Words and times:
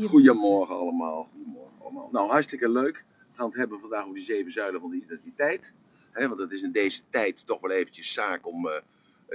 Goedemorgen 0.00 0.76
allemaal. 0.76 1.24
Goedemorgen 1.24 1.80
allemaal. 1.80 2.08
Nou, 2.10 2.30
hartstikke 2.30 2.68
leuk. 2.68 3.04
We 3.30 3.38
gaan 3.38 3.46
het 3.46 3.56
hebben 3.56 3.80
vandaag 3.80 4.02
over 4.02 4.14
die 4.14 4.24
zeven 4.24 4.52
zuilen 4.52 4.80
van 4.80 4.90
de 4.90 4.96
identiteit. 4.96 5.72
Want 6.12 6.38
het 6.38 6.52
is 6.52 6.62
in 6.62 6.72
deze 6.72 7.02
tijd 7.10 7.46
toch 7.46 7.60
wel 7.60 7.70
eventjes 7.70 8.12
zaak 8.12 8.46
om 8.46 8.68
eh, 8.68 8.82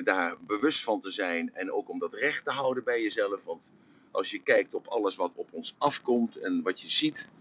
daar 0.03 0.35
bewust 0.39 0.83
van 0.83 1.01
te 1.01 1.11
zijn. 1.11 1.53
En 1.53 1.71
ook 1.71 1.89
om 1.89 1.99
dat 1.99 2.13
recht 2.13 2.43
te 2.43 2.51
houden 2.51 2.83
bij 2.83 3.01
jezelf. 3.01 3.43
Want 3.43 3.71
als 4.11 4.31
je 4.31 4.41
kijkt 4.41 4.73
op 4.73 4.87
alles 4.87 5.15
wat 5.15 5.31
op 5.35 5.47
ons 5.51 5.75
afkomt 5.77 6.37
en 6.37 6.61
wat 6.61 6.81
je 6.81 6.89
ziet. 6.89 7.31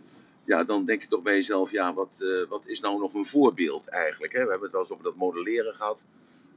Ja, 0.45 0.65
dan 0.65 0.85
denk 0.85 1.03
je 1.03 1.09
toch 1.09 1.23
bij 1.23 1.35
jezelf, 1.35 1.71
ja, 1.71 1.95
wat, 1.95 2.21
eh, 2.21 2.49
wat 2.49 2.67
is 2.67 2.81
nou 2.81 2.99
nog 2.99 3.15
een 3.15 3.27
voorbeeld 3.27 3.89
eigenlijk? 3.89 4.33
We 4.33 4.39
hebben 4.39 4.61
het 4.61 4.71
wel 4.71 4.81
eens 4.81 4.91
over 4.91 5.05
dat 5.05 5.17
modelleren 5.17 5.75
gehad. 5.75 6.07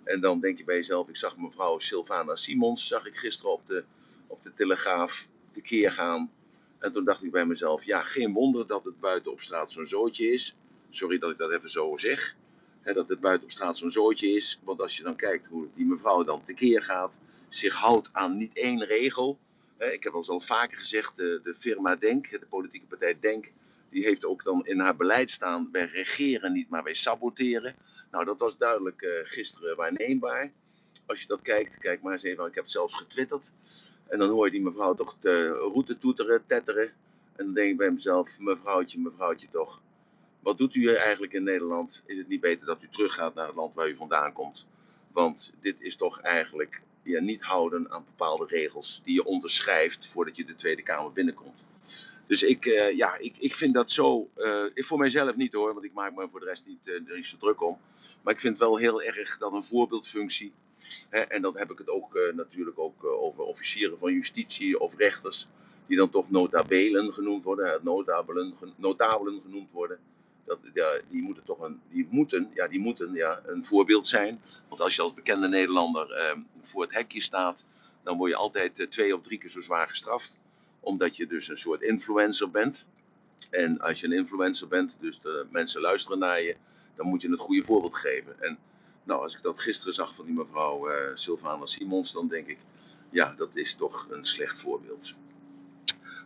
En 0.03 0.21
dan 0.21 0.39
denk 0.39 0.57
je 0.57 0.63
bij 0.63 0.75
jezelf, 0.75 1.09
ik 1.09 1.15
zag 1.15 1.37
mevrouw 1.37 1.79
Sylvana 1.79 2.35
Simons, 2.35 2.87
zag 2.87 3.05
ik 3.05 3.15
gisteren 3.15 3.51
op 3.53 3.67
de, 3.67 3.83
op 4.27 4.41
de 4.43 4.53
Telegraaf 4.53 5.27
tekeer 5.49 5.91
gaan. 5.91 6.31
En 6.79 6.91
toen 6.91 7.03
dacht 7.05 7.23
ik 7.23 7.31
bij 7.31 7.45
mezelf, 7.45 7.83
ja, 7.83 8.01
geen 8.01 8.33
wonder 8.33 8.67
dat 8.67 8.83
het 8.83 8.99
buiten 8.99 9.31
op 9.31 9.41
straat 9.41 9.71
zo'n 9.71 9.85
zootje 9.85 10.31
is. 10.31 10.55
Sorry 10.89 11.17
dat 11.17 11.31
ik 11.31 11.37
dat 11.37 11.51
even 11.51 11.69
zo 11.69 11.97
zeg. 11.97 12.35
Dat 12.83 13.09
het 13.09 13.19
buiten 13.19 13.43
op 13.43 13.51
straat 13.51 13.77
zo'n 13.77 13.91
zootje 13.91 14.27
is. 14.35 14.59
Want 14.63 14.81
als 14.81 14.97
je 14.97 15.03
dan 15.03 15.15
kijkt 15.15 15.47
hoe 15.47 15.67
die 15.75 15.85
mevrouw 15.85 16.23
dan 16.23 16.43
tekeer 16.43 16.83
gaat, 16.83 17.19
zich 17.49 17.75
houdt 17.75 18.09
aan 18.11 18.37
niet 18.37 18.57
één 18.57 18.85
regel. 18.85 19.37
Ik 19.77 20.03
heb 20.03 20.13
al 20.13 20.27
al 20.27 20.39
vaker 20.39 20.77
gezegd, 20.77 21.17
de, 21.17 21.53
firma 21.57 21.95
Denk, 21.95 22.29
de 22.29 22.45
politieke 22.49 22.85
partij 22.85 23.17
Denk, 23.19 23.51
die 23.89 24.03
heeft 24.03 24.25
ook 24.25 24.43
dan 24.43 24.65
in 24.65 24.79
haar 24.79 24.95
beleid 24.95 25.29
staan, 25.29 25.69
wij 25.71 25.85
regeren 25.85 26.51
niet, 26.51 26.69
maar 26.69 26.83
wij 26.83 26.93
saboteren. 26.93 27.75
Nou, 28.11 28.25
dat 28.25 28.39
was 28.39 28.57
duidelijk 28.57 29.01
uh, 29.01 29.11
gisteren 29.23 29.75
waarneembaar. 29.75 30.51
Als 31.05 31.21
je 31.21 31.27
dat 31.27 31.41
kijkt, 31.41 31.77
kijk 31.77 32.01
maar 32.01 32.11
eens 32.11 32.23
even, 32.23 32.45
ik 32.45 32.55
heb 32.55 32.63
het 32.63 32.73
zelfs 32.73 32.95
getwitterd. 32.95 33.51
En 34.09 34.19
dan 34.19 34.29
hoor 34.29 34.45
je 34.45 34.51
die 34.51 34.61
mevrouw 34.61 34.93
toch 34.93 35.17
de 35.19 35.47
route 35.49 35.97
toeteren, 35.97 36.43
tetteren. 36.47 36.93
En 37.35 37.45
dan 37.45 37.53
denk 37.53 37.71
ik 37.71 37.77
bij 37.77 37.91
mezelf, 37.91 38.39
mevrouwtje, 38.39 38.99
mevrouwtje 38.99 39.47
toch. 39.51 39.81
Wat 40.39 40.57
doet 40.57 40.75
u 40.75 40.93
eigenlijk 40.93 41.33
in 41.33 41.43
Nederland? 41.43 42.03
Is 42.05 42.17
het 42.17 42.27
niet 42.27 42.41
beter 42.41 42.65
dat 42.65 42.83
u 42.83 42.87
teruggaat 42.91 43.33
naar 43.33 43.47
het 43.47 43.55
land 43.55 43.75
waar 43.75 43.89
u 43.89 43.95
vandaan 43.95 44.33
komt? 44.33 44.65
Want 45.11 45.53
dit 45.59 45.81
is 45.81 45.95
toch 45.95 46.21
eigenlijk 46.21 46.81
ja, 47.03 47.19
niet 47.19 47.41
houden 47.41 47.91
aan 47.91 48.05
bepaalde 48.05 48.45
regels 48.45 49.01
die 49.03 49.13
je 49.13 49.25
onderschrijft 49.25 50.07
voordat 50.07 50.37
je 50.37 50.45
de 50.45 50.55
Tweede 50.55 50.83
Kamer 50.83 51.11
binnenkomt. 51.11 51.65
Dus 52.29 52.43
ik, 52.43 52.65
uh, 52.65 52.91
ja, 52.97 53.17
ik, 53.17 53.37
ik 53.37 53.55
vind 53.55 53.73
dat 53.73 53.91
zo. 53.91 54.29
Uh, 54.37 54.63
ik 54.73 54.85
voor 54.85 54.97
mijzelf 54.97 55.35
niet 55.35 55.53
hoor, 55.53 55.73
want 55.73 55.85
ik 55.85 55.93
maak 55.93 56.15
me 56.15 56.27
voor 56.31 56.39
de 56.39 56.45
rest 56.45 56.63
niet, 56.65 56.87
uh, 56.87 56.93
er 56.93 57.15
niet 57.15 57.25
zo 57.25 57.37
druk 57.37 57.61
om. 57.61 57.77
Maar 58.21 58.33
ik 58.33 58.39
vind 58.39 58.57
wel 58.57 58.77
heel 58.77 59.01
erg 59.01 59.37
dat 59.37 59.53
een 59.53 59.63
voorbeeldfunctie. 59.63 60.53
Hè, 61.09 61.19
en 61.19 61.41
dan 61.41 61.57
heb 61.57 61.71
ik 61.71 61.77
het 61.77 61.89
ook 61.89 62.19
natuurlijk 62.35 62.79
ook 62.79 63.03
over 63.03 63.43
officieren 63.43 63.97
van 63.97 64.13
justitie 64.13 64.79
of 64.79 64.97
rechters. 64.97 65.47
Die 65.85 65.97
dan 65.97 66.09
toch 66.09 66.29
notabelen 66.29 67.13
genoemd 67.13 67.43
worden, 67.43 67.79
notabelen, 67.83 69.41
genoemd 69.43 69.71
worden. 69.71 69.99
Dat, 70.45 70.59
ja, 70.73 70.99
die 71.09 71.21
moeten 71.21 71.45
toch 71.45 71.59
een, 71.59 71.81
die 71.89 72.07
moeten, 72.09 72.51
ja, 72.53 72.67
die 72.67 72.79
moeten 72.79 73.13
ja, 73.13 73.41
een 73.45 73.65
voorbeeld 73.65 74.07
zijn. 74.07 74.41
Want 74.67 74.81
als 74.81 74.95
je 74.95 75.01
als 75.01 75.13
bekende 75.13 75.47
Nederlander 75.47 76.37
voor 76.61 76.81
het 76.81 76.93
hekje 76.93 77.21
staat, 77.21 77.65
dan 78.03 78.17
word 78.17 78.31
je 78.31 78.37
altijd 78.37 78.87
twee 78.89 79.15
of 79.15 79.21
drie 79.21 79.37
keer 79.37 79.49
zo 79.49 79.61
zwaar 79.61 79.87
gestraft 79.87 80.39
omdat 80.79 81.17
je 81.17 81.27
dus 81.27 81.47
een 81.47 81.57
soort 81.57 81.81
influencer 81.81 82.51
bent. 82.51 82.85
En 83.49 83.79
als 83.79 83.99
je 83.99 84.05
een 84.05 84.13
influencer 84.13 84.67
bent, 84.67 84.97
dus 84.99 85.19
de 85.21 85.47
mensen 85.51 85.81
luisteren 85.81 86.19
naar 86.19 86.41
je, 86.41 86.55
dan 86.95 87.07
moet 87.07 87.21
je 87.21 87.29
het 87.29 87.39
goede 87.39 87.63
voorbeeld 87.63 87.95
geven. 87.95 88.41
En 88.41 88.57
nou, 89.03 89.21
als 89.21 89.35
ik 89.35 89.41
dat 89.41 89.59
gisteren 89.59 89.93
zag 89.93 90.15
van 90.15 90.25
die 90.25 90.33
mevrouw 90.33 90.91
uh, 90.91 90.95
Sylvana 91.13 91.65
Simons, 91.65 92.11
dan 92.11 92.27
denk 92.27 92.47
ik, 92.47 92.57
ja, 93.09 93.33
dat 93.37 93.55
is 93.55 93.75
toch 93.75 94.07
een 94.09 94.25
slecht 94.25 94.59
voorbeeld. 94.59 95.13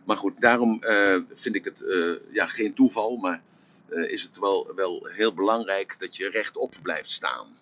Maar 0.04 0.16
goed, 0.16 0.40
daarom 0.40 0.78
uh, 0.80 1.18
vind 1.34 1.54
ik 1.54 1.64
het 1.64 1.82
uh, 1.82 2.16
ja, 2.30 2.46
geen 2.46 2.74
toeval, 2.74 3.16
maar 3.16 3.42
is 3.88 4.22
het 4.22 4.38
wel, 4.38 4.74
wel 4.74 5.06
heel 5.06 5.34
belangrijk 5.34 5.98
dat 5.98 6.16
je 6.16 6.28
rechtop 6.28 6.74
blijft 6.82 7.10
staan. 7.10 7.58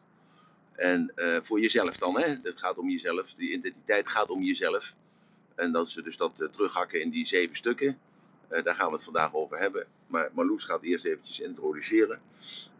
En 0.72 1.12
voor 1.42 1.60
jezelf 1.60 1.96
dan, 1.96 2.20
hè? 2.20 2.26
Het 2.26 2.58
gaat 2.58 2.78
om 2.78 2.90
jezelf, 2.90 3.34
die 3.34 3.52
identiteit 3.52 4.08
gaat 4.08 4.30
om 4.30 4.42
jezelf. 4.42 4.94
En 5.54 5.72
dat 5.72 5.88
ze 5.88 6.02
dus 6.02 6.16
dat 6.16 6.32
uh, 6.38 6.48
terughakken 6.48 7.00
in 7.00 7.10
die 7.10 7.26
zeven 7.26 7.56
stukken. 7.56 7.98
Uh, 8.50 8.64
daar 8.64 8.74
gaan 8.74 8.86
we 8.86 8.92
het 8.92 9.04
vandaag 9.04 9.34
over 9.34 9.58
hebben. 9.58 9.86
Maar 10.06 10.30
Marloes 10.32 10.64
gaat 10.64 10.82
eerst 10.82 11.04
eventjes 11.04 11.40
introduceren. 11.40 12.20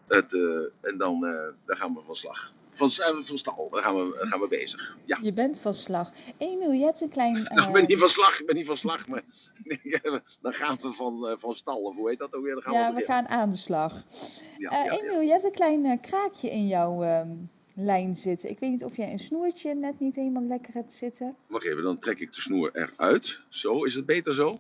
Het, 0.07 0.33
uh, 0.33 0.69
en 0.81 0.99
dan 0.99 1.21
daar 1.65 1.77
gaan 1.77 1.95
we 1.95 2.01
van 2.07 2.17
slag. 2.17 2.53
Van, 2.75 2.91
van 3.25 3.39
stal, 3.39 3.69
daar 3.71 3.83
gaan 3.83 3.95
we, 3.95 4.17
gaan 4.21 4.41
we 4.41 4.49
bezig. 4.49 4.97
Ja. 5.05 5.19
Je 5.23 5.33
bent 5.33 5.61
van 5.61 5.73
slag. 5.73 6.11
Emiel, 6.39 6.73
je 6.73 6.85
hebt 6.85 7.01
een 7.01 7.09
klein... 7.09 7.43
Nou, 7.43 7.67
ik 7.69 7.73
ben 7.73 7.85
niet 7.87 7.99
van 7.99 8.09
slag, 8.09 8.41
ik 8.41 8.47
ben 8.47 8.55
niet 8.55 8.67
van 8.67 8.77
slag, 8.77 9.09
maar 9.09 9.23
dan 10.43 10.53
gaan 10.53 10.79
we 10.81 10.93
van, 10.93 11.37
van 11.39 11.55
stal. 11.55 11.83
Of 11.83 11.97
hoe 11.97 12.09
heet 12.09 12.19
dat 12.19 12.35
ook 12.35 12.43
weer? 12.43 12.55
Dan 12.55 12.63
gaan 12.63 12.73
ja, 12.73 12.93
we, 12.95 13.01
we 13.01 13.05
gaan 13.05 13.29
aan 13.29 13.51
de 13.51 13.57
slag. 13.57 14.05
Ja, 14.59 14.85
ja, 14.85 14.91
Emiel, 14.91 15.21
je 15.21 15.31
hebt 15.31 15.45
een 15.45 15.53
klein 15.53 16.01
kraakje 16.01 16.51
in 16.51 16.67
jouw... 16.67 17.03
Lijn 17.75 18.15
zitten. 18.15 18.51
Ik 18.51 18.59
weet 18.59 18.71
niet 18.71 18.85
of 18.85 18.97
jij 18.97 19.13
een 19.13 19.19
snoertje 19.19 19.75
net 19.75 20.01
niet 20.01 20.17
helemaal 20.17 20.43
lekker 20.43 20.75
hebt 20.75 20.93
zitten. 20.93 21.37
Wacht 21.49 21.65
even, 21.65 21.83
dan 21.83 21.99
trek 21.99 22.19
ik 22.21 22.33
de 22.33 22.41
snoer 22.41 22.71
eruit. 22.73 23.41
Zo, 23.49 23.85
is 23.85 23.95
het 23.95 24.07
beter 24.07 24.35
zo? 24.35 24.59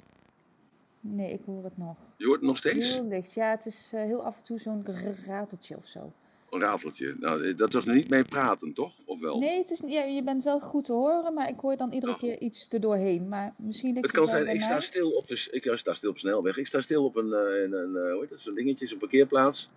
Nee, 1.00 1.32
ik 1.32 1.40
hoor 1.46 1.64
het 1.64 1.78
nog. 1.78 1.96
Je 2.16 2.24
hoort 2.24 2.38
het 2.38 2.48
nog 2.48 2.56
steeds? 2.56 2.92
Heel 2.92 3.06
licht. 3.06 3.34
Ja, 3.34 3.50
het 3.50 3.66
is 3.66 3.92
uh, 3.94 4.00
heel 4.00 4.24
af 4.24 4.36
en 4.36 4.42
toe 4.42 4.58
zo'n 4.58 4.84
rateltje 5.26 5.76
of 5.76 5.86
zo. 5.86 6.12
Een 6.50 6.60
rateltje. 6.60 7.16
Nou, 7.20 7.46
eh, 7.46 7.56
dat 7.56 7.72
was 7.72 7.84
niet 7.84 8.08
mee 8.08 8.24
praten, 8.24 8.72
toch? 8.72 8.92
Of 9.04 9.20
wel? 9.20 9.38
Nee, 9.38 9.58
het 9.58 9.70
is, 9.70 9.82
ja, 9.86 10.02
je 10.02 10.22
bent 10.22 10.42
wel 10.42 10.60
goed 10.60 10.84
te 10.84 10.92
horen, 10.92 11.34
maar 11.34 11.48
ik 11.48 11.60
hoor 11.60 11.76
dan 11.76 11.92
iedere 11.92 12.12
oh. 12.12 12.18
keer 12.18 12.40
iets 12.40 12.68
erdoorheen. 12.68 13.28
Maar 13.28 13.54
misschien 13.58 13.96
het 13.96 14.10
kan 14.10 14.28
zijn, 14.28 14.46
ik 14.46 14.62
sta, 14.62 14.80
stil 14.80 15.10
op 15.10 15.28
de, 15.28 15.48
ik 15.50 15.76
sta 15.78 15.94
stil 15.94 16.10
op 16.10 16.18
snelweg. 16.18 16.56
Ik 16.56 16.66
sta 16.66 16.80
stil 16.80 17.04
op 17.04 17.16
een, 17.16 17.32
een, 17.32 17.72
een, 17.72 17.94
een 17.94 18.12
hoe 18.12 18.20
heet 18.20 18.28
dat, 18.28 18.40
zo'n 18.40 18.54
dingetje, 18.54 18.86
zo'n 18.86 18.98
parkeerplaats. 18.98 19.70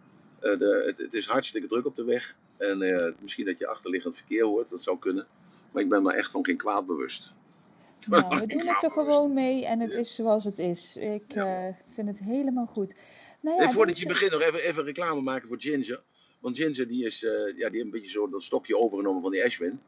Uh, 0.45 0.59
de, 0.59 0.83
het, 0.85 0.97
het, 0.97 1.13
is 1.13 1.27
hartstikke 1.27 1.67
druk 1.67 1.85
op 1.85 1.95
de 1.95 2.03
weg. 2.03 2.35
En 2.57 2.81
uh, 2.81 3.13
misschien 3.21 3.45
dat 3.45 3.59
je 3.59 3.67
achterliggend 3.67 4.15
verkeer 4.15 4.43
hoort, 4.43 4.69
dat 4.69 4.81
zou 4.81 4.99
kunnen. 4.99 5.27
Maar 5.71 5.83
ik 5.83 5.89
ben 5.89 6.03
me 6.03 6.13
echt 6.13 6.31
van 6.31 6.45
geen 6.45 6.57
kwaad 6.57 6.85
bewust. 6.85 7.33
Nou, 8.07 8.39
we 8.39 8.47
doen 8.47 8.67
het 8.67 8.83
er 8.83 8.91
gewoon 8.91 9.33
mee 9.33 9.65
en 9.65 9.79
het 9.79 9.93
is 9.93 10.15
zoals 10.15 10.43
het 10.43 10.59
is. 10.59 10.97
Ik 10.97 11.33
ja. 11.33 11.67
uh, 11.67 11.75
vind 11.87 12.07
het 12.07 12.19
helemaal 12.19 12.65
goed. 12.65 12.95
Nou 13.41 13.61
ja, 13.61 13.71
voordat 13.71 13.99
je 13.99 14.07
begint 14.07 14.31
nog 14.31 14.41
even, 14.41 14.59
even 14.59 14.83
reclame 14.83 15.21
maken 15.21 15.47
voor 15.47 15.61
Ginger. 15.61 16.01
Want 16.39 16.57
Ginger 16.57 16.87
die 16.87 17.05
is, 17.05 17.19
ja, 17.19 17.29
die 17.45 17.63
heeft 17.63 17.75
een 17.75 17.89
beetje 17.89 18.09
zo 18.09 18.29
dat 18.29 18.43
stokje 18.43 18.77
overgenomen 18.77 19.21
van 19.21 19.31
die 19.31 19.43
Ashwin. 19.43 19.79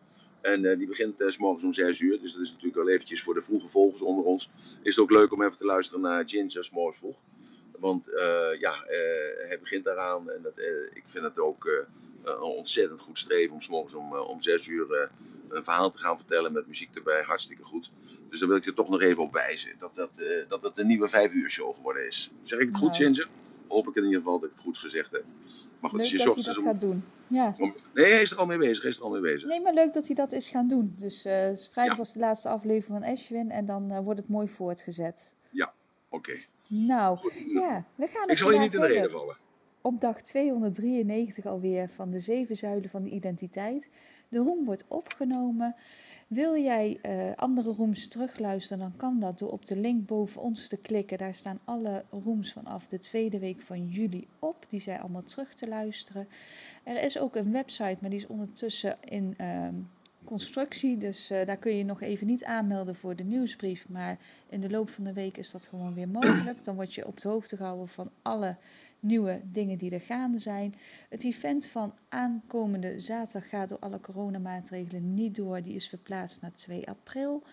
En 0.42 0.64
uh, 0.64 0.78
die 0.78 0.88
begint 0.88 1.22
uh, 1.22 1.30
s 1.30 1.38
morgens 1.38 1.64
om 1.64 1.74
6 1.74 2.00
uur. 2.00 2.20
Dus 2.22 2.34
dat 2.34 2.42
is 2.42 2.50
natuurlijk 2.50 2.76
wel 2.76 2.90
eventjes 2.90 3.24
voor 3.24 3.34
de 3.34 3.42
vroege 3.42 3.68
volgers 3.68 4.02
onder 4.02 4.26
ons. 4.26 4.50
Is 4.82 4.96
het 4.96 5.04
ook 5.04 5.12
leuk 5.12 5.34
om 5.34 5.44
even 5.44 5.58
te 5.58 5.66
luisteren 5.66 6.02
naar 6.02 6.30
Ginger 6.30 6.64
s 6.64 6.70
morgens 6.70 6.98
vroeg. 6.98 7.18
Want 7.80 8.10
uh, 8.10 8.60
ja, 8.60 8.84
hij 9.48 9.58
begint 9.62 9.84
daaraan. 9.84 10.30
En 10.30 10.42
dat, 10.42 10.60
ik 10.94 11.04
vind 11.06 11.24
het 11.24 11.40
ook 11.40 11.88
een 12.24 12.42
ontzettend 12.42 13.02
goed 13.02 13.18
streven 13.18 13.54
om 13.54 13.62
s 13.62 13.70
morgens 13.70 13.96
om, 13.96 14.14
om 14.14 14.42
6 14.42 14.68
uur 14.68 15.10
een 15.50 15.64
verhaal 15.64 15.92
te 15.92 16.00
gaan 16.00 16.18
vertellen 16.18 16.54
met 16.54 16.68
muziek 16.68 16.96
erbij. 16.96 17.22
Hartstikke 17.22 17.64
goed. 17.64 17.92
Dus 18.30 18.40
daar 18.40 18.48
wil 18.48 18.58
ik 18.58 18.66
je 18.66 18.74
toch 18.74 18.90
nog 18.90 19.02
even 19.02 19.24
op 19.24 19.34
wijzen. 19.34 19.72
Dat, 19.78 19.96
dat, 19.96 20.24
dat 20.48 20.64
het 20.64 20.78
een 20.78 20.88
nieuwe 20.88 21.08
5 21.08 21.34
uur 21.34 21.50
show 21.50 21.76
geworden 21.76 22.08
is. 22.08 22.32
Zeg 22.44 22.60
ik 22.60 22.68
het 22.68 22.78
goed, 22.78 22.96
Ginger? 22.96 23.26
Nou. 23.26 23.48
Hoop 23.68 23.88
ik 23.88 23.96
in 23.96 24.04
ieder 24.04 24.20
geval 24.20 24.40
dat 24.40 24.50
ik 24.50 24.56
het 24.56 24.64
goed 24.64 24.78
gezegd 24.78 25.12
heb. 25.12 25.24
Maar 25.80 25.90
goed, 25.90 26.00
leuk 26.00 26.10
dus 26.10 26.20
je 26.20 26.26
dat 26.26 26.36
hij 26.36 26.44
dat 26.44 26.58
om... 26.58 26.64
gaat 26.64 26.80
doen. 26.80 27.04
Ja. 27.28 27.56
Nee, 27.94 28.12
hij 28.12 28.22
is 28.22 28.32
er 28.32 28.38
al 28.38 28.46
mee 28.46 28.58
bezig. 28.58 28.82
Hij 28.82 28.92
is 28.92 28.98
er 28.98 29.04
al 29.04 29.10
mee 29.10 29.22
bezig. 29.22 29.50
Nee, 29.50 29.62
maar 29.62 29.74
leuk 29.74 29.94
dat 29.94 30.06
hij 30.06 30.16
dat 30.16 30.32
is 30.32 30.50
gaan 30.50 30.68
doen. 30.68 30.96
Dus 30.98 31.26
uh, 31.26 31.32
vrijdag 31.56 31.72
ja. 31.74 31.96
was 31.96 32.14
de 32.14 32.20
laatste 32.20 32.50
aflevering 32.50 33.02
van 33.02 33.12
Ashwin 33.12 33.52
en 33.52 33.66
dan 33.66 33.92
uh, 33.92 34.00
wordt 34.00 34.20
het 34.20 34.30
mooi 34.30 34.48
voortgezet. 34.48 35.34
Ja, 35.50 35.74
oké. 36.10 36.30
Okay. 36.30 36.46
Nou, 36.68 37.20
ja, 37.54 37.86
we 37.96 38.08
gaan 38.08 38.30
Ik 38.30 38.38
zal 38.38 38.52
je 38.52 38.60
niet 38.60 38.74
in 38.74 38.80
de 38.80 38.88
reden 38.88 39.12
vallen. 39.12 39.38
Op 39.82 40.02
dag 40.02 40.22
293 40.22 41.46
alweer 41.46 41.90
van 41.90 42.12
de 42.12 42.20
zeven 42.20 42.56
zuilen 42.56 42.90
van 42.90 43.04
de 43.04 43.10
identiteit. 43.10 43.90
De 44.30 44.38
roem 44.38 44.66
wordt 44.66 44.86
opgenomen. 44.88 45.76
Wil 46.28 46.58
jij 46.58 47.00
uh, 47.06 47.36
andere 47.36 47.72
rooms 47.72 48.08
terugluisteren, 48.08 48.80
dan 48.80 48.96
kan 48.98 49.20
dat 49.20 49.40
door 49.40 49.52
op 49.52 49.66
de 49.66 49.76
link 49.76 50.06
boven 50.06 50.42
ons 50.42 50.68
te 50.68 50.78
klikken. 50.78 51.18
Daar 51.18 51.34
staan 51.36 51.60
alle 51.64 52.04
rooms 52.10 52.54
vanaf 52.54 52.88
de 52.88 52.98
tweede 52.98 53.40
week 53.40 53.62
van 53.62 53.88
juli 53.88 54.28
op. 54.40 54.66
Die 54.70 54.80
zijn 54.80 55.00
allemaal 55.00 55.24
terug 55.24 55.54
te 55.54 55.68
luisteren. 55.68 56.28
Er 56.84 57.04
is 57.04 57.20
ook 57.20 57.36
een 57.36 57.52
website, 57.52 57.98
maar 58.02 58.10
die 58.10 58.20
is 58.20 58.28
ondertussen 58.28 58.98
in 59.04 59.34
uh, 59.38 59.68
constructie. 60.28 60.98
Dus 60.98 61.32
uh, 61.32 61.46
daar 61.46 61.58
kun 61.58 61.76
je 61.76 61.84
nog 61.84 62.02
even 62.02 62.28
niet 62.28 62.44
aanmelden 62.44 62.96
voor 62.96 63.16
de 63.16 63.24
nieuwsbrief. 63.24 63.90
Maar 63.90 64.18
in 64.50 64.62
de 64.62 64.70
loop 64.70 64.90
van 64.90 65.04
de 65.04 65.14
week 65.14 65.38
is 65.38 65.52
dat 65.52 65.66
gewoon 65.66 65.94
weer 65.94 66.10
mogelijk. 66.10 66.64
Dan 66.64 66.76
word 66.76 66.94
je 66.94 67.08
op 67.08 67.20
de 67.20 67.28
hoogte 67.28 67.56
gehouden 67.56 67.88
van 67.88 68.10
alle 68.22 68.56
nieuwe 69.00 69.42
dingen 69.44 69.78
die 69.78 69.92
er 69.92 70.02
gaande 70.02 70.40
zijn. 70.40 70.74
Het 71.10 71.24
event 71.24 71.66
van 71.66 71.94
aankomende 72.10 73.00
zaterdag 73.00 73.50
gaat 73.50 73.70
door 73.70 73.80
alle 73.80 74.00
coronamaatregelen 74.00 75.14
niet 75.14 75.36
door. 75.36 75.62
Die 75.62 75.76
is 75.76 75.90
verplaatst 75.90 76.42
naar 76.42 76.54
2 76.54 76.88
april. 76.88 77.44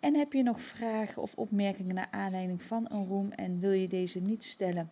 En 0.00 0.14
heb 0.14 0.32
je 0.32 0.42
nog 0.42 0.60
vragen 0.60 1.22
of 1.22 1.34
opmerkingen 1.34 1.94
naar 1.94 2.08
aanleiding 2.10 2.62
van 2.62 2.86
een 2.88 3.06
room 3.06 3.30
en 3.30 3.60
wil 3.60 3.72
je 3.72 3.88
deze 3.88 4.20
niet 4.20 4.44
stellen 4.44 4.90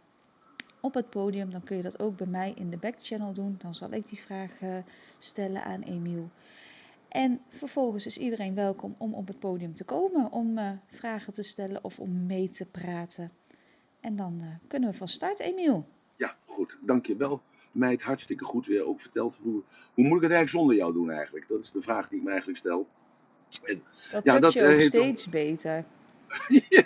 op 0.82 0.94
het 0.94 1.10
podium, 1.10 1.50
dan 1.50 1.62
kun 1.62 1.76
je 1.76 1.82
dat 1.82 2.00
ook 2.00 2.16
bij 2.16 2.26
mij 2.26 2.52
in 2.56 2.70
de 2.70 2.76
backchannel 2.76 3.32
doen. 3.32 3.54
Dan 3.58 3.74
zal 3.74 3.92
ik 3.92 4.08
die 4.08 4.20
vraag 4.20 4.60
uh, 4.60 4.76
stellen 5.18 5.64
aan 5.64 5.82
Emiel. 5.82 6.30
En 7.12 7.40
vervolgens 7.48 8.06
is 8.06 8.18
iedereen 8.18 8.54
welkom 8.54 8.94
om 8.98 9.14
op 9.14 9.26
het 9.26 9.38
podium 9.38 9.74
te 9.74 9.84
komen, 9.84 10.30
om 10.30 10.58
uh, 10.58 10.70
vragen 10.86 11.32
te 11.32 11.42
stellen 11.42 11.84
of 11.84 11.98
om 11.98 12.26
mee 12.26 12.48
te 12.48 12.66
praten. 12.66 13.32
En 14.00 14.16
dan 14.16 14.38
uh, 14.42 14.48
kunnen 14.66 14.90
we 14.90 14.96
van 14.96 15.08
start, 15.08 15.38
Emiel. 15.38 15.88
Ja, 16.16 16.36
goed. 16.44 16.78
Dankjewel. 16.80 17.42
Meid, 17.72 18.02
hartstikke 18.02 18.44
goed 18.44 18.66
weer 18.66 18.84
ook 18.84 19.00
verteld. 19.00 19.38
Hoe, 19.42 19.62
hoe 19.94 20.04
moet 20.04 20.16
ik 20.16 20.22
het 20.22 20.32
eigenlijk 20.32 20.48
zonder 20.48 20.76
jou 20.76 20.92
doen 20.92 21.10
eigenlijk? 21.10 21.48
Dat 21.48 21.62
is 21.62 21.70
de 21.70 21.82
vraag 21.82 22.08
die 22.08 22.18
ik 22.18 22.24
me 22.24 22.30
eigenlijk 22.30 22.58
stel. 22.58 22.88
En, 23.62 23.82
dat 24.10 24.24
ja, 24.24 24.38
dat 24.38 24.52
je 24.52 24.74
ook 24.74 24.80
steeds 24.80 25.28
beter. 25.28 25.84
ja. 26.68 26.84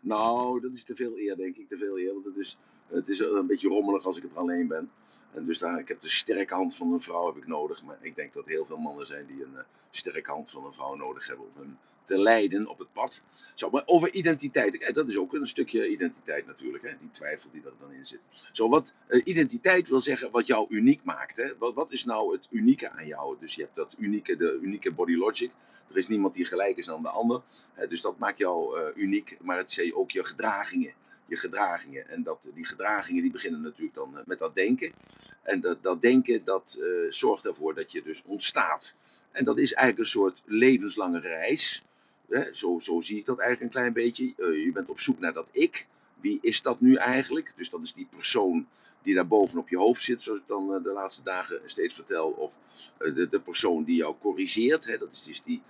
Nou, 0.00 0.60
dat 0.60 0.72
is 0.72 0.84
te 0.84 0.94
veel 0.94 1.18
eer, 1.18 1.36
denk 1.36 1.56
ik. 1.56 1.68
Te 1.68 1.78
veel 1.78 1.98
eer. 1.98 2.12
Want 2.12 2.24
het 2.24 2.36
is, 2.36 2.58
het 2.90 3.08
is 3.08 3.18
een 3.18 3.46
beetje 3.46 3.68
rommelig 3.68 4.04
als 4.04 4.16
ik 4.16 4.22
het 4.22 4.36
alleen 4.36 4.66
ben. 4.66 4.90
En 5.32 5.44
dus 5.46 5.58
daar, 5.58 5.78
ik 5.78 5.88
heb 5.88 6.00
de 6.00 6.08
sterke 6.08 6.54
hand 6.54 6.74
van 6.74 6.92
een 6.92 7.00
vrouw 7.00 7.26
heb 7.26 7.36
ik 7.36 7.46
nodig. 7.46 7.82
Maar 7.82 7.98
ik 8.00 8.16
denk 8.16 8.32
dat 8.32 8.46
heel 8.46 8.64
veel 8.64 8.76
mannen 8.76 9.06
zijn 9.06 9.26
die 9.26 9.42
een 9.42 9.52
uh, 9.54 9.60
sterke 9.90 10.30
hand 10.30 10.50
van 10.50 10.64
een 10.64 10.72
vrouw 10.72 10.94
nodig 10.94 11.26
hebben 11.26 11.46
om 11.46 11.62
hun 11.62 11.78
te 12.04 12.18
leiden 12.18 12.66
op 12.66 12.78
het 12.78 12.92
pad. 12.92 13.22
Zo, 13.54 13.70
maar 13.70 13.82
over 13.86 14.12
identiteit. 14.12 14.94
Dat 14.94 15.08
is 15.08 15.18
ook 15.18 15.34
een 15.34 15.46
stukje 15.46 15.88
identiteit 15.88 16.46
natuurlijk. 16.46 16.82
Hè? 16.82 16.90
Die 17.00 17.10
twijfel 17.10 17.50
die 17.50 17.62
er 17.64 17.72
dan 17.80 17.92
in 17.92 18.04
zit. 18.04 18.20
Zo, 18.52 18.68
wat 18.68 18.92
uh, 19.08 19.20
identiteit 19.24 19.88
wil 19.88 20.00
zeggen 20.00 20.30
wat 20.30 20.46
jou 20.46 20.66
uniek 20.68 21.04
maakt. 21.04 21.36
Hè? 21.36 21.56
Wat, 21.58 21.74
wat 21.74 21.92
is 21.92 22.04
nou 22.04 22.32
het 22.32 22.48
unieke 22.50 22.90
aan 22.90 23.06
jou? 23.06 23.36
Dus 23.40 23.54
je 23.54 23.62
hebt 23.62 23.74
dat 23.74 23.94
unieke, 23.98 24.36
de 24.36 24.58
unieke 24.62 24.92
body 24.92 25.14
logic. 25.14 25.50
Er 25.90 25.96
is 25.96 26.08
niemand 26.08 26.34
die 26.34 26.44
gelijk 26.44 26.76
is 26.76 26.90
aan 26.90 27.02
de 27.02 27.08
ander. 27.08 27.42
dus 27.88 28.00
dat 28.00 28.18
maakt 28.18 28.38
jou 28.38 28.92
uniek. 28.94 29.36
Maar 29.42 29.56
het 29.56 29.78
is 29.78 29.94
ook 29.94 30.10
je 30.10 30.24
gedragingen. 30.24 30.94
Je 31.30 31.36
gedragingen. 31.36 32.08
En 32.08 32.22
dat, 32.22 32.48
die 32.54 32.66
gedragingen 32.66 33.22
die 33.22 33.30
beginnen 33.30 33.60
natuurlijk 33.60 33.94
dan 33.94 34.14
uh, 34.14 34.20
met 34.24 34.38
dat 34.38 34.54
denken. 34.54 34.92
En 35.42 35.60
dat, 35.60 35.82
dat 35.82 36.02
denken 36.02 36.44
dat 36.44 36.76
uh, 36.80 37.10
zorgt 37.10 37.46
ervoor 37.46 37.74
dat 37.74 37.92
je 37.92 38.02
dus 38.02 38.22
ontstaat. 38.22 38.94
En 39.32 39.44
dat 39.44 39.58
is 39.58 39.72
eigenlijk 39.72 39.98
een 39.98 40.20
soort 40.20 40.42
levenslange 40.44 41.20
reis. 41.20 41.82
Hè? 42.28 42.54
Zo, 42.54 42.78
zo 42.78 43.00
zie 43.00 43.18
ik 43.18 43.26
dat 43.26 43.38
eigenlijk 43.38 43.74
een 43.74 43.80
klein 43.80 43.92
beetje. 43.92 44.24
je 44.64 44.70
bent 44.72 44.88
op 44.88 45.00
zoek 45.00 45.18
naar 45.18 45.32
dat 45.32 45.48
ik. 45.50 45.86
Wie 46.20 46.38
is 46.40 46.62
dat 46.62 46.80
nu 46.80 46.94
eigenlijk? 46.94 47.52
Dus 47.56 47.70
dat 47.70 47.80
is 47.82 47.92
die 47.92 48.08
persoon 48.10 48.68
die 49.02 49.14
daar 49.14 49.26
bovenop 49.26 49.68
je 49.68 49.76
hoofd 49.76 50.02
zit, 50.02 50.22
zoals 50.22 50.40
ik 50.40 50.46
dan 50.46 50.82
de 50.82 50.92
laatste 50.92 51.22
dagen 51.22 51.60
steeds 51.64 51.94
vertel. 51.94 52.30
Of 52.30 52.58
de, 52.98 53.28
de 53.28 53.40
persoon 53.40 53.84
die 53.84 53.96
jou 53.96 54.14
corrigeert. 54.20 54.86
Hè? 54.86 54.98
Dat 54.98 55.12
is 55.12 55.22
dus 55.22 55.42
die 55.42 55.62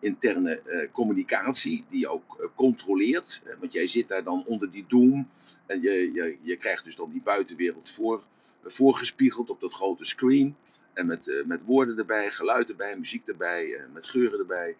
interne 0.00 0.62
uh, 0.66 0.92
communicatie 0.92 1.84
die 1.90 2.08
ook 2.08 2.36
uh, 2.40 2.46
controleert. 2.54 3.42
Uh, 3.46 3.52
want 3.60 3.72
jij 3.72 3.86
zit 3.86 4.08
daar 4.08 4.24
dan 4.24 4.44
onder 4.46 4.70
die 4.70 4.84
doom 4.88 5.28
en 5.66 5.80
je, 5.80 6.12
je, 6.12 6.38
je 6.42 6.56
krijgt 6.56 6.84
dus 6.84 6.96
dan 6.96 7.10
die 7.10 7.22
buitenwereld 7.22 7.90
voor, 7.90 8.22
voorgespiegeld 8.64 9.50
op 9.50 9.60
dat 9.60 9.72
grote 9.72 10.04
screen. 10.04 10.56
En 10.92 11.06
met, 11.06 11.44
met 11.46 11.64
woorden 11.64 11.98
erbij, 11.98 12.30
geluid 12.30 12.70
erbij, 12.70 12.96
muziek 12.96 13.28
erbij, 13.28 13.80
met 13.92 14.06
geuren 14.06 14.38
erbij. 14.38 14.76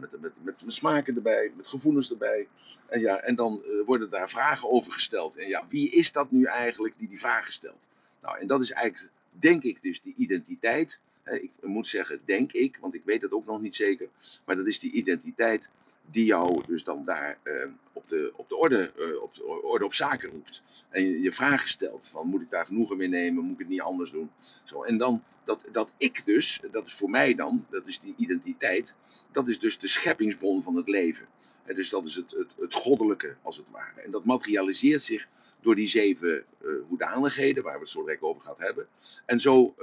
Met, 0.00 0.20
met, 0.20 0.32
met, 0.42 0.62
smaken 0.66 1.16
erbij, 1.16 1.52
met 1.56 1.68
gevoelens 1.68 2.10
erbij. 2.10 2.48
En, 2.86 3.00
ja, 3.00 3.20
en 3.20 3.34
dan 3.34 3.62
worden 3.86 4.10
daar 4.10 4.30
vragen 4.30 4.70
over 4.70 4.92
gesteld. 4.92 5.36
En 5.36 5.48
ja, 5.48 5.66
wie 5.68 5.90
is 5.90 6.12
dat 6.12 6.30
nu 6.30 6.44
eigenlijk 6.44 6.94
die 6.98 7.08
die 7.08 7.18
vragen 7.18 7.52
stelt? 7.52 7.88
Nou, 8.22 8.38
en 8.38 8.46
dat 8.46 8.60
is 8.60 8.70
eigenlijk, 8.70 9.12
denk 9.30 9.62
ik, 9.62 9.82
dus 9.82 10.02
die 10.02 10.14
identiteit 10.16 11.00
ik 11.24 11.50
moet 11.60 11.86
zeggen, 11.86 12.20
denk 12.24 12.52
ik, 12.52 12.78
want 12.80 12.94
ik 12.94 13.04
weet 13.04 13.22
het 13.22 13.32
ook 13.32 13.46
nog 13.46 13.60
niet 13.60 13.76
zeker. 13.76 14.08
Maar 14.44 14.56
dat 14.56 14.66
is 14.66 14.78
die 14.78 14.92
identiteit 14.92 15.70
die 16.10 16.24
jou 16.24 16.62
dus 16.66 16.84
dan 16.84 17.04
daar 17.04 17.38
uh, 17.44 17.66
op, 17.92 18.08
de, 18.08 18.32
op, 18.36 18.48
de 18.48 18.56
orde, 18.56 18.92
uh, 18.98 19.22
op 19.22 19.34
de 19.34 19.44
orde 19.44 19.84
op 19.84 19.94
zaken 19.94 20.30
roept. 20.30 20.62
En 20.88 21.04
je, 21.04 21.20
je 21.20 21.32
vragen 21.32 21.68
stelt 21.68 22.08
van 22.08 22.26
moet 22.26 22.42
ik 22.42 22.50
daar 22.50 22.66
genoegen 22.66 22.96
mee 22.96 23.08
nemen, 23.08 23.44
moet 23.44 23.52
ik 23.52 23.58
het 23.58 23.68
niet 23.68 23.80
anders 23.80 24.10
doen. 24.10 24.30
Zo, 24.64 24.82
en 24.82 24.98
dan 24.98 25.22
dat, 25.44 25.68
dat 25.72 25.92
ik 25.96 26.22
dus, 26.24 26.60
dat 26.70 26.86
is 26.86 26.94
voor 26.94 27.10
mij 27.10 27.34
dan, 27.34 27.66
dat 27.70 27.86
is 27.86 28.00
die 28.00 28.14
identiteit, 28.16 28.94
dat 29.32 29.48
is 29.48 29.58
dus 29.58 29.78
de 29.78 29.88
scheppingsbron 29.88 30.62
van 30.62 30.76
het 30.76 30.88
leven. 30.88 31.26
En 31.64 31.74
dus 31.74 31.90
dat 31.90 32.06
is 32.06 32.14
het, 32.14 32.30
het, 32.30 32.54
het 32.58 32.74
goddelijke 32.74 33.36
als 33.42 33.56
het 33.56 33.70
ware. 33.70 34.00
En 34.00 34.10
dat 34.10 34.24
materialiseert 34.24 35.02
zich 35.02 35.28
door 35.60 35.74
die 35.74 35.86
zeven 35.86 36.44
uh, 36.64 36.72
hoedanigheden 36.88 37.62
waar 37.62 37.74
we 37.74 37.80
het 37.80 37.88
zo 37.88 38.04
direct 38.04 38.22
over 38.22 38.42
gaan 38.42 38.54
hebben. 38.56 38.86
En 39.26 39.40
zo 39.40 39.74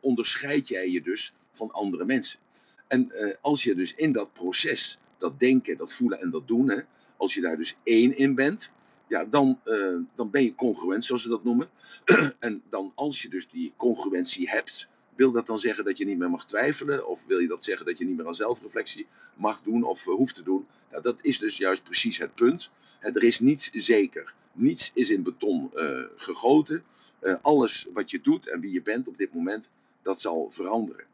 onderscheid 0.00 0.68
jij 0.68 0.90
je 0.90 1.02
dus 1.02 1.32
van 1.52 1.70
andere 1.70 2.04
mensen. 2.04 2.40
En 2.88 3.10
uh, 3.12 3.34
als 3.40 3.62
je 3.62 3.74
dus 3.74 3.94
in 3.94 4.12
dat 4.12 4.32
proces, 4.32 4.98
dat 5.18 5.40
denken, 5.40 5.76
dat 5.76 5.92
voelen 5.92 6.20
en 6.20 6.30
dat 6.30 6.48
doen, 6.48 6.70
hè, 6.70 6.80
als 7.16 7.34
je 7.34 7.40
daar 7.40 7.56
dus 7.56 7.76
één 7.82 8.16
in 8.16 8.34
bent, 8.34 8.70
ja, 9.06 9.24
dan, 9.24 9.60
uh, 9.64 9.96
dan 10.14 10.30
ben 10.30 10.44
je 10.44 10.54
congruent, 10.54 11.04
zoals 11.04 11.22
ze 11.22 11.28
dat 11.28 11.44
noemen. 11.44 11.68
en 12.38 12.62
dan 12.70 12.92
als 12.94 13.22
je 13.22 13.28
dus 13.28 13.48
die 13.48 13.72
congruentie 13.76 14.48
hebt, 14.48 14.88
wil 15.14 15.32
dat 15.32 15.46
dan 15.46 15.58
zeggen 15.58 15.84
dat 15.84 15.98
je 15.98 16.04
niet 16.04 16.18
meer 16.18 16.30
mag 16.30 16.46
twijfelen? 16.46 17.08
Of 17.08 17.24
wil 17.26 17.38
je 17.38 17.48
dat 17.48 17.64
zeggen 17.64 17.86
dat 17.86 17.98
je 17.98 18.04
niet 18.04 18.16
meer 18.16 18.26
aan 18.26 18.34
zelfreflectie 18.34 19.06
mag 19.34 19.62
doen 19.62 19.82
of 19.82 20.06
uh, 20.06 20.14
hoeft 20.14 20.34
te 20.34 20.42
doen? 20.42 20.66
Nou, 20.90 21.02
dat 21.02 21.24
is 21.24 21.38
dus 21.38 21.56
juist 21.56 21.82
precies 21.82 22.18
het 22.18 22.34
punt. 22.34 22.70
Er 23.00 23.22
is 23.22 23.40
niets 23.40 23.70
zeker. 23.72 24.34
Niets 24.52 24.90
is 24.94 25.10
in 25.10 25.22
beton 25.22 25.70
gegoten. 26.16 26.84
Alles 27.42 27.86
wat 27.92 28.10
je 28.10 28.20
doet 28.20 28.48
en 28.48 28.60
wie 28.60 28.72
je 28.72 28.82
bent 28.82 29.08
op 29.08 29.18
dit 29.18 29.34
moment, 29.34 29.70
dat 30.08 30.20
zal 30.20 30.50
veranderen. 30.50 31.04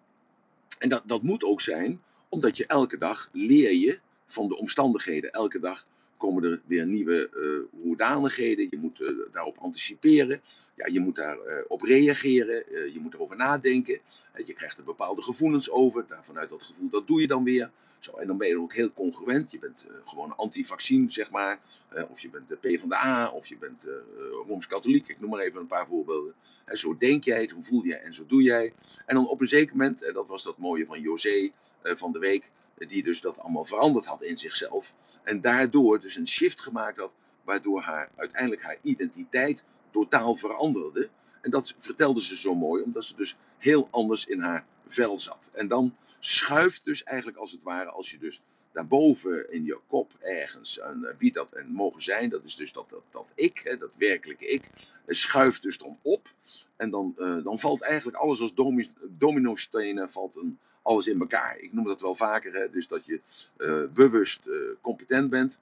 En 0.78 0.88
dat, 0.88 1.02
dat 1.06 1.22
moet 1.22 1.44
ook 1.44 1.60
zijn, 1.60 2.02
omdat 2.28 2.56
je 2.56 2.66
elke 2.66 2.98
dag 2.98 3.28
leer 3.32 3.72
je 3.72 3.98
van 4.26 4.48
de 4.48 4.56
omstandigheden. 4.56 5.32
Elke 5.32 5.60
dag 5.60 5.86
komen 6.16 6.44
er 6.44 6.60
weer 6.66 6.86
nieuwe 6.86 7.30
uh, 7.34 7.82
hoedanigheden. 7.82 8.66
Je 8.70 8.78
moet 8.78 9.00
uh, 9.00 9.08
daarop 9.32 9.58
anticiperen. 9.58 10.40
Ja, 10.76 10.86
je 10.86 11.00
moet 11.00 11.16
daarop 11.16 11.46
uh, 11.46 11.64
op 11.68 11.82
reageren. 11.82 12.64
je 12.92 12.98
moet 13.00 13.14
erover 13.14 13.36
nadenken. 13.36 14.00
je 14.44 14.52
krijgt 14.52 14.78
er 14.78 14.84
bepaalde 14.84 15.22
gevoelens 15.22 15.70
over. 15.70 16.04
Vanuit 16.24 16.48
dat 16.48 16.62
gevoel, 16.62 16.90
dat 16.90 17.06
doe 17.06 17.20
je 17.20 17.26
dan 17.26 17.44
weer. 17.44 17.70
Zo, 18.04 18.12
en 18.12 18.26
dan 18.26 18.36
ben 18.36 18.48
je 18.48 18.60
ook 18.60 18.74
heel 18.74 18.92
congruent. 18.92 19.50
Je 19.50 19.58
bent 19.58 19.86
gewoon 20.04 20.36
anti-vaccin, 20.36 21.10
zeg 21.10 21.30
maar. 21.30 21.60
of 22.10 22.20
je 22.20 22.30
bent 22.30 22.48
de 22.48 22.56
P 22.56 22.80
van 22.80 22.88
de 22.88 22.94
A, 22.94 23.28
of 23.28 23.46
je 23.46 23.56
bent 23.56 23.86
Rooms-Katholiek. 24.46 25.08
Ik 25.08 25.20
noem 25.20 25.30
maar 25.30 25.40
even 25.40 25.60
een 25.60 25.66
paar 25.66 25.86
voorbeelden. 25.86 26.34
zo 26.72 26.96
denk 26.96 27.24
jij, 27.24 27.48
zo 27.48 27.56
voel 27.60 27.84
jij 27.84 28.00
en 28.00 28.14
zo 28.14 28.26
doe 28.26 28.42
jij. 28.42 28.72
En 29.06 29.14
dan 29.14 29.28
op 29.28 29.40
een 29.40 29.48
zeker 29.48 29.76
moment, 29.76 30.02
en 30.02 30.12
dat 30.12 30.28
was 30.28 30.42
dat 30.42 30.58
mooie 30.58 30.86
van 30.86 31.00
José 31.00 31.50
van 31.82 32.12
de 32.12 32.18
week 32.18 32.50
die 32.78 33.02
dus 33.02 33.20
dat 33.20 33.38
allemaal 33.38 33.64
veranderd 33.64 34.06
had 34.06 34.22
in 34.22 34.38
zichzelf. 34.38 34.94
En 35.22 35.40
daardoor 35.40 36.00
dus 36.00 36.16
een 36.16 36.28
shift 36.28 36.60
gemaakt 36.60 36.98
had, 36.98 37.12
waardoor 37.44 37.80
haar, 37.80 38.10
uiteindelijk 38.16 38.62
haar 38.62 38.78
identiteit 38.82 39.64
totaal 39.90 40.34
veranderde. 40.34 41.08
En 41.40 41.50
dat 41.50 41.74
vertelde 41.78 42.22
ze 42.22 42.36
zo 42.36 42.54
mooi, 42.54 42.82
omdat 42.82 43.04
ze 43.04 43.16
dus 43.16 43.36
heel 43.58 43.88
anders 43.90 44.26
in 44.26 44.40
haar 44.40 44.64
vel 44.86 45.18
zat. 45.18 45.50
En 45.52 45.68
dan 45.68 45.96
schuift 46.18 46.84
dus 46.84 47.02
eigenlijk 47.02 47.38
als 47.38 47.52
het 47.52 47.62
ware, 47.62 47.90
als 47.90 48.10
je 48.10 48.18
dus 48.18 48.42
daarboven 48.72 49.52
in 49.52 49.64
je 49.64 49.78
kop 49.86 50.12
ergens, 50.20 50.78
en 50.78 51.04
eh, 51.04 51.14
wie 51.18 51.32
dat 51.32 51.52
en 51.52 51.66
mogen 51.66 52.02
zijn, 52.02 52.28
dat 52.28 52.44
is 52.44 52.56
dus 52.56 52.72
dat, 52.72 52.90
dat, 52.90 53.02
dat 53.10 53.30
ik, 53.34 53.60
hè, 53.62 53.76
dat 53.76 53.90
werkelijke 53.96 54.46
ik, 54.46 54.70
schuift 55.06 55.62
dus 55.62 55.78
dan 55.78 55.98
op. 56.02 56.28
En 56.76 56.90
dan, 56.90 57.14
uh, 57.18 57.44
dan 57.44 57.58
valt 57.58 57.80
eigenlijk 57.80 58.16
alles 58.16 58.40
als 58.40 58.54
domino-stenen, 59.08 60.10
valt 60.10 60.36
een, 60.36 60.58
alles 60.82 61.06
in 61.06 61.20
elkaar. 61.20 61.58
Ik 61.58 61.72
noem 61.72 61.84
dat 61.84 62.00
wel 62.00 62.14
vaker, 62.14 62.52
hè, 62.52 62.70
dus 62.70 62.88
dat 62.88 63.06
je 63.06 63.20
bewust 63.94 64.48
competent 64.80 65.30
bent. 65.30 65.58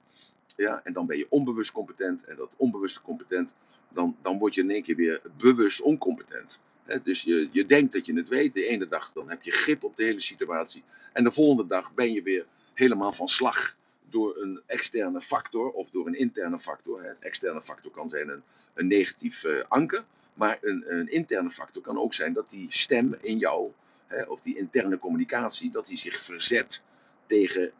Ja, 0.55 0.81
en 0.83 0.93
dan 0.93 1.05
ben 1.05 1.17
je 1.17 1.25
onbewust 1.29 1.71
competent. 1.71 2.23
En 2.23 2.35
dat 2.35 2.53
onbewuste 2.57 3.01
competent, 3.01 3.55
dan, 3.89 4.17
dan 4.21 4.37
word 4.37 4.55
je 4.55 4.61
in 4.61 4.71
één 4.71 4.83
keer 4.83 4.95
weer 4.95 5.21
bewust 5.37 5.81
oncompetent. 5.81 6.59
Hè, 6.83 7.01
dus 7.01 7.21
je, 7.21 7.49
je 7.51 7.65
denkt 7.65 7.93
dat 7.93 8.05
je 8.05 8.13
het 8.13 8.27
weet. 8.27 8.53
De 8.53 8.65
ene 8.65 8.87
dag 8.87 9.11
dan 9.11 9.29
heb 9.29 9.43
je 9.43 9.51
grip 9.51 9.83
op 9.83 9.97
de 9.97 10.03
hele 10.03 10.19
situatie. 10.19 10.83
En 11.13 11.23
de 11.23 11.31
volgende 11.31 11.67
dag 11.67 11.93
ben 11.93 12.13
je 12.13 12.21
weer 12.21 12.45
helemaal 12.73 13.13
van 13.13 13.27
slag 13.27 13.75
door 14.09 14.41
een 14.41 14.61
externe 14.65 15.21
factor 15.21 15.71
of 15.71 15.89
door 15.89 16.07
een 16.07 16.17
interne 16.17 16.59
factor. 16.59 17.05
Een 17.05 17.15
externe 17.19 17.61
factor 17.61 17.91
kan 17.91 18.09
zijn 18.09 18.29
een, 18.29 18.43
een 18.73 18.87
negatief 18.87 19.43
uh, 19.43 19.63
anker. 19.67 20.03
Maar 20.33 20.57
een, 20.61 20.83
een 20.87 21.11
interne 21.11 21.49
factor 21.49 21.81
kan 21.81 21.97
ook 21.97 22.13
zijn 22.13 22.33
dat 22.33 22.49
die 22.49 22.71
stem 22.71 23.15
in 23.21 23.37
jou 23.37 23.71
of 24.27 24.41
die 24.41 24.57
interne 24.57 24.99
communicatie, 24.99 25.71
dat 25.71 25.85
die 25.85 25.97
zich 25.97 26.19
verzet 26.19 26.81
tegen 27.25 27.71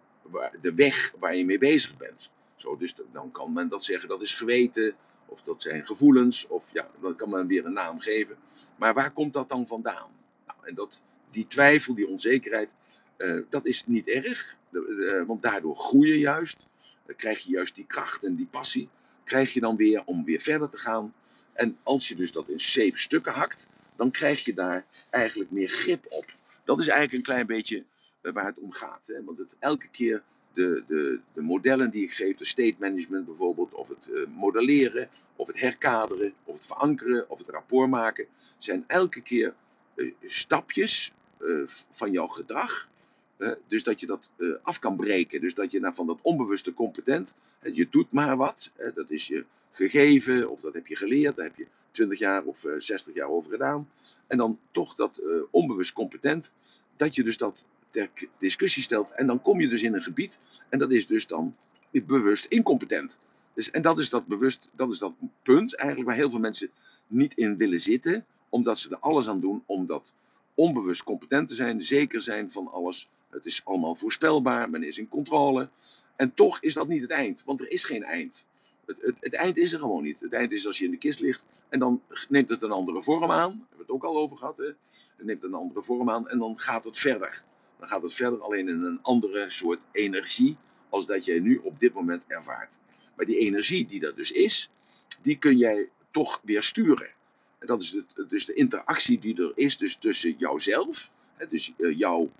de 0.61 0.73
weg 0.73 1.13
waar 1.19 1.35
je 1.35 1.45
mee 1.45 1.57
bezig 1.57 1.97
bent. 1.97 2.31
Zo, 2.55 2.77
dus 2.77 2.95
dan 3.11 3.31
kan 3.31 3.53
men 3.53 3.69
dat 3.69 3.83
zeggen, 3.83 4.09
dat 4.09 4.21
is 4.21 4.33
geweten, 4.33 4.95
of 5.25 5.41
dat 5.41 5.61
zijn 5.61 5.85
gevoelens, 5.85 6.47
of 6.47 6.69
ja, 6.73 6.89
dan 7.01 7.15
kan 7.15 7.29
men 7.29 7.47
weer 7.47 7.65
een 7.65 7.73
naam 7.73 7.99
geven. 7.99 8.37
Maar 8.75 8.93
waar 8.93 9.11
komt 9.11 9.33
dat 9.33 9.49
dan 9.49 9.67
vandaan? 9.67 10.09
Nou, 10.47 10.57
en 10.61 10.75
dat, 10.75 11.01
die 11.31 11.47
twijfel, 11.47 11.93
die 11.93 12.07
onzekerheid, 12.07 12.73
uh, 13.17 13.41
dat 13.49 13.65
is 13.65 13.85
niet 13.85 14.07
erg, 14.07 14.57
uh, 14.71 15.23
want 15.25 15.41
daardoor 15.41 15.77
groei 15.77 16.09
je 16.09 16.19
juist. 16.19 16.67
Dan 17.05 17.15
krijg 17.15 17.39
je 17.39 17.51
juist 17.51 17.75
die 17.75 17.85
kracht 17.85 18.23
en 18.23 18.35
die 18.35 18.47
passie, 18.51 18.89
krijg 19.23 19.53
je 19.53 19.59
dan 19.59 19.75
weer 19.75 20.01
om 20.05 20.23
weer 20.25 20.41
verder 20.41 20.69
te 20.69 20.77
gaan. 20.77 21.13
En 21.53 21.77
als 21.83 22.07
je 22.07 22.15
dus 22.15 22.31
dat 22.31 22.49
in 22.49 22.59
zeven 22.59 22.99
stukken 22.99 23.33
hakt, 23.33 23.69
dan 23.95 24.11
krijg 24.11 24.45
je 24.45 24.53
daar 24.53 24.85
eigenlijk 25.09 25.51
meer 25.51 25.69
grip 25.69 26.05
op. 26.09 26.25
Dat 26.63 26.79
is 26.79 26.87
eigenlijk 26.87 27.17
een 27.17 27.33
klein 27.33 27.47
beetje 27.47 27.83
eh, 28.21 28.33
waar 28.33 28.45
het 28.45 28.59
om 28.59 28.71
gaat. 28.71 29.07
Hè? 29.07 29.23
Want 29.23 29.37
het, 29.37 29.55
elke 29.59 29.87
keer 29.87 30.23
de, 30.53 30.83
de, 30.87 31.19
de 31.33 31.41
modellen 31.41 31.89
die 31.89 32.03
ik 32.03 32.11
geef, 32.11 32.35
de 32.35 32.45
state 32.45 32.75
management 32.79 33.25
bijvoorbeeld, 33.25 33.73
of 33.73 33.89
het 33.89 34.07
uh, 34.11 34.27
modelleren, 34.35 35.09
of 35.35 35.47
het 35.47 35.59
herkaderen, 35.59 36.33
of 36.43 36.55
het 36.55 36.65
verankeren, 36.65 37.29
of 37.29 37.37
het 37.37 37.49
rapport 37.49 37.89
maken, 37.89 38.25
zijn 38.57 38.83
elke 38.87 39.21
keer 39.21 39.53
uh, 39.95 40.13
stapjes 40.23 41.13
uh, 41.39 41.63
van 41.91 42.11
jouw 42.11 42.27
gedrag 42.27 42.91
Eh, 43.37 43.51
dus 43.67 43.83
dat 43.83 43.99
je 43.99 44.05
dat 44.05 44.29
eh, 44.37 44.47
af 44.61 44.79
kan 44.79 44.95
breken. 44.95 45.41
Dus 45.41 45.53
dat 45.53 45.71
je 45.71 45.91
van 45.93 46.07
dat 46.07 46.19
onbewuste 46.21 46.73
competent, 46.73 47.35
eh, 47.59 47.75
je 47.75 47.87
doet 47.89 48.11
maar 48.11 48.37
wat, 48.37 48.71
eh, 48.75 48.87
dat 48.95 49.11
is 49.11 49.27
je 49.27 49.45
gegeven 49.71 50.49
of 50.49 50.61
dat 50.61 50.73
heb 50.73 50.87
je 50.87 50.95
geleerd, 50.95 51.35
daar 51.35 51.45
heb 51.45 51.55
je 51.55 51.67
20 51.91 52.19
jaar 52.19 52.43
of 52.43 52.65
eh, 52.65 52.73
60 52.77 53.13
jaar 53.15 53.29
over 53.29 53.51
gedaan. 53.51 53.89
En 54.27 54.37
dan 54.37 54.59
toch 54.71 54.95
dat 54.95 55.17
eh, 55.17 55.41
onbewust 55.51 55.93
competent, 55.93 56.51
dat 56.95 57.15
je 57.15 57.23
dus 57.23 57.37
dat 57.37 57.65
ter 57.93 58.09
discussie 58.37 58.83
stelt. 58.83 59.11
En 59.11 59.27
dan 59.27 59.41
kom 59.41 59.61
je 59.61 59.67
dus 59.67 59.83
in 59.83 59.93
een 59.93 60.03
gebied 60.03 60.39
en 60.69 60.79
dat 60.79 60.91
is 60.91 61.07
dus 61.07 61.27
dan 61.27 61.55
bewust 61.91 62.45
incompetent. 62.45 63.19
Dus, 63.53 63.71
en 63.71 63.81
dat 63.81 63.99
is 63.99 64.09
dat 64.09 64.27
bewust, 64.27 64.69
dat 64.75 64.91
is 64.91 64.99
dat 64.99 65.13
punt 65.43 65.75
eigenlijk 65.75 66.09
waar 66.09 66.17
heel 66.17 66.29
veel 66.29 66.39
mensen 66.39 66.69
niet 67.07 67.33
in 67.33 67.57
willen 67.57 67.79
zitten, 67.79 68.25
omdat 68.49 68.79
ze 68.79 68.89
er 68.89 68.99
alles 68.99 69.29
aan 69.29 69.39
doen 69.39 69.63
om 69.65 69.85
dat 69.85 70.13
onbewust 70.53 71.03
competent 71.03 71.47
te 71.47 71.55
zijn, 71.55 71.83
zeker 71.83 72.21
zijn 72.21 72.51
van 72.51 72.71
alles. 72.71 73.09
Het 73.29 73.45
is 73.45 73.61
allemaal 73.65 73.95
voorspelbaar, 73.95 74.69
men 74.69 74.83
is 74.83 74.97
in 74.97 75.09
controle. 75.09 75.69
En 76.15 76.33
toch 76.33 76.61
is 76.61 76.73
dat 76.73 76.87
niet 76.87 77.01
het 77.01 77.11
eind, 77.11 77.43
want 77.45 77.61
er 77.61 77.71
is 77.71 77.83
geen 77.83 78.03
eind. 78.03 78.45
Het, 78.85 79.01
het, 79.01 79.17
het 79.19 79.33
eind 79.33 79.57
is 79.57 79.73
er 79.73 79.79
gewoon 79.79 80.03
niet. 80.03 80.19
Het 80.19 80.33
eind 80.33 80.51
is 80.51 80.67
als 80.67 80.77
je 80.77 80.85
in 80.85 80.91
de 80.91 80.97
kist 80.97 81.19
ligt 81.19 81.45
en 81.69 81.79
dan 81.79 82.01
neemt 82.29 82.49
het 82.49 82.63
een 82.63 82.71
andere 82.71 83.03
vorm 83.03 83.31
aan. 83.31 83.49
Daar 83.49 83.67
hebben 83.69 83.77
we 83.77 83.81
het 83.81 83.91
ook 83.91 84.03
al 84.03 84.17
over 84.17 84.37
gehad. 84.37 84.57
Hè? 84.57 84.65
Het 84.65 85.25
neemt 85.25 85.43
een 85.43 85.53
andere 85.53 85.83
vorm 85.83 86.09
aan 86.09 86.29
en 86.29 86.39
dan 86.39 86.59
gaat 86.59 86.83
het 86.83 86.99
verder. 86.99 87.43
Dan 87.83 87.91
gaat 87.91 88.01
het 88.01 88.13
verder 88.13 88.41
alleen 88.41 88.67
in 88.67 88.83
een 88.83 88.99
andere 89.01 89.49
soort 89.49 89.85
energie 89.91 90.55
als 90.89 91.05
dat 91.05 91.25
jij 91.25 91.39
nu 91.39 91.57
op 91.63 91.79
dit 91.79 91.93
moment 91.93 92.23
ervaart. 92.27 92.79
Maar 93.15 93.25
die 93.25 93.37
energie 93.37 93.85
die 93.85 94.05
er 94.05 94.15
dus 94.15 94.31
is, 94.31 94.69
die 95.21 95.37
kun 95.37 95.57
jij 95.57 95.89
toch 96.11 96.41
weer 96.43 96.63
sturen. 96.63 97.09
En 97.59 97.67
dat 97.67 97.81
is 97.81 97.91
het, 97.91 98.29
dus 98.29 98.45
de 98.45 98.53
interactie 98.53 99.19
die 99.19 99.41
er 99.41 99.51
is 99.55 99.77
dus 99.77 99.95
tussen 99.95 100.35
jouzelf, 100.37 101.11
dus 101.49 101.73
eh, 101.77 101.97
jouw 101.97 102.31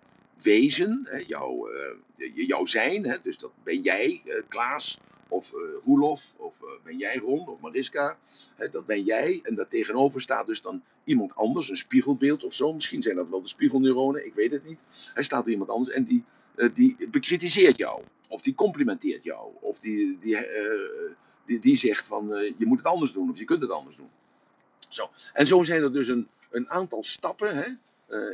wezen, 0.41 1.07
jouw, 1.27 1.67
eh, 1.67 2.35
jouw 2.47 2.65
zijn, 2.65 3.19
dus 3.21 3.37
dat 3.37 3.51
ben 3.63 3.81
jij, 3.81 4.21
eh, 4.25 4.35
Klaas, 4.47 4.99
of 5.27 5.53
eh 5.53 5.59
Roelof, 5.85 6.33
of 6.37 6.61
eh, 6.61 6.67
ben 6.83 6.97
jij 6.97 7.17
Ron, 7.17 7.47
of 7.47 7.59
Mariska, 7.59 8.17
dat 8.71 8.85
ben 8.85 9.03
jij. 9.03 9.39
En 9.43 9.55
daartegenover 9.55 10.21
staat 10.21 10.47
dus 10.47 10.61
dan 10.61 10.83
iemand 11.03 11.35
anders, 11.35 11.69
een 11.69 11.75
spiegelbeeld 11.75 12.43
of 12.43 12.53
zo. 12.53 12.73
Misschien 12.73 13.01
zijn 13.01 13.15
dat 13.15 13.29
wel 13.29 13.41
de 13.41 13.47
spiegelneuronen, 13.47 14.25
ik 14.25 14.33
weet 14.33 14.51
het 14.51 14.65
niet. 14.65 14.79
Hij 15.13 15.23
staat 15.23 15.45
er 15.45 15.51
iemand 15.51 15.69
anders 15.69 15.95
en 15.95 16.03
die, 16.03 16.23
eh, 16.55 16.69
die 16.73 17.09
bekritiseert 17.11 17.77
jou, 17.77 18.01
of 18.27 18.41
die 18.41 18.55
complimenteert 18.55 19.23
jou, 19.23 19.51
of 19.59 19.79
die, 19.79 20.17
die, 20.21 20.37
die, 21.45 21.59
die 21.59 21.75
zegt 21.75 22.07
van 22.07 22.27
je 22.57 22.65
moet 22.65 22.77
het 22.77 22.87
anders 22.87 23.11
doen, 23.11 23.29
of 23.29 23.39
je 23.39 23.45
kunt 23.45 23.61
het 23.61 23.71
anders 23.71 23.95
doen. 23.95 24.09
Zo. 24.89 25.09
En 25.33 25.47
zo 25.47 25.63
zijn 25.63 25.83
er 25.83 25.93
dus 25.93 26.07
een, 26.07 26.27
een 26.51 26.69
aantal 26.69 27.03
stappen. 27.03 27.55
Hè? 27.55 27.71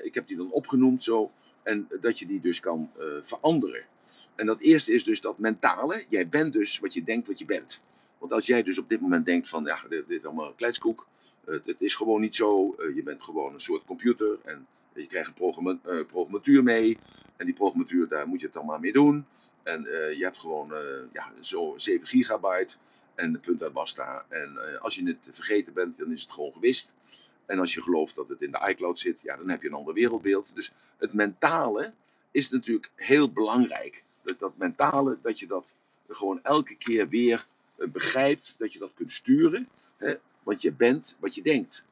Ik 0.03 0.13
heb 0.13 0.27
die 0.27 0.37
dan 0.37 0.51
opgenoemd 0.51 1.03
zo. 1.03 1.31
En 1.63 1.87
dat 2.01 2.19
je 2.19 2.25
die 2.25 2.41
dus 2.41 2.59
kan 2.59 2.91
veranderen. 3.21 3.85
En 4.39 4.45
dat 4.45 4.61
eerste 4.61 4.93
is 4.93 5.03
dus 5.03 5.21
dat 5.21 5.37
mentale. 5.37 6.05
Jij 6.09 6.27
bent 6.27 6.53
dus 6.53 6.79
wat 6.79 6.93
je 6.93 7.03
denkt 7.03 7.27
wat 7.27 7.39
je 7.39 7.45
bent. 7.45 7.81
Want 8.17 8.31
als 8.33 8.45
jij 8.45 8.63
dus 8.63 8.79
op 8.79 8.89
dit 8.89 9.01
moment 9.01 9.25
denkt 9.25 9.49
van 9.49 9.63
ja, 9.65 9.79
dit, 9.89 10.09
is 10.09 10.25
allemaal 10.25 10.47
een 10.47 10.55
kletskoek. 10.55 11.07
eh, 11.45 11.59
het 11.65 11.81
is 11.81 11.95
gewoon 11.95 12.21
niet 12.21 12.35
zo. 12.35 12.75
eh, 12.75 12.95
je 12.95 13.03
bent 13.03 13.23
gewoon 13.23 13.53
een 13.53 13.61
soort 13.61 13.85
computer. 13.85 14.37
En 14.43 14.67
je 14.93 15.07
krijgt 15.07 15.27
een 15.27 15.33
programma, 15.33 15.77
eh, 15.83 16.05
programmatuur 16.05 16.63
mee. 16.63 16.97
En 17.37 17.45
die 17.45 17.55
programmatuur, 17.55 18.07
daar 18.07 18.27
moet 18.27 18.41
je 18.41 18.49
het 18.51 18.63
maar 18.65 18.79
mee 18.79 18.91
doen. 18.91 19.25
En 19.63 19.81
je 20.17 20.23
hebt 20.23 20.37
gewoon 20.37 20.73
eh, 20.73 20.79
ja, 21.11 21.31
zo 21.39 21.73
7 21.77 22.07
gigabyte. 22.07 22.75
En 23.15 23.31
de 23.31 23.39
punt 23.39 23.63
uit 23.63 23.73
basta. 23.73 24.25
En 24.29 24.79
als 24.81 24.95
je 24.95 25.07
het 25.07 25.35
vergeten 25.35 25.73
bent, 25.73 25.97
dan 25.97 26.11
is 26.11 26.21
het 26.21 26.31
gewoon 26.31 26.51
gewist. 26.53 26.95
En 27.45 27.59
als 27.59 27.73
je 27.73 27.81
gelooft 27.81 28.15
dat 28.15 28.29
het 28.29 28.41
in 28.41 28.51
de 28.51 28.67
iCloud 28.69 28.99
zit, 28.99 29.21
ja, 29.21 29.35
dan 29.35 29.49
heb 29.49 29.61
je 29.61 29.67
een 29.67 29.73
ander 29.73 29.93
wereldbeeld. 29.93 30.55
Dus 30.55 30.71
het 30.97 31.13
mentale 31.13 31.93
is 32.31 32.49
natuurlijk 32.49 32.91
heel 32.95 33.31
belangrijk. 33.31 34.03
Dus 34.29 34.37
dat 34.37 34.57
mentale, 34.57 35.17
dat 35.21 35.39
je 35.39 35.47
dat 35.47 35.75
gewoon 36.07 36.43
elke 36.43 36.75
keer 36.75 37.09
weer 37.09 37.47
eh, 37.75 37.87
begrijpt, 37.87 38.55
dat 38.57 38.73
je 38.73 38.79
dat 38.79 38.91
kunt 38.93 39.11
sturen. 39.11 39.67
Hè? 39.97 40.15
Want 40.43 40.61
je 40.61 40.71
bent 40.71 41.15
wat 41.19 41.35
je 41.35 41.41
denkt. 41.41 41.83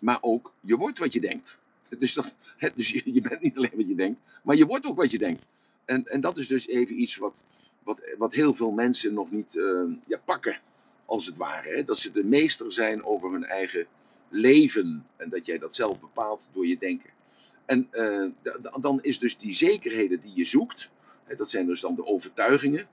Maar 0.00 0.18
ook, 0.20 0.52
je 0.60 0.76
wordt 0.76 0.98
wat 0.98 1.12
je 1.12 1.20
denkt. 1.20 1.58
Dus, 1.98 2.14
dat, 2.14 2.34
dus 2.74 2.90
je, 2.90 3.20
bent 3.20 3.40
niet 3.40 3.56
alleen 3.56 3.70
wat 3.74 3.88
je 3.88 3.94
denkt, 3.94 4.20
maar 4.42 4.56
je 4.56 4.66
wordt 4.66 4.86
ook 4.86 4.96
wat 4.96 5.10
je 5.10 5.18
denkt. 5.18 5.46
En, 5.84 6.06
en 6.06 6.20
dat 6.20 6.38
is 6.38 6.48
dus 6.48 6.66
even 6.66 7.00
iets 7.00 7.16
wat, 7.16 7.44
wat, 7.82 8.00
wat 8.18 8.32
heel 8.32 8.54
veel 8.54 8.70
mensen 8.70 9.14
nog 9.14 9.30
niet 9.30 9.56
eh, 9.56 9.82
ja, 10.06 10.18
pakken 10.24 10.58
als 11.04 11.26
het 11.26 11.36
ware. 11.36 11.68
Hè? 11.68 11.84
Dat 11.84 11.98
ze 11.98 12.12
de 12.12 12.24
meester 12.24 12.72
zijn 12.72 13.04
over 13.04 13.32
hun 13.32 13.44
eigen 13.44 13.86
leven. 14.28 15.06
En 15.16 15.28
dat 15.28 15.46
jij 15.46 15.58
dat 15.58 15.74
zelf 15.74 16.00
bepaalt 16.00 16.48
door 16.52 16.66
je 16.66 16.78
denken. 16.78 17.10
En 17.64 17.88
eh, 17.90 18.24
dan 18.80 19.02
is 19.02 19.18
dus 19.18 19.36
die 19.36 19.54
zekerheden 19.54 20.20
die 20.20 20.34
je 20.34 20.44
zoekt, 20.44 20.90
dat 21.36 21.50
zijn 21.50 21.66
dus 21.66 21.80
dan 21.80 21.94
de 21.94 22.04
overtuigingen. 22.04 22.86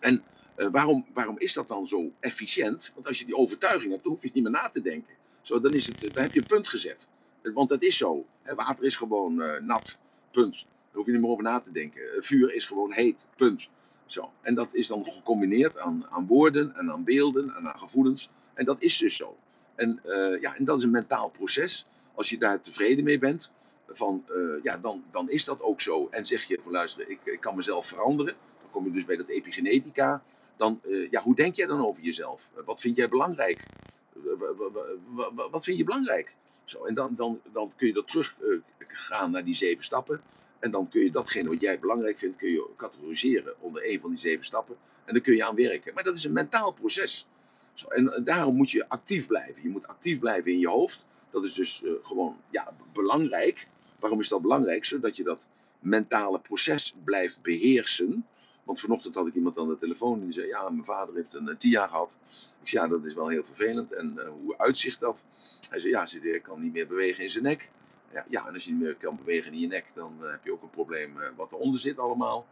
En 0.00 0.22
eh, 0.54 0.68
waarom, 0.70 1.06
waarom 1.12 1.38
is 1.38 1.52
dat 1.52 1.68
dan 1.68 1.86
zo 1.86 2.12
efficiënt? 2.20 2.90
Want 2.94 3.06
als 3.06 3.18
je 3.18 3.24
die 3.24 3.36
overtuiging 3.36 3.90
hebt, 3.90 4.02
dan 4.02 4.12
hoef 4.12 4.22
je 4.22 4.30
niet 4.34 4.42
meer 4.42 4.52
na 4.52 4.68
te 4.68 4.82
denken. 4.82 5.14
Zo, 5.42 5.60
dan, 5.60 5.72
is 5.72 5.86
het, 5.86 6.14
dan 6.14 6.22
heb 6.22 6.32
je 6.32 6.40
een 6.40 6.46
punt 6.46 6.68
gezet. 6.68 7.08
Eh, 7.42 7.52
Want 7.54 7.68
dat 7.68 7.82
is 7.82 7.96
zo. 7.96 8.26
Water 8.44 8.84
is 8.84 8.96
gewoon 8.96 9.42
eh, 9.42 9.60
nat. 9.60 9.98
Punt. 10.30 10.54
Daar 10.54 10.66
hoef 10.92 11.06
je 11.06 11.12
niet 11.12 11.20
meer 11.20 11.30
over 11.30 11.44
na 11.44 11.60
te 11.60 11.72
denken. 11.72 12.02
Vuur 12.24 12.54
is 12.54 12.66
gewoon 12.66 12.92
heet. 12.92 13.26
Punt. 13.36 13.68
Zo. 14.06 14.32
En 14.40 14.54
dat 14.54 14.74
is 14.74 14.86
dan 14.86 15.06
gecombineerd 15.06 15.78
aan, 15.78 16.06
aan 16.10 16.26
woorden 16.26 16.74
en 16.76 16.92
aan 16.92 17.04
beelden 17.04 17.54
en 17.54 17.72
aan 17.72 17.78
gevoelens. 17.78 18.28
En 18.54 18.64
dat 18.64 18.82
is 18.82 18.98
dus 18.98 19.16
zo. 19.16 19.36
En, 19.74 20.00
ja, 20.40 20.56
en 20.56 20.64
dat 20.64 20.78
is 20.78 20.84
een 20.84 20.90
mentaal 20.90 21.30
proces. 21.30 21.86
Als 22.14 22.30
je 22.30 22.38
daar 22.38 22.60
tevreden 22.60 23.04
mee 23.04 23.18
bent, 23.18 23.50
van, 23.92 24.24
eh, 24.26 24.62
ja, 24.62 24.76
dan, 24.78 25.04
dan 25.10 25.30
is 25.30 25.44
dat 25.44 25.62
ook 25.62 25.80
zo. 25.80 26.08
En 26.10 26.26
zeg 26.26 26.44
je 26.44 26.58
van 26.62 26.72
luister, 26.72 27.08
ik, 27.08 27.18
ik 27.24 27.40
kan 27.40 27.56
mezelf 27.56 27.86
veranderen. 27.86 28.34
Dan 28.60 28.70
kom 28.70 28.84
je 28.84 28.90
dus 28.90 29.04
bij 29.04 29.16
dat 29.16 29.28
epigenetica. 29.28 30.22
Dan, 30.56 30.80
eh, 30.82 31.10
ja, 31.10 31.22
hoe 31.22 31.34
denk 31.34 31.56
jij 31.56 31.66
dan 31.66 31.86
over 31.86 32.02
jezelf? 32.02 32.50
Eh, 32.56 32.64
wat 32.64 32.80
vind 32.80 32.96
jij 32.96 33.08
belangrijk? 33.08 33.66
Wa- 34.12 34.36
wa- 34.36 34.70
wa- 34.70 34.84
wa- 35.08 35.34
wa- 35.34 35.50
wat 35.50 35.64
vind 35.64 35.78
je 35.78 35.84
belangrijk? 35.84 36.36
Zo, 36.64 36.84
en 36.84 36.94
dan, 36.94 37.14
dan, 37.14 37.40
dan 37.52 37.72
kun 37.76 37.86
je 37.86 37.92
dat 37.92 38.08
terug 38.08 38.36
gaan 38.78 39.30
naar 39.30 39.44
die 39.44 39.54
zeven 39.54 39.84
stappen. 39.84 40.20
En 40.58 40.70
dan 40.70 40.88
kun 40.88 41.02
je 41.02 41.10
datgene 41.10 41.48
wat 41.48 41.60
jij 41.60 41.78
belangrijk 41.78 42.18
vindt, 42.18 42.36
kun 42.36 42.50
je 42.50 42.68
categoriseren 42.76 43.54
onder 43.60 43.90
een 43.90 44.00
van 44.00 44.10
die 44.10 44.18
zeven 44.18 44.44
stappen. 44.44 44.76
En 45.04 45.12
dan 45.14 45.22
kun 45.22 45.34
je 45.36 45.44
aan 45.44 45.54
werken. 45.54 45.94
Maar 45.94 46.04
dat 46.04 46.16
is 46.16 46.24
een 46.24 46.32
mentaal 46.32 46.72
proces. 46.72 47.26
Zo, 47.74 47.88
en 47.88 48.24
daarom 48.24 48.56
moet 48.56 48.70
je 48.70 48.88
actief 48.88 49.26
blijven. 49.26 49.62
Je 49.62 49.68
moet 49.68 49.86
actief 49.86 50.18
blijven 50.18 50.52
in 50.52 50.58
je 50.58 50.68
hoofd. 50.68 51.06
Dat 51.30 51.44
is 51.44 51.54
dus 51.54 51.82
gewoon 52.02 52.36
ja, 52.50 52.74
belangrijk. 52.92 53.68
Waarom 54.02 54.20
is 54.20 54.28
dat 54.28 54.42
belangrijk? 54.42 54.84
Zodat 54.84 55.16
je 55.16 55.22
dat 55.22 55.48
mentale 55.78 56.40
proces 56.40 56.94
blijft 57.04 57.42
beheersen. 57.42 58.26
Want 58.64 58.80
vanochtend 58.80 59.14
had 59.14 59.26
ik 59.26 59.34
iemand 59.34 59.58
aan 59.58 59.68
de 59.68 59.78
telefoon 59.78 60.20
die 60.20 60.32
zei: 60.32 60.46
Ja, 60.46 60.70
mijn 60.70 60.84
vader 60.84 61.14
heeft 61.14 61.34
een 61.34 61.48
eh, 61.48 61.56
TIA 61.56 61.86
gehad. 61.86 62.18
Ik 62.62 62.68
zei: 62.68 62.84
Ja, 62.84 62.90
dat 62.90 63.04
is 63.04 63.14
wel 63.14 63.28
heel 63.28 63.44
vervelend. 63.44 63.92
En 63.92 64.18
eh, 64.18 64.28
hoe 64.28 64.58
uitzicht 64.58 65.00
dat? 65.00 65.24
Hij 65.70 65.80
zei: 65.80 65.92
Ja, 65.92 66.06
hij 66.20 66.40
kan 66.40 66.60
niet 66.60 66.72
meer 66.72 66.86
bewegen 66.86 67.24
in 67.24 67.30
zijn 67.30 67.44
nek. 67.44 67.70
Ja, 68.12 68.24
ja, 68.28 68.46
en 68.46 68.54
als 68.54 68.64
je 68.64 68.70
niet 68.70 68.80
meer 68.80 68.94
kan 68.94 69.16
bewegen 69.16 69.52
in 69.52 69.60
je 69.60 69.66
nek, 69.66 69.84
dan 69.94 70.16
eh, 70.20 70.30
heb 70.30 70.44
je 70.44 70.52
ook 70.52 70.62
een 70.62 70.70
probleem 70.70 71.20
eh, 71.20 71.28
wat 71.36 71.52
eronder 71.52 71.80
zit 71.80 71.98
allemaal. 71.98 72.46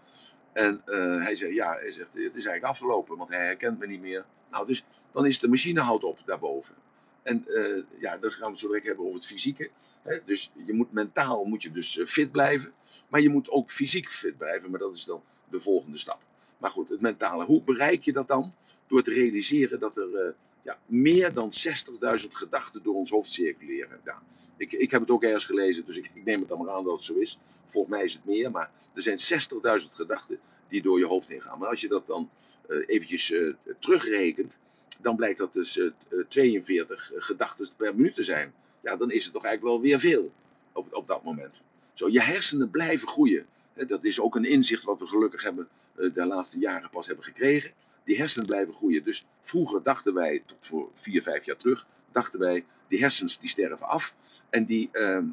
En 0.53 0.81
hij 1.23 1.35
zei: 1.35 1.55
Ja, 1.55 1.73
hij 1.73 1.91
zegt, 1.91 2.15
het 2.15 2.37
is 2.37 2.47
eigenlijk 2.47 2.65
afgelopen, 2.65 3.17
want 3.17 3.31
hij 3.31 3.45
herkent 3.45 3.79
me 3.79 3.87
niet 3.87 4.01
meer. 4.01 4.25
Nou, 4.51 4.67
dus 4.67 4.85
dan 5.13 5.27
is 5.27 5.39
de 5.39 5.49
machine 5.49 5.81
houdt 5.81 6.05
op 6.05 6.19
daarboven. 6.25 6.75
En 7.23 7.47
eh, 7.47 7.83
ja, 7.99 8.17
dan 8.17 8.31
gaan 8.31 8.45
we 8.45 8.51
het 8.51 8.61
zo 8.61 8.67
direct 8.67 8.87
hebben 8.87 9.05
over 9.05 9.17
het 9.17 9.27
fysieke. 9.27 9.71
Hè? 10.03 10.19
Dus 10.25 10.51
je 10.67 10.73
moet 10.73 10.93
mentaal 10.93 11.45
moet 11.45 11.63
je 11.63 11.71
dus 11.71 11.99
eh, 11.99 12.07
fit 12.07 12.31
blijven. 12.31 12.73
Maar 13.09 13.21
je 13.21 13.29
moet 13.29 13.51
ook 13.51 13.71
fysiek 13.71 14.11
fit 14.11 14.37
blijven. 14.39 14.71
Maar 14.71 14.81
dat 14.81 14.97
is 14.97 15.05
dan 15.05 15.23
de 15.51 15.61
volgende 15.61 15.99
stap. 15.99 16.23
Maar 16.59 16.71
goed, 16.71 16.89
het 16.89 17.01
mentale. 17.01 17.45
Hoe 17.45 17.63
bereik 17.63 18.03
je 18.05 18.13
dat 18.13 18.29
dan? 18.29 18.55
Door 18.87 19.03
te 19.03 19.13
realiseren 19.13 19.81
dat 19.81 19.97
er 19.97 20.15
eh, 20.15 20.33
ja, 20.63 20.79
meer 20.87 21.33
dan 21.33 21.53
60.000 22.21 22.27
gedachten 22.29 22.83
door 22.83 22.95
ons 22.95 23.11
hoofd 23.11 23.33
circuleren. 23.33 24.01
Ja, 24.05 24.23
ik, 24.57 24.73
ik 24.73 24.91
heb 24.91 25.01
het 25.01 25.11
ook 25.11 25.23
ergens 25.23 25.45
gelezen, 25.45 25.85
dus 25.85 25.97
ik, 25.97 26.11
ik 26.15 26.25
neem 26.25 26.39
het 26.39 26.49
dan 26.49 26.59
maar 26.59 26.75
aan 26.75 26.85
dat 26.85 26.93
het 26.93 27.05
zo 27.05 27.15
is. 27.15 27.39
Volgens 27.67 27.95
mij 27.95 28.05
is 28.05 28.13
het 28.13 28.25
meer, 28.25 28.51
maar 28.51 28.71
er 28.95 29.03
zijn 29.03 29.19
60.000 29.83 29.87
gedachten 29.91 30.41
die 30.69 30.83
door 30.83 30.99
je 30.99 31.07
hoofd 31.07 31.29
heen 31.29 31.43
gaan. 31.43 31.59
Maar 31.59 31.69
als 31.69 31.81
je 31.81 31.89
dat 31.89 32.07
dan 32.07 32.31
eh, 32.69 32.77
eventjes 32.87 33.33
terugrekent, 33.79 34.59
dan 35.01 35.17
blijkt 35.17 35.39
dat 35.39 35.53
dus 35.53 35.79
eh, 35.79 35.91
42 36.29 37.13
gedachten 37.17 37.69
per 37.77 37.95
minuut 37.95 38.15
te 38.15 38.23
zijn. 38.23 38.53
Ja, 38.83 38.97
dan 38.97 39.11
is 39.11 39.25
het 39.25 39.33
toch 39.33 39.45
eigenlijk 39.45 39.75
wel 39.75 39.83
weer 39.83 39.99
veel 39.99 40.33
op, 40.73 40.95
op 40.95 41.07
dat 41.07 41.25
moment. 41.25 41.63
Zo, 41.95 42.09
je 42.09 42.21
hersenen 42.21 42.71
blijven 42.71 43.09
groeien. 43.09 43.47
Dat 43.87 44.05
is 44.05 44.21
ook 44.21 44.35
een 44.35 44.45
inzicht 44.45 44.85
wat 44.85 45.01
we 45.01 45.07
gelukkig 45.07 45.43
hebben 45.43 45.69
eh, 45.95 46.15
de 46.15 46.25
laatste 46.27 46.59
jaren 46.59 46.91
pas 46.91 47.07
hebben 47.07 47.25
gekregen. 47.25 47.71
Die 48.05 48.17
hersenen 48.17 48.47
blijven 48.47 48.75
groeien. 48.75 49.05
Dus 49.05 49.27
vroeger 49.43 49.83
dachten 49.83 50.15
wij, 50.15 50.43
tot 50.47 50.59
voor 50.61 50.91
vier, 50.95 51.23
vijf 51.23 51.45
jaar 51.45 51.57
terug, 51.57 51.87
dachten 52.13 52.41
wij, 52.41 52.65
die 52.89 53.01
hersens 53.01 53.39
die 53.39 53.49
sterven 53.49 53.87
af. 53.87 54.15
En 54.51 54.65
die, 54.65 54.89
ehm, 54.93 55.25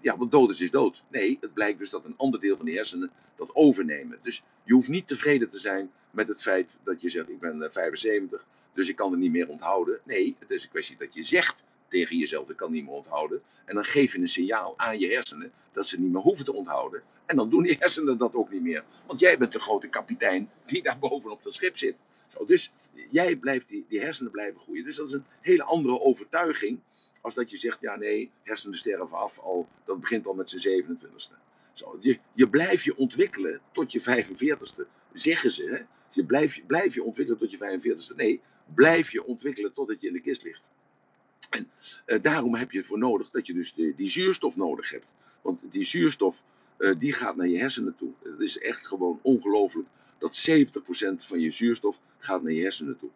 ja, 0.00 0.16
want 0.16 0.30
dood 0.30 0.50
is, 0.50 0.60
is 0.60 0.70
dood. 0.70 1.04
Nee, 1.10 1.38
het 1.40 1.54
blijkt 1.54 1.78
dus 1.78 1.90
dat 1.90 2.04
een 2.04 2.16
ander 2.16 2.40
deel 2.40 2.56
van 2.56 2.66
die 2.66 2.74
hersenen 2.74 3.10
dat 3.36 3.54
overnemen. 3.54 4.18
Dus 4.22 4.42
je 4.64 4.72
hoeft 4.72 4.88
niet 4.88 5.06
tevreden 5.06 5.50
te 5.50 5.58
zijn 5.58 5.90
met 6.10 6.28
het 6.28 6.42
feit 6.42 6.78
dat 6.84 7.00
je 7.00 7.08
zegt, 7.08 7.30
ik 7.30 7.38
ben 7.38 7.62
eh, 7.62 7.70
75, 7.70 8.44
dus 8.76 8.88
ik 8.88 8.96
kan 8.96 9.10
het 9.10 9.20
niet 9.20 9.32
meer 9.32 9.48
onthouden. 9.48 10.00
Nee, 10.04 10.36
het 10.38 10.50
is 10.50 10.62
een 10.62 10.70
kwestie 10.70 10.96
dat 10.96 11.14
je 11.14 11.22
zegt 11.22 11.64
tegen 11.88 12.16
jezelf, 12.16 12.50
ik 12.50 12.56
kan 12.56 12.72
niet 12.72 12.84
meer 12.84 12.94
onthouden. 12.94 13.42
En 13.64 13.74
dan 13.74 13.84
geef 13.84 14.12
je 14.12 14.18
een 14.18 14.28
signaal 14.28 14.74
aan 14.76 14.98
je 14.98 15.12
hersenen 15.12 15.52
dat 15.72 15.86
ze 15.86 16.00
niet 16.00 16.12
meer 16.12 16.22
hoeven 16.22 16.44
te 16.44 16.52
onthouden. 16.52 17.02
En 17.26 17.36
dan 17.36 17.50
doen 17.50 17.62
die 17.62 17.76
hersenen 17.78 18.18
dat 18.18 18.34
ook 18.34 18.50
niet 18.50 18.62
meer. 18.62 18.84
Want 19.06 19.18
jij 19.18 19.38
bent 19.38 19.52
de 19.52 19.60
grote 19.60 19.88
kapitein 19.88 20.50
die 20.64 20.82
daar 20.82 20.98
bovenop 20.98 21.42
dat 21.42 21.54
schip 21.54 21.78
zit. 21.78 21.96
Zo, 22.26 22.44
dus 22.44 22.72
jij 23.10 23.36
blijft, 23.36 23.68
die, 23.68 23.84
die 23.88 24.00
hersenen 24.00 24.32
blijven 24.32 24.60
groeien. 24.60 24.84
Dus 24.84 24.96
dat 24.96 25.06
is 25.06 25.12
een 25.12 25.24
hele 25.40 25.62
andere 25.62 26.00
overtuiging. 26.00 26.78
Als 27.20 27.34
dat 27.34 27.50
je 27.50 27.56
zegt, 27.56 27.80
ja 27.80 27.96
nee, 27.96 28.30
hersenen 28.42 28.76
sterven 28.76 29.18
af 29.18 29.38
al, 29.38 29.68
dat 29.84 30.00
begint 30.00 30.26
al 30.26 30.34
met 30.34 30.50
zijn 30.50 30.84
27ste. 30.84 31.34
Zo, 31.72 31.96
je, 32.00 32.18
je 32.32 32.48
blijft 32.48 32.84
je 32.84 32.96
ontwikkelen 32.96 33.60
tot 33.72 33.92
je 33.92 34.00
45ste, 34.00 34.82
zeggen 35.12 35.50
ze. 35.50 35.70
Hè? 35.70 35.84
Je 36.10 36.24
blijft 36.24 36.66
blijf 36.66 36.94
je 36.94 37.02
ontwikkelen 37.02 37.40
tot 37.40 37.50
je 37.50 37.58
45ste. 37.58 38.16
Nee, 38.16 38.40
blijf 38.74 39.12
je 39.12 39.24
ontwikkelen 39.24 39.72
totdat 39.72 40.00
je 40.00 40.06
in 40.06 40.12
de 40.12 40.20
kist 40.20 40.42
ligt. 40.42 40.62
En 41.50 41.70
uh, 42.06 42.22
daarom 42.22 42.54
heb 42.54 42.70
je 42.70 42.78
ervoor 42.78 42.98
nodig 42.98 43.30
dat 43.30 43.46
je 43.46 43.52
dus 43.52 43.74
die, 43.74 44.10
zuurstof 44.10 44.56
nodig 44.56 44.90
hebt. 44.90 45.12
Want 45.42 45.60
die 45.70 45.84
zuurstof 45.84 46.42
uh, 46.78 46.94
die 46.98 47.12
gaat 47.12 47.36
naar 47.36 47.48
je 47.48 47.58
hersenen 47.58 47.96
toe. 47.96 48.12
Het 48.22 48.40
is 48.40 48.58
echt 48.58 48.86
gewoon 48.86 49.18
ongelooflijk 49.22 49.88
dat 50.18 50.48
70% 50.50 50.56
van 51.16 51.40
je 51.40 51.50
zuurstof 51.50 52.00
gaat 52.18 52.42
naar 52.42 52.52
je 52.52 52.62
hersenen 52.62 52.98
toe. 52.98 53.10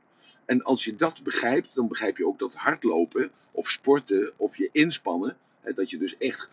En 0.45 0.63
als 0.63 0.85
je 0.85 0.97
dat 0.97 1.23
begrijpt, 1.23 1.75
dan 1.75 1.89
begrijp 1.89 2.17
je 2.17 2.27
ook 2.27 2.39
dat 2.39 2.55
hardlopen 2.55 3.31
of 3.51 3.71
sporten 3.71 4.33
of 4.37 4.57
je 4.57 4.69
inspannen, 4.73 5.37
dat 5.75 5.91
je 5.91 5.99
dus 5.99 6.17
echt 6.17 6.51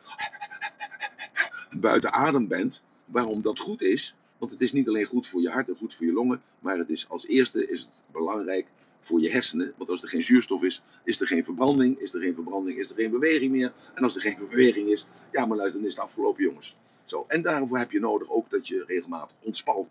buiten 1.80 2.14
adem 2.14 2.48
bent, 2.48 2.84
waarom 3.06 3.42
dat 3.42 3.60
goed 3.60 3.82
is. 3.82 4.16
Want 4.38 4.52
het 4.52 4.62
is 4.62 4.72
niet 4.72 4.88
alleen 4.88 5.06
goed 5.06 5.28
voor 5.28 5.42
je 5.42 5.50
hart 5.50 5.70
en 5.70 5.76
goed 5.76 5.96
voor 5.96 6.06
je 6.06 6.12
longen, 6.12 6.42
maar 6.60 6.78
het 6.78 6.90
is 6.90 7.10
als 7.10 7.28
eerste 7.28 7.68
is 7.68 7.82
het 7.82 7.92
belangrijk 8.12 8.68
voor 9.02 9.22
je 9.22 9.30
hersenen. 9.30 9.74
Want 9.78 9.90
als 9.90 10.04
er 10.04 10.10
geen 10.10 10.24
zuurstof 10.24 10.64
is, 10.64 10.82
is 11.04 11.22
er 11.22 11.28
geen 11.28 11.44
verbranding. 11.44 12.00
Is 12.00 12.14
er 12.14 12.22
geen 12.22 12.34
verbranding, 12.34 12.78
is 12.78 12.90
er 12.90 12.96
geen 12.96 13.12
beweging 13.12 13.52
meer. 13.52 13.74
En 13.96 14.04
als 14.04 14.16
er 14.16 14.22
geen 14.22 14.38
beweging 14.50 14.90
is, 14.90 15.06
ja 15.32 15.46
maar 15.46 15.58
luister, 15.58 15.80
dan 15.80 15.90
is 15.90 15.96
het 15.96 16.04
afgelopen 16.04 16.44
jongens. 16.44 16.78
Zo. 17.06 17.26
En 17.28 17.42
daarvoor 17.42 17.78
heb 17.78 17.92
je 17.92 18.00
nodig 18.00 18.30
ook 18.30 18.50
dat 18.50 18.68
je 18.68 18.84
regelmatig 18.88 19.36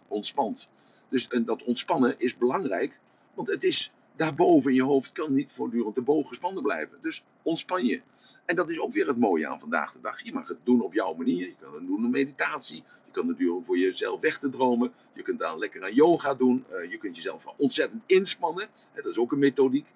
ontspant. 0.08 0.68
Dus 1.08 1.28
en 1.28 1.44
dat 1.44 1.62
ontspannen 1.62 2.14
is 2.18 2.36
belangrijk, 2.36 2.98
want 3.34 3.48
het 3.48 3.64
is 3.64 3.92
daarboven 4.16 4.70
in 4.70 4.76
je 4.76 4.82
hoofd 4.82 5.12
kan 5.12 5.34
niet 5.34 5.52
voortdurend 5.52 5.94
de 5.94 6.00
boog 6.00 6.28
gespannen 6.28 6.62
blijven. 6.62 6.98
Dus 7.02 7.22
ontspan 7.42 7.84
je. 7.84 8.00
En 8.44 8.56
dat 8.56 8.70
is 8.70 8.80
ook 8.80 8.92
weer 8.92 9.06
het 9.06 9.16
mooie 9.16 9.46
aan 9.46 9.60
vandaag 9.60 9.92
de 9.92 10.00
dag. 10.00 10.22
Je 10.22 10.32
mag 10.32 10.48
het 10.48 10.58
doen 10.64 10.80
op 10.80 10.92
jouw 10.92 11.14
manier. 11.14 11.46
Je 11.46 11.54
kan 11.60 11.74
het 11.74 11.86
doen 11.86 12.00
door 12.00 12.10
meditatie. 12.10 12.82
Je 13.04 13.10
kan 13.12 13.28
het 13.28 13.38
doen 13.38 13.64
voor 13.64 13.78
jezelf 13.78 14.20
weg 14.20 14.38
te 14.38 14.48
dromen. 14.48 14.92
Je 15.12 15.22
kunt 15.22 15.38
dan 15.38 15.58
lekker 15.58 15.82
aan 15.82 15.94
yoga 15.94 16.34
doen. 16.34 16.64
Uh, 16.70 16.90
je 16.90 16.98
kunt 16.98 17.16
jezelf 17.16 17.46
ontzettend 17.56 18.02
inspannen. 18.06 18.68
dat 18.94 19.06
is 19.06 19.18
ook 19.18 19.32
een 19.32 19.38
methodiek. 19.38 19.86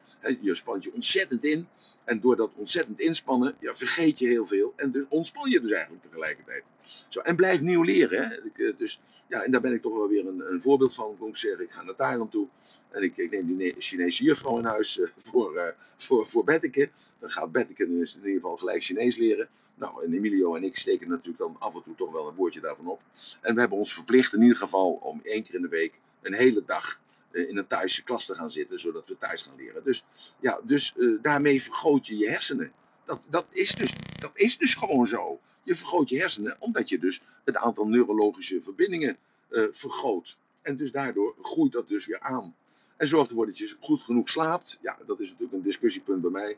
je 0.41 0.55
spant 0.55 0.85
je 0.85 0.93
ontzettend 0.93 1.45
in. 1.45 1.69
En 2.05 2.21
door 2.21 2.37
dat 2.37 2.51
ontzettend 2.55 3.01
inspannen, 3.01 3.55
ja, 3.61 3.75
vergeet 3.75 4.19
je 4.19 4.27
heel 4.27 4.47
veel. 4.47 4.73
En 4.77 4.91
dus 4.91 5.05
ontspan 5.09 5.51
je 5.51 5.61
dus 5.61 5.71
eigenlijk 5.71 6.03
tegelijkertijd. 6.03 6.65
Zo, 7.09 7.21
en 7.21 7.37
blijf 7.37 7.61
nieuw 7.61 7.83
leren. 7.83 8.29
Hè? 8.29 8.35
Eh, 8.35 8.77
dus, 8.79 9.01
ja, 9.29 9.43
en 9.43 9.51
daar 9.51 9.61
ben 9.61 9.73
ik 9.73 9.83
toch 9.83 9.97
wel 9.97 10.09
weer 10.09 10.27
een, 10.27 10.53
een 10.53 10.63
voorbeeld 10.63 10.95
van. 10.95 11.17
Ik 11.21 11.37
zeggen, 11.37 11.65
ik 11.65 11.71
ga 11.71 11.83
naar 11.83 11.95
Thailand 11.95 12.31
toe. 12.31 12.49
En 12.91 13.03
ik, 13.03 13.17
ik 13.17 13.31
neem 13.31 13.57
die 13.57 13.75
Chinese 13.79 14.25
juffrouw 14.25 14.59
in 14.59 14.65
huis 14.65 14.99
uh, 14.99 15.09
voor, 15.31 15.55
uh, 15.55 15.63
voor, 15.99 16.27
voor 16.29 16.45
Betteke. 16.45 16.91
Dan 17.19 17.31
gaat 17.31 17.53
Betteke 17.53 17.85
in 17.85 17.91
ieder 17.91 18.07
geval 18.23 18.57
gelijk 18.57 18.83
Chinees 18.83 19.17
leren. 19.17 19.49
Nou, 19.75 20.05
en 20.05 20.13
Emilio 20.13 20.55
en 20.55 20.65
ik 20.65 20.77
steken 20.77 21.09
natuurlijk 21.09 21.39
dan 21.39 21.57
af 21.59 21.75
en 21.75 21.83
toe 21.83 21.95
toch 21.95 22.13
wel 22.13 22.29
een 22.29 22.35
woordje 22.35 22.61
daarvan 22.61 22.87
op. 22.87 23.03
En 23.41 23.55
we 23.55 23.61
hebben 23.61 23.79
ons 23.79 23.95
verplicht 23.95 24.33
in 24.33 24.43
ieder 24.43 24.57
geval 24.57 24.93
om 24.93 25.21
één 25.23 25.43
keer 25.43 25.55
in 25.55 25.63
de 25.63 25.69
week 25.69 26.01
een 26.23 26.35
hele 26.35 26.63
dag 26.65 27.01
in 27.33 27.57
een 27.57 27.67
Thaise 27.67 28.03
klas 28.03 28.27
te 28.27 28.35
gaan 28.35 28.51
zitten, 28.51 28.81
zodat 28.81 29.09
we 29.09 29.17
thuis 29.17 29.43
gaan 29.43 29.57
leren. 29.57 29.85
Dus, 29.85 30.05
ja, 30.41 30.61
dus 30.65 30.95
daarmee 31.23 31.63
vergroot 31.63 32.07
je 32.07 32.17
je 32.17 32.31
hersenen. 32.31 32.73
Dat, 33.05 33.27
dat, 33.31 33.47
is 33.51 33.75
dus, 33.75 33.93
dat 34.21 34.33
is 34.35 34.59
dus 34.59 34.75
gewoon 34.75 35.07
zo. 35.07 35.41
Je 35.63 35.75
vergroot 35.75 36.09
je 36.09 36.19
hersenen 36.19 36.57
omdat 36.61 36.89
je 36.89 36.99
dus 36.99 37.21
het 37.45 37.57
aantal 37.57 37.87
neurologische 37.87 38.63
verbindingen 38.63 39.17
uh, 39.51 39.65
vergroot. 39.71 40.39
En 40.63 40.77
dus 40.77 40.93
daardoor 40.93 41.35
groeit 41.43 41.73
dat 41.73 41.89
dus 41.89 42.07
weer 42.07 42.21
aan. 42.21 42.55
En 42.97 43.09
zorgt 43.09 43.31
ervoor 43.31 43.47
dat 43.47 43.59
je 43.59 43.77
goed 43.81 44.03
genoeg 44.03 44.29
slaapt. 44.29 44.79
Ja, 44.83 44.99
dat 45.07 45.21
is 45.21 45.27
natuurlijk 45.27 45.53
een 45.53 45.63
discussiepunt 45.63 46.21
bij 46.23 46.31
mij. 46.31 46.57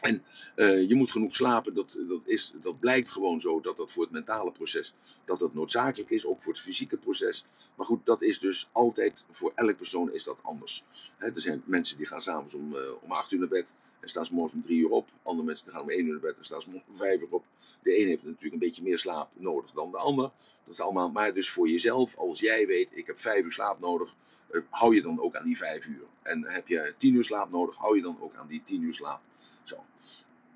En 0.00 0.24
uh, 0.56 0.88
je 0.88 0.94
moet 0.94 1.10
genoeg 1.10 1.34
slapen, 1.34 1.74
dat, 1.74 1.98
dat, 2.08 2.28
is, 2.28 2.52
dat 2.62 2.78
blijkt 2.78 3.10
gewoon 3.10 3.40
zo 3.40 3.60
dat 3.60 3.76
dat 3.76 3.92
voor 3.92 4.02
het 4.02 4.12
mentale 4.12 4.52
proces 4.52 4.94
dat 5.24 5.38
dat 5.38 5.54
noodzakelijk 5.54 6.10
is, 6.10 6.26
ook 6.26 6.42
voor 6.42 6.52
het 6.52 6.62
fysieke 6.62 6.96
proces. 6.96 7.44
Maar 7.74 7.86
goed, 7.86 8.06
dat 8.06 8.22
is 8.22 8.38
dus 8.38 8.68
altijd, 8.72 9.24
voor 9.30 9.52
elk 9.54 9.76
persoon 9.76 10.12
is 10.12 10.24
dat 10.24 10.38
anders. 10.42 10.84
er 11.18 11.40
zijn 11.40 11.62
mensen 11.64 11.96
die 11.96 12.06
gaan 12.06 12.20
s'avonds 12.20 12.54
om, 12.54 12.74
uh, 12.74 12.80
om 13.02 13.12
8 13.12 13.32
uur 13.32 13.38
naar 13.38 13.48
bed 13.48 13.74
en 14.00 14.08
staan 14.08 14.26
ze 14.26 14.34
morgens 14.34 14.54
om 14.54 14.62
3 14.62 14.78
uur 14.78 14.90
op. 14.90 15.08
Andere 15.22 15.46
mensen 15.46 15.70
gaan 15.70 15.82
om 15.82 15.90
1 15.90 16.06
uur 16.06 16.12
naar 16.12 16.20
bed 16.20 16.36
en 16.38 16.44
staan 16.44 16.62
ze 16.62 16.68
om 16.68 16.96
5 16.96 17.20
uur 17.20 17.26
op. 17.30 17.44
De 17.82 18.00
een 18.00 18.06
heeft 18.06 18.24
natuurlijk 18.24 18.52
een 18.52 18.58
beetje 18.58 18.82
meer 18.82 18.98
slaap 18.98 19.30
nodig 19.34 19.70
dan 19.70 19.90
de 19.90 19.98
ander. 19.98 20.30
Dat 20.64 20.74
is 20.74 20.80
allemaal, 20.80 21.10
maar 21.10 21.34
dus 21.34 21.50
voor 21.50 21.68
jezelf, 21.68 22.16
als 22.16 22.40
jij 22.40 22.66
weet, 22.66 22.88
ik 22.92 23.06
heb 23.06 23.20
5 23.20 23.44
uur 23.44 23.52
slaap 23.52 23.80
nodig, 23.80 24.14
uh, 24.50 24.62
hou 24.68 24.94
je 24.94 25.02
dan 25.02 25.20
ook 25.20 25.36
aan 25.36 25.44
die 25.44 25.56
5 25.56 25.86
uur. 25.86 26.04
En 26.22 26.44
heb 26.44 26.68
je 26.68 26.94
10 26.98 27.14
uur 27.14 27.24
slaap 27.24 27.50
nodig, 27.50 27.76
hou 27.76 27.96
je 27.96 28.02
dan 28.02 28.16
ook 28.20 28.34
aan 28.34 28.46
die 28.46 28.62
10 28.64 28.82
uur 28.82 28.94
slaap. 28.94 29.20
Zo. 29.62 29.84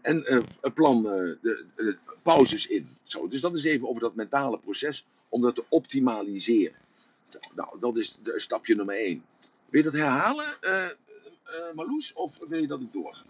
En 0.01 0.33
uh, 0.33 0.73
plan 0.75 0.97
uh, 0.97 1.37
de, 1.43 1.97
pauzes 2.23 2.67
in. 2.67 2.97
Zo, 3.03 3.29
dus 3.29 3.41
dat 3.41 3.57
is 3.57 3.65
even 3.65 3.89
over 3.89 4.01
dat 4.01 4.15
mentale 4.15 4.59
proces 4.59 5.07
om 5.29 5.41
dat 5.43 5.55
te 5.55 5.65
optimaliseren. 5.69 6.77
Nou, 7.55 7.81
dat 7.81 7.97
is 7.97 8.17
de, 8.23 8.41
stapje 8.41 8.75
nummer 8.75 8.95
1. 8.95 9.25
Wil 9.69 9.83
je 9.83 9.91
dat 9.91 10.01
herhalen, 10.01 10.47
uh, 10.63 10.89
Marloes, 11.75 12.13
of 12.13 12.39
wil 12.49 12.61
je 12.61 12.67
dat 12.67 12.81
ik 12.81 12.93
doorga? 12.93 13.23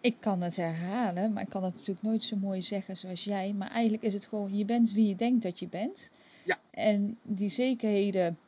Ik 0.00 0.16
kan 0.20 0.42
het 0.42 0.56
herhalen, 0.56 1.32
maar 1.32 1.42
ik 1.42 1.48
kan 1.48 1.64
het 1.64 1.74
natuurlijk 1.74 2.06
nooit 2.06 2.22
zo 2.22 2.36
mooi 2.36 2.62
zeggen 2.62 2.96
zoals 2.96 3.24
jij. 3.24 3.52
Maar 3.52 3.70
eigenlijk 3.70 4.02
is 4.02 4.14
het 4.14 4.26
gewoon, 4.26 4.56
je 4.56 4.64
bent 4.64 4.92
wie 4.92 5.08
je 5.08 5.16
denkt 5.16 5.42
dat 5.42 5.58
je 5.58 5.68
bent. 5.68 6.12
Ja. 6.44 6.58
En 6.70 7.18
die 7.22 7.48
zekerheden, 7.48 8.38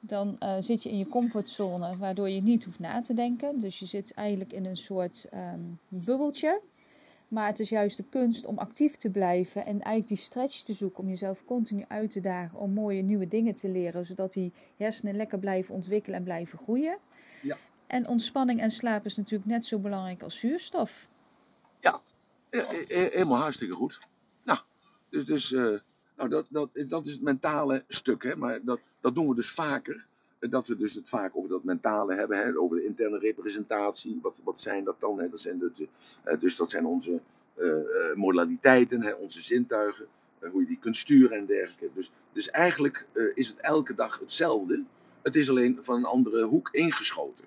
dan 0.00 0.36
uh, 0.42 0.56
zit 0.58 0.82
je 0.82 0.90
in 0.90 0.98
je 0.98 1.08
comfortzone, 1.08 1.96
waardoor 1.96 2.28
je 2.28 2.42
niet 2.42 2.64
hoeft 2.64 2.78
na 2.78 3.00
te 3.00 3.14
denken. 3.14 3.58
Dus 3.58 3.78
je 3.78 3.86
zit 3.86 4.14
eigenlijk 4.14 4.52
in 4.52 4.64
een 4.64 4.76
soort 4.76 5.28
um, 5.34 5.78
bubbeltje. 5.88 6.60
Maar 7.28 7.46
het 7.46 7.58
is 7.58 7.68
juist 7.68 7.96
de 7.96 8.04
kunst 8.08 8.46
om 8.46 8.58
actief 8.58 8.96
te 8.96 9.10
blijven 9.10 9.60
en 9.66 9.72
eigenlijk 9.72 10.08
die 10.08 10.16
stretch 10.16 10.62
te 10.62 10.72
zoeken. 10.72 11.02
Om 11.02 11.08
jezelf 11.08 11.44
continu 11.44 11.84
uit 11.88 12.10
te 12.10 12.20
dagen 12.20 12.58
om 12.58 12.72
mooie 12.72 13.02
nieuwe 13.02 13.28
dingen 13.28 13.54
te 13.54 13.68
leren. 13.68 14.06
Zodat 14.06 14.32
die 14.32 14.52
hersenen 14.76 15.16
lekker 15.16 15.38
blijven 15.38 15.74
ontwikkelen 15.74 16.18
en 16.18 16.24
blijven 16.24 16.58
groeien. 16.58 16.98
Ja. 17.42 17.56
En 17.88 18.08
ontspanning 18.08 18.60
en 18.60 18.70
slaap 18.70 19.04
is 19.04 19.16
natuurlijk 19.16 19.50
net 19.50 19.66
zo 19.66 19.78
belangrijk 19.78 20.22
als 20.22 20.38
zuurstof. 20.38 21.08
Ja, 21.80 22.00
helemaal 22.50 23.40
hartstikke 23.40 23.74
goed. 23.74 24.00
Nou, 24.42 24.58
dus, 25.08 25.24
dus 25.24 25.52
uh, 25.52 25.78
nou, 26.16 26.28
dat, 26.28 26.46
dat, 26.48 26.68
dat 26.88 27.06
is 27.06 27.12
het 27.12 27.22
mentale 27.22 27.84
stuk. 27.88 28.22
Hè? 28.22 28.36
Maar 28.36 28.60
dat, 28.62 28.80
dat 29.00 29.14
doen 29.14 29.28
we 29.28 29.34
dus 29.34 29.50
vaker 29.50 30.06
dat 30.38 30.68
we 30.68 30.76
dus 30.76 30.94
het 30.94 31.08
vaak 31.08 31.36
over 31.36 31.48
dat 31.48 31.64
mentale 31.64 32.14
hebben, 32.14 32.38
hè, 32.38 32.58
over 32.58 32.76
de 32.76 32.84
interne 32.84 33.18
representatie. 33.18 34.18
Wat, 34.22 34.40
wat 34.44 34.60
zijn 34.60 34.84
dat 34.84 35.00
dan? 35.00 35.20
Hè? 35.20 35.28
Dat 35.28 35.40
zijn 35.40 35.58
de, 35.58 35.88
uh, 36.26 36.40
dus 36.40 36.56
dat 36.56 36.70
zijn 36.70 36.86
onze 36.86 37.20
uh, 37.56 38.14
modaliteiten, 38.14 39.02
hè, 39.02 39.12
onze 39.12 39.42
zintuigen, 39.42 40.06
hoe 40.38 40.60
je 40.60 40.66
die 40.66 40.78
kunt 40.78 40.96
sturen 40.96 41.36
en 41.36 41.46
dergelijke. 41.46 41.90
Dus, 41.94 42.10
dus 42.32 42.50
eigenlijk 42.50 43.06
is 43.34 43.48
het 43.48 43.60
elke 43.60 43.94
dag 43.94 44.18
hetzelfde. 44.18 44.82
Het 45.22 45.36
is 45.36 45.50
alleen 45.50 45.78
van 45.82 45.96
een 45.96 46.04
andere 46.04 46.44
hoek 46.44 46.68
ingeschoten. 46.72 47.44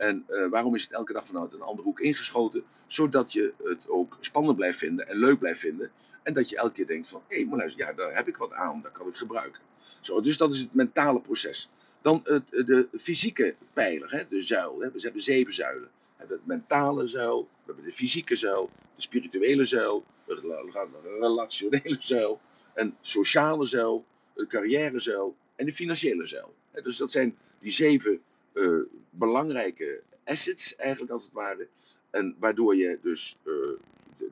En 0.00 0.24
waarom 0.50 0.74
is 0.74 0.82
het 0.82 0.92
elke 0.92 1.12
dag 1.12 1.26
vanuit 1.26 1.52
een 1.52 1.60
andere 1.60 1.88
hoek 1.88 2.00
ingeschoten? 2.00 2.64
Zodat 2.86 3.32
je 3.32 3.52
het 3.62 3.88
ook 3.88 4.16
spannend 4.20 4.56
blijft 4.56 4.78
vinden 4.78 5.08
en 5.08 5.16
leuk 5.16 5.38
blijft 5.38 5.60
vinden. 5.60 5.90
En 6.22 6.32
dat 6.32 6.48
je 6.48 6.56
elke 6.56 6.72
keer 6.72 6.86
denkt 6.86 7.08
van, 7.08 7.22
hé, 7.28 7.36
hey, 7.36 7.46
maar 7.46 7.58
luister, 7.58 7.86
ja, 7.86 7.92
daar 7.92 8.14
heb 8.14 8.28
ik 8.28 8.36
wat 8.36 8.52
aan, 8.52 8.80
dat 8.80 8.92
kan 8.92 9.08
ik 9.08 9.16
gebruiken. 9.16 9.60
Zo, 10.00 10.20
dus 10.20 10.36
dat 10.36 10.54
is 10.54 10.60
het 10.60 10.74
mentale 10.74 11.20
proces. 11.20 11.70
Dan 12.02 12.20
het, 12.24 12.48
de 12.48 12.88
fysieke 12.98 13.54
pijler, 13.72 14.10
hè, 14.10 14.28
de 14.28 14.40
zuil. 14.40 14.80
Hè. 14.80 14.90
We 14.90 15.00
hebben 15.00 15.20
zeven 15.20 15.52
zuilen. 15.52 15.88
We 15.92 16.16
hebben 16.16 16.36
het 16.36 16.46
mentale 16.46 17.06
zuil, 17.06 17.42
we 17.42 17.62
hebben 17.66 17.84
de 17.84 17.92
fysieke 17.92 18.36
zuil, 18.36 18.70
de 18.94 19.02
spirituele 19.02 19.64
zuil, 19.64 20.04
de 20.26 21.18
relationele 21.20 21.96
zuil, 21.98 22.40
een 22.74 22.94
sociale 23.00 23.64
zuil, 23.64 24.04
de 24.34 24.46
carrière 24.46 24.98
zuil 24.98 25.36
en 25.56 25.66
de 25.66 25.72
financiële 25.72 26.26
zuil. 26.26 26.54
Dus 26.82 26.96
dat 26.96 27.10
zijn 27.10 27.36
die 27.58 27.72
zeven 27.72 28.20
uh, 28.54 28.82
belangrijke 29.10 30.02
assets 30.24 30.76
eigenlijk 30.76 31.12
als 31.12 31.24
het 31.24 31.32
ware. 31.32 31.68
En 32.10 32.36
waardoor 32.38 32.76
je 32.76 32.98
dus 33.02 33.36
uh, 33.44 33.54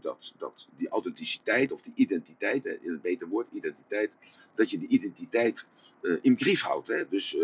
dat, 0.01 0.35
dat, 0.39 0.69
die 0.77 0.89
authenticiteit 0.89 1.73
of 1.73 1.83
die 1.83 1.93
identiteit, 1.97 2.67
in 2.67 2.93
het 2.93 3.03
beter 3.03 3.29
woord 3.29 3.47
identiteit, 3.53 4.13
dat 4.55 4.71
je 4.71 4.79
die 4.79 4.89
identiteit 4.89 5.65
uh, 6.03 6.19
in 6.21 6.39
grief 6.39 6.63
houdt. 6.63 6.89
Hè? 6.89 7.09
Dus 7.09 7.37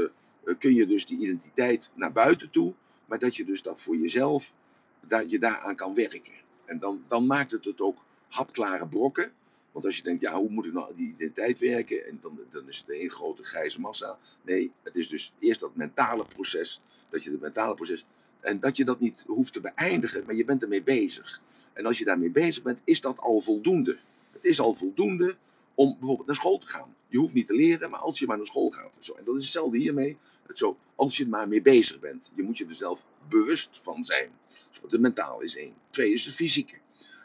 kun 0.59 0.75
je 0.75 0.87
dus 0.87 1.07
die 1.07 1.19
identiteit 1.19 1.91
naar 1.95 2.13
buiten 2.13 2.51
toe, 2.51 2.75
maar 3.07 3.19
dat 3.19 3.37
je 3.37 3.45
dus 3.45 3.63
dat 3.63 3.83
voor 3.83 3.97
jezelf, 3.97 4.53
dat 5.01 5.31
je 5.31 5.39
daaraan 5.39 5.77
kan 5.77 5.95
werken. 5.95 6.33
En 6.65 6.79
dan, 6.79 7.05
dan 7.09 7.27
maakt 7.27 7.51
het 7.51 7.65
het 7.65 7.81
ook 7.81 8.05
hapklare 8.29 8.89
brokken. 8.89 9.33
Want 9.75 9.87
als 9.87 9.97
je 9.97 10.03
denkt, 10.03 10.21
ja, 10.21 10.35
hoe 10.35 10.51
moet 10.51 10.67
ik 10.67 10.73
nou 10.73 10.95
die 10.97 11.09
identiteit 11.09 11.59
werken? 11.59 12.07
En 12.07 12.19
dan, 12.21 12.41
dan 12.51 12.69
is 12.69 12.79
het 12.79 12.91
een 12.91 13.11
grote 13.11 13.43
grijze 13.43 13.81
massa. 13.81 14.19
Nee, 14.43 14.73
het 14.83 14.97
is 14.97 15.09
dus 15.09 15.33
eerst 15.39 15.61
dat 15.61 15.75
mentale 15.77 16.25
proces. 16.35 16.81
Dat 17.11 17.23
je 17.23 17.31
het 17.31 17.41
mentale 17.41 17.75
proces. 17.75 18.05
En 18.41 18.61
dat 18.61 18.77
je 18.77 18.85
dat 18.85 19.01
niet 19.01 19.25
hoeft 19.27 19.53
te 19.53 19.61
beëindigen, 19.61 20.25
maar 20.27 20.35
je 20.35 20.45
bent 20.45 20.63
ermee 20.63 20.83
bezig. 20.83 21.41
En 21.73 21.87
als 21.87 21.99
je 21.99 22.05
daarmee 22.05 22.31
bezig 22.31 22.63
bent, 22.63 22.81
is 22.85 23.01
dat 23.01 23.19
al 23.19 23.41
voldoende. 23.41 23.99
Het 24.33 24.45
is 24.45 24.61
al 24.61 24.75
voldoende 24.75 25.37
om 25.75 25.97
bijvoorbeeld 25.99 26.27
naar 26.27 26.37
school 26.37 26.59
te 26.59 26.67
gaan. 26.67 26.95
Je 27.09 27.19
hoeft 27.19 27.35
niet 27.35 27.47
te 27.47 27.55
leren, 27.55 27.91
maar 27.91 28.01
als 28.01 28.19
je 28.19 28.27
maar 28.27 28.37
naar 28.37 28.47
school 28.47 28.71
gaat. 28.71 28.99
Zo. 29.01 29.15
En 29.15 29.25
dat 29.25 29.35
is 29.37 29.43
hetzelfde 29.43 29.79
hiermee. 29.79 30.17
Het 30.47 30.59
zo, 30.59 30.77
als 30.95 31.17
je 31.17 31.25
er 31.25 31.31
maar 31.31 31.49
mee 31.49 31.63
bezig 31.63 32.01
bent. 32.01 32.31
Je 32.35 32.43
moet 32.43 32.59
je 32.59 32.67
er 32.67 32.75
zelf 32.75 33.05
bewust 33.29 33.79
van 33.83 34.05
zijn. 34.05 34.29
Zo, 34.71 34.89
de 34.89 34.99
mentaal 34.99 35.41
is 35.41 35.57
één. 35.57 35.75
Twee 35.91 36.13
is 36.13 36.25
het 36.25 36.35
fysieke. 36.35 36.77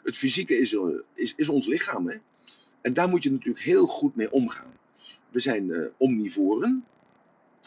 Het 0.02 0.16
fysieke 0.16 0.56
is, 0.56 0.74
eh, 0.74 0.82
is, 1.14 1.32
is 1.36 1.48
ons 1.48 1.66
lichaam. 1.66 2.08
Hè? 2.08 2.16
En 2.80 2.92
daar 2.92 3.08
moet 3.08 3.22
je 3.22 3.30
natuurlijk 3.30 3.64
heel 3.64 3.86
goed 3.86 4.16
mee 4.16 4.32
omgaan. 4.32 4.78
We 5.28 5.40
zijn 5.40 5.68
uh, 5.68 5.86
omnivoren. 5.96 6.84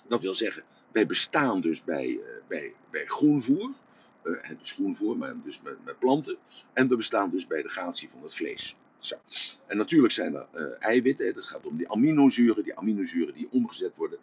Dat 0.07 0.21
wil 0.21 0.33
zeggen, 0.33 0.63
wij 0.91 1.05
bestaan 1.05 1.61
dus 1.61 1.83
bij, 1.83 2.07
uh, 2.07 2.21
bij, 2.47 2.73
bij 2.89 3.05
groenvoer. 3.05 3.71
Uh, 4.23 4.49
dus 4.59 4.71
groenvoer, 4.71 5.17
maar 5.17 5.35
dus 5.43 5.61
met, 5.61 5.85
met, 5.85 5.99
planten. 5.99 6.37
En 6.73 6.87
we 6.87 6.95
bestaan 6.95 7.29
dus 7.29 7.47
bij 7.47 7.61
de 7.61 7.69
gratie 7.69 8.09
van 8.09 8.21
het 8.21 8.35
vlees. 8.35 8.75
Zo. 8.97 9.15
En 9.67 9.77
natuurlijk 9.77 10.13
zijn 10.13 10.35
er 10.35 10.77
eiwitten. 10.79 11.25
Het 11.25 11.43
gaat 11.43 11.65
om 11.65 11.77
die 11.77 11.89
aminozuren. 11.91 12.63
Die 12.63 12.77
aminozuren 12.77 13.33
die 13.33 13.47
omgezet 13.51 13.95
worden. 13.95 14.19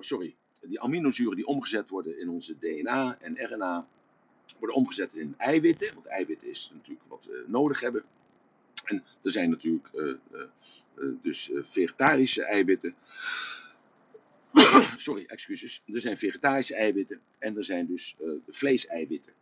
sorry. 0.00 0.36
Die 0.62 0.80
aminozuren 0.80 1.36
die 1.36 1.46
omgezet 1.46 1.88
worden 1.88 2.20
in 2.20 2.28
onze 2.28 2.58
DNA 2.58 3.18
en 3.20 3.36
RNA. 3.36 3.86
Worden 4.58 4.76
omgezet 4.76 5.14
in 5.14 5.34
eiwitten. 5.36 5.94
Want 5.94 6.06
eiwitten 6.06 6.48
is 6.48 6.70
natuurlijk 6.74 7.08
wat 7.08 7.24
we 7.24 7.44
nodig 7.46 7.80
hebben. 7.80 8.04
En 8.84 9.04
er 9.22 9.30
zijn 9.30 9.50
natuurlijk 9.50 9.88
uh, 9.94 10.14
dus 11.22 11.50
vegetarische 11.54 12.44
eiwitten. 12.44 12.94
Sorry, 14.96 15.24
excuses. 15.26 15.82
Er 15.86 16.00
zijn 16.00 16.18
vegetarische 16.18 16.74
eiwitten 16.74 17.20
en 17.38 17.56
er 17.56 17.64
zijn 17.64 17.86
dus 17.86 18.16
uh, 18.22 18.30
vleeseiwitten. 18.48 19.32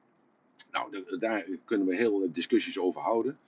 Nou, 0.71 0.91
de, 0.91 1.17
daar 1.19 1.47
kunnen 1.65 1.87
we 1.87 1.97
heel 1.97 2.33
discussies 2.33 2.79
over 2.79 3.01
houden. 3.01 3.39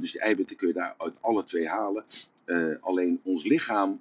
Dus 0.00 0.12
die 0.12 0.20
eiwitten 0.20 0.56
kun 0.56 0.68
je 0.68 0.74
daar 0.74 0.94
uit 0.98 1.22
alle 1.22 1.44
twee 1.44 1.68
halen. 1.68 2.04
Alleen 2.80 3.20
ons 3.22 3.44
lichaam 3.44 4.00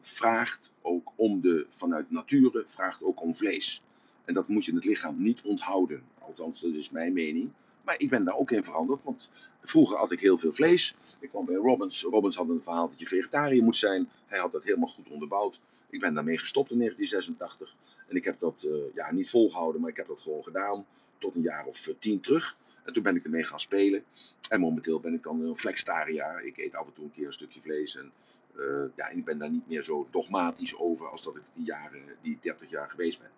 vraagt 0.00 0.72
ook 0.82 1.12
om 1.16 1.40
de, 1.40 1.66
vanuit 1.68 2.10
nature, 2.10 2.62
vraagt 2.66 3.02
ook 3.02 3.22
om 3.22 3.34
vlees. 3.34 3.82
En 4.26 4.34
dat 4.34 4.48
moet 4.48 4.64
je 4.64 4.74
het 4.74 4.84
lichaam 4.84 5.22
niet 5.22 5.42
onthouden. 5.42 6.02
Althans, 6.18 6.60
dat 6.60 6.74
is 6.74 6.90
mijn 6.90 7.12
mening. 7.12 7.50
Maar 7.86 8.00
ik 8.00 8.10
ben 8.10 8.24
daar 8.24 8.36
ook 8.36 8.50
in 8.50 8.64
veranderd, 8.64 9.02
want 9.02 9.28
vroeger 9.62 9.96
had 9.96 10.12
ik 10.12 10.20
heel 10.20 10.38
veel 10.38 10.52
vlees. 10.52 10.94
Ik 11.18 11.28
kwam 11.28 11.44
bij 11.44 11.54
Robbins. 11.54 12.02
Robbins 12.02 12.36
had 12.36 12.48
een 12.48 12.62
verhaal 12.62 12.88
dat 12.88 12.98
je 12.98 13.06
vegetariër 13.06 13.62
moet 13.62 13.76
zijn. 13.76 14.08
Hij 14.26 14.38
had 14.38 14.52
dat 14.52 14.64
helemaal 14.64 14.88
goed 14.88 15.08
onderbouwd. 15.08 15.60
Ik 15.90 16.00
ben 16.00 16.14
daarmee 16.14 16.38
gestopt 16.38 16.70
in 16.70 16.78
1986. 16.78 17.76
En 18.08 18.16
ik 18.16 18.24
heb 18.24 18.40
dat 18.40 18.64
uh, 18.66 18.94
ja, 18.94 19.12
niet 19.12 19.30
volgehouden, 19.30 19.80
maar 19.80 19.90
ik 19.90 19.96
heb 19.96 20.06
dat 20.06 20.20
gewoon 20.20 20.42
gedaan. 20.42 20.86
Tot 21.18 21.34
een 21.34 21.42
jaar 21.42 21.66
of 21.66 21.86
uh, 21.86 21.94
tien 21.98 22.20
terug. 22.20 22.56
En 22.84 22.92
toen 22.92 23.02
ben 23.02 23.16
ik 23.16 23.24
ermee 23.24 23.44
gaan 23.44 23.60
spelen. 23.60 24.04
En 24.48 24.60
momenteel 24.60 25.00
ben 25.00 25.14
ik 25.14 25.22
dan 25.22 25.40
een 25.40 25.56
flexitariër. 25.56 26.44
Ik 26.44 26.56
eet 26.58 26.74
af 26.74 26.86
en 26.86 26.92
toe 26.92 27.04
een 27.04 27.10
keer 27.10 27.26
een 27.26 27.32
stukje 27.32 27.60
vlees. 27.60 27.96
En 27.96 28.12
uh, 28.56 28.84
ja, 28.96 29.08
ik 29.08 29.24
ben 29.24 29.38
daar 29.38 29.50
niet 29.50 29.68
meer 29.68 29.82
zo 29.82 30.08
dogmatisch 30.10 30.76
over 30.76 31.08
als 31.08 31.24
dat 31.24 31.36
ik 31.36 31.42
die 31.54 31.64
jaren, 31.64 32.02
die 32.22 32.38
30 32.40 32.70
jaar 32.70 32.90
geweest 32.90 33.18
ben. 33.20 33.30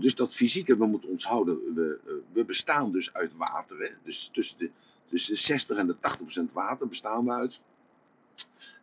Dus 0.00 0.14
dat 0.14 0.34
fysieke, 0.34 0.76
we 0.76 0.86
moeten 0.86 1.08
ons 1.08 1.24
houden. 1.24 1.74
We, 1.74 2.20
we 2.32 2.44
bestaan 2.44 2.92
dus 2.92 3.12
uit 3.12 3.36
water. 3.36 3.78
Hè? 3.78 3.88
Dus 4.04 4.30
tussen 4.32 4.58
de, 4.58 4.70
de 5.08 5.18
60 5.18 5.76
en 5.76 5.86
de 5.86 5.98
80 5.98 6.20
procent 6.20 6.52
water 6.52 6.88
bestaan 6.88 7.24
we 7.24 7.32
uit. 7.32 7.60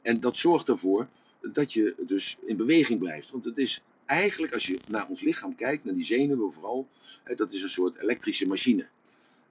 En 0.01 0.19
dat 0.19 0.37
zorgt 0.37 0.69
ervoor 0.69 1.07
dat 1.41 1.73
je 1.73 1.95
dus 1.99 2.37
in 2.45 2.57
beweging 2.57 2.99
blijft. 2.99 3.31
Want 3.31 3.45
het 3.45 3.57
is 3.57 3.81
eigenlijk, 4.05 4.53
als 4.53 4.67
je 4.67 4.79
naar 4.87 5.07
ons 5.07 5.21
lichaam 5.21 5.55
kijkt, 5.55 5.83
naar 5.83 5.93
die 5.93 6.03
zenuwen 6.03 6.53
vooral, 6.53 6.87
hè, 7.23 7.35
dat 7.35 7.53
is 7.53 7.61
een 7.61 7.69
soort 7.69 7.97
elektrische 7.97 8.45
machine. 8.45 8.87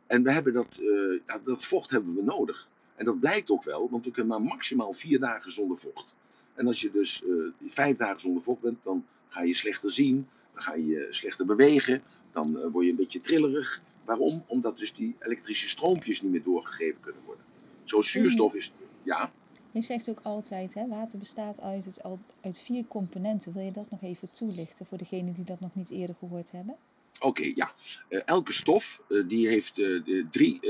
En 0.06 0.22
we 0.22 0.32
hebben 0.32 0.52
dat, 0.52 0.80
uh, 0.82 1.20
dat 1.44 1.64
vocht 1.64 1.90
hebben 1.90 2.14
we 2.14 2.22
nodig. 2.22 2.70
En 2.94 3.04
dat 3.04 3.20
blijkt 3.20 3.50
ook 3.50 3.64
wel, 3.64 3.90
want 3.90 4.04
we 4.04 4.10
kunnen 4.10 4.40
maar 4.40 4.48
maximaal 4.48 4.92
vier 4.92 5.18
dagen 5.18 5.50
zonder 5.50 5.78
vocht. 5.78 6.14
En 6.54 6.66
als 6.66 6.80
je 6.80 6.90
dus 6.90 7.22
uh, 7.22 7.46
vijf 7.66 7.96
dagen 7.96 8.20
zonder 8.20 8.42
vocht 8.42 8.60
bent, 8.60 8.78
dan 8.82 9.06
ga 9.28 9.42
je 9.42 9.54
slechter 9.54 9.90
zien, 9.90 10.28
dan 10.56 10.64
ga 10.64 10.74
je 10.74 11.06
slechter 11.10 11.46
bewegen, 11.46 12.02
dan 12.32 12.56
uh, 12.56 12.66
word 12.72 12.84
je 12.84 12.90
een 12.90 12.96
beetje 12.96 13.20
trillerig. 13.20 13.82
Waarom? 14.04 14.44
Omdat 14.46 14.78
dus 14.78 14.92
die 14.92 15.16
elektrische 15.18 15.68
stroompjes 15.68 16.22
niet 16.22 16.32
meer 16.32 16.42
doorgegeven 16.42 17.00
kunnen 17.00 17.22
worden. 17.24 17.44
Zo 17.84 18.02
zuurstof 18.02 18.54
is. 18.54 18.72
Ja. 19.02 19.32
Je 19.70 19.82
zegt 19.82 20.10
ook 20.10 20.20
altijd, 20.22 20.74
hè, 20.74 20.88
water 20.88 21.18
bestaat 21.18 21.60
uit, 21.60 21.84
het, 21.84 22.00
uit 22.40 22.58
vier 22.58 22.84
componenten. 22.86 23.52
Wil 23.52 23.62
je 23.62 23.72
dat 23.72 23.90
nog 23.90 24.02
even 24.02 24.30
toelichten 24.30 24.86
voor 24.86 24.98
degenen 24.98 25.34
die 25.34 25.44
dat 25.44 25.60
nog 25.60 25.74
niet 25.74 25.90
eerder 25.90 26.16
gehoord 26.18 26.52
hebben? 26.52 26.74
Oké, 27.14 27.26
okay, 27.26 27.52
ja. 27.54 27.72
Uh, 28.08 28.20
elke 28.24 28.52
stof 28.52 29.02
uh, 29.08 29.28
die 29.28 29.48
heeft 29.48 29.78
uh, 29.78 30.24
drie 30.30 30.60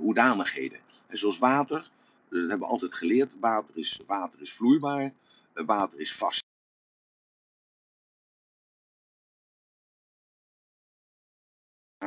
hoedanigheden. 0.00 0.78
En 1.06 1.18
zoals 1.18 1.38
water, 1.38 1.90
dat 2.28 2.38
hebben 2.38 2.58
we 2.58 2.66
altijd 2.66 2.94
geleerd. 2.94 3.34
Water 3.40 3.76
is, 3.76 4.00
water 4.06 4.40
is 4.40 4.52
vloeibaar, 4.52 5.12
water 5.52 6.00
is 6.00 6.14
vast. 6.14 6.45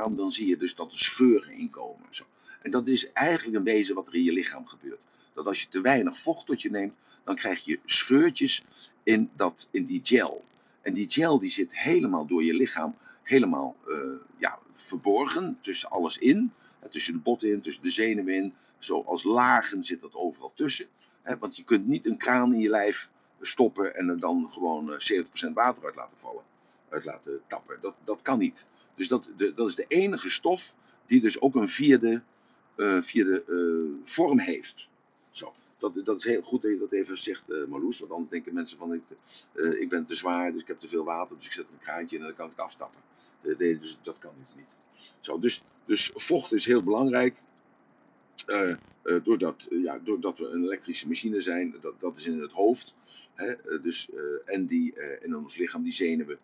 Dan 0.07 0.31
zie 0.31 0.47
je 0.47 0.57
dus 0.57 0.75
dat 0.75 0.93
er 0.93 0.99
scheuren 0.99 1.53
in 1.53 1.69
komen. 1.69 2.05
Zo. 2.09 2.23
En 2.62 2.71
dat 2.71 2.88
is 2.88 3.12
eigenlijk 3.12 3.57
een 3.57 3.63
wezen 3.63 3.95
wat 3.95 4.07
er 4.07 4.15
in 4.15 4.23
je 4.23 4.33
lichaam 4.33 4.67
gebeurt 4.67 5.05
dat 5.39 5.47
als 5.47 5.62
je 5.62 5.69
te 5.69 5.81
weinig 5.81 6.19
vocht 6.19 6.45
tot 6.45 6.62
je 6.62 6.71
neemt, 6.71 6.93
dan 7.23 7.35
krijg 7.35 7.65
je 7.65 7.79
scheurtjes 7.85 8.63
in, 9.03 9.29
dat, 9.35 9.67
in 9.71 9.85
die 9.85 9.99
gel. 10.03 10.41
En 10.81 10.93
die 10.93 11.09
gel 11.09 11.39
die 11.39 11.49
zit 11.49 11.77
helemaal 11.77 12.25
door 12.25 12.43
je 12.43 12.53
lichaam, 12.53 12.95
helemaal 13.23 13.75
uh, 13.88 14.15
ja, 14.38 14.59
verborgen, 14.73 15.57
tussen 15.62 15.89
alles 15.89 16.17
in. 16.17 16.53
Tussen 16.89 17.13
de 17.13 17.19
botten 17.19 17.49
in, 17.49 17.62
tussen 17.62 17.83
de 17.83 17.91
zenuwen 17.91 18.33
in. 18.33 18.53
Zo 18.79 19.01
als 19.01 19.23
lagen 19.23 19.83
zit 19.83 20.01
dat 20.01 20.15
overal 20.15 20.51
tussen. 20.55 20.88
Want 21.39 21.55
je 21.55 21.63
kunt 21.63 21.88
niet 21.88 22.05
een 22.05 22.17
kraan 22.17 22.53
in 22.53 22.59
je 22.59 22.69
lijf 22.69 23.09
stoppen 23.41 23.95
en 23.95 24.09
er 24.09 24.19
dan 24.19 24.49
gewoon 24.51 24.89
uh, 24.89 25.23
70% 25.49 25.53
water 25.53 25.85
uit 25.85 25.95
laten 25.95 26.17
vallen. 26.17 26.43
Uit 26.89 27.05
laten 27.05 27.41
tappen. 27.47 27.77
Dat, 27.81 27.97
dat 28.03 28.21
kan 28.21 28.39
niet. 28.39 28.65
Dus 28.99 29.07
dat, 29.07 29.29
de, 29.38 29.53
dat 29.53 29.69
is 29.69 29.75
de 29.75 29.85
enige 29.88 30.29
stof 30.29 30.73
die 31.05 31.21
dus 31.21 31.41
ook 31.41 31.55
een 31.55 31.69
vierde, 31.69 32.21
uh, 32.75 33.01
vierde 33.01 33.43
vorm 34.03 34.39
heeft. 34.39 34.88
Zo. 35.29 35.53
Dat, 35.77 36.01
dat 36.03 36.17
is 36.17 36.23
heel 36.23 36.41
goed 36.41 36.62
dat 36.62 36.71
je 36.71 36.77
dat 36.77 36.91
even 36.91 37.17
zegt, 37.17 37.49
uh, 37.49 37.65
Marloes. 37.65 37.99
Want 37.99 38.12
anders 38.12 38.29
denken 38.29 38.53
mensen 38.53 38.77
van, 38.77 38.93
ik, 38.93 39.01
ik 39.79 39.89
ben 39.89 40.05
te 40.05 40.15
zwaar, 40.15 40.51
dus 40.51 40.62
ik 40.62 40.67
heb 40.67 40.79
te 40.79 40.88
veel 40.88 41.03
water, 41.03 41.38
dus 41.38 41.45
ik 41.45 41.51
zet 41.51 41.65
een 41.71 41.79
kraantje 41.79 42.17
en 42.17 42.23
dan 42.23 42.33
kan 42.33 42.45
ik 42.45 42.51
het 42.51 42.62
afstappen. 42.62 43.01
Nee, 43.57 43.79
dus 43.79 43.97
dat 44.01 44.17
kan 44.17 44.33
dus 44.39 44.55
niet. 44.55 44.77
Zo, 45.19 45.39
dus, 45.39 45.63
dus 45.85 46.12
vocht 46.13 46.53
is 46.53 46.65
heel 46.65 46.83
belangrijk. 46.83 47.41
doordat, 49.23 49.67
ja, 49.69 49.99
doordat 50.03 50.38
we 50.38 50.47
een 50.47 50.63
elektrische 50.63 51.07
machine 51.07 51.41
zijn, 51.41 51.75
dat, 51.81 51.99
dat 51.99 52.17
is 52.17 52.25
in 52.25 52.41
het 52.41 52.51
hoofd. 52.51 52.95
Hè, 53.33 53.81
dus, 53.81 54.09
en 54.45 54.65
die, 54.65 54.93
in 55.21 55.35
ons 55.35 55.55
lichaam, 55.55 55.83
die 55.83 55.91
zenuwen, 55.91 56.39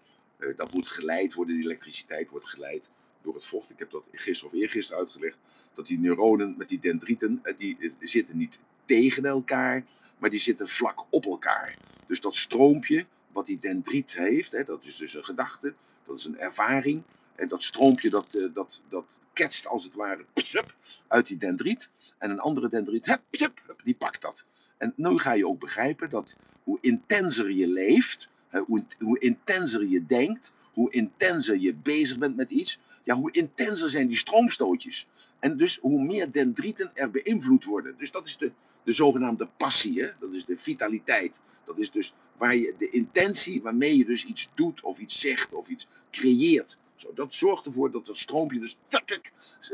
dat 0.56 0.74
moet 0.74 0.88
geleid 0.88 1.34
worden, 1.34 1.56
die 1.56 1.64
elektriciteit 1.64 2.30
wordt 2.30 2.50
geleid 2.50 2.92
door 3.22 3.34
het 3.34 3.46
vocht. 3.46 3.70
Ik 3.70 3.80
heb 3.80 3.90
dat 3.90 4.04
gisteren 4.12 4.54
of 4.54 4.60
eergisteren 4.60 5.00
uitgelegd. 5.00 5.38
Dat 5.74 5.88
die 5.88 6.00
neuronen 6.00 6.56
met 6.58 6.70
die 6.70 6.80
dendrieten, 6.80 7.42
die 7.58 7.94
zitten 8.00 8.38
niet 8.38 8.60
tegen 8.86 9.26
elkaar, 9.26 9.86
maar 10.18 10.30
die 10.30 10.40
zitten 10.40 10.68
vlak 10.68 11.06
op 11.10 11.26
elkaar. 11.26 11.78
Dus 12.08 12.22
dat 12.22 12.36
stroompje 12.36 13.06
wat 13.32 13.46
die 13.46 13.60
dendriet 13.60 14.14
heeft, 14.14 14.52
hè, 14.52 14.64
dat 14.64 14.86
is 14.86 14.98
dus 14.98 15.14
een 15.14 15.26
gedachte, 15.26 15.74
dat 16.06 16.18
is 16.18 16.26
een 16.26 16.40
ervaring. 16.40 17.04
En 17.36 17.48
dat 17.48 17.64
stroompje 17.64 18.10
dat, 18.10 18.50
dat, 18.54 18.82
dat 18.90 19.20
ketst 19.34 19.68
als 19.68 19.84
het 19.84 19.94
ware 19.94 20.26
psup, 20.34 20.76
uit 21.08 21.28
die 21.28 21.38
dendriet. 21.38 21.90
En 22.18 22.30
een 22.30 22.40
andere 22.40 22.70
dendriet, 22.70 23.20
psup, 23.30 23.76
die 23.84 23.96
pakt 23.96 24.22
dat. 24.22 24.46
En 24.78 24.94
nu 24.96 25.18
ga 25.20 25.34
je 25.34 25.48
ook 25.48 25.60
begrijpen 25.60 26.10
dat 26.10 26.36
hoe 26.64 26.78
intenser 26.82 27.52
je 27.52 27.68
leeft, 27.68 28.30
hoe, 28.50 28.86
hoe 29.00 29.20
intenser 29.20 29.88
je 29.88 30.06
denkt, 30.06 30.54
hoe 30.74 30.92
intenser 30.92 31.58
je 31.58 31.74
bezig 31.74 32.18
bent 32.18 32.36
met 32.36 32.52
iets, 32.52 32.80
ja, 33.04 33.16
hoe 33.16 33.32
intenser 33.32 33.90
zijn 33.90 34.08
die 34.08 34.18
stroomstootjes. 34.18 35.08
En 35.40 35.58
dus 35.58 35.78
hoe 35.82 36.02
meer 36.02 36.32
dendrieten 36.32 36.92
er 36.94 37.12
beïnvloed 37.12 37.66
worden. 37.66 37.96
Dus 37.98 38.12
dat 38.12 38.28
is 38.28 38.38
de, 38.38 38.52
de 38.84 38.92
zogenaamde 38.92 39.48
passie, 39.58 40.02
hè? 40.02 40.10
dat 40.20 40.34
is 40.34 40.46
de 40.46 40.58
vitaliteit. 40.58 41.42
Dat 41.66 41.78
is 41.78 41.92
dus 41.92 42.14
waar 42.38 42.56
je, 42.56 42.76
de 42.78 42.90
intentie 42.90 43.62
waarmee 43.62 43.98
je 43.98 44.06
dus 44.06 44.26
iets 44.26 44.56
doet 44.56 44.82
of 44.82 45.00
iets 45.00 45.20
zegt 45.20 45.54
of 45.54 45.68
iets 45.68 45.88
creëert. 46.12 46.78
Zo, 46.96 47.14
dat 47.14 47.34
zorgt 47.34 47.66
ervoor 47.66 47.92
dat 47.92 48.08
het 48.08 48.18
stroompje 48.18 48.60
dus, 48.60 48.78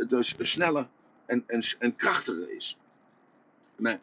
dus 0.08 0.36
sneller 0.52 0.88
en, 1.26 1.44
en, 1.48 1.64
en 1.80 1.96
krachtiger 1.96 2.52
is. 2.56 2.78
Maar, 3.76 4.00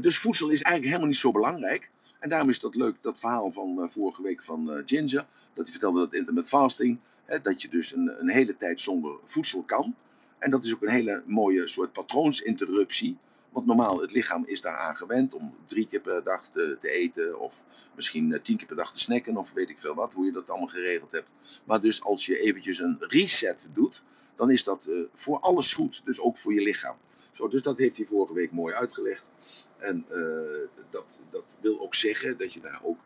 dus 0.00 0.18
voedsel 0.18 0.48
is 0.48 0.62
eigenlijk 0.62 0.84
helemaal 0.84 1.06
niet 1.06 1.16
zo 1.16 1.32
belangrijk. 1.32 1.90
En 2.22 2.28
daarom 2.28 2.48
is 2.48 2.60
dat 2.60 2.74
leuk, 2.74 2.96
dat 3.00 3.18
verhaal 3.18 3.52
van 3.52 3.78
uh, 3.78 3.88
vorige 3.88 4.22
week 4.22 4.42
van 4.42 4.70
uh, 4.70 4.82
Ginger. 4.86 5.26
Dat 5.54 5.64
hij 5.64 5.70
vertelde 5.70 5.98
dat 5.98 6.14
intermittent 6.14 6.48
fasting, 6.62 6.98
hè, 7.24 7.40
dat 7.40 7.62
je 7.62 7.68
dus 7.68 7.94
een, 7.94 8.20
een 8.20 8.30
hele 8.30 8.56
tijd 8.56 8.80
zonder 8.80 9.16
voedsel 9.24 9.62
kan. 9.62 9.94
En 10.38 10.50
dat 10.50 10.64
is 10.64 10.74
ook 10.74 10.82
een 10.82 10.88
hele 10.88 11.22
mooie 11.26 11.66
soort 11.66 11.92
patroonsinterruptie. 11.92 13.18
Want 13.50 13.66
normaal, 13.66 14.00
het 14.00 14.12
lichaam 14.12 14.44
is 14.46 14.60
daaraan 14.60 14.96
gewend 14.96 15.34
om 15.34 15.54
drie 15.66 15.86
keer 15.86 16.00
per 16.00 16.22
dag 16.22 16.48
te, 16.48 16.76
te 16.80 16.90
eten. 16.90 17.40
Of 17.40 17.62
misschien 17.94 18.32
eh, 18.32 18.40
tien 18.40 18.56
keer 18.56 18.66
per 18.66 18.76
dag 18.76 18.92
te 18.92 19.00
snacken. 19.00 19.36
Of 19.36 19.52
weet 19.52 19.70
ik 19.70 19.78
veel 19.78 19.94
wat, 19.94 20.14
hoe 20.14 20.24
je 20.24 20.32
dat 20.32 20.50
allemaal 20.50 20.68
geregeld 20.68 21.12
hebt. 21.12 21.32
Maar 21.64 21.80
dus 21.80 22.02
als 22.02 22.26
je 22.26 22.38
eventjes 22.38 22.78
een 22.78 22.96
reset 23.00 23.68
doet, 23.72 24.02
dan 24.36 24.50
is 24.50 24.64
dat 24.64 24.88
voor 25.14 25.38
alles 25.38 25.74
goed. 25.74 26.02
Dus 26.04 26.20
ook 26.20 26.38
voor 26.38 26.54
je 26.54 26.62
lichaam. 26.62 26.96
Zo, 27.32 27.48
dus 27.48 27.62
dat 27.62 27.78
heeft 27.78 27.96
hij 27.96 28.06
vorige 28.06 28.34
week 28.34 28.52
mooi 28.52 28.74
uitgelegd. 28.74 29.30
En 29.78 30.04
uh, 30.10 30.84
dat, 30.90 31.20
dat 31.30 31.56
wil 31.60 31.80
ook 31.80 31.94
zeggen 31.94 32.38
dat 32.38 32.52
je 32.52 32.60
daar 32.60 32.80
ook 32.82 32.98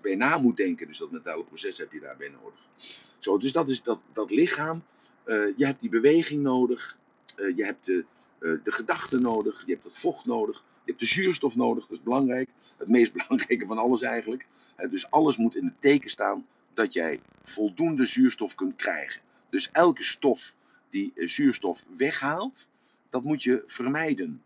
bij 0.00 0.14
na 0.14 0.38
moet 0.38 0.56
denken. 0.56 0.86
Dus 0.86 0.98
dat 0.98 1.10
mentale 1.10 1.44
proces 1.44 1.78
heb 1.78 1.92
je 1.92 2.00
daarbij 2.00 2.28
nodig. 2.28 2.60
Zo, 3.18 3.38
dus 3.38 3.52
dat 3.52 3.68
is 3.68 3.82
dat, 3.82 4.02
dat 4.12 4.30
lichaam. 4.30 4.82
Uh, 5.26 5.56
je 5.56 5.66
hebt 5.66 5.80
die 5.80 5.90
beweging 5.90 6.42
nodig. 6.42 6.98
Uh, 7.36 7.56
je 7.56 7.64
hebt 7.64 7.84
de, 7.84 8.04
uh, 8.40 8.58
de 8.64 8.72
gedachten 8.72 9.22
nodig. 9.22 9.62
Je 9.66 9.72
hebt 9.72 9.84
het 9.84 9.98
vocht 9.98 10.26
nodig. 10.26 10.56
Je 10.56 10.90
hebt 10.90 11.00
de 11.00 11.06
zuurstof 11.06 11.56
nodig. 11.56 11.86
Dat 11.86 11.98
is 11.98 12.02
belangrijk. 12.02 12.48
Het 12.76 12.88
meest 12.88 13.12
belangrijke 13.26 13.66
van 13.66 13.78
alles 13.78 14.02
eigenlijk. 14.02 14.46
dus 14.90 15.10
alles 15.10 15.36
moet 15.36 15.56
in 15.56 15.64
het 15.64 15.80
teken 15.80 16.10
staan 16.10 16.46
dat 16.74 16.92
jij 16.92 17.20
voldoende 17.42 18.06
zuurstof 18.06 18.54
kunt 18.54 18.76
krijgen. 18.76 19.20
Dus 19.50 19.70
elke 19.70 20.02
stof 20.02 20.54
die 20.90 21.12
zuurstof 21.14 21.84
weghaalt, 21.96 22.68
dat 23.12 23.24
moet 23.24 23.42
je 23.42 23.62
vermijden. 23.66 24.42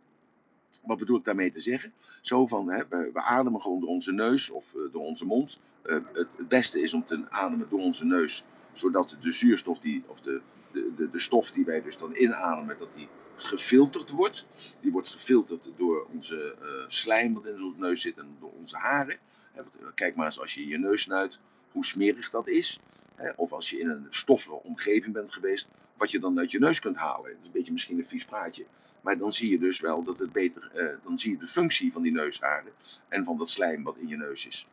Wat 0.82 0.98
bedoel 0.98 1.18
ik 1.18 1.24
daarmee 1.24 1.50
te 1.50 1.60
zeggen? 1.60 1.92
Zo 2.20 2.46
van, 2.46 2.70
hè, 2.70 2.88
we, 2.88 3.10
ademen 3.14 3.60
gewoon 3.60 3.80
door 3.80 3.88
onze 3.88 4.12
neus 4.12 4.50
of 4.50 4.74
uh, 4.74 4.92
door 4.92 5.02
onze 5.02 5.24
mond. 5.24 5.58
Uh, 5.84 5.96
het, 6.12 6.48
beste 6.48 6.80
is 6.80 6.94
om 6.94 7.04
te 7.04 7.30
ademen 7.30 7.66
door 7.70 7.80
onze 7.80 8.04
neus, 8.04 8.44
zodat 8.72 9.16
de 9.20 9.32
zuurstof, 9.32 9.78
die, 9.78 10.04
of 10.06 10.20
de, 10.20 10.40
de, 10.72 11.08
de, 11.10 11.18
stof 11.18 11.50
die 11.50 11.64
wij 11.64 11.82
dus 11.82 11.98
dan 11.98 12.16
inademen, 12.16 12.76
dat 12.78 12.92
die 12.92 13.08
gefilterd 13.36 14.10
wordt. 14.10 14.46
Die 14.80 14.92
wordt 14.92 15.08
gefilterd 15.08 15.70
door 15.76 16.06
onze 16.12 16.56
uh, 16.62 16.68
slijm 16.88 17.34
wat 17.34 17.46
in 17.46 17.52
onze 17.52 17.78
neus 17.78 18.00
zit 18.00 18.18
en 18.18 18.36
door 18.40 18.52
onze 18.52 18.76
haren. 18.76 19.18
Kijk 19.94 20.16
maar 20.16 20.26
eens 20.26 20.40
als 20.40 20.54
je 20.54 20.66
je 20.66 20.78
neus 20.78 21.02
snuit, 21.02 21.38
hoe 21.72 21.84
smerig 21.84 22.30
dat 22.30 22.48
is. 22.48 22.80
Of 23.36 23.52
als 23.52 23.70
je 23.70 23.78
in 23.78 23.88
een 23.88 24.06
stoffige 24.10 24.62
omgeving 24.62 25.12
bent 25.12 25.32
geweest, 25.32 25.68
wat 25.96 26.10
je 26.10 26.18
dan 26.18 26.38
uit 26.38 26.50
je 26.50 26.58
neus 26.58 26.80
kunt 26.80 26.96
halen. 26.96 27.30
Dat 27.30 27.40
is 27.40 27.46
een 27.46 27.52
beetje 27.52 27.72
misschien 27.72 27.98
een 27.98 28.06
vies 28.06 28.24
praatje. 28.24 28.66
Maar 29.00 29.16
dan 29.16 29.32
zie 29.32 29.50
je 29.50 29.58
dus 29.58 29.80
wel 29.80 30.02
dat 30.02 30.18
het 30.18 30.32
beter, 30.32 30.70
eh, 30.74 30.96
dan 31.04 31.18
zie 31.18 31.30
je 31.30 31.38
de 31.38 31.46
functie 31.46 31.92
van 31.92 32.02
die 32.02 32.12
neusharen 32.12 32.72
en 33.08 33.24
van 33.24 33.38
dat 33.38 33.50
slijm 33.50 33.82
wat 33.82 33.96
in 33.96 34.08
je 34.08 34.16
neus 34.16 34.46
is. 34.46 34.66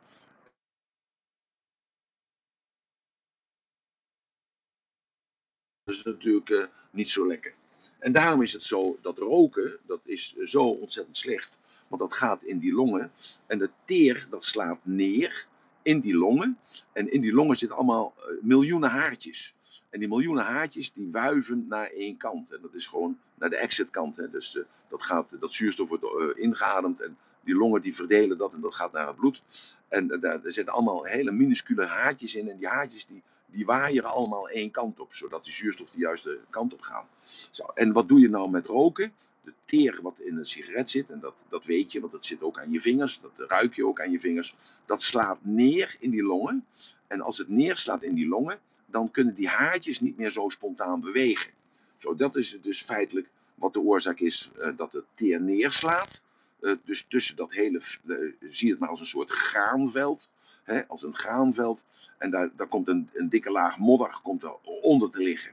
Dat 5.83 5.95
is 5.95 6.03
natuurlijk 6.03 6.49
uh, 6.49 6.65
niet 6.91 7.11
zo 7.11 7.27
lekker. 7.27 7.53
En 7.99 8.11
daarom 8.11 8.41
is 8.41 8.53
het 8.53 8.63
zo 8.63 8.97
dat 9.01 9.17
roken, 9.17 9.79
dat 9.85 10.01
is 10.03 10.35
zo 10.35 10.63
ontzettend 10.63 11.17
slecht. 11.17 11.59
Want 11.87 12.01
dat 12.01 12.13
gaat 12.13 12.43
in 12.43 12.59
die 12.59 12.73
longen. 12.73 13.11
En 13.45 13.57
de 13.57 13.69
teer, 13.85 14.27
dat 14.29 14.45
slaat 14.45 14.79
neer 14.81 15.47
in 15.83 15.99
die 15.99 16.15
longen. 16.15 16.57
En 16.91 17.11
in 17.11 17.21
die 17.21 17.33
longen 17.33 17.55
zitten 17.55 17.77
allemaal 17.77 18.13
uh, 18.17 18.23
miljoenen 18.41 18.89
haartjes. 18.89 19.53
En 19.89 19.99
die 19.99 20.07
miljoenen 20.07 20.43
haartjes 20.43 20.93
die 20.93 21.09
wuiven 21.11 21.65
naar 21.69 21.89
één 21.89 22.17
kant. 22.17 22.51
En 22.51 22.59
dat 22.61 22.73
is 22.73 22.87
gewoon 22.87 23.17
naar 23.35 23.49
de 23.49 23.55
exitkant. 23.55 24.17
Hè. 24.17 24.29
Dus 24.29 24.55
uh, 24.55 24.63
dat, 24.89 25.03
gaat, 25.03 25.37
dat 25.39 25.53
zuurstof 25.53 25.89
wordt 25.89 26.03
uh, 26.03 26.43
ingeademd 26.43 27.01
en 27.01 27.17
die 27.43 27.55
longen 27.55 27.81
die 27.81 27.95
verdelen 27.95 28.37
dat 28.37 28.53
en 28.53 28.61
dat 28.61 28.75
gaat 28.75 28.91
naar 28.91 29.07
het 29.07 29.15
bloed. 29.15 29.43
En 29.87 30.07
daar, 30.07 30.39
zitten 30.43 30.73
allemaal 30.73 31.05
hele 31.05 31.31
minuscule 31.31 31.85
haartjes 31.85 32.35
in. 32.35 32.49
En 32.49 32.57
die 32.57 32.67
haartjes 32.67 33.05
die, 33.05 33.21
die 33.53 33.65
waaieren 33.65 34.09
allemaal 34.09 34.49
één 34.49 34.71
kant 34.71 34.99
op, 34.99 35.13
zodat 35.13 35.43
die 35.43 35.53
zuurstof 35.53 35.89
de 35.89 35.99
juiste 35.99 36.39
kant 36.49 36.73
op 36.73 36.81
gaat. 36.81 37.05
Zo, 37.51 37.65
en 37.65 37.91
wat 37.91 38.07
doe 38.07 38.19
je 38.19 38.29
nou 38.29 38.49
met 38.49 38.65
roken? 38.65 39.13
De 39.41 39.53
teer 39.65 39.99
wat 40.01 40.19
in 40.19 40.37
een 40.37 40.45
sigaret 40.45 40.89
zit, 40.89 41.09
en 41.09 41.19
dat, 41.19 41.33
dat 41.49 41.65
weet 41.65 41.91
je, 41.91 41.99
want 41.99 42.11
dat 42.11 42.25
zit 42.25 42.41
ook 42.41 42.59
aan 42.59 42.71
je 42.71 42.81
vingers, 42.81 43.21
dat 43.21 43.49
ruik 43.49 43.73
je 43.73 43.85
ook 43.85 44.01
aan 44.01 44.11
je 44.11 44.19
vingers. 44.19 44.55
Dat 44.85 45.01
slaat 45.01 45.37
neer 45.41 45.95
in 45.99 46.09
die 46.09 46.23
longen. 46.23 46.65
En 47.07 47.21
als 47.21 47.37
het 47.37 47.49
neerslaat 47.49 48.03
in 48.03 48.13
die 48.13 48.27
longen, 48.27 48.59
dan 48.85 49.11
kunnen 49.11 49.33
die 49.33 49.47
haartjes 49.47 49.99
niet 49.99 50.17
meer 50.17 50.31
zo 50.31 50.49
spontaan 50.49 51.01
bewegen. 51.01 51.51
Zo, 51.97 52.15
dat 52.15 52.35
is 52.35 52.57
dus 52.61 52.81
feitelijk 52.81 53.29
wat 53.55 53.73
de 53.73 53.79
oorzaak 53.79 54.19
is 54.19 54.51
uh, 54.57 54.77
dat 54.77 54.91
het 54.91 55.05
teer 55.13 55.41
neerslaat. 55.41 56.21
Uh, 56.63 56.75
dus 56.85 57.05
tussen 57.07 57.35
dat 57.35 57.51
hele, 57.51 57.81
uh, 58.05 58.17
zie 58.49 58.69
het 58.69 58.79
maar 58.79 58.89
als 58.89 58.99
een 58.99 59.05
soort 59.05 59.31
graanveld. 59.31 60.29
Hè, 60.63 60.87
als 60.87 61.03
een 61.03 61.13
graanveld. 61.13 61.85
En 62.17 62.31
daar, 62.31 62.49
daar 62.55 62.67
komt 62.67 62.87
een, 62.87 63.09
een 63.13 63.29
dikke 63.29 63.51
laag 63.51 63.77
modder 63.77 64.19
komt 64.23 64.43
er 64.43 64.55
onder 64.81 65.09
te 65.09 65.19
liggen. 65.19 65.51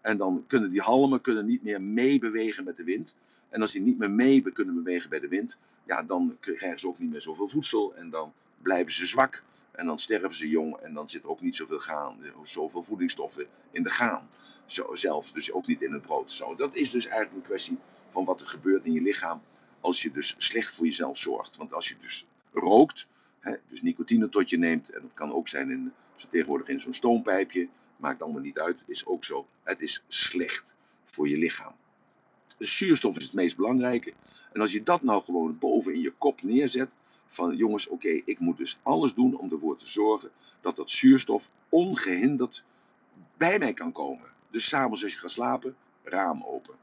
En 0.00 0.16
dan 0.16 0.44
kunnen 0.46 0.70
die 0.70 0.80
halmen 0.80 1.20
kunnen 1.20 1.46
niet 1.46 1.62
meer 1.62 1.82
meebewegen 1.82 2.64
met 2.64 2.76
de 2.76 2.84
wind. 2.84 3.14
En 3.48 3.60
als 3.60 3.72
die 3.72 3.80
niet 3.80 3.98
meer 3.98 4.10
mee 4.10 4.52
kunnen 4.52 4.74
bewegen 4.74 5.10
bij 5.10 5.20
de 5.20 5.28
wind, 5.28 5.58
ja, 5.86 6.02
dan 6.02 6.36
krijgen 6.40 6.78
ze 6.78 6.88
ook 6.88 6.98
niet 6.98 7.10
meer 7.10 7.20
zoveel 7.20 7.48
voedsel. 7.48 7.94
En 7.94 8.10
dan 8.10 8.32
blijven 8.62 8.92
ze 8.92 9.06
zwak. 9.06 9.42
En 9.70 9.86
dan 9.86 9.98
sterven 9.98 10.34
ze 10.34 10.48
jong 10.48 10.76
en 10.76 10.94
dan 10.94 11.08
zit 11.08 11.22
er 11.22 11.28
ook 11.28 11.40
niet 11.40 11.56
zoveel, 11.56 11.78
gaan, 11.78 12.18
zoveel 12.42 12.82
voedingsstoffen 12.82 13.46
in 13.70 13.82
de 13.82 13.90
gaan. 13.90 14.28
Zo, 14.66 14.94
zelf, 14.94 15.32
dus 15.32 15.52
ook 15.52 15.66
niet 15.66 15.82
in 15.82 15.92
het 15.92 16.02
brood. 16.02 16.32
Zo, 16.32 16.54
dat 16.54 16.74
is 16.74 16.90
dus 16.90 17.06
eigenlijk 17.06 17.36
een 17.36 17.48
kwestie 17.50 17.78
van 18.10 18.24
wat 18.24 18.40
er 18.40 18.46
gebeurt 18.46 18.84
in 18.84 18.92
je 18.92 19.00
lichaam 19.00 19.42
als 19.80 20.02
je 20.02 20.10
dus 20.10 20.34
slecht 20.38 20.74
voor 20.74 20.86
jezelf 20.86 21.18
zorgt. 21.18 21.56
Want 21.56 21.72
als 21.72 21.88
je 21.88 21.94
dus 22.00 22.26
rookt, 22.52 23.06
hè, 23.38 23.56
dus 23.68 23.82
nicotine 23.82 24.28
tot 24.28 24.50
je 24.50 24.58
neemt, 24.58 24.90
en 24.90 25.02
dat 25.02 25.14
kan 25.14 25.32
ook 25.32 25.48
zijn 25.48 25.70
in, 25.70 25.92
tegenwoordig 26.30 26.68
in 26.68 26.80
zo'n 26.80 26.94
stoompijpje, 26.94 27.68
maakt 27.96 28.22
allemaal 28.22 28.42
niet 28.42 28.58
uit, 28.58 28.82
is 28.86 29.06
ook 29.06 29.24
zo. 29.24 29.46
Het 29.62 29.80
is 29.80 30.02
slecht 30.08 30.76
voor 31.04 31.28
je 31.28 31.36
lichaam. 31.36 31.72
Dus 32.58 32.76
zuurstof 32.76 33.16
is 33.16 33.24
het 33.24 33.32
meest 33.32 33.56
belangrijke. 33.56 34.12
En 34.52 34.60
als 34.60 34.72
je 34.72 34.82
dat 34.82 35.02
nou 35.02 35.24
gewoon 35.24 35.58
boven 35.58 35.94
in 35.94 36.00
je 36.00 36.12
kop 36.18 36.42
neerzet, 36.42 36.90
van 37.26 37.56
jongens, 37.56 37.88
oké, 37.88 38.08
ik 38.24 38.38
moet 38.38 38.56
dus 38.56 38.78
alles 38.82 39.14
doen 39.14 39.36
om 39.36 39.52
ervoor 39.52 39.76
te 39.76 39.88
zorgen 39.88 40.30
dat 40.60 40.76
dat 40.76 40.90
zuurstof 40.90 41.48
ongehinderd 41.68 42.64
bij 43.36 43.58
mij 43.58 43.72
kan 43.72 43.92
komen. 43.92 44.30
Dus 44.50 44.68
s'avonds 44.68 45.02
als 45.02 45.12
je 45.12 45.18
gaat 45.18 45.30
slapen, 45.30 45.76
raam 46.02 46.44
open. 46.44 46.74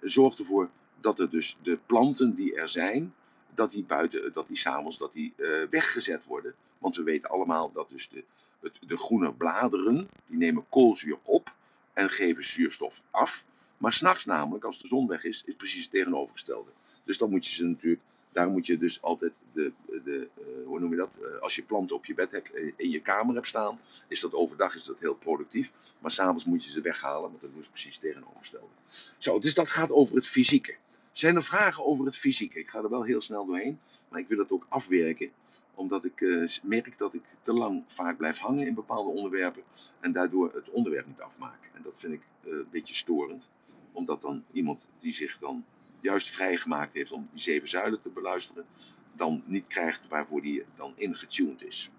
Zorg 0.00 0.38
ervoor 0.38 0.70
dat 1.00 1.20
er 1.20 1.30
dus 1.30 1.56
de 1.62 1.78
planten 1.86 2.34
die 2.34 2.54
er 2.54 2.68
zijn, 2.68 3.14
dat 3.54 3.70
die 3.70 3.84
buiten, 3.84 4.32
dat 4.32 4.46
die 4.46 4.56
s'avonds 4.56 4.98
dat 4.98 5.12
die 5.12 5.32
uh, 5.36 5.62
weggezet 5.70 6.24
worden. 6.24 6.54
Want 6.78 6.96
we 6.96 7.02
weten 7.02 7.30
allemaal 7.30 7.72
dat 7.72 7.88
dus 7.90 8.08
de, 8.08 8.24
het, 8.60 8.78
de 8.86 8.98
groene 8.98 9.32
bladeren, 9.32 10.08
die 10.26 10.38
nemen 10.38 10.68
koolzuur 10.68 11.18
op 11.22 11.54
en 11.92 12.10
geven 12.10 12.44
zuurstof 12.44 13.02
af. 13.10 13.44
Maar 13.76 13.92
s'nachts 13.92 14.24
namelijk, 14.24 14.64
als 14.64 14.80
de 14.80 14.88
zon 14.88 15.06
weg 15.06 15.24
is, 15.24 15.42
is 15.46 15.54
precies 15.54 15.82
het 15.82 15.90
tegenovergestelde. 15.90 16.70
Dus 17.04 17.18
dan 17.18 17.30
moet 17.30 17.46
je 17.46 17.54
ze 17.54 17.64
natuurlijk 17.64 18.02
daar 18.36 18.50
moet 18.50 18.66
je 18.66 18.78
dus 18.78 19.02
altijd 19.02 19.40
de, 19.52 19.72
de 20.04 20.28
uh, 20.38 20.66
hoe 20.66 20.80
noem 20.80 20.90
je 20.90 20.96
dat? 20.96 21.18
Als 21.40 21.56
je 21.56 21.62
planten 21.62 21.96
op 21.96 22.04
je 22.04 22.14
bed 22.14 22.42
in 22.76 22.90
je 22.90 23.00
kamer 23.00 23.34
hebt 23.34 23.46
staan, 23.46 23.80
is 24.08 24.20
dat 24.20 24.34
overdag 24.34 24.74
is 24.74 24.84
dat 24.84 24.98
heel 24.98 25.14
productief. 25.14 25.72
Maar 25.98 26.10
s'avonds 26.10 26.44
moet 26.44 26.64
je 26.64 26.70
ze 26.70 26.80
weghalen, 26.80 27.30
want 27.30 27.40
dan 27.40 27.50
doen 27.52 27.62
ze 27.62 27.70
precies 27.70 27.98
tegenovergestelde. 27.98 28.72
Zo, 29.18 29.38
dus 29.38 29.54
dat 29.54 29.70
gaat 29.70 29.90
over 29.90 30.14
het 30.14 30.26
fysieke. 30.26 30.74
Zijn 31.16 31.36
er 31.36 31.42
vragen 31.42 31.84
over 31.84 32.04
het 32.04 32.16
fysieke? 32.16 32.58
Ik 32.58 32.68
ga 32.68 32.78
er 32.78 32.90
wel 32.90 33.02
heel 33.02 33.20
snel 33.20 33.46
doorheen, 33.46 33.78
maar 34.08 34.20
ik 34.20 34.28
wil 34.28 34.38
het 34.38 34.52
ook 34.52 34.66
afwerken 34.68 35.30
omdat 35.74 36.04
ik 36.04 36.20
merk 36.62 36.98
dat 36.98 37.14
ik 37.14 37.22
te 37.42 37.52
lang 37.52 37.84
vaak 37.86 38.16
blijf 38.16 38.38
hangen 38.38 38.66
in 38.66 38.74
bepaalde 38.74 39.10
onderwerpen 39.10 39.62
en 40.00 40.12
daardoor 40.12 40.54
het 40.54 40.70
onderwerp 40.70 41.06
niet 41.06 41.20
afmaken. 41.20 41.70
En 41.74 41.82
dat 41.82 41.98
vind 41.98 42.12
ik 42.12 42.20
een 42.44 42.66
beetje 42.70 42.94
storend, 42.94 43.50
omdat 43.92 44.22
dan 44.22 44.44
iemand 44.52 44.88
die 44.98 45.14
zich 45.14 45.38
dan 45.38 45.64
juist 46.00 46.28
vrijgemaakt 46.28 46.94
heeft 46.94 47.12
om 47.12 47.28
die 47.32 47.42
zeven 47.42 47.68
zuilen 47.68 48.00
te 48.00 48.08
beluisteren, 48.08 48.66
dan 49.12 49.42
niet 49.46 49.66
krijgt 49.66 50.08
waarvoor 50.08 50.42
die 50.42 50.62
dan 50.76 50.92
ingetuned 50.96 51.62
is. 51.62 51.90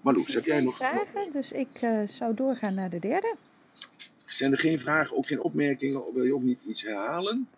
Marloes, 0.00 0.34
heb 0.34 0.44
jij 0.44 0.60
nog 0.60 0.76
vragen? 0.76 1.30
Dus 1.30 1.52
ik 1.52 1.82
uh, 1.82 2.06
zou 2.06 2.34
doorgaan 2.34 2.74
naar 2.74 2.90
de 2.90 2.98
derde. 2.98 3.36
Zijn 4.26 4.52
er 4.52 4.58
geen 4.58 4.80
vragen, 4.80 5.16
ook 5.16 5.26
geen 5.26 5.42
opmerkingen? 5.42 6.02
Wil 6.14 6.24
je 6.24 6.34
ook 6.34 6.42
niet 6.42 6.62
iets 6.66 6.82
herhalen? 6.82 7.48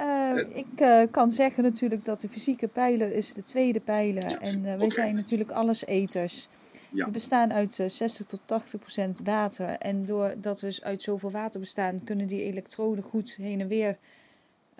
Uh, 0.00 0.56
ik 0.56 0.80
uh, 0.80 1.02
kan 1.10 1.30
zeggen 1.30 1.62
natuurlijk 1.62 2.04
dat 2.04 2.20
de 2.20 2.28
fysieke 2.28 2.68
pijler 2.68 3.12
is 3.12 3.32
de 3.32 3.42
tweede 3.42 3.80
pijler. 3.80 4.28
Ja, 4.28 4.40
en 4.40 4.62
wij 4.62 4.74
okay. 4.74 4.90
zijn 4.90 5.14
natuurlijk 5.14 5.50
alleseters. 5.50 6.48
Ja. 6.92 7.04
We 7.04 7.10
bestaan 7.10 7.52
uit 7.52 7.72
60 7.86 8.26
tot 8.26 8.40
80 8.44 8.80
procent 8.80 9.20
water. 9.24 9.68
En 9.68 10.04
doordat 10.04 10.60
we 10.60 10.78
uit 10.82 11.02
zoveel 11.02 11.30
water 11.30 11.60
bestaan, 11.60 12.04
kunnen 12.04 12.26
die 12.26 12.42
elektroden 12.42 13.04
goed 13.04 13.34
heen 13.36 13.60
en 13.60 13.68
weer 13.68 13.96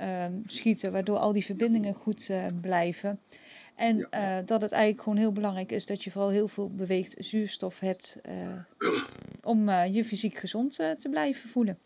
uh, 0.01 0.25
schieten, 0.47 0.93
waardoor 0.93 1.17
al 1.17 1.33
die 1.33 1.45
verbindingen 1.45 1.95
goed 1.95 2.29
uh, 2.29 2.47
blijven. 2.61 3.21
En 3.75 4.09
ja. 4.11 4.39
uh, 4.39 4.47
dat 4.47 4.63
het 4.63 4.73
eigenlijk 4.73 5.03
gewoon 5.03 5.19
heel 5.19 5.33
belangrijk 5.33 5.73
is 5.73 5.87
dat 5.87 6.05
je 6.05 6.11
vooral 6.11 6.31
heel 6.31 6.49
veel 6.49 6.71
beweegt 6.75 7.17
zuurstof 7.19 7.81
hebt 7.81 8.21
om 9.43 9.71
je 9.71 10.05
fysiek 10.05 10.37
gezond 10.37 10.75
te 10.75 11.09
blijven 11.11 11.49
voelen. 11.49 11.79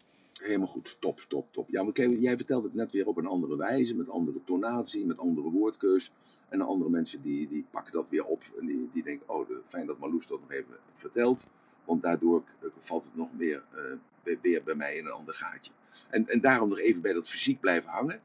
Helemaal 0.43 0.67
goed, 0.67 0.97
top, 1.01 1.25
top, 1.29 1.53
top. 1.53 1.69
Ja, 1.69 1.91
jij 1.95 2.37
vertelt 2.37 2.65
het 2.65 2.75
net 2.75 2.93
weer 2.93 3.07
op 3.07 3.17
een 3.17 3.27
andere 3.27 3.57
wijze, 3.57 3.97
met 3.97 4.11
andere 4.11 4.41
tonatie, 4.45 5.07
met 5.07 5.19
andere 5.19 5.51
woordkeus. 5.51 6.13
En 6.49 6.59
de 6.59 6.65
andere 6.65 6.91
mensen 6.91 7.23
die, 7.23 7.49
die 7.49 7.65
pakken 7.71 7.93
dat 7.93 8.11
weer 8.11 8.25
op 8.25 8.43
en 8.61 8.67
die, 8.67 8.91
die 8.93 9.03
denken, 9.03 9.29
oh, 9.29 9.51
fijn 9.65 9.87
dat 9.87 9.99
Marloes 9.99 10.27
dat 10.27 10.41
nog 10.41 10.53
even 10.53 10.77
vertelt. 10.95 11.47
Want 11.85 12.03
daardoor 12.03 12.43
valt 12.79 13.05
het 13.05 13.17
nog 13.17 13.29
meer 13.37 13.63
weer 14.41 14.63
bij 14.63 14.75
mij 14.75 14.97
in 14.97 15.07
een 15.07 15.13
ander 15.13 15.35
gaatje. 15.35 15.73
En, 16.09 16.29
en 16.29 16.41
daarom 16.41 16.69
nog 16.69 16.79
even 16.79 17.01
bij 17.03 17.13
dat 17.13 17.29
fysiek 17.29 17.61
blijven 17.61 17.91
hangen. 17.91 18.21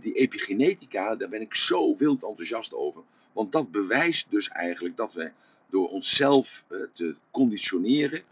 die 0.00 0.14
epigenetica, 0.14 1.16
daar 1.16 1.28
ben 1.28 1.40
ik 1.40 1.54
zo 1.54 1.96
wild 1.96 2.22
enthousiast 2.22 2.74
over. 2.74 3.02
Want 3.32 3.52
dat 3.52 3.70
bewijst 3.70 4.30
dus 4.30 4.48
eigenlijk 4.48 4.96
dat 4.96 5.12
we 5.12 5.30
door 5.70 5.88
onszelf 5.88 6.64
eh, 6.68 6.78
te 6.92 7.14
conditioneren, 7.30 8.22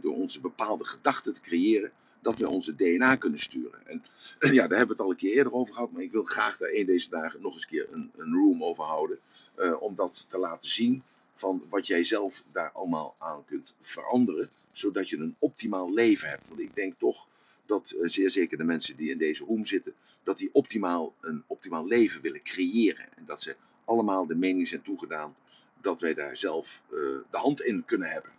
door 0.00 0.14
onze 0.14 0.40
bepaalde 0.40 0.84
gedachten 0.84 1.34
te 1.34 1.40
creëren, 1.40 1.92
dat 2.22 2.38
we 2.38 2.48
onze 2.48 2.76
DNA 2.76 3.16
kunnen 3.16 3.38
sturen. 3.38 3.86
En 3.86 4.04
ja, 4.58 4.66
daar 4.68 4.78
hebben 4.78 4.86
we 4.86 4.92
het 4.92 5.00
al 5.00 5.10
een 5.10 5.16
keer 5.16 5.36
eerder 5.36 5.52
over 5.52 5.74
gehad, 5.74 5.92
maar 5.92 6.02
ik 6.02 6.12
wil 6.12 6.24
graag 6.24 6.56
daar 6.56 6.70
een 6.72 6.86
deze 6.86 7.10
dagen 7.10 7.40
nog 7.40 7.54
eens 7.54 7.66
keer 7.66 7.86
een, 7.90 8.10
een 8.16 8.34
room 8.34 8.64
over 8.64 8.84
houden. 8.84 9.18
Uh, 9.58 9.82
om 9.82 9.94
dat 9.94 10.26
te 10.28 10.38
laten 10.38 10.70
zien 10.70 11.02
van 11.34 11.62
wat 11.68 11.86
jij 11.86 12.04
zelf 12.04 12.44
daar 12.52 12.70
allemaal 12.70 13.14
aan 13.18 13.44
kunt 13.44 13.74
veranderen, 13.80 14.50
zodat 14.72 15.08
je 15.08 15.16
een 15.16 15.36
optimaal 15.38 15.92
leven 15.92 16.28
hebt. 16.28 16.48
Want 16.48 16.60
ik 16.60 16.74
denk 16.74 16.94
toch 16.98 17.28
dat 17.66 17.94
uh, 17.96 18.08
zeer 18.08 18.30
zeker 18.30 18.58
de 18.58 18.64
mensen 18.64 18.96
die 18.96 19.10
in 19.10 19.18
deze 19.18 19.44
room 19.44 19.64
zitten, 19.64 19.94
dat 20.22 20.38
die 20.38 20.50
optimaal 20.52 21.14
een 21.20 21.42
optimaal 21.46 21.86
leven 21.86 22.20
willen 22.20 22.42
creëren. 22.42 23.16
En 23.16 23.24
dat 23.24 23.42
ze 23.42 23.56
allemaal 23.84 24.26
de 24.26 24.34
mening 24.34 24.68
zijn 24.68 24.82
toegedaan 24.82 25.34
dat 25.80 26.00
wij 26.00 26.14
daar 26.14 26.36
zelf 26.36 26.82
uh, 26.90 26.98
de 27.30 27.38
hand 27.38 27.62
in 27.62 27.84
kunnen 27.84 28.10
hebben. 28.10 28.30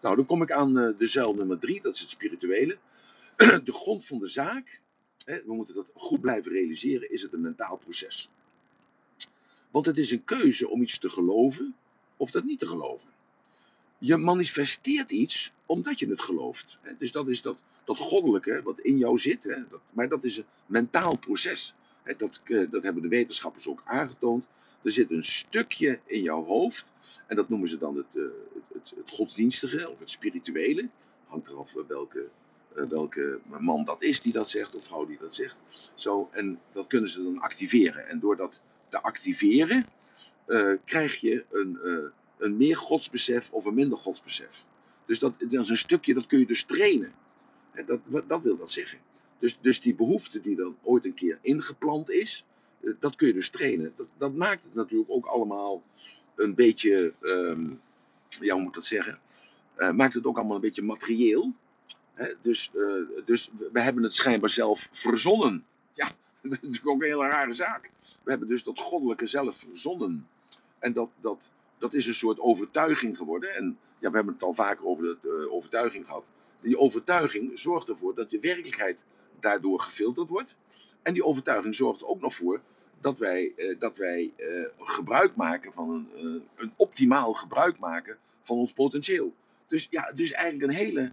Nou, 0.00 0.16
dan 0.16 0.26
kom 0.26 0.42
ik 0.42 0.52
aan 0.52 0.74
de 0.74 1.06
zuil 1.06 1.34
nummer 1.34 1.58
drie, 1.58 1.80
dat 1.80 1.94
is 1.94 2.00
het 2.00 2.10
spirituele. 2.10 2.78
de 3.64 3.72
grond 3.72 4.06
van 4.06 4.18
de 4.18 4.26
zaak, 4.26 4.80
hè, 5.24 5.42
we 5.44 5.54
moeten 5.54 5.74
dat 5.74 5.90
goed 5.94 6.20
blijven 6.20 6.52
realiseren, 6.52 7.10
is 7.10 7.22
het 7.22 7.32
een 7.32 7.40
mentaal 7.40 7.76
proces. 7.76 8.30
Want 9.70 9.86
het 9.86 9.98
is 9.98 10.10
een 10.10 10.24
keuze 10.24 10.68
om 10.68 10.82
iets 10.82 10.98
te 10.98 11.10
geloven 11.10 11.74
of 12.16 12.30
dat 12.30 12.44
niet 12.44 12.58
te 12.58 12.66
geloven. 12.66 13.08
Je 13.98 14.16
manifesteert 14.16 15.10
iets 15.10 15.52
omdat 15.66 15.98
je 15.98 16.08
het 16.08 16.22
gelooft. 16.22 16.78
Hè. 16.82 16.92
Dus 16.98 17.12
dat 17.12 17.28
is 17.28 17.42
dat, 17.42 17.62
dat 17.84 17.98
goddelijke 17.98 18.62
wat 18.62 18.80
in 18.80 18.98
jou 18.98 19.18
zit. 19.18 19.44
Hè. 19.44 19.68
Dat, 19.68 19.80
maar 19.92 20.08
dat 20.08 20.24
is 20.24 20.36
een 20.36 20.44
mentaal 20.66 21.18
proces. 21.18 21.74
Dat, 22.16 22.40
eh, 22.44 22.70
dat 22.70 22.82
hebben 22.82 23.02
de 23.02 23.08
wetenschappers 23.08 23.68
ook 23.68 23.82
aangetoond. 23.84 24.48
Er 24.82 24.92
zit 24.92 25.10
een 25.10 25.24
stukje 25.24 26.00
in 26.04 26.22
jouw 26.22 26.44
hoofd. 26.44 26.92
En 27.26 27.36
dat 27.36 27.48
noemen 27.48 27.68
ze 27.68 27.78
dan 27.78 27.96
het, 27.96 28.14
uh, 28.14 28.24
het, 28.72 28.92
het, 28.96 29.10
godsdienstige 29.10 29.90
of 29.90 29.98
het 29.98 30.10
spirituele. 30.10 30.88
Hangt 31.26 31.48
eraf 31.48 31.72
welke 31.86 32.20
eh, 32.20 32.26
welke 32.74 33.40
man 33.58 33.84
dat 33.84 34.02
is 34.02 34.20
die 34.20 34.32
dat 34.32 34.50
zegt 34.50 34.76
of 34.76 34.84
vrouw 34.84 35.06
die 35.06 35.18
dat 35.20 35.34
zegt. 35.34 35.56
Zo, 35.94 36.28
en 36.32 36.60
dat 36.72 36.86
kunnen 36.86 37.10
ze 37.10 37.22
dan 37.22 37.38
activeren. 37.38 38.08
En 38.08 38.20
door 38.20 38.36
dat 38.36 38.60
te 38.88 39.02
activeren 39.02 39.84
uh, 40.46 40.72
krijg 40.84 41.16
je 41.16 41.44
een, 41.50 41.78
uh, 41.82 42.08
een 42.38 42.56
meer 42.56 42.76
godsbesef 42.76 43.50
of 43.50 43.64
een 43.64 43.74
minder 43.74 43.98
godsbesef. 43.98 44.66
Dus 45.06 45.18
dat, 45.18 45.34
dat 45.38 45.52
is 45.52 45.68
een 45.68 45.76
stukje, 45.76 46.14
dat 46.14 46.26
kun 46.26 46.38
je 46.38 46.46
dus 46.46 46.64
trainen. 46.64 47.12
En 47.72 47.86
dat, 47.86 48.28
dat 48.28 48.42
wil 48.42 48.56
dat 48.56 48.70
zeggen. 48.70 48.98
Dus, 49.38 49.58
dus 49.60 49.80
die 49.80 49.94
behoefte 49.94 50.40
die 50.40 50.56
dan 50.56 50.76
ooit 50.82 51.04
een 51.04 51.14
keer 51.14 51.38
ingeplant 51.42 52.10
is, 52.10 52.44
dat 53.00 53.16
kun 53.16 53.26
je 53.26 53.32
dus 53.32 53.48
trainen. 53.48 53.92
Dat, 53.96 54.12
dat 54.18 54.34
maakt 54.34 54.64
het 54.64 54.74
natuurlijk 54.74 55.10
ook 55.10 55.26
allemaal 55.26 55.82
een 56.34 56.54
beetje, 56.54 57.12
um, 57.20 57.80
ja 58.28 58.54
hoe 58.54 58.62
moet 58.62 58.74
dat 58.74 58.86
zeggen, 58.86 59.18
maakt 59.92 60.14
het 60.14 60.26
ook 60.26 60.36
allemaal 60.36 60.54
een 60.54 60.62
beetje 60.62 60.82
materieel 60.82 61.54
dus, 62.42 62.70
uh, 62.74 63.08
dus 63.24 63.50
we 63.72 63.80
hebben 63.80 64.02
het 64.02 64.14
schijnbaar 64.14 64.50
zelf 64.50 64.88
verzonnen. 64.92 65.64
Ja, 65.92 66.06
dat 66.42 66.52
is 66.52 66.58
natuurlijk 66.60 66.88
ook 66.88 67.02
een 67.02 67.08
hele 67.08 67.28
rare 67.28 67.52
zaak. 67.52 67.90
We 68.22 68.30
hebben 68.30 68.48
dus 68.48 68.62
dat 68.62 68.78
goddelijke 68.78 69.26
zelf 69.26 69.56
verzonnen. 69.56 70.28
En 70.78 70.92
dat, 70.92 71.10
dat, 71.20 71.50
dat 71.78 71.94
is 71.94 72.06
een 72.06 72.14
soort 72.14 72.40
overtuiging 72.40 73.16
geworden. 73.16 73.54
En 73.54 73.78
ja, 73.98 74.10
we 74.10 74.16
hebben 74.16 74.34
het 74.34 74.42
al 74.42 74.54
vaker 74.54 74.86
over 74.86 75.02
de 75.04 75.44
uh, 75.44 75.52
overtuiging 75.52 76.06
gehad. 76.06 76.30
Die 76.60 76.78
overtuiging 76.78 77.58
zorgt 77.58 77.88
ervoor 77.88 78.14
dat 78.14 78.30
je 78.30 78.38
werkelijkheid 78.38 79.04
daardoor 79.40 79.80
gefilterd 79.80 80.28
wordt. 80.28 80.56
En 81.02 81.14
die 81.14 81.24
overtuiging 81.24 81.74
zorgt 81.74 82.00
er 82.00 82.06
ook 82.06 82.20
nog 82.20 82.34
voor 82.34 82.60
dat 83.00 83.18
wij, 83.18 83.52
uh, 83.56 83.78
dat 83.78 83.96
wij 83.96 84.32
gebruik 84.78 85.36
maken 85.36 85.72
van 85.72 85.90
een, 86.16 86.48
een 86.56 86.72
optimaal 86.76 87.32
gebruik 87.32 87.78
maken 87.78 88.18
van 88.42 88.56
ons 88.56 88.72
potentieel. 88.72 89.34
Dus 89.66 89.86
ja, 89.90 90.12
dus 90.12 90.32
eigenlijk 90.32 90.72
een 90.72 90.78
hele 90.78 91.12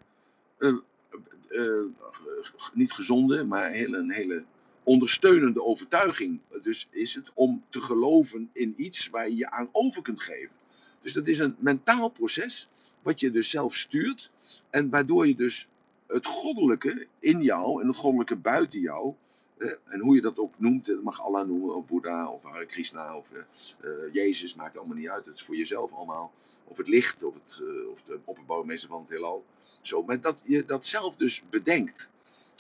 niet 2.74 2.91
gezonde, 2.91 3.43
maar 3.43 3.76
een 3.76 4.12
hele 4.12 4.43
ondersteunende 4.84 5.63
overtuiging. 5.63 6.39
Dus 6.62 6.88
is 6.91 7.15
het 7.15 7.32
om 7.34 7.63
te 7.70 7.82
geloven 7.82 8.50
in 8.54 8.74
iets 8.76 9.10
waar 9.10 9.30
je 9.30 9.36
je 9.36 9.50
aan 9.52 9.70
over 9.72 10.02
kunt 10.02 10.22
geven. 10.22 10.56
Dus 11.02 11.13
dat 11.13 11.28
is 11.28 11.39
een 11.39 11.56
mentaal 11.60 12.10
proces, 12.10 12.67
wat 13.04 13.20
je 13.20 13.32
dus 13.32 13.50
zelf 13.50 13.76
stuurt. 13.76 14.32
En 14.70 14.89
waardoor 14.89 15.28
je 15.28 15.36
dus 15.36 15.67
het 16.08 16.26
goddelijke 16.26 17.08
in 17.20 17.41
jou 17.41 17.82
en 17.82 17.88
het 17.88 17.96
goddelijke 17.96 18.36
buiten 18.36 18.80
jou. 18.80 19.13
Eh, 19.58 19.72
en 19.86 20.00
hoe 20.00 20.15
je 20.15 20.22
dat 20.22 20.38
ook 20.38 20.54
noemt, 20.60 20.86
dat 20.86 21.02
mag 21.02 21.22
Allah 21.22 21.48
noemen, 21.48 21.76
of 21.76 21.86
Boeddha, 21.86 22.30
of 22.30 22.43
Hare 22.43 22.65
Krishna, 22.65 23.17
of 23.17 23.32
uh, 23.32 24.13
Jezus, 24.13 24.56
maakt 24.56 24.78
allemaal 24.78 24.98
niet 24.98 25.10
uit. 25.10 25.26
Het 25.26 25.36
is 25.36 25.43
voor 25.43 25.56
jezelf 25.56 25.93
allemaal. 25.93 26.34
Of 26.63 26.78
het 26.78 26.88
licht, 26.88 27.24
of, 27.24 27.34
het, 27.34 27.60
uh, 27.62 27.89
of 27.89 28.02
de 28.02 28.20
opperbouwmeester 28.24 28.89
van 28.89 29.02
het 29.02 29.10
heelal. 29.10 29.46
Zo, 29.82 30.04
maar 30.04 30.22
dat 30.22 30.43
je 30.48 30.65
dat 30.65 30.86
zelf 30.86 31.15
dus 31.15 31.41
bedenkt. 31.50 32.10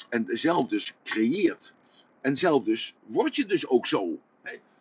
En 0.09 0.25
zelf 0.29 0.67
dus 0.67 0.93
creëert. 1.03 1.73
En 2.21 2.35
zelf 2.35 2.63
dus 2.63 2.95
word 3.05 3.35
je 3.35 3.45
dus 3.45 3.67
ook 3.67 3.87
zo. 3.87 4.19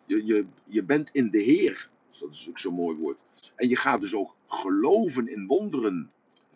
Je, 0.05 0.25
je, 0.25 0.45
je 0.63 0.83
bent 0.83 1.09
in 1.11 1.29
de 1.29 1.41
Heer. 1.41 1.89
Dus 2.09 2.19
dat 2.19 2.33
is 2.33 2.49
ook 2.49 2.59
zo'n 2.59 2.73
mooi 2.73 2.97
woord. 2.97 3.19
En 3.55 3.69
je 3.69 3.75
gaat 3.75 4.01
dus 4.01 4.15
ook 4.15 4.35
geloven 4.47 5.27
in 5.27 5.47
wonderen. 5.47 6.11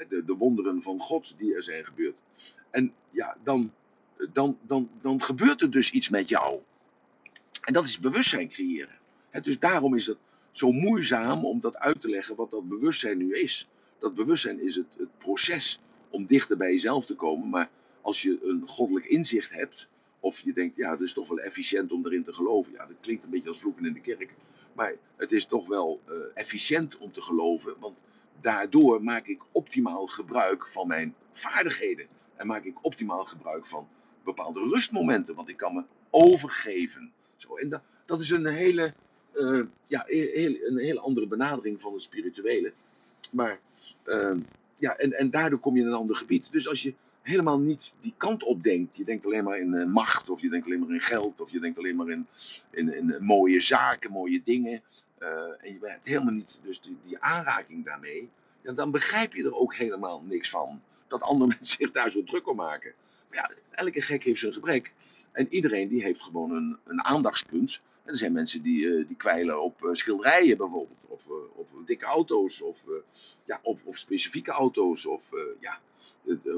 De, 0.08 0.26
de 0.26 0.36
wonderen 0.36 0.82
van 0.82 1.00
God 1.00 1.38
die 1.38 1.56
er 1.56 1.64
zijn 1.64 1.86
gebeurd. 1.86 2.22
En 2.70 2.94
ja, 3.10 3.38
dan, 3.44 3.74
dan, 4.34 4.58
dan, 4.62 4.90
dan 5.02 5.22
gebeurt 5.22 5.62
er 5.62 5.72
dus 5.72 5.92
iets 5.92 6.10
met 6.10 6.30
jou. 6.30 6.60
En 7.62 7.74
dat 7.74 7.84
is 7.84 8.00
bewustzijn 8.00 8.50
creëren. 8.50 8.98
dus 9.42 9.60
daarom 9.60 9.96
is 9.96 10.08
het 10.08 10.18
zo 10.52 10.72
moeizaam 10.72 11.46
om 11.46 11.60
dat 11.60 11.78
uit 11.78 12.02
te 12.02 12.10
leggen 12.10 12.36
wat 12.36 12.52
dat 12.52 12.70
bewustzijn 12.70 13.18
nu 13.18 13.40
is 13.40 13.68
dat 14.02 14.16
bewustzijn 14.16 14.62
is 14.62 14.76
het, 14.76 14.96
het 14.98 15.18
proces 15.18 15.80
om 16.10 16.26
dichter 16.26 16.58
bij 16.58 16.72
jezelf 16.72 17.06
te 17.06 17.16
komen. 17.16 17.50
Maar 17.50 17.70
als 18.02 18.22
je 18.22 18.40
een 18.44 18.68
goddelijk 18.68 19.06
inzicht 19.06 19.52
hebt, 19.52 19.88
of 20.20 20.40
je 20.40 20.54
denkt, 20.54 20.76
ja, 20.76 20.92
het 20.92 21.02
is 21.02 21.14
toch 21.14 21.28
wel 21.28 21.40
efficiënt 21.40 21.92
om 21.92 22.06
erin 22.06 22.24
te 22.24 22.34
geloven. 22.34 22.74
Ja, 22.74 22.86
dat 22.86 22.96
klinkt 23.02 23.24
een 23.24 23.30
beetje 23.30 23.50
als 23.50 23.60
vloeken 23.60 23.86
in 23.86 23.94
de 23.94 24.02
kerk. 24.02 24.36
Maar 24.74 24.96
het 25.16 25.32
is 25.32 25.46
toch 25.46 25.68
wel 25.68 26.02
uh, 26.08 26.14
efficiënt 26.34 26.98
om 26.98 27.12
te 27.12 27.22
geloven. 27.22 27.76
Want 27.80 28.00
daardoor 28.42 29.04
maak 29.04 29.28
ik 29.28 29.42
optimaal 29.52 30.08
gebruik 30.08 30.68
van 30.68 30.88
mijn 30.88 31.16
vaardigheden. 31.32 32.08
En 32.36 32.48
maak 32.48 32.64
ik 32.64 32.86
optimaal 32.86 33.26
gebruik 33.26 33.66
van 33.66 33.88
bepaalde 34.24 34.60
rustmomenten. 34.60 35.36
Want 35.36 35.50
ik 35.50 35.58
kan 35.58 35.74
me 35.74 35.84
overgeven. 36.10 37.12
Zo, 37.36 37.56
en 37.56 37.70
dat, 37.70 37.82
dat 38.06 38.22
is 38.22 38.30
een 38.30 38.46
hele, 38.46 38.94
uh, 39.34 39.64
ja, 39.88 40.04
een 40.08 40.78
hele 40.78 41.00
andere 41.00 41.28
benadering 41.28 41.82
van 41.82 41.94
het 41.94 42.02
spirituele. 42.02 42.74
Maar 43.32 43.60
uh, 44.06 44.38
ja, 44.76 44.98
en, 44.98 45.14
en 45.14 45.30
daardoor 45.30 45.60
kom 45.60 45.76
je 45.76 45.82
in 45.82 45.88
een 45.88 45.94
ander 45.94 46.16
gebied. 46.16 46.52
Dus 46.52 46.68
als 46.68 46.84
je 46.84 46.94
helemaal 47.22 47.60
niet 47.60 47.96
die 48.00 48.14
kant 48.18 48.44
op 48.44 48.64
denkt, 48.64 48.96
je 48.96 49.04
denkt 49.04 49.26
alleen 49.26 49.44
maar 49.44 49.60
in 49.60 49.74
uh, 49.74 49.86
macht, 49.86 50.30
of 50.30 50.42
je 50.42 50.50
denkt 50.50 50.66
alleen 50.66 50.80
maar 50.80 50.90
in 50.90 51.02
geld, 51.02 51.42
of 51.42 51.52
je 51.52 51.60
denkt 51.60 51.78
alleen 51.78 51.96
maar 51.96 52.10
in, 52.10 52.28
in, 52.70 52.94
in 52.94 53.18
mooie 53.20 53.62
zaken, 53.62 54.12
mooie 54.12 54.42
dingen. 54.44 54.82
En 55.62 55.74
je 55.74 55.78
hebt 55.82 56.06
helemaal 56.06 56.34
niet 56.34 56.60
dus 56.64 56.82
die, 56.82 56.98
die 57.06 57.20
aanraking 57.20 57.86
daarmee. 57.86 58.30
Ja, 58.62 58.72
dan 58.72 58.92
begrijp 58.92 59.34
je 59.34 59.44
er 59.44 59.56
ook 59.56 59.76
helemaal 59.76 60.24
niks 60.28 60.50
van. 60.50 60.82
Dat 61.08 61.22
andere 61.22 61.48
mensen 61.60 61.66
zich 61.66 61.92
daar 61.92 62.12
zo 62.12 62.24
druk 62.24 62.48
om 62.48 62.56
maken. 62.56 62.94
Ja, 63.32 63.52
elke 63.72 64.02
gek 64.02 64.24
heeft 64.24 64.40
zijn 64.40 64.54
gebrek. 64.54 64.94
En 65.32 65.48
iedereen 65.50 65.88
die 65.88 66.04
heeft 66.04 66.22
gewoon 66.22 66.52
een, 66.52 66.78
een 66.84 67.04
aandachtspunt. 67.04 67.82
En 68.04 68.12
er 68.12 68.18
zijn 68.18 68.32
mensen 68.32 68.62
die, 68.62 68.84
uh, 68.84 69.08
die 69.08 69.16
kwijlen 69.16 69.62
op 69.62 69.84
uh, 69.84 69.90
schilderijen 69.94 70.58
bijvoorbeeld, 70.58 71.00
of 71.08 71.26
uh, 71.26 71.34
op 71.56 71.68
dikke 71.86 72.06
auto's, 72.06 72.62
of, 72.62 72.86
ja, 73.46 73.60
op, 73.64 73.80
op 73.84 73.98
specifieke 73.98 74.52
auto's, 74.52 75.06
of 75.06 75.30
ja, 75.60 75.80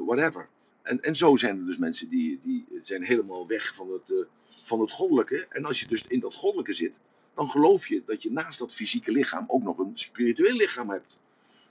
whatever. 0.05 0.47
En, 0.81 1.01
en 1.01 1.15
zo 1.15 1.35
zijn 1.35 1.59
er 1.59 1.65
dus 1.65 1.77
mensen 1.77 2.09
die, 2.09 2.39
die 2.41 2.65
zijn 2.81 3.03
helemaal 3.03 3.47
weg 3.47 3.75
van 3.75 3.91
het, 3.91 4.27
van 4.47 4.79
het 4.79 4.91
goddelijke. 4.91 5.45
En 5.49 5.65
als 5.65 5.79
je 5.79 5.87
dus 5.87 6.03
in 6.03 6.19
dat 6.19 6.35
goddelijke 6.35 6.73
zit, 6.73 6.99
dan 7.35 7.49
geloof 7.49 7.87
je 7.87 8.01
dat 8.05 8.23
je 8.23 8.31
naast 8.31 8.59
dat 8.59 8.73
fysieke 8.73 9.11
lichaam 9.11 9.43
ook 9.47 9.63
nog 9.63 9.77
een 9.77 9.91
spiritueel 9.93 10.55
lichaam 10.55 10.89
hebt. 10.89 11.19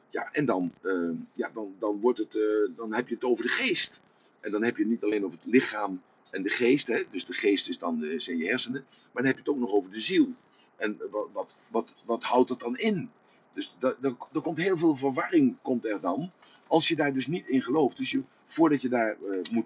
Ja, 0.09 0.33
en 0.33 0.45
dan, 0.45 0.73
ja, 1.33 1.51
dan, 1.55 1.75
dan, 1.79 2.01
wordt 2.01 2.19
het, 2.19 2.38
dan 2.77 2.95
heb 2.95 3.09
je 3.09 3.15
het 3.15 3.25
over 3.25 3.45
de 3.45 3.51
geest. 3.51 4.12
En 4.42 4.50
dan 4.50 4.62
heb 4.62 4.76
je 4.76 4.83
het 4.83 4.90
niet 4.90 5.05
alleen 5.05 5.24
over 5.24 5.38
het 5.38 5.46
lichaam 5.46 6.02
en 6.31 6.42
de 6.42 6.50
geest, 6.50 6.87
hè, 6.87 7.02
dus 7.11 7.24
de 7.24 7.33
geest 7.33 7.68
is 7.68 7.78
dan 7.78 7.98
de, 7.98 8.20
zijn 8.20 8.38
je 8.38 8.46
hersenen, 8.46 8.85
maar 8.88 9.22
dan 9.22 9.24
heb 9.24 9.35
je 9.35 9.40
het 9.40 9.48
ook 9.48 9.59
nog 9.59 9.72
over 9.72 9.90
de 9.90 10.00
ziel. 10.00 10.28
En 10.77 10.98
wat, 11.10 11.29
wat, 11.33 11.54
wat, 11.69 11.94
wat 12.04 12.25
houdt 12.25 12.48
dat 12.48 12.60
dan 12.60 12.79
in? 12.79 13.10
Dus 13.52 13.77
er 14.33 14.40
komt 14.42 14.58
heel 14.58 14.79
veel 14.79 14.94
verwarring 14.94 15.56
komt 15.62 15.85
er 15.85 16.00
dan, 16.00 16.31
als 16.67 16.88
je 16.88 16.96
daar 16.96 17.12
dus 17.12 17.27
niet 17.27 17.46
in 17.46 17.62
gelooft. 17.62 17.96
Dus 17.96 18.10
je, 18.10 18.23
voordat 18.44 18.83
je 18.83 18.88
daar 18.88 19.17
uh, 19.23 19.62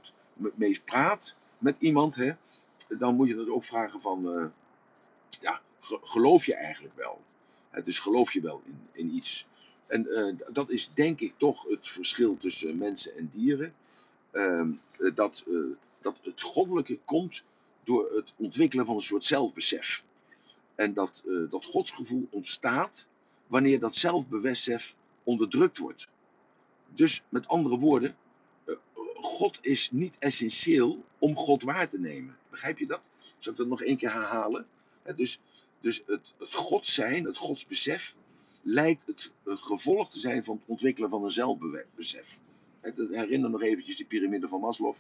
mee 0.55 0.81
praat 0.85 1.37
met 1.59 1.79
iemand, 1.79 2.15
hè, 2.15 2.33
dan 2.89 3.15
moet 3.15 3.29
je 3.29 3.39
het 3.39 3.49
ook 3.49 3.65
vragen 3.65 4.01
van, 4.01 4.53
ja, 5.41 5.61
geloof 6.03 6.47
je 6.47 6.55
eigenlijk 6.55 6.95
wel? 6.97 7.23
Hè, 7.71 7.83
dus 7.83 7.99
geloof 7.99 8.33
je 8.33 8.41
wel 8.41 8.63
in, 8.65 8.79
in 8.93 9.15
iets? 9.15 9.47
En 9.87 10.09
dat 10.53 10.71
is 10.71 10.91
denk 10.95 11.21
ik 11.21 11.35
toch 11.37 11.69
het 11.69 11.89
verschil 11.89 12.37
tussen 12.37 12.79
mensen 12.79 13.17
en 13.17 13.29
dieren. 13.33 13.75
Ehm, 14.37 14.71
eh, 14.99 15.15
dat, 15.15 15.45
eh, 15.49 15.55
dat 16.01 16.19
het 16.23 16.43
goddelijke 16.43 16.99
komt 17.05 17.43
door 17.85 18.13
het 18.15 18.33
ontwikkelen 18.37 18.87
van 18.87 18.95
een 18.95 19.01
soort 19.01 19.25
zelfbesef. 19.25 20.05
En 20.75 20.95
dat, 20.95 21.23
eh, 21.27 21.51
dat 21.51 21.65
godsgevoel 21.65 22.29
ontstaat 22.31 23.09
wanneer 23.47 23.81
dat 23.81 23.95
zelfbesef 23.95 24.97
onderdrukt 25.23 25.79
wordt. 25.79 26.09
Dus 26.95 27.23
met 27.29 27.49
andere 27.49 27.79
woorden, 27.79 28.17
God 29.15 29.59
is 29.61 29.91
niet 29.91 30.19
essentieel 30.19 31.05
om 31.19 31.37
God 31.37 31.63
waar 31.63 31.89
te 31.89 31.99
nemen. 31.99 32.37
Begrijp 32.51 32.79
je 32.79 32.87
dat? 32.87 33.11
Zal 33.39 33.53
ik 33.53 33.59
dat 33.59 33.67
nog 33.67 33.83
één 33.83 33.97
keer 33.97 34.13
herhalen? 34.13 34.67
Dus, 35.17 35.41
dus 35.81 36.03
het, 36.07 36.35
het 36.39 36.55
God 36.55 36.87
zijn, 36.87 37.25
het 37.25 37.37
godsbesef, 37.37 38.17
lijkt 38.63 39.07
het 39.07 39.31
eh, 39.45 39.57
gevolg 39.57 40.11
te 40.11 40.19
zijn 40.19 40.45
van 40.45 40.57
het 40.57 40.65
ontwikkelen 40.67 41.11
van 41.11 41.25
een 41.25 41.31
zelfbesef. 41.31 42.39
Herinner 42.95 43.51
nog 43.51 43.63
eventjes 43.63 43.97
de 43.97 44.05
piramide 44.05 44.49
van 44.49 44.61
Maslow. 44.61 44.95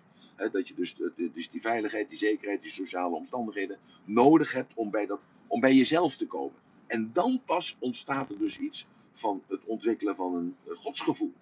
Dat 0.51 0.69
je 0.69 0.75
dus, 0.75 0.95
dus 1.33 1.51
die 1.51 1.61
veiligheid, 1.61 2.09
die 2.09 2.19
zekerheid, 2.19 2.63
die 2.63 2.71
sociale 2.71 3.17
omstandigheden 3.17 3.79
nodig 4.05 4.53
hebt 4.53 4.75
om 4.75 4.91
bij, 4.91 5.07
dat, 5.07 5.29
om 5.47 5.61
bij 5.61 5.75
jezelf 5.75 6.17
te 6.17 6.27
komen. 6.27 6.59
En 6.87 7.11
dan 7.13 7.43
pas 7.45 7.77
ontstaat 7.79 8.31
er 8.31 8.39
dus 8.39 8.59
iets 8.59 8.87
van 9.13 9.43
het 9.49 9.65
ontwikkelen 9.65 10.17
van 10.17 10.35
een 10.35 10.57
godsgevoel. 10.77 11.33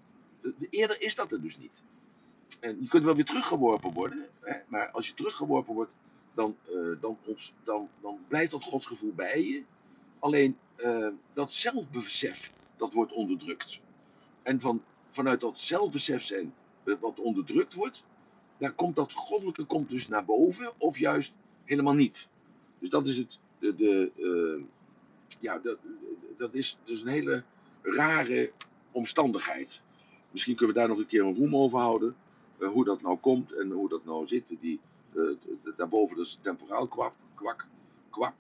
De, 0.41 0.55
de- 0.59 0.67
eerder 0.71 1.03
is 1.03 1.15
dat 1.15 1.33
er 1.33 1.43
dus 1.43 1.59
niet. 1.59 1.83
En 2.61 2.77
je 2.81 2.89
kunt 2.89 3.05
wel 3.05 3.15
weer 3.15 3.25
teruggeworpen 3.25 3.93
worden, 3.93 4.27
maar 4.69 4.91
als 4.91 5.07
je 5.09 5.15
teruggeworpen 5.15 5.75
wordt, 5.75 5.93
dan, 6.35 6.57
eh, 6.65 7.01
dan, 7.01 7.19
dan, 7.65 7.89
dan 8.01 8.19
blijft 8.29 8.51
dat 8.51 8.65
godsgevoel 8.65 9.13
bij 9.15 9.43
je. 9.45 9.63
Alleen 10.19 10.57
eh, 10.77 11.09
dat 11.33 11.53
zelfbesef, 11.53 12.51
dat 12.77 12.93
wordt 12.93 13.13
onderdrukt. 13.13 13.81
En 14.43 14.61
van, 14.61 14.83
vanuit 15.15 15.41
dat 15.41 15.61
zelfbesef 15.61 16.25
zijn 16.25 16.55
eh, 16.85 16.95
wat 17.01 17.21
onderdrukt 17.21 17.75
wordt, 17.75 18.05
daar 18.59 18.73
komt 18.73 18.97
dat 18.97 19.13
goddelijke 19.13 19.65
komt 19.65 19.89
dus 19.89 20.09
naar 20.09 20.25
boven, 20.25 20.73
of 20.79 20.99
juist 20.99 21.33
helemaal 21.65 21.95
niet. 21.95 22.29
Dus 22.79 22.91
dat 22.91 23.07
is 23.07 23.17
het, 23.17 23.39
de, 23.59 23.75
de, 23.75 24.11
eh, 24.17 24.65
ja, 25.41 25.59
dat, 25.59 25.79
dat 26.37 26.55
is 26.55 26.79
dus 26.85 27.01
een 27.01 27.09
hele 27.09 27.43
rare 27.83 28.53
omstandigheid. 28.91 29.83
Misschien 30.31 30.57
kunnen 30.57 30.75
we 30.75 30.81
daar 30.81 30.91
nog 30.91 30.99
een 30.99 31.07
keer 31.07 31.25
een 31.25 31.37
roem 31.37 31.57
over 31.57 31.79
houden. 31.79 32.17
eh, 32.59 32.69
hoe 32.69 32.85
dat 32.85 33.03
nou 33.03 33.17
komt 33.19 33.53
en 33.53 33.71
hoe 33.71 33.89
dat 33.89 34.05
nou 34.05 34.27
zit. 34.27 34.55
Die, 34.61 34.81
daarboven 35.77 36.17
dat 36.17 36.27
is 36.27 36.39
temporaal 36.41 36.87
kwap, 36.87 37.15
kwak, 37.35 37.67
kwap. 38.11 38.35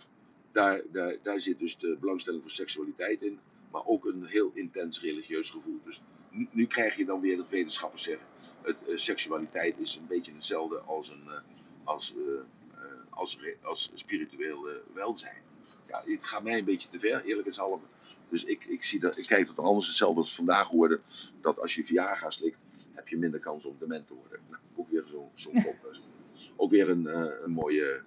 Daar, 0.52 0.80
daar, 0.92 1.16
daar 1.22 1.40
zit 1.40 1.58
dus 1.58 1.78
de 1.78 1.96
belangstelling 2.00 2.42
voor 2.42 2.50
seksualiteit 2.50 3.22
in. 3.22 3.38
Maar 3.74 3.86
ook 3.86 4.04
een 4.04 4.24
heel 4.24 4.50
intens 4.54 5.00
religieus 5.00 5.50
gevoel. 5.50 5.80
Dus 5.84 6.02
nu, 6.30 6.48
nu 6.50 6.66
krijg 6.66 6.96
je 6.96 7.04
dan 7.04 7.20
weer 7.20 7.36
dat 7.36 7.50
wetenschappers 7.50 8.02
zeggen. 8.02 8.26
Het, 8.62 8.88
eh, 8.88 8.96
seksualiteit 8.96 9.78
is 9.78 9.96
een 9.96 10.06
beetje 10.06 10.32
hetzelfde 10.32 10.78
als, 10.78 11.10
een, 11.10 11.22
eh, 11.26 11.40
als, 11.84 12.14
eh, 12.14 12.80
als, 13.10 13.38
als 13.62 13.90
spiritueel 13.94 14.68
welzijn. 14.92 15.42
Ja, 15.88 16.02
het 16.04 16.24
gaat 16.24 16.42
mij 16.42 16.58
een 16.58 16.64
beetje 16.64 16.88
te 16.88 16.98
ver, 16.98 17.24
eerlijk 17.24 17.48
is 17.48 17.56
halve. 17.56 17.84
Dus 18.28 18.44
ik, 18.44 18.64
ik, 18.64 18.84
zie 18.84 19.00
dat, 19.00 19.18
ik 19.18 19.26
kijk 19.26 19.46
tot 19.46 19.58
anders 19.58 19.86
hetzelfde 19.86 20.20
als 20.20 20.34
vandaag 20.34 20.68
hoorde. 20.68 21.00
Dat 21.40 21.60
als 21.60 21.74
je 21.74 21.84
Viagra 21.84 22.30
slikt, 22.30 22.58
heb 22.92 23.08
je 23.08 23.16
minder 23.16 23.40
kans 23.40 23.66
om 23.66 23.76
dement 23.78 24.06
te 24.06 24.14
worden. 24.14 24.40
Nou, 24.50 24.62
ook 24.74 24.90
weer 24.90 25.04
zo'n 25.06 25.30
zo 25.44 25.50
kop. 25.50 25.96
Ook 26.56 26.70
weer 26.70 26.88
een, 26.88 27.06
een 27.44 27.50
mooie, 27.50 28.02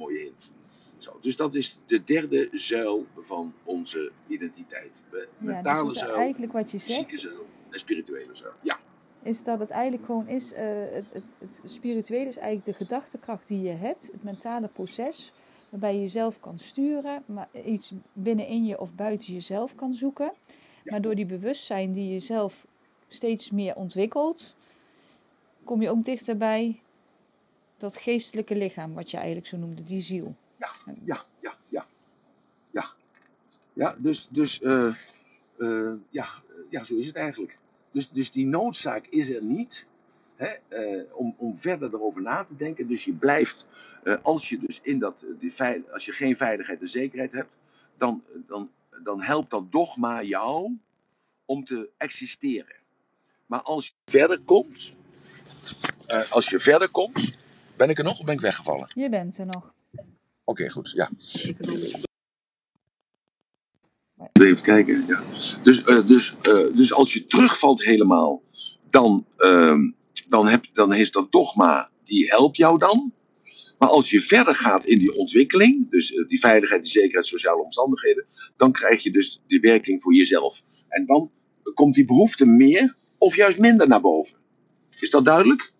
mooie 0.00 0.18
hint. 0.18 0.52
Zo, 0.98 1.18
dus 1.20 1.36
dat 1.36 1.54
is 1.54 1.80
de 1.86 2.04
derde 2.04 2.48
zuil 2.52 3.06
van 3.18 3.52
onze 3.64 4.10
identiteit. 4.26 5.02
We- 5.10 5.16
Ja, 5.18 5.24
dus 5.38 5.46
Mentale 5.54 5.92
zuil, 5.92 6.14
eigenlijk 6.14 6.52
wat 6.52 6.70
je 6.70 6.78
zegt, 6.78 7.20
zuil 7.20 7.46
en 7.70 7.78
spirituele 7.78 8.34
zuil. 8.36 8.52
Ja, 8.62 8.78
is 9.22 9.44
dat 9.44 9.58
het 9.60 9.70
eigenlijk 9.70 10.04
gewoon 10.04 10.28
is, 10.28 10.52
eh, 10.52 10.64
het, 10.90 11.10
het, 11.12 11.36
het 11.38 11.62
spirituele 11.64 12.28
is 12.28 12.36
eigenlijk 12.36 12.78
de 12.78 12.84
gedachtekracht 12.84 13.48
die 13.48 13.62
je 13.62 13.68
hebt, 13.72 14.08
het 14.12 14.22
mentale 14.22 14.68
proces, 14.68 15.32
waarbij 15.68 15.94
je 15.94 16.00
jezelf 16.00 16.40
kan 16.40 16.58
sturen, 16.58 17.22
maar 17.26 17.48
iets 17.64 17.92
binnenin 18.12 18.64
je 18.64 18.80
of 18.80 18.94
buiten 18.94 19.32
jezelf 19.32 19.74
kan 19.74 19.94
zoeken. 19.94 20.32
Ja. 20.84 20.90
Maar 20.92 21.00
door 21.00 21.14
die 21.14 21.26
bewustzijn 21.26 21.92
die 21.92 22.12
je 22.12 22.20
zelf 22.20 22.66
steeds 23.08 23.50
meer 23.50 23.76
ontwikkelt, 23.76 24.56
kom 25.64 25.82
je 25.82 25.90
ook 25.90 26.04
dichterbij 26.04 26.80
dat 27.80 27.96
geestelijke 27.96 28.56
lichaam, 28.56 28.94
wat 28.94 29.10
je 29.10 29.16
eigenlijk 29.16 29.46
zo 29.46 29.56
noemde, 29.56 29.84
die 29.84 30.00
ziel. 30.00 30.34
ja, 30.56 30.68
ja, 31.04 31.24
ja, 31.38 31.54
ja. 31.66 31.86
Ja, 32.70 32.84
ja 33.72 33.94
dus, 33.98 34.28
dus 34.30 34.60
eh, 34.60 34.94
eh, 35.58 35.94
ja, 36.10 36.26
ja, 36.70 36.84
zo 36.84 36.96
is 36.96 37.06
het 37.06 37.16
eigenlijk. 37.16 37.56
Dus, 37.90 38.10
dus 38.10 38.32
die 38.32 38.46
noodzaak 38.46 39.06
is 39.06 39.30
er 39.30 39.42
niet 39.42 39.86
hè, 40.36 40.48
eh, 40.68 41.02
om, 41.12 41.34
om 41.36 41.58
verder 41.58 41.94
erover 41.94 42.22
na 42.22 42.44
te 42.44 42.56
denken. 42.56 42.86
Dus 42.86 43.04
je 43.04 43.12
blijft, 43.12 43.66
als 44.22 44.48
je 44.48 44.58
dus 44.58 44.80
in 44.82 44.98
dat, 44.98 45.14
die 45.38 45.52
als 45.92 46.04
je 46.04 46.12
geen 46.12 46.36
veiligheid 46.36 46.80
en 46.80 46.88
zekerheid 46.88 47.32
hebt, 47.32 47.50
dan, 47.96 48.22
dan, 48.46 48.70
dan 49.02 49.22
helpt 49.22 49.50
dat 49.50 49.72
dogma 49.72 50.22
jou 50.22 50.76
om 51.44 51.64
te 51.64 51.88
existeren. 51.96 52.76
Maar 53.46 53.62
als 53.62 53.86
je 53.86 53.92
verder 54.10 54.40
komt, 54.40 54.94
als 56.30 56.48
je 56.50 56.60
verder 56.60 56.88
komt, 56.88 57.38
ben 57.80 57.90
ik 57.90 57.98
er 57.98 58.04
nog 58.04 58.18
of 58.18 58.24
ben 58.24 58.34
ik 58.34 58.40
weggevallen? 58.40 58.90
Je 58.94 59.08
bent 59.08 59.38
er 59.38 59.46
nog. 59.46 59.74
Oké, 60.44 60.70
goed, 60.70 60.90
ja. 60.94 61.10
Even 64.32 64.62
kijken, 64.62 65.06
ja. 65.06 65.22
Dus, 65.62 65.84
eh, 65.84 66.06
dus, 66.06 66.36
eh, 66.42 66.76
dus 66.76 66.92
als 66.92 67.12
je 67.12 67.26
terugvalt 67.26 67.84
helemaal, 67.84 68.42
dan, 68.90 69.26
ehm, 69.36 69.90
dan, 70.28 70.48
heb, 70.48 70.64
dan 70.72 70.94
is 70.94 71.10
dat 71.10 71.32
dogma, 71.32 71.90
die 72.04 72.28
helpt 72.28 72.56
jou 72.56 72.78
dan. 72.78 73.12
Maar 73.78 73.88
als 73.88 74.10
je 74.10 74.20
verder 74.20 74.54
gaat 74.54 74.86
in 74.86 74.98
die 74.98 75.16
ontwikkeling, 75.16 75.90
dus 75.90 76.12
eh, 76.14 76.28
die 76.28 76.40
veiligheid, 76.40 76.82
die 76.82 76.90
zekerheid, 76.90 77.26
sociale 77.26 77.62
omstandigheden, 77.62 78.26
dan 78.56 78.72
krijg 78.72 79.02
je 79.02 79.10
dus 79.10 79.42
die 79.46 79.60
werking 79.60 80.02
voor 80.02 80.14
jezelf. 80.14 80.64
En 80.88 81.06
dan 81.06 81.30
komt 81.74 81.94
die 81.94 82.04
behoefte 82.04 82.46
meer 82.46 82.96
of 83.18 83.36
juist 83.36 83.58
minder 83.58 83.88
naar 83.88 84.00
boven. 84.00 84.38
Is 84.98 85.10
dat 85.10 85.24
duidelijk? 85.24 85.72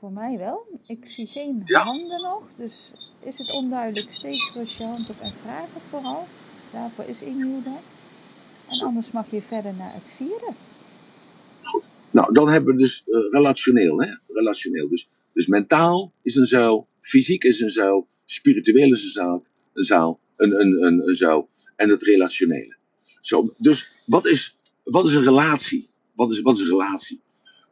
Voor 0.00 0.12
mij 0.12 0.38
wel. 0.38 0.66
Ik 0.86 1.06
zie 1.06 1.26
geen 1.26 1.62
Ja. 1.64 1.82
handen 1.82 2.20
nog, 2.22 2.42
dus 2.56 2.92
is 3.22 3.38
het 3.38 3.50
onduidelijk. 3.50 4.10
Steek 4.10 4.40
gerust 4.42 4.78
je 4.78 4.84
hand 4.84 5.16
op 5.16 5.22
en 5.22 5.32
vraag 5.32 5.74
het 5.74 5.84
vooral. 5.84 6.26
Daarvoor 6.72 7.04
is 7.04 7.22
Inhield. 7.22 7.64
En 7.66 8.74
Zo. 8.74 8.86
anders 8.86 9.10
mag 9.10 9.30
je 9.30 9.42
verder 9.42 9.74
naar 9.74 9.94
het 9.94 10.08
vierde. 10.16 10.52
Nou, 12.10 12.32
dan 12.32 12.48
hebben 12.48 12.74
we 12.74 12.80
dus 12.80 13.02
eh, 13.06 13.20
relationeel, 13.30 14.00
hè? 14.00 14.14
Relationeel. 14.28 14.88
Dus, 14.88 15.08
dus 15.32 15.46
mentaal 15.46 16.12
is 16.22 16.34
een 16.34 16.46
zuil, 16.46 16.86
fysiek 17.00 17.44
is 17.44 17.60
een 17.60 17.70
zuil, 17.70 18.06
spiritueel 18.24 18.92
is 18.92 19.04
een 19.04 19.10
zaal, 19.10 19.42
een 19.74 19.84
zaal, 19.84 20.18
een, 20.36 20.60
een, 20.60 20.82
een, 20.86 21.08
een 21.08 21.14
zuil 21.14 21.48
en 21.76 21.88
het 21.88 22.02
relationele. 22.02 22.76
Zo, 23.20 23.54
dus 23.58 24.02
wat 24.06 24.26
is, 24.26 24.56
wat 24.84 25.04
is 25.04 25.14
een 25.14 25.22
relatie? 25.24 25.88
Wat 26.14 26.30
is, 26.30 26.40
wat 26.40 26.54
is 26.56 26.62
een 26.62 26.68
relatie? 26.68 27.20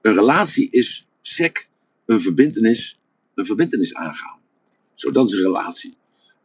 Een 0.00 0.14
relatie 0.14 0.70
is 0.70 1.06
sec, 1.22 1.68
een 2.08 2.20
verbintenis, 2.20 2.98
een 3.34 3.46
verbintenis 3.46 3.94
aangaan. 3.94 4.38
Zo, 4.94 5.10
dat 5.10 5.26
is 5.26 5.32
een 5.32 5.42
relatie. 5.42 5.94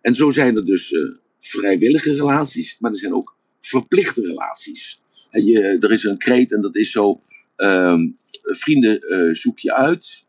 En 0.01 0.15
zo 0.15 0.29
zijn 0.29 0.55
er 0.55 0.65
dus 0.65 0.93
eh, 0.93 1.09
vrijwillige 1.39 2.13
relaties, 2.13 2.77
maar 2.79 2.91
er 2.91 2.97
zijn 2.97 3.13
ook 3.13 3.35
verplichte 3.59 4.21
relaties. 4.21 5.01
En 5.29 5.45
je, 5.45 5.77
er 5.79 5.91
is 5.91 6.03
een 6.03 6.17
kreet 6.17 6.51
en 6.51 6.61
dat 6.61 6.75
is 6.75 6.91
zo, 6.91 7.21
ehm, 7.55 8.09
vrienden 8.43 8.99
eh, 8.99 9.33
zoek 9.33 9.59
je 9.59 9.73
uit. 9.73 10.25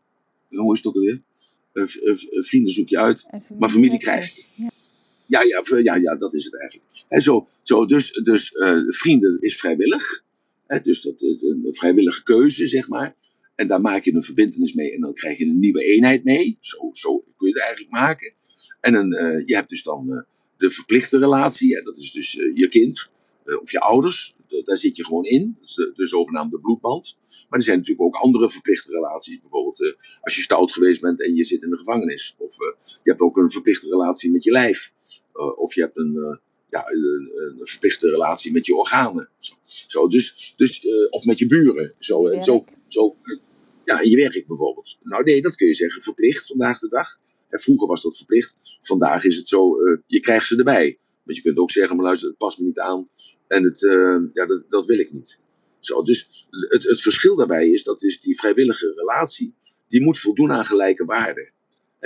Hoe 0.49 0.73
is 0.73 0.77
het 0.77 0.87
ook 0.87 0.95
alweer? 0.95 1.21
Eh, 1.75 1.83
eh, 1.83 2.15
vrienden 2.43 2.73
zoek 2.73 2.89
je 2.89 2.99
uit, 2.99 3.25
maar 3.59 3.69
familie 3.69 3.99
krijg 3.99 4.35
je. 4.35 4.43
Ja. 4.55 4.71
Ja, 5.27 5.41
ja, 5.41 5.77
ja, 5.77 5.95
ja, 5.95 6.15
dat 6.15 6.33
is 6.33 6.45
het 6.45 6.59
eigenlijk. 6.59 7.05
En 7.07 7.21
zo, 7.21 7.47
zo, 7.63 7.85
dus 7.85 8.11
dus 8.11 8.51
eh, 8.51 8.79
vrienden 8.87 9.37
is 9.41 9.57
vrijwillig. 9.57 10.23
Dus 10.83 11.01
dat 11.01 11.21
een 11.21 11.67
vrijwillige 11.71 12.23
keuze, 12.23 12.67
zeg 12.67 12.87
maar. 12.87 13.15
En 13.55 13.67
daar 13.67 13.81
maak 13.81 14.03
je 14.03 14.13
een 14.13 14.23
verbindenis 14.23 14.73
mee 14.73 14.93
en 14.93 15.01
dan 15.01 15.13
krijg 15.13 15.37
je 15.37 15.45
een 15.45 15.59
nieuwe 15.59 15.83
eenheid 15.83 16.23
mee. 16.23 16.57
Zo, 16.61 16.89
zo 16.91 17.17
kun 17.17 17.47
je 17.47 17.53
het 17.53 17.61
eigenlijk 17.61 17.91
maken. 17.91 18.33
En 18.79 18.95
een, 18.95 19.13
eh, 19.13 19.47
je 19.47 19.55
hebt 19.55 19.69
dus 19.69 19.83
dan 19.83 20.11
eh, 20.11 20.21
de 20.57 20.71
verplichte 20.71 21.17
relatie. 21.17 21.75
Hè, 21.75 21.81
dat 21.81 21.97
is 21.97 22.11
dus 22.11 22.37
eh, 22.37 22.55
je 22.55 22.67
kind 22.67 23.09
of 23.61 23.71
je 23.71 23.79
ouders. 23.79 24.35
Daar 24.63 24.77
zit 24.77 24.97
je 24.97 25.05
gewoon 25.05 25.23
in. 25.23 25.57
De, 25.61 25.91
de 25.95 26.07
zogenaamde 26.07 26.59
bloedband. 26.59 27.17
Maar 27.49 27.59
er 27.59 27.65
zijn 27.65 27.77
natuurlijk 27.77 28.07
ook 28.07 28.15
andere 28.15 28.49
verplichte 28.49 28.91
relaties. 28.91 29.41
Bijvoorbeeld 29.41 29.95
als 30.21 30.35
je 30.35 30.41
stout 30.41 30.73
geweest 30.73 31.01
bent 31.01 31.21
en 31.21 31.35
je 31.35 31.43
zit 31.43 31.63
in 31.63 31.69
de 31.69 31.77
gevangenis. 31.77 32.35
Of 32.37 32.55
je 32.81 33.09
hebt 33.09 33.19
ook 33.19 33.37
een 33.37 33.51
verplichte 33.51 33.89
relatie 33.89 34.31
met 34.31 34.43
je 34.43 34.51
lijf. 34.51 34.93
Of 35.57 35.73
je 35.73 35.81
hebt 35.81 35.97
een, 35.97 36.39
ja, 36.75 36.83
een, 36.91 37.31
een 37.59 37.67
verplichte 37.67 38.09
relatie 38.09 38.51
met 38.51 38.65
je 38.65 38.75
organen. 38.75 39.29
Zo, 39.39 39.53
zo, 39.63 40.07
dus, 40.07 40.53
dus, 40.57 40.85
eh, 40.85 40.91
of 41.09 41.25
met 41.25 41.39
je 41.39 41.47
buren. 41.47 41.93
Zo, 41.99 42.27
eh, 42.27 42.43
zo, 42.43 42.65
zo, 42.87 43.15
ja, 43.85 43.99
in 43.99 44.09
je 44.09 44.15
werk 44.15 44.47
bijvoorbeeld. 44.47 44.97
Nou 45.03 45.23
nee, 45.23 45.41
dat 45.41 45.55
kun 45.55 45.67
je 45.67 45.73
zeggen 45.73 46.01
verplicht 46.01 46.47
vandaag 46.47 46.79
de 46.79 46.89
dag. 46.89 47.19
En 47.49 47.59
vroeger 47.59 47.87
was 47.87 48.03
dat 48.03 48.17
verplicht. 48.17 48.57
Vandaag 48.81 49.23
is 49.23 49.37
het 49.37 49.47
zo, 49.47 49.83
eh, 49.83 49.97
je 50.07 50.19
krijgt 50.19 50.47
ze 50.47 50.57
erbij. 50.57 50.99
Want 51.23 51.37
je 51.37 51.43
kunt 51.43 51.57
ook 51.57 51.71
zeggen, 51.71 51.95
maar 51.95 52.05
luister, 52.05 52.29
het 52.29 52.37
past 52.37 52.59
me 52.59 52.65
niet 52.65 52.79
aan. 52.79 53.09
En 53.47 53.63
het, 53.63 53.79
ja, 54.33 54.45
dat, 54.45 54.63
dat 54.69 54.85
wil 54.85 54.99
ik 54.99 55.11
niet. 55.11 55.39
Zo, 55.79 56.03
dus 56.03 56.47
het, 56.49 56.83
het 56.83 57.01
verschil 57.01 57.35
daarbij 57.35 57.69
is 57.69 57.83
dat 57.83 58.03
is 58.03 58.19
die 58.19 58.37
vrijwillige 58.39 58.93
relatie, 58.95 59.55
die 59.87 60.01
moet 60.01 60.19
voldoen 60.19 60.51
aan 60.51 60.65
gelijke 60.65 61.05
waarden. 61.05 61.51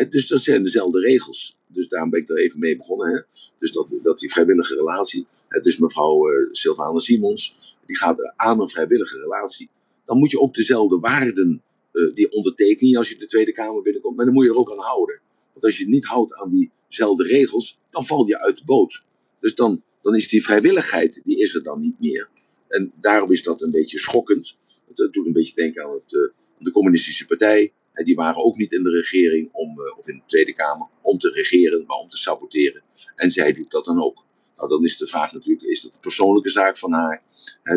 Dus 0.10 0.28
dat 0.28 0.42
zijn 0.42 0.64
dezelfde 0.64 1.00
regels. 1.00 1.58
Dus 1.68 1.88
daarom 1.88 2.10
ben 2.10 2.22
ik 2.22 2.30
er 2.30 2.38
even 2.38 2.60
mee 2.60 2.78
begonnen. 2.78 3.10
Hè. 3.10 3.22
Dus 3.58 3.72
dat, 3.72 3.98
dat 4.02 4.20
die 4.20 4.32
vrijwillige 4.32 4.76
relatie, 4.76 5.28
dus 5.62 5.78
mevrouw 5.78 6.32
uh, 6.32 6.98
Simons, 6.98 7.78
die 7.86 7.98
gaat 7.98 8.34
aan 8.36 8.62
een 8.62 8.70
vrijwillige 8.70 9.20
relatie. 9.20 9.70
Dan 10.06 10.18
moet 10.18 10.32
je 10.32 10.40
ook 10.40 10.54
dezelfde 10.54 11.00
waarden, 11.00 11.62
uh, 11.94 12.14
die 12.14 12.32
onderteken 12.32 12.88
je 12.88 12.98
als 12.98 13.10
je 13.10 13.18
de 13.18 13.26
Tweede 13.26 13.52
Kamer 13.52 13.82
binnenkomt, 13.82 14.16
maar 14.16 14.26
dan 14.26 14.34
moet 14.34 14.46
je 14.46 14.50
er 14.50 14.58
ook 14.58 14.72
aan 14.72 14.86
houden. 14.86 15.20
Want 15.54 15.66
als 15.66 15.78
je 15.78 15.90
niet 15.90 16.06
houdt 16.06 16.36
aan 16.36 16.70
diezelfde 16.88 17.24
regels, 17.24 17.78
dan 17.90 18.06
val 18.06 18.28
je 18.28 18.40
uit 18.40 18.58
de 18.58 18.66
boot. 18.66 19.02
Dus 19.40 19.56
dan, 19.56 19.84
dan 20.02 20.16
is 20.16 20.28
die 20.28 20.44
vrijwilligheid, 20.44 21.22
die 21.24 21.40
is 21.40 21.56
er 21.56 21.64
dan 21.64 21.82
niet 21.82 22.00
meer. 22.00 22.30
En 22.68 22.92
daarom 23.02 23.32
is 23.32 23.44
dat 23.44 23.62
een 23.62 23.72
beetje 23.72 24.00
schokkend. 24.00 24.58
Het 24.88 25.14
doet 25.14 25.26
een 25.26 25.34
beetje 25.34 25.54
denken 25.56 25.84
aan 25.84 25.94
het, 25.94 26.14
uh, 26.14 26.30
de 26.58 26.72
communistische 26.72 27.26
partij. 27.26 27.74
Die 28.04 28.16
waren 28.16 28.44
ook 28.44 28.58
niet 28.58 28.72
in 28.72 28.84
de 28.84 28.90
regering, 28.90 29.50
om, 29.52 29.80
uh, 29.80 29.98
of 29.98 30.08
in 30.08 30.16
de 30.16 30.24
Tweede 30.26 30.54
Kamer, 30.54 30.88
om 31.02 31.18
te 31.18 31.30
regeren, 31.30 31.86
maar 31.86 31.98
om 31.98 32.10
te 32.10 32.18
saboteren. 32.18 32.82
En 33.16 33.32
zij 33.32 33.52
doet 33.52 33.72
dat 33.72 33.86
dan 33.86 34.04
ook. 34.04 34.24
Nou, 34.56 34.70
dan 34.70 34.84
is 34.84 34.98
de 34.98 35.08
vraag 35.08 35.32
natuurlijk, 35.34 35.68
is 35.68 35.82
dat 35.82 35.94
een 35.94 36.00
persoonlijke 36.00 36.50
zaak 36.50 36.78
van 36.78 36.92
haar? 36.92 37.24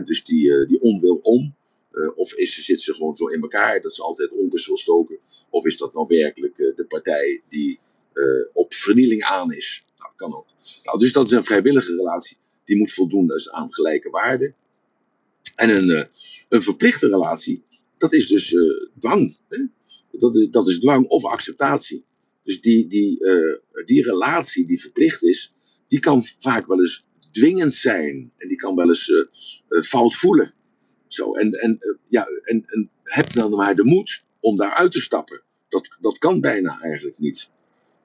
Dus 0.05 0.25
die, 0.25 0.47
uh, 0.47 0.68
die 0.68 0.81
onwil 0.81 1.20
om. 1.23 1.55
of 2.14 2.35
is, 2.35 2.55
zit 2.55 2.81
ze 2.81 2.95
gewoon 2.95 3.16
zo 3.16 3.27
in 3.27 3.43
elkaar 3.43 3.81
dat 3.81 3.95
ze 3.95 4.03
altijd 4.03 4.31
onrust 4.31 4.66
wil 4.66 4.77
stoken? 4.77 5.18
Of 5.51 5.66
is 5.66 5.77
dat 5.77 5.95
nou 5.95 6.07
werkelijk 6.09 6.57
de 6.57 6.85
partij 6.89 7.43
die 7.49 7.81
op 8.53 8.75
vernieling 8.75 9.23
aan 9.23 9.53
is? 9.53 9.83
Nou, 9.97 10.12
kan 10.16 10.35
ook. 10.35 10.47
Nou, 10.83 10.99
dus 10.99 11.12
dat 11.12 11.27
is 11.27 11.33
een 11.33 11.45
vrijwillige 11.45 11.95
relatie. 11.95 12.37
Die 12.64 12.77
moet 12.77 12.93
voldoen 12.93 13.33
aan 13.51 13.73
gelijke 13.73 14.11
waarden. 14.11 14.55
En 15.55 15.70
een, 15.70 16.09
een 16.49 16.62
verplichte 16.62 17.09
relatie, 17.09 17.64
dat 17.99 18.12
is 18.12 18.29
dus 18.29 18.57
dwang. 19.01 19.37
Hè? 19.49 19.59
Dat, 20.19 20.37
is, 20.37 20.51
dat 20.51 20.69
is 20.69 20.81
dwang 20.81 21.07
of 21.07 21.25
acceptatie. 21.25 22.05
Dus 22.43 22.61
die, 22.61 22.87
die, 22.87 23.21
uh, 23.21 23.85
die 23.85 24.03
relatie 24.03 24.67
die 24.67 24.81
verplicht 24.81 25.23
is, 25.23 25.55
die 25.89 26.01
kan 26.01 26.25
vaak 26.39 26.67
wel 26.67 26.81
eens 26.81 27.05
dwingend 27.31 27.75
zijn. 27.75 28.33
En 28.37 28.49
die 28.49 28.57
kan 28.57 28.75
wel 28.75 28.89
eens 28.89 29.13
fout 29.83 30.17
voelen. 30.17 30.53
Zo, 31.07 31.35
en, 31.35 31.53
en, 31.53 31.79
ja, 32.09 32.27
en, 32.43 32.65
en 32.67 32.91
heb 33.03 33.33
dan 33.33 33.51
maar 33.51 33.75
de 33.75 33.85
moed 33.85 34.23
om 34.41 34.57
daaruit 34.57 34.93
te 34.93 35.01
stappen. 35.01 35.43
Dat, 35.69 35.97
dat 36.01 36.19
kan 36.19 36.41
bijna 36.41 36.81
eigenlijk 36.81 37.19
niet. 37.19 37.51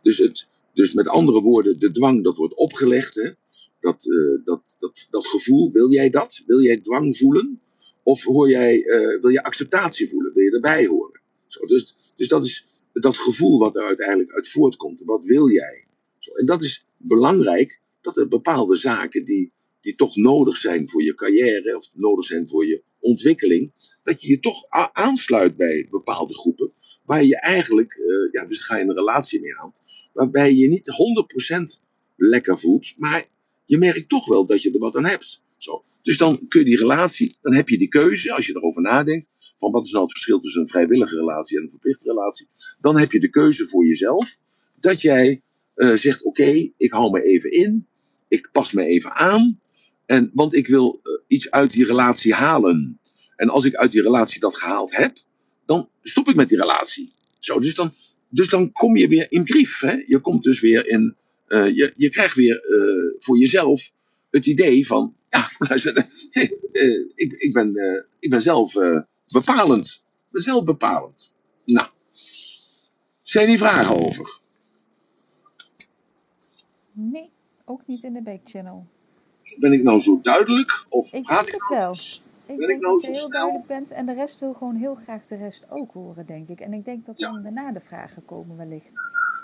Dus, 0.01 0.17
het, 0.17 0.47
dus 0.73 0.93
met 0.93 1.07
andere 1.07 1.41
woorden, 1.41 1.79
de 1.79 1.91
dwang 1.91 2.23
dat 2.23 2.37
wordt 2.37 2.55
opgelegd. 2.55 3.15
Hè? 3.15 3.31
Dat, 3.79 4.03
dat, 4.43 4.75
dat, 4.79 5.07
dat 5.09 5.27
gevoel, 5.27 5.71
wil 5.71 5.91
jij 5.91 6.09
dat? 6.09 6.43
Wil 6.45 6.61
jij 6.61 6.77
dwang 6.77 7.17
voelen? 7.17 7.61
Of 8.03 8.23
hoor 8.23 8.49
jij, 8.49 8.83
wil 9.21 9.29
je 9.29 9.43
acceptatie 9.43 10.09
voelen? 10.09 10.33
Wil 10.33 10.43
je 10.43 10.51
erbij 10.51 10.85
horen? 10.85 11.16
Zo, 11.47 11.65
dus, 11.65 11.95
dus 12.15 12.27
dat 12.27 12.45
is 12.45 12.65
dat 12.93 13.17
gevoel 13.17 13.59
wat 13.59 13.75
er 13.75 13.83
uiteindelijk 13.83 14.31
uit 14.31 14.49
voortkomt. 14.49 15.01
Wat 15.05 15.25
wil 15.25 15.49
jij? 15.51 15.85
Zo, 16.19 16.31
en 16.31 16.45
dat 16.45 16.63
is 16.63 16.85
belangrijk, 16.97 17.81
dat 18.01 18.17
er 18.17 18.27
bepaalde 18.27 18.75
zaken 18.75 19.25
die, 19.25 19.51
die 19.81 19.95
toch 19.95 20.15
nodig 20.15 20.57
zijn 20.57 20.89
voor 20.89 21.03
je 21.03 21.15
carrière, 21.15 21.77
of 21.77 21.89
nodig 21.93 22.25
zijn 22.25 22.49
voor 22.49 22.65
je 22.65 22.83
ontwikkeling, 22.99 23.71
dat 24.03 24.21
je 24.21 24.27
je 24.27 24.39
toch 24.39 24.65
aansluit 24.93 25.57
bij 25.57 25.87
bepaalde 25.89 26.33
groepen, 26.33 26.71
waar 27.05 27.23
je 27.23 27.39
eigenlijk, 27.39 27.95
uh, 27.95 28.31
ja, 28.31 28.47
dus 28.47 28.61
ga 28.61 28.77
je 28.77 28.83
een 28.83 28.93
relatie 28.93 29.41
mee 29.41 29.57
aan, 29.57 29.73
waarbij 30.13 30.53
je 30.53 30.67
niet 30.67 30.91
100% 31.79 31.83
lekker 32.15 32.59
voelt, 32.59 32.93
maar 32.97 33.27
je 33.65 33.77
merkt 33.77 34.09
toch 34.09 34.27
wel 34.27 34.45
dat 34.45 34.61
je 34.61 34.71
er 34.71 34.79
wat 34.79 34.95
aan 34.95 35.05
hebt. 35.05 35.41
Zo. 35.57 35.83
Dus 36.03 36.17
dan 36.17 36.47
kun 36.47 36.59
je 36.59 36.65
die 36.65 36.77
relatie, 36.77 37.37
dan 37.41 37.55
heb 37.55 37.69
je 37.69 37.77
die 37.77 37.87
keuze, 37.87 38.33
als 38.33 38.47
je 38.47 38.55
erover 38.55 38.81
nadenkt, 38.81 39.27
van 39.59 39.71
wat 39.71 39.85
is 39.85 39.91
nou 39.91 40.03
het 40.03 40.11
verschil 40.11 40.39
tussen 40.39 40.61
een 40.61 40.67
vrijwillige 40.67 41.15
relatie 41.15 41.57
en 41.57 41.63
een 41.63 41.69
verplichte 41.69 42.09
relatie, 42.09 42.47
dan 42.81 42.99
heb 42.99 43.11
je 43.11 43.19
de 43.19 43.29
keuze 43.29 43.67
voor 43.67 43.85
jezelf, 43.85 44.39
dat 44.79 45.01
jij 45.01 45.41
uh, 45.75 45.95
zegt, 45.95 46.23
oké, 46.23 46.71
ik 46.77 46.91
hou 46.91 47.11
me 47.11 47.23
even 47.23 47.51
in, 47.51 47.87
ik 48.27 48.49
pas 48.51 48.71
me 48.71 48.85
even 48.85 49.11
aan, 49.11 49.59
en, 50.05 50.31
want 50.33 50.55
ik 50.55 50.67
wil 50.67 50.99
uh, 51.03 51.21
iets 51.27 51.51
uit 51.51 51.71
die 51.71 51.85
relatie 51.85 52.33
halen. 52.33 52.99
En 53.35 53.49
als 53.49 53.65
ik 53.65 53.75
uit 53.75 53.91
die 53.91 54.01
relatie 54.01 54.39
dat 54.39 54.55
gehaald 54.55 54.95
heb, 54.95 55.17
dan 55.65 55.89
stop 56.01 56.27
ik 56.27 56.35
met 56.35 56.49
die 56.49 56.59
relatie. 56.59 57.11
Zo, 57.39 57.59
dus 57.59 57.75
dan, 57.75 57.93
dus 58.29 58.49
dan 58.49 58.71
kom 58.71 58.97
je 58.97 59.07
weer 59.07 59.25
in 59.29 59.43
brief. 59.43 59.79
Hè? 59.79 60.03
Je 60.07 60.19
komt 60.19 60.43
dus 60.43 60.59
weer 60.59 60.87
in. 60.87 61.15
Uh, 61.47 61.65
je, 61.75 61.93
je 61.95 62.09
krijgt 62.09 62.35
weer 62.35 62.61
voor 63.19 63.37
jezelf 63.37 63.91
het 64.29 64.45
idee 64.45 64.87
van. 64.87 65.15
Ja, 65.29 65.49
ik, 67.15 67.33
ik, 67.37 67.53
ben, 67.53 67.75
ik 68.19 68.29
ben 68.29 68.41
zelf 68.41 68.75
bepalend. 69.27 70.03
Ik 70.25 70.31
ben 70.31 70.41
zelf 70.41 70.63
bepalend. 70.63 71.33
Nou, 71.65 71.87
zijn 73.23 73.47
die 73.47 73.57
vragen 73.57 74.05
over? 74.05 74.39
Nee, 76.91 77.29
ook 77.65 77.87
niet 77.87 78.03
in 78.03 78.13
de 78.13 78.21
backchannel. 78.21 78.85
Ben 79.59 79.73
ik 79.73 79.83
nou 79.83 80.01
zo 80.01 80.19
duidelijk? 80.21 80.85
Of 80.89 81.13
ik 81.13 81.27
denk 81.27 81.51
het 81.51 81.67
wel. 81.69 81.95
Ik 82.47 82.67
denk 82.67 82.81
nou 82.81 82.93
dat 82.93 83.01
je 83.01 83.07
heel 83.07 83.17
snel? 83.17 83.29
duidelijk 83.29 83.65
bent 83.65 83.91
en 83.91 84.05
de 84.05 84.13
rest 84.13 84.39
wil 84.39 84.53
gewoon 84.53 84.75
heel 84.75 84.95
graag 84.95 85.25
de 85.25 85.35
rest 85.35 85.65
ook 85.69 85.91
horen, 85.93 86.25
denk 86.25 86.49
ik. 86.49 86.59
En 86.59 86.73
ik 86.73 86.85
denk 86.85 87.05
dat 87.05 87.17
dan 87.17 87.41
daarna 87.41 87.71
de 87.71 87.79
vragen 87.79 88.25
komen 88.25 88.57
wellicht. 88.57 88.91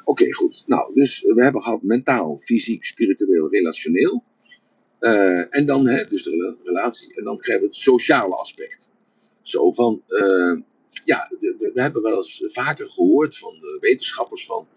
Oké, 0.03 0.21
okay, 0.21 0.31
goed. 0.31 0.63
Nou, 0.67 0.93
dus 0.93 1.21
we 1.21 1.43
hebben 1.43 1.61
gehad 1.61 1.81
mentaal, 1.81 2.39
fysiek, 2.39 2.85
spiritueel, 2.85 3.49
relationeel. 3.49 4.23
Uh, 4.99 5.55
en 5.55 5.65
dan, 5.65 5.87
hè, 5.87 6.05
dus 6.05 6.23
de 6.23 6.57
relatie. 6.63 7.15
En 7.15 7.23
dan 7.23 7.37
krijgen 7.37 7.63
we 7.63 7.69
het 7.69 7.77
sociale 7.77 8.35
aspect. 8.35 8.92
Zo 9.43 9.71
van, 9.71 10.03
uh, 10.07 10.61
ja, 11.05 11.31
we, 11.39 11.71
hebben 11.73 12.01
wel 12.01 12.15
eens 12.15 12.43
vaker 12.47 12.89
gehoord 12.89 13.37
van 13.37 13.53
wetenschappers 13.79 14.45
van, 14.45 14.67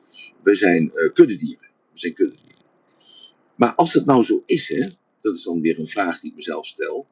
we 0.43 0.55
zijn 0.55 0.91
uh, 0.93 1.13
kuddedieren. 1.13 1.69
We 1.93 1.99
zijn 1.99 2.15
kuddedieren. 2.15 2.65
Maar 3.55 3.75
als 3.75 3.93
het 3.93 4.05
nou 4.05 4.23
zo 4.23 4.43
is, 4.47 4.69
hè, 4.69 4.87
dat 5.21 5.35
is 5.37 5.43
dan 5.43 5.61
weer 5.61 5.79
een 5.79 5.87
vraag 5.87 6.21
die 6.21 6.31
ik 6.31 6.37
mezelf 6.37 6.67
stel. 6.67 7.07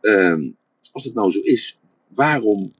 Um, 0.00 0.56
als 0.92 1.04
het 1.04 1.14
nou 1.14 1.30
zo 1.30 1.40
is, 1.40 1.78
waarom 2.08 2.72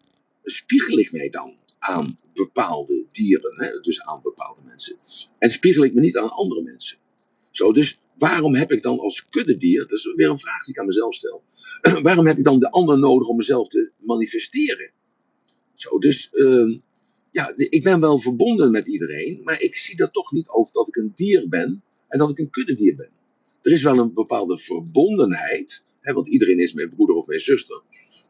spiegel 0.45 0.99
ik 0.99 1.13
mij 1.13 1.29
dan 1.29 1.57
aan 1.79 2.19
bepaalde 2.35 3.05
dieren, 3.13 3.53
hè, 3.55 3.81
dus 3.81 4.03
aan 4.03 4.21
bepaalde 4.23 4.63
mensen, 4.65 4.97
en 5.39 5.51
spiegel 5.51 5.85
ik 5.85 5.95
me 5.95 6.01
niet 6.01 6.17
aan 6.17 6.31
andere 6.31 6.63
mensen? 6.63 6.99
Zo, 7.51 7.73
dus 7.73 7.99
waarom 8.19 8.55
heb 8.55 8.73
ik 8.73 8.83
dan 8.83 8.99
als 8.99 9.29
kuddedier, 9.29 9.81
dat 9.81 9.93
is 9.93 10.13
weer 10.15 10.29
een 10.29 10.39
vraag 10.39 10.65
die 10.65 10.75
ik 10.75 10.81
aan 10.81 10.87
mezelf 10.87 11.15
stel, 11.15 11.43
waarom 12.03 12.27
heb 12.27 12.39
ik 12.39 12.45
dan 12.45 12.59
de 12.59 12.71
ander 12.71 12.99
nodig 12.99 13.29
om 13.29 13.37
mezelf 13.37 13.69
te 13.69 13.91
manifesteren? 13.99 14.91
Zo, 15.75 15.99
dus 15.99 16.29
uh, 16.33 16.79
ja, 17.31 17.53
ik 17.57 17.83
ben 17.83 18.01
wel 18.01 18.19
verbonden 18.19 18.71
met 18.71 18.87
iedereen, 18.87 19.41
maar 19.45 19.63
ik 19.63 19.77
zie 19.77 19.97
dat 19.97 20.13
toch 20.13 20.33
niet 20.33 20.49
als 20.49 20.73
dat 20.73 20.89
ik 20.89 20.97
een 20.97 21.13
dier 21.15 21.49
ben 21.49 21.83
en 22.09 22.19
dat 22.19 22.31
ik 22.31 22.39
een 22.39 22.51
kuddedier 22.51 22.97
ben. 22.97 23.11
Er 23.63 23.73
is 23.73 23.83
wel 23.83 23.99
een 23.99 24.15
bepaalde 24.15 24.59
verbondenheid, 24.59 25.83
hè, 26.01 26.13
want 26.13 26.29
iedereen 26.29 26.59
is 26.59 26.73
mijn 26.73 26.89
broeder 26.89 27.17
of 27.17 27.27
mijn 27.27 27.41
zuster. 27.41 27.83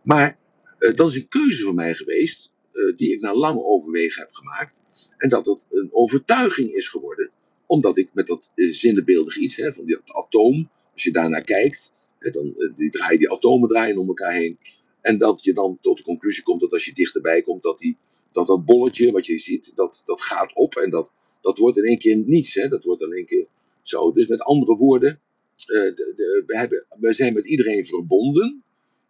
Maar 0.03 0.39
uh, 0.78 0.95
dat 0.95 1.11
is 1.11 1.16
een 1.16 1.28
keuze 1.28 1.64
van 1.64 1.74
mij 1.74 1.95
geweest, 1.95 2.53
uh, 2.72 2.97
die 2.97 3.12
ik 3.12 3.20
na 3.20 3.34
lang 3.34 3.61
overwegen 3.61 4.22
heb 4.22 4.32
gemaakt. 4.32 4.84
En 5.16 5.28
dat 5.28 5.47
het 5.47 5.66
een 5.70 5.89
overtuiging 5.93 6.70
is 6.70 6.89
geworden, 6.89 7.30
omdat 7.67 7.99
ik 7.99 8.09
met 8.12 8.27
dat 8.27 8.51
uh, 8.55 8.73
zinnebeeldig 8.73 9.37
iets, 9.37 9.57
hè, 9.57 9.75
van 9.75 9.87
dat 9.87 10.01
atoom, 10.05 10.71
als 10.93 11.03
je 11.03 11.12
daarnaar 11.12 11.45
kijkt, 11.45 11.93
dan 12.19 12.73
die, 12.77 12.91
draai, 12.91 13.19
die 13.19 13.31
atomen 13.31 13.69
draaien 13.69 13.99
om 13.99 14.09
elkaar 14.09 14.33
heen. 14.33 14.59
En 15.01 15.19
dat 15.19 15.45
je 15.45 15.53
dan 15.53 15.79
tot 15.81 15.97
de 15.97 16.05
conclusie 16.05 16.43
komt 16.43 16.61
dat 16.61 16.73
als 16.73 16.85
je 16.85 16.93
dichterbij 16.93 17.43
komt, 17.43 17.62
dat 17.62 17.79
die, 17.79 17.97
dat, 18.33 18.47
dat 18.47 18.64
bolletje 18.64 19.12
wat 19.12 19.27
je 19.27 19.39
ziet, 19.39 19.73
dat, 19.75 20.03
dat 20.05 20.21
gaat 20.21 20.55
op 20.55 20.75
en 20.75 20.91
dat, 20.91 21.12
dat 21.41 21.59
wordt 21.59 21.79
in 21.79 21.85
één 21.85 21.99
keer 21.99 22.17
niets. 22.17 22.55
Hè? 22.55 22.69
Dat 22.69 22.85
wordt 22.85 23.03
in 23.03 23.12
één 23.12 23.27
keer 23.27 23.47
zo. 23.83 24.12
Dus 24.12 24.27
met 24.27 24.41
andere 24.41 24.77
woorden, 24.77 25.21
uh, 25.67 25.95
de, 25.95 26.43
we, 26.47 26.57
hebben, 26.57 26.87
we 26.99 27.12
zijn 27.12 27.35
met 27.35 27.47
iedereen 27.47 27.87
verbonden. 27.87 28.64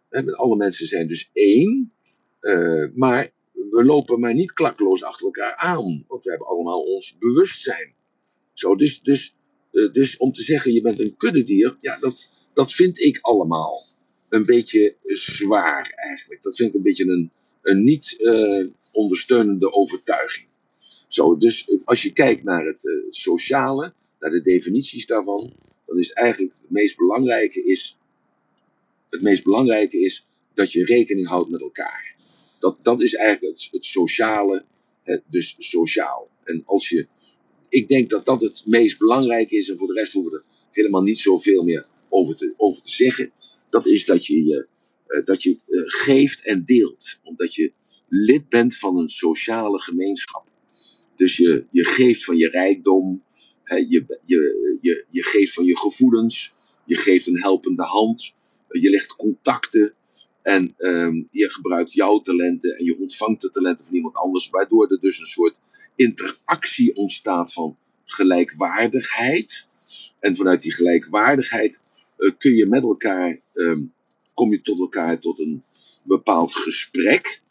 Hè? 0.09 0.23
Met 0.23 0.35
alle 0.35 0.55
mensen 0.55 0.87
zijn 0.87 1.07
dus 1.07 1.29
één. 1.33 1.91
Maar 2.93 3.31
we 3.53 3.83
lopen 3.85 4.19
maar 4.19 4.33
niet 4.33 4.53
klakloos 4.53 5.03
achter 5.03 5.25
elkaar 5.25 5.55
aan. 5.55 6.05
Want 6.07 6.23
we 6.23 6.29
hebben 6.29 6.47
allemaal 6.47 6.81
ons 6.81 7.17
bewustzijn. 7.17 7.93
Zo, 8.57 8.75
dus, 8.75 9.01
dus, 9.01 9.33
uh, 9.71 9.91
dus 9.93 10.17
om 10.17 10.31
te 10.31 10.43
zeggen, 10.43 10.73
je 10.73 10.81
bent 10.81 10.99
een 10.99 11.17
kuddedier, 11.17 11.77
ja, 11.81 11.97
dat, 11.99 12.47
dat 12.53 12.73
vind 12.73 12.99
ik 12.99 13.19
allemaal 13.21 13.85
een 14.29 14.45
beetje 14.45 14.95
zwaar 15.03 15.93
eigenlijk. 15.95 16.43
Dat 16.43 16.55
vind 16.55 16.69
ik 16.69 16.75
een 16.75 16.81
beetje 16.81 17.05
een, 17.05 17.31
een 17.61 17.83
niet 17.83 18.15
uh, 18.19 18.67
ondersteunende 18.91 19.71
overtuiging. 19.71 20.47
Zo, 21.07 21.37
dus 21.37 21.71
als 21.83 22.01
je 22.01 22.13
kijkt 22.13 22.43
naar 22.43 22.65
het 22.65 23.05
sociale, 23.09 23.93
naar 24.19 24.31
de 24.31 24.41
definities 24.41 25.05
daarvan, 25.05 25.51
dan 25.85 25.97
is 25.97 26.11
eigenlijk 26.11 26.57
het 26.57 26.69
meest 26.69 26.97
belangrijke 26.97 27.63
is, 27.63 27.97
het 29.09 29.21
meest 29.21 29.43
belangrijke 29.43 29.99
is 29.99 30.25
dat 30.53 30.71
je 30.71 30.85
rekening 30.85 31.27
houdt 31.27 31.49
met 31.49 31.61
elkaar. 31.61 32.15
Dat, 32.59 32.77
dat 32.81 33.01
is 33.01 33.15
eigenlijk 33.15 33.55
het, 33.55 33.67
het 33.71 33.85
sociale, 33.85 34.65
het, 35.03 35.21
dus 35.27 35.55
sociaal. 35.57 36.29
En 36.43 36.61
als 36.65 36.89
je, 36.89 37.07
ik 37.69 37.87
denk 37.87 38.09
dat 38.09 38.25
dat 38.25 38.41
het 38.41 38.63
meest 38.65 38.97
belangrijke 38.97 39.57
is, 39.57 39.69
en 39.69 39.77
voor 39.77 39.87
de 39.87 39.93
rest 39.93 40.13
hoeven 40.13 40.31
we 40.31 40.37
er 40.37 40.43
helemaal 40.71 41.01
niet 41.01 41.19
zoveel 41.19 41.63
meer 41.63 41.85
over 42.09 42.35
te, 42.35 42.53
over 42.57 42.81
te 42.81 42.91
zeggen. 42.91 43.31
Dat 43.69 43.85
is 43.85 44.05
dat 44.05 44.25
je 44.25 44.67
eh, 45.07 45.25
dat 45.25 45.43
je 45.43 45.57
eh, 45.67 45.81
geeft 45.85 46.45
en 46.45 46.65
deelt. 46.65 47.19
Omdat 47.23 47.55
je 47.55 47.71
lid 48.07 48.49
bent 48.49 48.77
van 48.77 48.97
een 48.97 49.09
sociale 49.09 49.81
gemeenschap. 49.81 50.45
Dus 51.15 51.37
je, 51.37 51.65
je 51.71 51.85
geeft 51.85 52.23
van 52.23 52.37
je 52.37 52.49
rijkdom, 52.49 53.23
hè, 53.63 53.75
je, 53.75 54.19
je, 54.25 54.77
je, 54.81 55.05
je 55.09 55.23
geeft 55.23 55.53
van 55.53 55.65
je 55.65 55.77
gevoelens, 55.77 56.53
je 56.85 56.95
geeft 56.95 57.27
een 57.27 57.41
helpende 57.41 57.83
hand, 57.83 58.33
je 58.69 58.89
legt 58.89 59.15
contacten 59.15 59.93
en 60.41 60.73
ehm, 60.77 61.23
je 61.31 61.49
gebruikt 61.49 61.93
jouw 61.93 62.21
talenten 62.21 62.77
en 62.77 62.85
je 62.85 62.97
ontvangt 62.97 63.41
de 63.41 63.49
talenten 63.49 63.85
van 63.85 63.95
iemand 63.95 64.15
anders, 64.15 64.49
waardoor 64.49 64.91
er 64.91 64.99
dus 64.99 65.19
een 65.19 65.25
soort 65.25 65.59
interactie 65.97 66.95
ontstaat 66.95 67.53
van 67.53 67.77
gelijkwaardigheid. 68.05 69.67
En 70.19 70.35
vanuit 70.35 70.61
die 70.61 70.73
gelijkwaardigheid 70.73 71.79
eh, 72.17 72.31
kun 72.37 72.55
je 72.55 72.65
met 72.65 72.83
elkaar, 72.83 73.39
ehm, 73.53 73.81
kom 74.33 74.51
je 74.51 74.61
tot 74.61 74.79
elkaar 74.79 75.19
tot 75.19 75.39
een 75.39 75.63
bepaald 76.03 76.55
gesprek. 76.55 77.41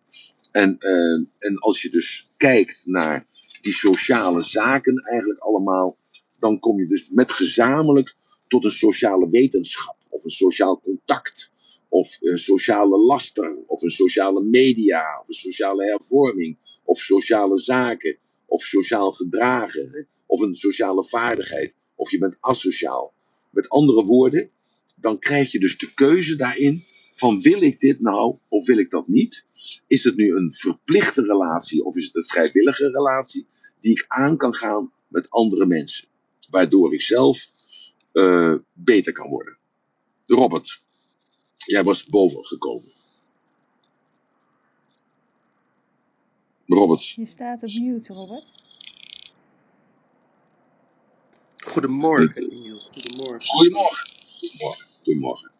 En, 0.51 0.79
ehm, 0.79 1.25
en 1.39 1.59
als 1.59 1.83
je 1.83 1.91
dus 1.91 2.31
kijkt 2.37 2.83
naar 2.87 3.27
die 3.63 3.73
sociale 3.73 4.43
zaken 4.43 5.03
eigenlijk 5.05 5.41
allemaal, 5.41 5.97
dan 6.39 6.59
kom 6.59 6.79
je 6.79 6.87
dus 6.87 7.09
met 7.09 7.33
gezamenlijk 7.33 8.17
tot 8.49 8.65
een 8.65 8.71
sociale 8.71 9.31
wetenschap 9.31 9.97
of 10.09 10.25
een 10.25 10.31
sociaal 10.31 10.81
contact 10.81 11.51
of 11.89 12.17
een 12.21 12.39
sociale 12.39 12.99
laster, 12.99 13.57
of 13.67 13.83
een 13.83 13.91
sociale 13.91 14.45
media, 14.45 15.21
of 15.21 15.29
een 15.29 15.35
sociale 15.35 15.85
hervorming, 15.85 16.59
of 16.85 16.99
sociale 16.99 17.59
zaken, 17.59 18.19
of 18.47 18.63
sociaal 18.63 19.11
gedragen, 19.13 20.09
of 20.27 20.41
een 20.41 20.55
sociale 20.55 21.05
vaardigheid, 21.05 21.77
of 21.95 22.11
je 22.11 22.19
bent 22.19 22.37
asociaal. 22.41 23.15
Met 23.51 23.69
andere 23.69 24.05
woorden, 24.05 24.51
dan 24.97 25.19
krijg 25.19 25.53
je 25.53 25.59
dus 25.59 25.79
de 25.79 25.95
keuze 25.95 26.37
daarin 26.37 26.83
van 27.13 27.41
wil 27.41 27.63
ik 27.63 27.81
dit 27.81 28.01
nou 28.01 28.39
of 28.49 28.67
wil 28.67 28.79
ik 28.79 28.91
dat 28.91 29.09
niet? 29.09 29.47
Is 29.87 30.05
het 30.05 30.17
nu 30.17 30.37
een 30.37 30.55
verplichte 30.55 31.23
relatie 31.23 31.85
of 31.85 31.97
is 31.97 32.05
het 32.05 32.17
een 32.17 32.25
vrijwillige 32.25 32.91
relatie 32.91 33.47
die 33.81 33.91
ik 33.91 34.05
aan 34.09 34.37
kan 34.37 34.55
gaan 34.55 34.93
met 35.09 35.31
andere 35.31 35.67
mensen, 35.67 36.09
waardoor 36.51 36.95
ik 36.95 37.03
zelf 37.03 37.51
uh, 38.13 38.55
beter 38.73 39.13
kan 39.13 39.29
worden? 39.29 39.57
Robert, 40.27 40.85
jij 41.67 41.83
was 41.83 42.05
boven 42.05 42.45
gekomen. 42.45 42.93
Robert. 46.67 47.09
Je 47.09 47.27
staat 47.27 47.63
op 47.63 47.73
mute, 47.73 48.13
Robert. 48.13 48.53
Goedemorgen, 51.57 52.51
Emiel. 52.51 52.79
Goedemorgen. 52.79 53.49
Goedemorgen. 53.49 54.09
Goedemorgen. 54.39 54.87
Goedemorgen. 55.03 55.51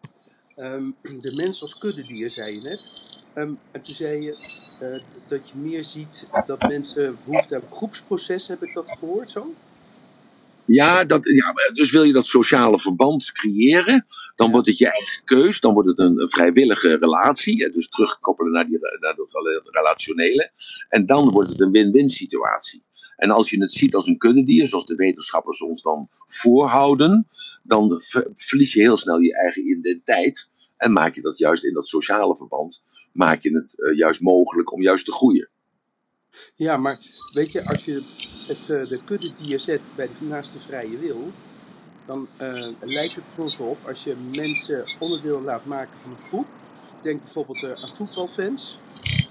Um, 0.57 0.97
de 1.03 1.33
mens 1.37 1.63
als 1.63 1.79
kuddedier, 1.79 2.31
zei 2.31 2.55
je 2.55 2.61
net. 2.61 2.91
Um, 3.35 3.59
en 3.73 3.83
toen 3.83 3.95
zei 3.95 4.21
je 4.21 4.55
uh, 4.83 5.03
dat 5.27 5.49
je 5.49 5.57
meer 5.57 5.85
ziet 5.85 6.31
dat 6.47 6.69
mensen 6.69 7.17
behoefte 7.25 7.55
hebben 7.55 7.73
groepsproces. 7.73 8.49
Heb 8.49 8.63
ik 8.63 8.75
dat 8.75 8.91
gehoord 8.99 9.31
zo? 9.31 9.55
Ja, 10.67 11.05
dat, 11.05 11.25
ja, 11.25 11.73
dus 11.75 11.91
wil 11.91 12.03
je 12.03 12.13
dat 12.13 12.27
sociale 12.27 12.81
verband 12.81 13.33
creëren, 13.33 14.07
dan 14.37 14.51
wordt 14.51 14.67
het 14.67 14.79
je 14.79 14.91
eigen 14.91 15.25
keus, 15.25 15.61
dan 15.61 15.73
wordt 15.73 15.89
het 15.89 15.99
een, 15.99 16.31
vrijwillige 16.31 16.97
relatie, 16.97 17.57
dus 17.57 17.89
terugkoppelen 17.89 18.53
naar, 18.53 18.67
die, 18.67 18.79
naar 19.01 19.15
dat 19.15 19.29
relationele, 19.71 20.51
en 20.89 21.07
dan 21.07 21.31
wordt 21.31 21.49
het 21.49 21.61
een 21.61 21.71
win-win 21.71 22.09
situatie. 22.09 22.85
En 23.17 23.31
als 23.31 23.51
je 23.51 23.61
het 23.61 23.73
ziet 23.73 23.95
als 23.95 24.07
een 24.07 24.19
kuddedier, 24.19 24.67
zoals 24.67 24.87
de 24.87 24.95
wetenschappers 24.95 25.63
ons 25.63 25.83
dan 25.83 26.09
voorhouden, 26.29 27.29
dan 27.63 28.03
verlies 28.35 28.73
je 28.73 28.81
heel 28.81 28.97
snel 28.97 29.19
je 29.19 29.37
eigen 29.37 29.69
identiteit 29.69 30.51
en 30.77 30.93
maak 30.93 31.15
je 31.15 31.21
dat 31.21 31.39
juist 31.39 31.65
in 31.65 31.75
dat 31.75 31.89
sociale 31.89 32.37
verband, 32.37 32.85
maak 33.13 33.43
je 33.43 33.51
het 33.51 33.75
uh, 33.79 33.97
juist 33.97 34.21
mogelijk 34.21 34.73
om 34.73 34.83
juist 34.83 35.05
te 35.05 35.13
groeien. 35.13 35.49
Ja, 36.55 36.77
maar 36.77 36.99
weet 37.33 37.53
je, 37.53 37.65
als 37.65 37.85
je 37.85 38.05
het, 38.47 38.69
uh, 38.69 38.87
de 38.89 39.03
kuddedier 39.05 39.61
zet 39.61 39.93
bij 39.97 40.07
de 40.19 40.25
naaste 40.25 40.61
vrije 40.61 40.99
wil, 40.99 41.37
dan 42.05 42.31
uh, 42.39 42.51
lijkt 42.81 43.15
het 43.15 43.31
voor 43.31 43.45
ons 43.45 43.57
op 43.59 43.87
als 43.87 44.03
je 44.03 44.17
mensen 44.17 44.85
onderdeel 44.99 45.43
laat 45.43 45.65
maken 45.65 46.01
van 46.01 46.11
een 46.11 46.19
groep. 46.19 46.57
Denk 47.01 47.23
bijvoorbeeld 47.23 47.63
uh, 47.63 47.71
aan 47.71 47.95
voetbalfans. 47.95 48.87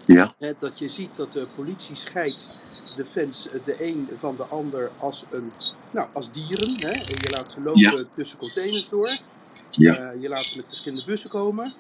Ja. 0.06 0.36
Hè, 0.38 0.54
dat 0.58 0.80
je 0.80 0.90
ziet 0.90 1.16
dat 1.16 1.34
de 1.34 1.52
politie 1.56 1.96
scheidt 1.96 2.64
de 2.96 3.06
fans 3.06 3.44
de 3.44 3.84
een 3.84 4.10
van 4.18 4.36
de 4.36 4.46
ander 4.46 4.94
als, 4.98 5.26
een, 5.30 5.56
nou, 5.92 6.10
als 6.14 6.32
dieren. 6.32 6.80
Hè. 6.80 6.90
Je 7.06 7.30
laat 7.30 7.52
ze 7.52 7.62
lopen 7.62 7.82
Ja. 7.82 8.06
tussen 8.14 8.38
containers 8.38 8.90
door. 8.90 9.18
Ja. 9.70 10.12
je 10.12 10.28
laat 10.30 10.46
ze 10.46 10.56
met 10.56 10.68
verschillende 10.68 11.06
bussen 11.06 11.30
komen. 11.30 11.74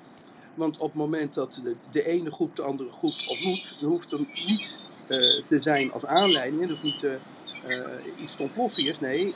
Want 0.53 0.77
op 0.77 0.87
het 0.87 0.95
moment 0.95 1.33
dat 1.33 1.53
de, 1.63 1.75
de 1.91 2.05
ene 2.05 2.31
groep 2.31 2.55
de 2.55 2.61
andere 2.61 2.91
groep 2.91 3.13
ontmoet, 3.27 3.79
dan 3.79 3.89
hoeft 3.89 4.11
er 4.11 4.19
niet 4.19 4.89
te 5.47 5.59
zijn 5.59 5.91
als 5.91 6.05
aanleiding. 6.05 6.67
Hoeft 6.69 6.83
niet 6.83 7.03
uh, 7.03 7.11
uh, 7.67 7.85
iets 8.21 8.35
te 8.35 8.41
ontploffen 8.41 8.87
is. 8.87 8.99
Nee, 8.99 9.33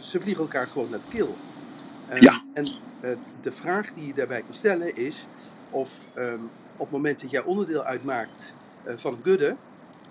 ze 0.00 0.20
vliegen 0.20 0.42
elkaar 0.42 0.66
gewoon 0.66 0.90
naar 0.90 0.98
de 0.98 1.10
keel. 1.16 1.34
Um, 2.12 2.22
Ja. 2.22 2.42
En 2.54 2.66
de 3.40 3.52
vraag 3.52 3.92
die 3.92 4.06
je 4.06 4.14
daarbij 4.14 4.42
kan 4.42 4.54
stellen 4.54 4.96
is 4.96 5.26
of 5.72 6.08
um, 6.16 6.50
op 6.76 6.80
het 6.80 6.90
moment 6.90 7.20
dat 7.20 7.30
jij 7.30 7.42
onderdeel 7.42 7.82
uitmaakt 7.84 8.52
van 8.84 9.20
kudde, 9.22 9.56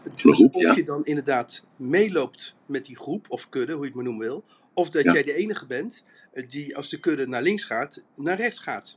Van 0.03 0.11
een 0.29 0.35
groep, 0.35 0.55
of 0.55 0.61
ja. 0.61 0.73
je 0.75 0.83
dan 0.83 1.05
inderdaad 1.05 1.61
meeloopt 1.77 2.53
met 2.65 2.85
die 2.85 2.97
groep, 2.97 3.25
of 3.29 3.49
kudde, 3.49 3.71
hoe 3.73 3.81
je 3.81 3.87
het 3.87 3.95
maar 3.95 4.03
noemen 4.03 4.25
wil. 4.27 4.43
Of 4.73 4.89
dat 4.89 5.03
Ja. 5.03 5.13
jij 5.13 5.23
de 5.23 5.33
enige 5.35 5.65
bent 5.65 6.03
die 6.47 6.75
als 6.77 6.89
de 6.89 6.99
kudde 6.99 7.27
naar 7.27 7.41
links 7.41 7.63
gaat, 7.63 8.01
naar 8.15 8.37
rechts 8.37 8.59
gaat. 8.59 8.95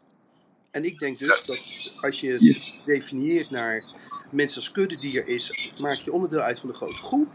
En 0.77 0.85
ik 0.85 0.99
denk 0.99 1.19
dus 1.19 1.45
dat 1.45 1.67
als 2.01 2.21
je 2.21 2.33
het 2.33 2.81
definieert 2.85 3.51
naar 3.51 3.89
mensen 4.31 4.57
als 4.57 4.71
kuddedier 4.71 5.27
is, 5.27 5.75
maak 5.77 6.01
je 6.01 6.13
onderdeel 6.13 6.41
uit 6.41 6.61
van 6.61 6.69
een 6.69 6.75
grote 6.75 7.03
groep. 7.03 7.35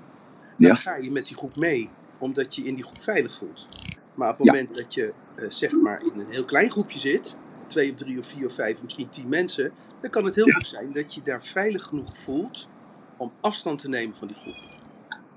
Dan 0.58 0.70
Ja. 0.70 0.76
ga 0.76 0.96
je 0.96 1.12
met 1.12 1.28
die 1.28 1.38
groep 1.38 1.56
mee, 1.56 1.98
omdat 2.18 2.56
je 2.56 2.64
in 2.64 2.76
die 2.76 2.84
groep 2.84 3.02
veilig 3.04 3.38
voelt. 3.38 3.70
Maar 4.14 4.30
op 4.30 4.38
het 4.38 4.48
Ja. 4.48 4.54
moment 4.54 4.76
dat 4.76 4.94
je 4.94 5.16
eh, 5.36 5.50
zeg 5.50 5.80
maar 5.80 6.02
in 6.02 6.20
een 6.20 6.30
heel 6.30 6.46
klein 6.46 6.72
groepje 6.72 7.00
zit, 7.00 7.38
twee 7.68 7.92
of 7.92 7.98
drie 7.98 8.20
of 8.20 8.28
vier 8.28 8.46
of 8.48 8.54
vijf, 8.54 8.82
misschien 8.82 9.10
tien 9.10 9.30
mensen, 9.30 9.76
dan 10.00 10.10
kan 10.10 10.26
het 10.26 10.36
heel 10.36 10.46
Ja. 10.48 10.54
goed 10.54 10.68
zijn 10.68 10.92
dat 10.92 11.14
je 11.14 11.22
daar 11.22 11.46
veilig 11.46 11.84
genoeg 11.84 12.18
voelt 12.18 12.70
om 13.16 13.38
afstand 13.40 13.80
te 13.80 13.88
nemen 13.90 14.16
van 14.16 14.28
die 14.28 14.38
groep. 14.38 14.62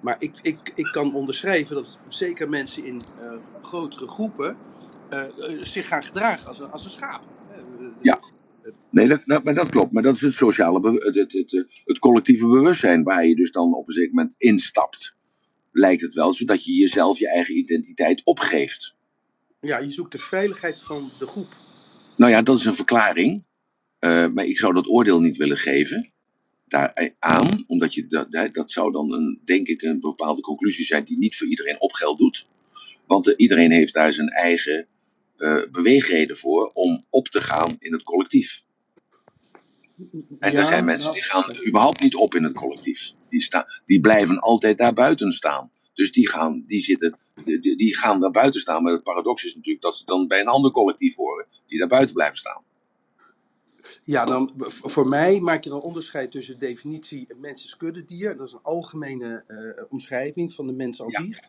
Maar 0.01 0.17
ik, 0.19 0.39
ik, 0.41 0.73
ik 0.75 0.91
kan 0.91 1.15
onderschrijven 1.15 1.75
dat 1.75 2.01
zeker 2.09 2.49
mensen 2.49 2.85
in 2.85 3.11
eh, 3.15 3.39
grotere 3.63 4.09
groepen 4.09 4.61
eh, 5.09 5.25
zich 5.57 5.87
gaan 5.89 6.05
gedragen 6.05 6.47
als 6.47 6.59
een, 6.59 6.71
als 6.71 6.85
een 6.85 6.91
schaap. 6.91 7.25
Eh, 8.05 8.13
Ja. 8.13 8.21
Nee, 8.91 9.09
dat, 9.09 9.23
dat, 9.25 9.45
maar 9.45 9.55
dat 9.55 9.69
klopt. 9.69 9.93
Maar 9.93 10.03
dat 10.03 10.15
is 10.15 10.21
het 10.21 10.35
sociale, 10.35 10.99
het, 11.05 11.15
het, 11.15 11.33
het, 11.33 11.67
het 11.85 11.99
collectieve 11.99 12.47
bewustzijn 12.47 13.03
waar 13.03 13.27
je 13.27 13.35
dus 13.37 13.51
dan 13.53 13.75
op 13.75 13.89
een 13.89 13.95
zeker 13.95 14.15
moment 14.15 14.35
instapt. 14.39 15.15
Lijkt 15.73 16.03
het 16.03 16.15
wel, 16.15 16.35
zodat 16.35 16.65
je 16.65 16.73
jezelf 16.73 17.19
je 17.19 17.29
eigen 17.29 17.57
identiteit 17.57 18.25
opgeeft. 18.25 18.95
Ja, 19.61 19.79
je 19.79 19.91
zoekt 19.91 20.13
de 20.13 20.19
veiligheid 20.19 20.83
van 20.83 21.03
de 21.19 21.27
groep. 21.27 21.47
Nou 22.17 22.31
ja, 22.33 22.43
dat 22.43 22.59
is 22.59 22.65
een 22.65 22.75
verklaring. 22.75 23.45
Eh, 23.99 24.29
maar 24.29 24.45
ik 24.45 24.59
zou 24.59 24.75
dat 24.75 24.89
oordeel 24.89 25.21
niet 25.21 25.37
willen 25.37 25.57
geven. 25.59 26.13
Daar 26.69 27.15
aan, 27.19 27.65
omdat 27.67 27.95
je 27.95 28.07
dat, 28.07 28.33
dat- 28.53 28.71
zou 28.73 28.93
dan 28.93 29.13
een, 29.13 29.41
denk 29.45 29.67
ik 29.69 29.83
een 29.83 30.01
bepaalde 30.01 30.41
conclusie 30.41 30.85
zijn 30.85 31.05
die 31.05 31.19
niet 31.19 31.37
voor 31.37 31.47
iedereen 31.47 31.81
op 31.81 31.93
geld 31.93 32.19
doet. 32.19 32.47
Want 33.07 33.29
eh, 33.29 33.35
iedereen 33.37 33.71
heeft 33.71 33.95
daar 33.95 34.13
zijn 34.13 34.29
eigen 34.29 34.79
eh, 34.79 34.87
beweegreden 35.71 36.37
voor 36.37 36.71
om 36.75 37.05
op 37.11 37.29
te 37.29 37.41
gaan 37.41 37.77
in 37.79 37.93
het 37.93 38.03
collectief. 38.03 38.63
En 40.39 40.53
Ja, 40.53 40.59
er 40.59 40.65
zijn 40.65 40.85
mensen 40.85 41.13
die 41.13 41.23
gaan 41.23 41.45
überhaupt 41.67 42.01
niet 42.01 42.15
op 42.15 42.35
in 42.35 42.45
het 42.45 42.53
collectief. 42.53 43.13
Die, 43.29 43.43
sta, 43.43 43.67
die 43.85 44.01
blijven 44.01 44.39
altijd 44.39 44.79
daar 44.79 44.93
buiten 44.95 45.33
staan. 45.33 45.71
Dus 45.95 46.13
die 46.13 46.29
gaan, 46.29 46.65
die, 46.67 46.81
zitten, 46.81 47.19
die, 47.45 47.77
die 47.77 47.97
gaan 47.97 48.21
daar 48.21 48.31
buiten 48.31 48.61
staan. 48.61 48.83
Maar 48.83 48.93
het 48.93 49.03
paradox 49.03 49.45
is 49.45 49.55
natuurlijk 49.55 49.85
dat 49.85 49.97
ze 49.97 50.05
dan 50.05 50.29
bij 50.29 50.41
een 50.41 50.47
ander 50.47 50.71
collectief 50.71 51.17
horen. 51.17 51.47
Die 51.67 51.79
daar 51.79 51.89
buiten 51.89 52.15
blijven 52.15 52.37
staan. 52.37 52.63
Ja, 54.05 54.25
dan, 54.25 54.53
voor 54.67 55.09
mij 55.09 55.41
maak 55.41 55.65
je 55.65 55.71
dan 55.71 55.83
onderscheid 55.83 56.31
tussen 56.31 56.59
definitie 56.59 57.27
mens 57.37 57.65
is 57.65 57.77
kuddedier. 57.77 58.37
Dat 58.37 58.47
is 58.47 58.53
een 58.53 58.63
algemene 58.63 59.43
eh, 59.47 59.85
omschrijving 59.89 60.53
van 60.53 60.67
de 60.67 60.73
mens 60.73 61.01
als 61.01 61.17
Ja. 61.17 61.41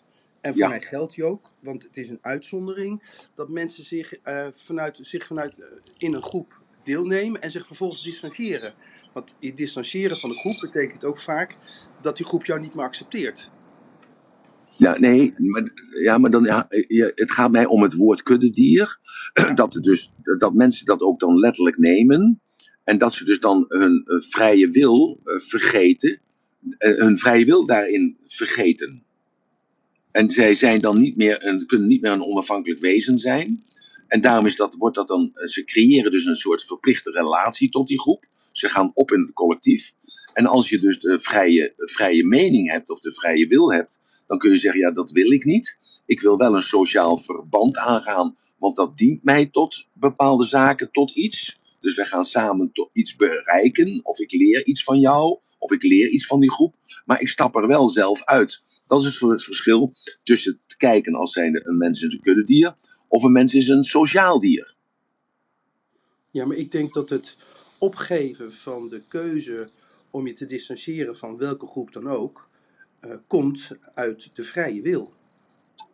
En 0.45 0.51
voor 0.51 0.61
Ja. 0.63 0.69
mij 0.69 0.81
geldt 0.81 1.15
die 1.15 1.23
ook, 1.23 1.49
want 1.61 1.83
het 1.83 1.97
is 1.97 2.09
een 2.09 2.19
uitzondering 2.21 3.01
dat 3.35 3.49
mensen 3.49 3.85
zich, 3.85 4.13
eh, 4.15 4.47
vanuit, 4.53 4.97
zich 5.01 5.25
vanuit 5.27 5.59
eh, 5.59 5.67
in 5.97 6.13
een 6.13 6.23
groep 6.23 6.61
deelnemen 6.83 7.41
en 7.41 7.51
zich 7.51 7.67
vervolgens 7.67 8.03
distancieren. 8.03 8.73
Want 9.13 9.33
je 9.39 9.53
distancieren 9.53 10.17
van 10.17 10.29
de 10.29 10.35
groep 10.35 10.57
betekent 10.59 11.05
ook 11.05 11.19
vaak 11.19 11.55
dat 12.01 12.17
die 12.17 12.25
groep 12.25 12.45
jou 12.45 12.59
niet 12.61 12.73
meer 12.75 12.85
accepteert. 12.85 13.51
Ja, 14.77 14.97
nee, 14.99 15.33
maar, 15.37 15.71
ja, 16.03 16.17
maar 16.17 16.31
dan, 16.31 16.43
ja, 16.43 16.67
het 17.15 17.31
gaat 17.31 17.51
mij 17.51 17.65
om 17.65 17.81
het 17.83 17.93
woord 17.93 18.23
kuddedier. 18.23 18.99
Dat, 19.55 19.71
dus, 19.73 20.11
dat 20.37 20.53
mensen 20.53 20.85
dat 20.85 21.01
ook 21.01 21.19
dan 21.19 21.39
letterlijk 21.39 21.77
nemen. 21.77 22.41
En 22.83 22.97
dat 22.97 23.15
ze 23.15 23.25
dus 23.25 23.39
dan 23.39 23.65
hun 23.67 24.03
eh, 24.05 24.21
vrije 24.29 24.69
wil 24.71 25.19
vergeten. 25.23 26.19
hun 26.77 27.17
vrije 27.17 27.45
wil 27.45 27.65
daarin 27.65 28.17
vergeten. 28.27 29.03
En 30.15 30.29
zij 30.29 30.55
zijn 30.55 30.79
dan 30.79 30.97
niet 30.97 31.15
meer 31.15 31.45
een, 31.47 31.65
kunnen 31.65 31.87
niet 31.87 32.01
meer 32.01 32.11
een 32.11 32.23
onafhankelijk 32.23 32.79
wezen 32.79 33.17
zijn. 33.17 33.61
En 34.07 34.21
daarom 34.21 34.45
is 34.45 34.55
dat, 34.55 34.75
wordt 34.75 34.95
dat 34.95 35.07
dan, 35.07 35.31
eh, 35.33 35.47
ze 35.47 35.63
creëren 35.63 36.11
dus 36.11 36.25
een 36.25 36.35
soort 36.35 36.65
verplichte 36.65 37.11
relatie 37.11 37.69
tot 37.69 37.87
die 37.87 37.99
groep. 37.99 38.23
Ze 38.51 38.69
gaan 38.69 38.91
op 38.93 39.11
in 39.11 39.21
het 39.21 39.33
collectief. 39.33 39.93
En 40.33 40.45
als 40.45 40.69
je 40.69 40.79
dus 40.79 40.99
de 40.99 41.19
vrije, 41.19 41.73
vrije 41.75 42.25
mening 42.25 42.71
hebt 42.71 42.89
of 42.89 42.99
de 42.99 43.13
vrije 43.13 43.47
wil 43.47 43.71
hebt, 43.71 43.99
dan 44.27 44.37
kun 44.37 44.51
je 44.51 44.57
zeggen, 44.57 44.79
ja, 44.79 44.91
dat 44.91 45.11
wil 45.11 45.31
ik 45.31 45.45
niet. 45.45 45.79
Ik 46.05 46.21
wil 46.21 46.37
wel 46.37 46.55
een 46.55 46.61
sociaal 46.61 47.17
verband 47.17 47.77
aangaan, 47.77 48.37
want 48.57 48.75
dat 48.75 48.97
dient 48.97 49.23
mij 49.23 49.45
tot 49.45 49.85
bepaalde 49.93 50.45
zaken, 50.45 50.91
tot 50.91 51.11
iets. 51.11 51.57
Dus 51.79 51.95
wij 51.95 52.05
gaan 52.05 52.23
samen 52.23 52.71
tot 52.73 52.89
iets 52.93 53.15
bereiken, 53.15 53.99
of 54.03 54.19
ik 54.19 54.31
leer 54.31 54.65
iets 54.65 54.83
van 54.83 54.99
jou, 54.99 55.39
of 55.65 55.71
ik 55.71 55.83
leer 55.83 56.09
iets 56.09 56.25
van 56.25 56.39
die 56.39 56.51
groep, 56.51 56.75
maar 57.05 57.21
ik 57.21 57.29
stap 57.29 57.55
er 57.55 57.67
wel 57.67 57.89
zelf 57.89 58.23
uit. 58.23 58.61
Dat 58.87 59.03
is 59.03 59.19
het 59.19 59.43
verschil 59.43 59.93
tussen 60.23 60.59
te 60.65 60.77
kijken 60.77 61.15
als 61.15 61.31
zijnde 61.31 61.61
een 61.65 61.77
mens 61.77 62.01
is 62.01 62.13
een 62.13 62.21
kuddedier, 62.21 62.75
of 63.07 63.23
een 63.23 63.31
mens 63.31 63.53
is 63.53 63.67
een 63.67 63.83
sociaal 63.83 64.39
dier. 64.39 64.75
Ja, 66.31 66.45
maar 66.45 66.57
ik 66.57 66.71
denk 66.71 66.93
dat 66.93 67.09
het 67.09 67.37
opgeven 67.79 68.53
van 68.53 68.89
de 68.89 69.01
keuze 69.07 69.67
om 70.09 70.27
je 70.27 70.33
te 70.33 70.45
distancieren 70.45 71.17
van 71.17 71.37
welke 71.37 71.67
groep 71.67 71.91
dan 71.91 72.07
ook, 72.07 72.49
uh, 73.01 73.15
komt 73.27 73.71
uit 73.93 74.29
de 74.33 74.43
vrije 74.43 74.81
wil. 74.81 75.11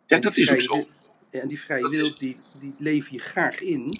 Ja, 0.06 0.18
dat 0.18 0.36
is 0.36 0.52
ook 0.52 0.60
zo. 0.60 0.84
En 1.30 1.48
die 1.48 1.60
vrije 1.60 1.88
wil, 1.88 2.14
die, 2.18 2.36
die 2.60 2.74
leef 2.78 3.08
je 3.08 3.18
graag 3.18 3.60
in, 3.60 3.98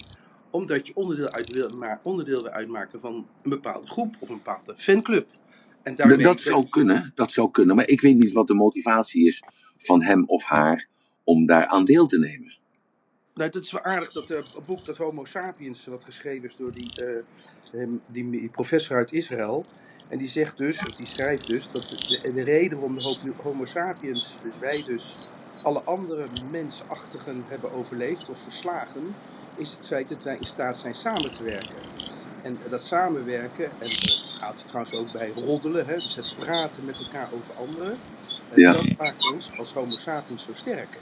omdat 0.49 0.87
je 0.87 0.95
onderdeel, 0.95 1.29
uit 1.29 1.53
wil, 1.53 1.77
maar 1.77 1.99
onderdeel 2.03 2.41
wil 2.41 2.51
uitmaken 2.51 2.99
van 2.99 3.27
een 3.43 3.49
bepaalde 3.49 3.87
groep 3.87 4.15
of 4.19 4.29
een 4.29 4.35
bepaalde 4.35 4.73
fanclub. 4.77 5.27
En 5.83 5.95
daarmee 5.95 6.17
dat 6.17 6.41
zou 6.41 6.69
kunnen, 6.69 7.11
dat 7.15 7.31
zou 7.31 7.51
kunnen. 7.51 7.75
Maar 7.75 7.87
ik 7.87 8.01
weet 8.01 8.15
niet 8.15 8.31
wat 8.31 8.47
de 8.47 8.53
motivatie 8.53 9.27
is 9.27 9.43
van 9.77 10.03
hem 10.03 10.23
of 10.25 10.43
haar 10.43 10.87
om 11.23 11.45
daar 11.45 11.67
aan 11.67 11.85
deel 11.85 12.07
te 12.07 12.19
nemen. 12.19 12.53
Nou, 13.33 13.49
het 13.49 13.65
is 13.65 13.71
wel 13.71 13.83
aardig 13.83 14.11
dat 14.11 14.31
uh, 14.31 14.39
boek, 14.65 14.85
dat 14.85 14.97
Homo 14.97 15.25
sapiens, 15.25 15.85
wat 15.85 16.03
geschreven 16.03 16.49
is 16.49 16.55
door 16.55 16.71
die, 16.73 16.89
uh, 17.73 17.87
die, 18.07 18.29
die, 18.29 18.49
professor 18.49 18.97
uit 18.97 19.11
Israël. 19.11 19.63
En 20.09 20.17
die 20.17 20.27
zegt 20.27 20.57
dus, 20.57 20.79
die 20.79 21.07
schrijft 21.07 21.49
dus, 21.49 21.71
dat 21.71 21.89
de, 21.89 22.31
de 22.33 22.43
reden 22.43 22.79
waarom 22.79 22.97
de 22.97 23.31
Homo 23.41 23.65
sapiens, 23.65 24.35
dus 24.43 24.59
wij 24.59 24.83
dus, 24.85 25.31
alle 25.63 25.81
andere 25.81 26.25
mensachtigen 26.51 27.43
hebben 27.47 27.71
overleefd 27.71 28.29
of 28.29 28.41
verslagen, 28.41 29.01
is 29.57 29.71
het 29.71 29.87
feit 29.87 30.09
dat 30.09 30.23
wij 30.23 30.37
in 30.39 30.47
staat 30.47 30.77
zijn 30.77 30.93
samen 30.93 31.31
te 31.31 31.43
werken. 31.43 31.75
En 32.43 32.57
dat 32.69 32.83
samenwerken, 32.83 33.65
en 33.65 33.89
dat 34.45 34.55
gaat 34.57 34.67
trouwens 34.67 34.95
ook 34.95 35.11
bij 35.11 35.31
roddelen, 35.35 35.85
hè, 35.85 35.95
dus 35.95 36.15
het 36.15 36.35
praten 36.39 36.85
met 36.85 36.99
elkaar 37.05 37.27
over 37.33 37.53
anderen, 37.53 37.97
ja. 38.55 38.71
dat 38.71 38.97
maakt 38.97 39.31
ons 39.31 39.57
als 39.57 39.73
Homo 39.73 39.91
sapiens 39.91 40.43
zo 40.43 40.51
sterk. 40.53 40.99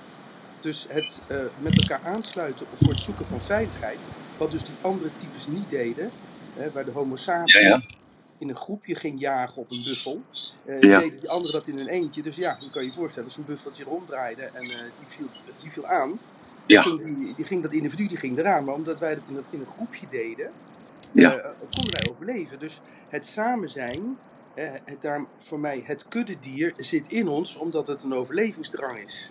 Dus 0.62 0.86
het 0.90 1.30
uh, 1.32 1.38
met 1.62 1.82
elkaar 1.82 2.08
aansluiten 2.08 2.68
voor 2.68 2.88
het 2.88 3.00
zoeken 3.00 3.26
van 3.26 3.40
veiligheid, 3.40 3.98
wat 4.38 4.52
dus 4.52 4.64
die 4.64 4.76
andere 4.82 5.10
types 5.18 5.48
niet 5.48 5.70
deden, 5.70 6.10
hè, 6.54 6.72
waar 6.72 6.86
de 6.86 6.92
Homo 6.92 7.16
sapiens 7.16 7.54
ja, 7.54 7.60
ja. 7.60 7.82
in 8.38 8.50
een 8.50 8.56
groepje 8.56 8.96
ging 8.96 9.20
jagen 9.20 9.62
op 9.62 9.72
een 9.72 9.84
buffel, 9.84 10.22
uh, 10.66 10.82
deden 10.82 11.20
die 11.20 11.30
anderen 11.30 11.54
dat 11.54 11.68
in 11.68 11.80
een 11.80 11.88
eentje. 11.88 12.22
Dus 12.22 12.36
ja, 12.36 12.58
je 12.60 12.70
kan 12.70 12.84
je 12.84 12.92
voorstellen, 12.92 13.28
als 13.28 13.38
een 13.38 13.46
buffel 13.46 13.74
zich 13.74 13.86
ronddraaide 13.86 14.42
en 14.42 14.64
uh, 14.64 14.70
die, 14.70 15.08
viel, 15.08 15.28
die 15.62 15.72
viel 15.72 15.88
aan, 15.88 16.20
ja. 16.66 16.82
ging 16.82 17.04
die, 17.04 17.36
die, 17.36 17.46
ging 17.46 17.62
dat 17.62 17.72
individu 17.72 18.08
die 18.08 18.18
ging 18.18 18.38
eraan. 18.38 18.64
Maar 18.64 18.76
omdat 18.76 19.00
wij 19.00 19.16
dat 19.16 19.24
in, 19.28 19.44
in 19.50 19.60
een 19.60 19.74
groepje 19.76 20.06
deden, 20.10 20.52
ja. 21.14 21.56
konden 21.60 21.92
wij 21.92 22.12
overleven. 22.12 22.60
Dus 22.60 22.80
het 23.10 23.26
samen 23.26 23.70
zijn, 23.70 24.18
het, 24.54 25.02
daar, 25.02 25.26
voor 25.38 25.60
mij 25.60 25.84
het 25.86 26.08
kuddedier 26.08 26.74
zit 26.78 27.04
in 27.08 27.28
ons, 27.28 27.56
omdat 27.56 27.88
het 27.88 28.04
een 28.04 28.14
overlevingsdrang 28.14 28.98
is. 28.98 29.30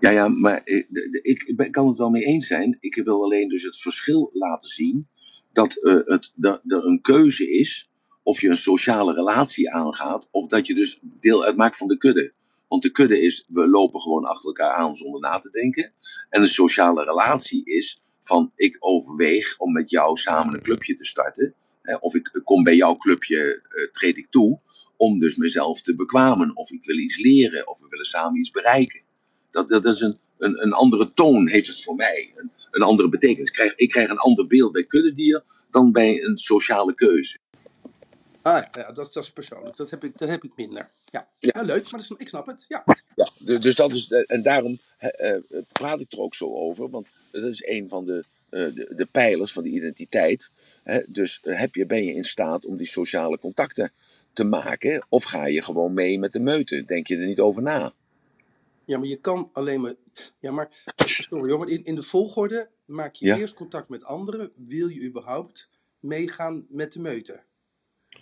Ja, 0.00 0.10
ja, 0.10 0.28
maar 0.28 0.60
ik, 0.64 1.42
ik 1.42 1.72
kan 1.72 1.88
het 1.88 1.98
wel 1.98 2.10
mee 2.10 2.24
eens 2.24 2.46
zijn. 2.46 2.76
Ik 2.80 2.94
wil 3.04 3.22
alleen 3.22 3.48
dus 3.48 3.62
het 3.62 3.80
verschil 3.80 4.30
laten 4.32 4.68
zien 4.68 5.08
dat 5.52 5.76
uh, 5.80 6.00
het, 6.04 6.32
er 6.40 6.84
een 6.84 7.00
keuze 7.00 7.50
is 7.50 7.90
of 8.22 8.40
je 8.40 8.48
een 8.48 8.56
sociale 8.56 9.14
relatie 9.14 9.72
aangaat 9.72 10.28
of 10.30 10.46
dat 10.46 10.66
je 10.66 10.74
dus 10.74 10.98
deel 11.02 11.44
uitmaakt 11.44 11.76
van 11.76 11.88
de 11.88 11.98
kudde. 11.98 12.32
Want 12.68 12.82
de 12.82 12.90
kudde 12.90 13.20
is, 13.20 13.48
we 13.52 13.68
lopen 13.68 14.00
gewoon 14.00 14.24
achter 14.24 14.46
elkaar 14.46 14.72
aan 14.72 14.96
zonder 14.96 15.20
na 15.20 15.38
te 15.38 15.50
denken. 15.50 15.92
En 16.28 16.40
een 16.40 16.48
sociale 16.48 17.04
relatie 17.04 17.64
is 17.64 18.03
van 18.24 18.52
ik 18.56 18.76
overweeg 18.78 19.58
om 19.58 19.72
met 19.72 19.90
jou 19.90 20.16
samen 20.16 20.54
een 20.54 20.62
clubje 20.62 20.94
te 20.94 21.04
starten. 21.04 21.54
Of 22.00 22.14
ik 22.14 22.40
kom 22.44 22.62
bij 22.62 22.76
jouw 22.76 22.96
clubje, 22.96 23.62
uh, 23.72 23.90
treed 23.92 24.16
ik 24.16 24.26
toe. 24.30 24.60
Om 24.96 25.18
dus 25.18 25.36
mezelf 25.36 25.82
te 25.82 25.94
bekwamen. 25.94 26.56
Of 26.56 26.70
ik 26.70 26.84
wil 26.84 26.98
iets 26.98 27.22
leren. 27.22 27.68
Of 27.68 27.80
we 27.80 27.86
willen 27.88 28.04
samen 28.04 28.38
iets 28.38 28.50
bereiken. 28.50 29.00
Dat, 29.50 29.68
dat 29.68 29.84
is 29.84 30.00
een, 30.00 30.16
een, 30.38 30.62
een 30.62 30.72
andere 30.72 31.12
toon, 31.14 31.48
heeft 31.48 31.66
het 31.66 31.82
voor 31.82 31.94
mij. 31.94 32.32
Een, 32.36 32.50
een 32.70 32.82
andere 32.82 33.08
betekenis. 33.08 33.48
Ik 33.48 33.54
krijg, 33.54 33.74
ik 33.76 33.88
krijg 33.88 34.08
een 34.08 34.18
ander 34.18 34.46
beeld 34.46 34.72
bij 34.72 34.84
kuddedier 34.84 35.42
dan 35.70 35.92
bij 35.92 36.22
een 36.22 36.38
sociale 36.38 36.94
keuze. 36.94 37.38
Ah 38.42 38.64
ja, 38.72 38.92
dat, 38.92 39.12
dat 39.12 39.24
is 39.24 39.32
persoonlijk. 39.32 39.76
Dat 39.76 39.90
heb 39.90 40.04
ik, 40.04 40.18
dat 40.18 40.28
heb 40.28 40.44
ik 40.44 40.52
minder. 40.56 40.90
Ja, 41.04 41.28
ja. 41.38 41.62
leuk, 41.62 41.82
maar 41.82 42.00
dat 42.00 42.00
is, 42.00 42.10
ik 42.16 42.28
snap 42.28 42.46
het. 42.46 42.64
Ja. 42.68 42.84
ja, 43.10 43.58
dus 43.58 43.74
dat 43.74 43.90
is, 43.90 44.08
en 44.08 44.42
daarom 44.42 44.78
uh, 45.20 45.36
praat 45.72 46.00
ik 46.00 46.12
er 46.12 46.18
ook 46.18 46.34
zo 46.34 46.54
over. 46.54 46.90
Want 46.90 47.08
dat 47.40 47.52
is 47.52 47.66
een 47.66 47.88
van 47.88 48.04
de, 48.04 48.24
uh, 48.50 48.74
de, 48.74 48.92
de, 48.96 49.06
pijlers 49.06 49.52
van 49.52 49.62
de 49.62 49.68
identiteit. 49.68 50.50
Hè? 50.82 51.02
Dus 51.06 51.38
heb 51.42 51.74
je, 51.74 51.86
ben 51.86 52.04
je 52.04 52.14
in 52.14 52.24
staat 52.24 52.64
om 52.64 52.76
die 52.76 52.86
sociale 52.86 53.38
contacten 53.38 53.92
te 54.32 54.44
maken? 54.44 55.06
Of 55.08 55.24
ga 55.24 55.46
je 55.46 55.62
gewoon 55.62 55.94
mee 55.94 56.18
met 56.18 56.32
de 56.32 56.40
meute? 56.40 56.84
Denk 56.84 57.06
je 57.06 57.16
er 57.16 57.26
niet 57.26 57.40
over 57.40 57.62
na? 57.62 57.92
Ja, 58.84 58.98
maar 58.98 59.08
je 59.08 59.20
kan 59.20 59.50
alleen 59.52 59.80
maar. 59.80 59.94
Ja, 60.38 60.50
maar. 60.50 60.82
Sorry 60.96 61.50
hoor, 61.50 61.58
maar 61.58 61.68
in, 61.68 61.84
in 61.84 61.94
de 61.94 62.02
volgorde 62.02 62.68
maak 62.84 63.14
je 63.14 63.36
eerst 63.36 63.54
contact 63.54 63.88
met 63.88 64.04
anderen. 64.04 64.52
Wil 64.54 64.88
je 64.88 65.02
überhaupt 65.02 65.68
meegaan 66.00 66.66
met 66.68 66.92
de 66.92 67.00
meute? 67.00 67.42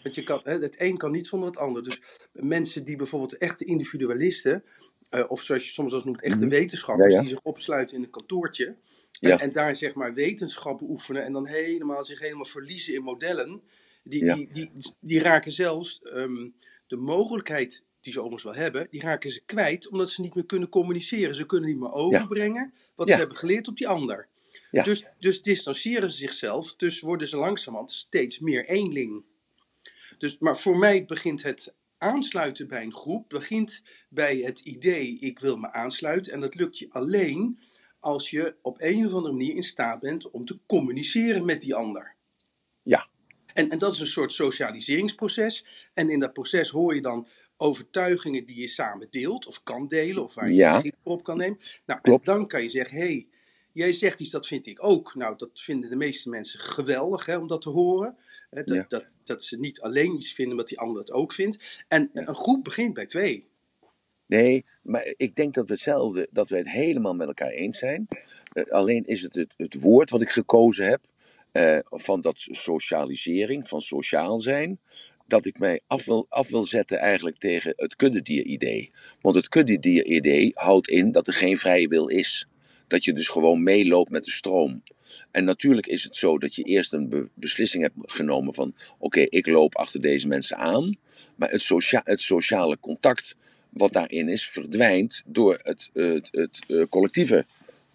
Want 0.02 0.14
je 0.14 0.22
kan, 0.22 0.40
het 0.44 0.80
een 0.80 0.96
kan 0.96 1.10
niet 1.10 1.26
zonder 1.26 1.48
het 1.48 1.58
ander. 1.58 1.84
Dus 1.84 2.02
mensen 2.32 2.84
die 2.84 2.96
bijvoorbeeld 2.96 3.38
echte 3.38 3.64
individualisten. 3.64 4.64
Uh, 5.10 5.24
of 5.28 5.42
zoals 5.42 5.64
je 5.64 5.72
soms 5.72 5.92
als 5.92 6.04
noemt, 6.04 6.22
echte 6.22 6.46
wetenschappers. 6.46 7.18
die 7.18 7.28
zich 7.28 7.42
opsluiten 7.42 7.96
in 7.96 8.02
een 8.02 8.10
kantoortje. 8.10 8.76
En, 9.20 9.38
en, 9.38 9.52
daar 9.52 9.76
zeg 9.76 9.94
maar 9.94 10.14
wetenschap 10.14 10.78
beoefenen. 10.78 11.24
En 11.24 11.32
dan 11.32 11.46
helemaal 11.46 12.04
zich 12.04 12.18
helemaal 12.18 12.44
verliezen 12.44 12.94
in 12.94 13.02
modellen. 13.02 13.62
Die, 14.04 14.34
die, 14.34 14.48
die, 14.52 14.70
die, 15.00 15.20
raken 15.20 15.52
zelfs 15.52 16.00
um, 16.04 16.54
de 16.86 16.96
mogelijkheid 16.96 17.84
die 18.00 18.12
ze 18.12 18.18
overigens 18.18 18.56
wel 18.56 18.62
hebben, 18.62 18.86
die 18.90 19.00
raken 19.00 19.30
ze 19.30 19.44
kwijt 19.44 19.88
omdat 19.88 20.10
ze 20.10 20.20
niet 20.20 20.34
meer 20.34 20.46
kunnen 20.46 20.68
communiceren. 20.68 21.34
Ze 21.34 21.46
kunnen 21.46 21.68
niet 21.68 21.78
meer 21.78 21.92
overbrengen 21.92 22.74
wat 22.94 23.08
ze 23.08 23.16
hebben 23.16 23.36
geleerd 23.36 23.68
op 23.68 23.76
die 23.76 23.88
ander. 23.88 24.28
Dus, 24.70 25.04
dus 25.18 25.42
distancieren 25.42 26.10
ze 26.10 26.16
zichzelf, 26.16 26.74
dus 26.76 27.00
worden 27.00 27.28
ze 27.28 27.36
langzamerhand 27.36 27.92
steeds 27.92 28.38
meer 28.38 28.68
eenling. 28.68 29.24
Dus, 30.18 30.38
maar 30.38 30.58
voor 30.58 30.78
mij 30.78 31.04
begint 31.04 31.42
het 31.42 31.74
aansluiten 31.98 32.68
bij 32.68 32.82
een 32.82 32.94
groep, 32.94 33.28
begint 33.28 33.82
bij 34.08 34.36
het 34.36 34.60
idee 34.60 35.18
ik 35.18 35.38
wil 35.38 35.56
me 35.56 35.72
aansluiten. 35.72 36.32
En 36.32 36.40
dat 36.40 36.54
lukt 36.54 36.78
je 36.78 36.86
alleen 36.90 37.62
als 38.02 38.30
je 38.30 38.54
op 38.62 38.76
een 38.80 39.06
of 39.06 39.12
andere 39.12 39.32
manier 39.32 39.54
in 39.54 39.62
staat 39.62 40.00
bent 40.00 40.30
om 40.30 40.44
te 40.44 40.58
communiceren 40.66 41.44
met 41.44 41.60
die 41.60 41.74
ander. 41.74 42.14
Ja. 42.82 43.08
En, 43.54 43.70
en 43.70 43.78
dat 43.78 43.94
is 43.94 44.00
een 44.00 44.06
soort 44.06 44.32
socialiseringsproces. 44.32 45.66
En 45.94 46.10
in 46.10 46.20
dat 46.20 46.32
proces 46.32 46.70
hoor 46.70 46.94
je 46.94 47.00
dan 47.00 47.28
overtuigingen 47.56 48.44
die 48.44 48.60
je 48.60 48.68
samen 48.68 49.06
deelt 49.10 49.46
of 49.46 49.62
kan 49.62 49.88
delen 49.88 50.24
of 50.24 50.34
waar 50.34 50.48
je 50.48 50.54
ja. 50.54 50.82
op 51.02 51.24
kan 51.24 51.36
nemen. 51.36 51.58
Nou, 51.86 52.00
en 52.02 52.20
dan 52.22 52.46
kan 52.46 52.62
je 52.62 52.68
zeggen, 52.68 52.98
hé, 52.98 53.04
hey, 53.04 53.28
jij 53.72 53.92
zegt 53.92 54.20
iets, 54.20 54.30
dat 54.30 54.46
vind 54.46 54.66
ik 54.66 54.84
ook. 54.84 55.14
Nou, 55.14 55.36
dat 55.36 55.50
vinden 55.54 55.90
de 55.90 55.96
meeste 55.96 56.28
mensen 56.28 56.60
geweldig 56.60 57.26
hè, 57.26 57.36
om 57.36 57.46
dat 57.46 57.62
te 57.62 57.70
horen. 57.70 58.16
Dat, 58.50 58.84
dat, 58.88 59.06
dat 59.24 59.44
ze 59.44 59.58
niet 59.58 59.80
alleen 59.80 60.14
iets 60.14 60.32
vinden, 60.32 60.56
maar 60.56 60.64
die 60.64 60.78
ander 60.78 61.00
het 61.00 61.12
ook 61.12 61.32
vindt. 61.32 61.84
En 61.88 62.10
een 62.12 62.34
groep 62.34 62.64
begint 62.64 62.94
bij 62.94 63.06
twee. 63.06 63.50
Nee, 64.32 64.64
maar 64.82 65.12
ik 65.16 65.34
denk 65.34 65.54
dat 65.54 65.66
we 65.66 65.72
hetzelfde, 65.72 66.28
dat 66.30 66.48
we 66.48 66.56
het 66.56 66.70
helemaal 66.70 67.14
met 67.14 67.26
elkaar 67.26 67.50
eens 67.50 67.78
zijn. 67.78 68.08
Uh, 68.54 68.64
alleen 68.64 69.04
is 69.04 69.22
het, 69.22 69.46
het 69.56 69.80
woord 69.80 70.10
wat 70.10 70.22
ik 70.22 70.30
gekozen 70.30 70.86
heb, 70.86 71.00
uh, 71.52 71.78
van 71.82 72.20
dat 72.20 72.34
socialisering, 72.36 73.68
van 73.68 73.80
sociaal 73.80 74.38
zijn, 74.38 74.78
dat 75.26 75.44
ik 75.44 75.58
mij 75.58 75.80
af 75.86 76.04
wil, 76.04 76.26
af 76.28 76.48
wil 76.48 76.64
zetten 76.64 76.98
eigenlijk 76.98 77.38
tegen 77.38 77.72
het 77.76 77.96
kuddedier-idee. 77.96 78.90
Want 79.20 79.34
het 79.34 79.48
kuddedier-idee 79.48 80.50
houdt 80.54 80.88
in 80.88 81.10
dat 81.10 81.26
er 81.26 81.32
geen 81.32 81.56
vrije 81.56 81.88
wil 81.88 82.06
is. 82.06 82.46
Dat 82.86 83.04
je 83.04 83.12
dus 83.12 83.28
gewoon 83.28 83.62
meeloopt 83.62 84.10
met 84.10 84.24
de 84.24 84.30
stroom. 84.30 84.82
En 85.30 85.44
natuurlijk 85.44 85.86
is 85.86 86.04
het 86.04 86.16
zo 86.16 86.38
dat 86.38 86.54
je 86.54 86.62
eerst 86.62 86.92
een 86.92 87.30
beslissing 87.34 87.82
hebt 87.82 88.12
genomen 88.12 88.54
van: 88.54 88.74
oké, 88.98 89.20
ik 89.20 89.46
loop 89.46 89.76
achter 89.76 90.00
deze 90.00 90.28
mensen 90.28 90.56
aan. 90.56 90.96
Maar 91.36 91.50
het, 91.50 91.62
socia 91.62 92.00
het, 92.04 92.20
sociale 92.20 92.78
contact 92.80 93.36
wat 93.72 93.92
daarin 93.92 94.28
is, 94.28 94.48
verdwijnt 94.48 95.22
door 95.26 95.58
het, 95.62 95.90
het, 95.92 96.28
het, 96.32 96.64
het 96.66 96.88
collectieve 96.88 97.46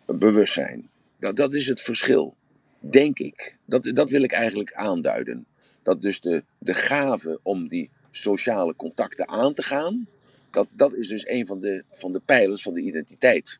bewustzijn. 0.05 0.89
Dat, 1.19 1.35
dat 1.35 1.53
is 1.53 1.67
het 1.67 1.81
verschil, 1.81 2.35
denk 2.79 3.19
ik. 3.19 3.57
Dat, 3.65 3.83
dat 3.93 4.09
wil 4.09 4.21
ik 4.21 4.31
eigenlijk 4.31 4.73
aanduiden. 4.73 5.45
Dat 5.83 6.01
dus 6.01 6.21
de, 6.21 6.43
de 6.57 6.73
gave 6.73 7.39
om 7.43 7.67
die 7.67 7.89
sociale 8.11 8.75
contacten 8.75 9.27
aan 9.27 9.53
te 9.53 9.61
gaan, 9.63 10.07
dat, 10.51 10.67
dat 10.71 10.95
is 10.95 11.07
dus 11.07 11.27
een 11.27 11.47
van 11.47 11.59
de, 11.59 11.83
van 11.89 12.11
de 12.13 12.19
pijlers 12.25 12.61
van 12.61 12.73
de 12.73 12.81
identiteit. 12.81 13.59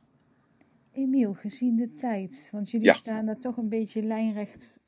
Emiel, 0.93 1.34
gezien 1.34 1.76
de 1.76 1.91
tijd, 1.91 2.49
want 2.51 2.72
jullie 2.72 2.88
Ja. 2.88 2.93
staan 2.93 3.26
daar 3.26 3.38
toch 3.38 3.57
een 3.57 3.70
beetje 3.70 4.03
lijnrecht. 4.03 4.80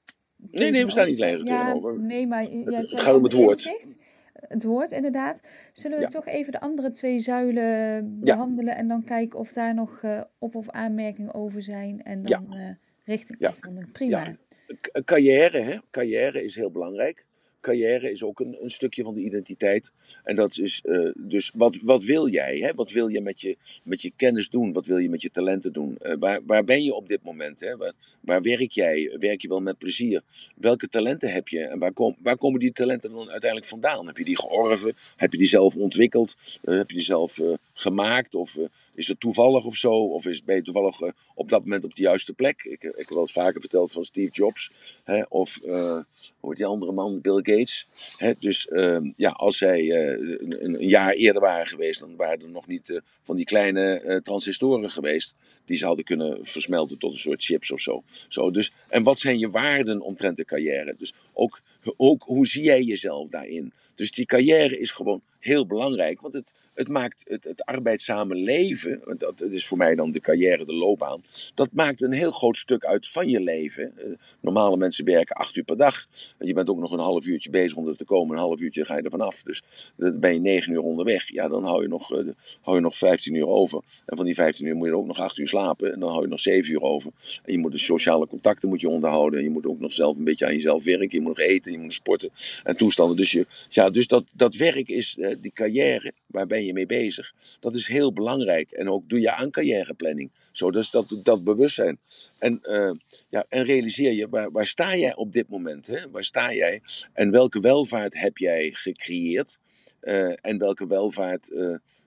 Nee, 0.51 0.71
nee, 0.71 0.85
we 0.85 0.91
staan 0.91 1.07
niet 1.07 1.19
lijnrecht 1.19 1.47
ja, 1.47 1.59
tegenover. 1.65 1.99
Nee, 1.99 2.27
maar 2.27 2.43
Het- 2.43 2.75
het 2.91 3.01
gaat 3.01 3.15
om 3.15 3.23
het 3.23 3.33
woord. 3.33 3.57
inzicht. 3.65 4.05
Het 4.47 4.63
woord, 4.63 4.91
inderdaad. 4.91 5.47
Zullen 5.73 5.97
we 5.97 6.03
Ja. 6.03 6.09
toch 6.09 6.27
even 6.27 6.51
de 6.51 6.59
andere 6.59 6.91
twee 6.91 7.19
zuilen 7.19 8.19
behandelen 8.19 8.75
en 8.75 8.87
dan 8.87 9.03
kijken 9.03 9.39
of 9.39 9.53
daar 9.53 9.73
nog 9.73 9.99
eh, 10.03 10.21
op- 10.37 10.55
of 10.55 10.69
aanmerkingen 10.69 11.33
over 11.33 11.61
zijn 11.61 12.03
en 12.03 12.19
Ja. 12.23 12.37
dan 12.37 12.53
eh, 12.57 12.69
richting 13.05 13.39
Ja. 13.39 13.47
afronding. 13.49 13.91
Prima. 13.91 14.23
Ja. 14.25 14.35
K- 14.81 15.01
carrière, 15.05 15.59
hè? 15.61 15.77
carrière 15.91 16.43
is 16.43 16.55
heel 16.55 16.71
belangrijk. 16.71 17.25
Carrière 17.61 18.11
is 18.11 18.23
ook 18.23 18.39
een, 18.39 18.57
een 18.63 18.71
stukje 18.71 19.03
van 19.03 19.13
de 19.13 19.21
identiteit. 19.21 19.91
En 20.23 20.35
dat 20.35 20.57
is 20.57 20.81
eh, 20.83 21.09
dus, 21.15 21.51
wat, 21.53 21.77
wat 21.81 22.03
wil 22.03 22.27
jij? 22.27 22.57
Hè? 22.57 22.73
Wat 22.73 22.91
wil 22.91 23.07
je 23.07 23.21
met, 23.21 23.41
je 23.41 23.57
met 23.83 24.01
je 24.01 24.11
kennis 24.15 24.49
doen? 24.49 24.73
Wat 24.73 24.85
wil 24.85 24.97
je 24.97 25.09
met 25.09 25.21
je 25.21 25.29
talenten 25.29 25.73
doen? 25.73 25.97
Eh, 25.97 26.15
waar, 26.19 26.39
waar 26.45 26.63
ben 26.63 26.83
je 26.83 26.93
op 26.93 27.07
dit 27.07 27.23
moment? 27.23 27.59
Hè? 27.59 27.75
Waar, 28.19 28.41
werk 28.41 28.71
jij? 28.71 29.15
Werk 29.19 29.41
je 29.41 29.47
wel 29.47 29.61
met 29.61 29.77
plezier? 29.77 30.23
Welke 30.55 30.87
talenten 30.87 31.31
heb 31.31 31.47
je? 31.47 31.59
En 31.59 31.79
waar, 31.79 31.93
kom, 31.93 32.15
waar 32.21 32.37
komen 32.37 32.59
die 32.59 32.71
talenten 32.71 33.11
dan 33.11 33.31
uiteindelijk 33.31 33.69
vandaan? 33.69 34.07
Heb 34.07 34.17
je 34.17 34.23
die 34.23 34.39
georven? 34.39 34.93
Heb 35.15 35.31
je 35.31 35.37
die 35.37 35.47
zelf 35.47 35.75
ontwikkeld? 35.75 36.35
Eh, 36.63 36.77
heb 36.77 36.89
je 36.89 36.95
die 36.95 37.05
zelf 37.05 37.39
gemaakt? 37.73 38.35
Of 38.35 38.57
is 38.93 39.07
het 39.07 39.19
toevallig 39.19 39.65
of 39.65 39.75
zo? 39.75 39.91
Of 39.91 40.25
is, 40.25 40.43
ben 40.43 40.55
je 40.55 40.61
toevallig 40.61 41.01
op 41.35 41.49
dat 41.49 41.63
moment 41.63 41.83
op 41.83 41.95
de 41.95 42.01
juiste 42.01 42.33
plek? 42.33 42.63
Ik, 42.63 42.83
ik 42.83 42.95
heb 42.97 43.09
wel 43.09 43.19
eens 43.19 43.31
vaker 43.31 43.61
verteld 43.61 43.91
van 43.91 44.03
Steve 44.03 44.31
Jobs. 44.31 44.71
Hè? 45.03 45.23
Of 45.29 45.57
eh, 45.57 45.99
hoe 46.39 46.49
heet 46.49 46.57
die 46.57 46.65
andere 46.65 46.91
man? 46.91 47.21
Bill 47.21 47.35
Gates. 47.35 47.87
Hè? 48.17 48.33
Dus 48.39 48.67
ehm, 48.67 49.11
ja, 49.15 49.29
als 49.29 49.57
zij 49.57 49.98
een, 49.99 50.63
een 50.63 50.87
jaar 50.87 51.13
eerder 51.13 51.41
waren 51.41 51.67
geweest, 51.67 51.99
dan 51.99 52.15
waren 52.15 52.41
er 52.41 52.51
nog 52.51 52.67
niet 52.67 52.89
eh, 52.89 52.99
van 53.23 53.35
die 53.35 53.45
kleine 53.45 53.99
eh, 53.99 54.17
transistoren 54.17 54.89
geweest. 54.89 55.35
Die 55.65 55.77
ze 55.77 55.85
hadden 55.85 56.05
kunnen 56.05 56.39
versmelten 56.41 56.97
tot 56.97 57.13
een 57.13 57.19
soort 57.19 57.43
chips 57.43 57.71
of 57.71 57.79
zo. 57.79 58.03
zo 58.27 58.51
dus, 58.51 58.71
en 58.87 59.03
wat 59.03 59.19
zijn 59.19 59.39
je 59.39 59.49
waarden 59.49 60.01
omtrent 60.01 60.37
de 60.37 60.45
carrière? 60.45 60.95
Dus 60.97 61.13
ook, 61.33 61.61
ook 61.97 62.23
hoe 62.23 62.47
zie 62.47 62.63
jij 62.63 62.81
jezelf 62.81 63.29
daarin? 63.29 63.71
Dus 63.95 64.11
die 64.11 64.25
carrière 64.25 64.79
is 64.79 64.91
gewoon 64.91 65.21
heel 65.39 65.65
belangrijk, 65.65 66.21
want 66.21 66.33
het, 66.33 66.69
het 66.73 66.87
maakt 66.87 67.25
het, 67.27 67.43
het 67.43 67.65
arbeidszame 67.65 68.35
leven, 68.35 69.01
want 69.03 69.19
dat 69.19 69.41
is 69.41 69.67
voor 69.67 69.77
mij 69.77 69.95
dan 69.95 70.11
de 70.11 70.19
carrière, 70.19 70.65
de 70.65 70.73
loopbaan, 70.73 71.23
dat 71.55 71.69
maakt 71.71 72.01
een 72.01 72.11
heel 72.11 72.31
groot 72.31 72.57
stuk 72.57 72.85
uit 72.85 73.07
van 73.07 73.29
je 73.29 73.39
leven. 73.39 73.97
Eh, 73.97 74.11
normale 74.39 74.77
mensen 74.77 75.05
werken 75.05 75.35
acht 75.35 75.55
uur 75.55 75.63
per 75.63 75.77
dag. 75.77 76.05
En 76.37 76.47
je 76.47 76.53
bent 76.53 76.69
ook 76.69 76.79
nog 76.79 76.91
een 76.91 76.99
half 76.99 77.25
uurtje 77.25 77.49
bezig 77.49 77.77
om 77.77 77.87
er 77.87 77.97
te 77.97 78.05
komen, 78.05 78.35
een 78.35 78.41
half 78.41 78.59
uurtje 78.59 78.85
ga 78.85 78.95
je 78.95 79.01
er 79.01 79.09
vanaf. 79.09 79.43
Dus 79.43 79.63
dan 79.95 80.19
ben 80.19 80.33
je 80.33 80.39
negen 80.39 80.73
uur 80.73 80.81
onderweg. 80.81 81.31
Ja, 81.31 81.47
dan 81.47 81.63
hou 81.63 81.81
je, 81.81 81.87
nog, 81.87 82.13
eh, 82.13 82.27
hou 82.61 82.75
je 82.75 82.81
nog 82.81 82.97
15 82.97 83.33
uur 83.33 83.47
over. 83.47 83.81
En 84.05 84.17
van 84.17 84.25
die 84.25 84.35
15 84.35 84.65
uur 84.65 84.75
moet 84.75 84.87
je 84.87 84.95
ook 84.95 85.05
nog 85.05 85.19
acht 85.19 85.37
uur 85.37 85.47
slapen. 85.47 85.93
En 85.93 85.99
dan 85.99 86.09
hou 86.09 86.21
je 86.21 86.27
nog 86.27 86.39
zeven 86.39 86.73
uur 86.73 86.81
over. 86.81 87.11
En 87.43 87.51
je 87.51 87.57
moet 87.59 87.71
de 87.71 87.77
sociale 87.77 88.27
contacten 88.27 88.69
moet 88.69 88.81
je 88.81 88.89
onderhouden. 88.89 89.39
En 89.39 89.45
je 89.45 89.51
moet 89.51 89.67
ook 89.67 89.79
nog 89.79 89.91
zelf 89.91 90.17
een 90.17 90.23
beetje 90.23 90.45
aan 90.45 90.53
jezelf 90.53 90.83
werken. 90.83 91.09
Je 91.09 91.21
moet 91.21 91.37
nog 91.37 91.47
eten, 91.47 91.71
je 91.71 91.79
moet 91.79 91.93
sporten 91.93 92.29
en 92.63 92.77
toestanden. 92.77 93.17
Dus, 93.17 93.31
je, 93.31 93.45
ja, 93.69 93.89
dus 93.89 94.07
dat, 94.07 94.23
dat 94.31 94.55
werk 94.55 94.87
is, 94.87 95.17
eh, 95.29 95.35
die 95.41 95.51
carrière, 95.51 96.13
waar 96.25 96.47
ben 96.47 96.65
je 96.65 96.73
mee 96.73 96.85
bezig? 96.85 97.33
Dat 97.59 97.75
is 97.75 97.87
heel 97.87 98.13
belangrijk. 98.13 98.71
En 98.71 98.89
ook 98.89 99.09
doe 99.09 99.19
je 99.19 99.31
aan 99.31 99.51
carrièreplanning. 99.51 100.31
Zo, 100.51 100.71
dus 100.71 100.89
dat, 100.89 101.19
dat 101.23 101.43
bewustzijn. 101.43 101.99
En, 102.39 102.59
eh, 102.61 102.91
ja, 103.29 103.45
en 103.49 103.63
realiseer 103.63 104.11
je, 104.11 104.29
waar, 104.29 104.51
waar 104.51 104.67
sta 104.67 104.95
jij 104.95 105.15
op 105.15 105.33
dit 105.33 105.49
moment? 105.49 105.87
Hè? 105.87 106.09
Waar 106.09 106.23
sta 106.23 106.53
jij? 106.53 106.81
En 107.13 107.31
welke 107.31 107.59
welvaart 107.59 108.19
heb 108.19 108.37
jij 108.37 108.69
gecreëerd? 108.73 109.59
Eh, 109.99 110.45
en 110.45 110.57
welke 110.57 110.87
welvaart 110.87 111.51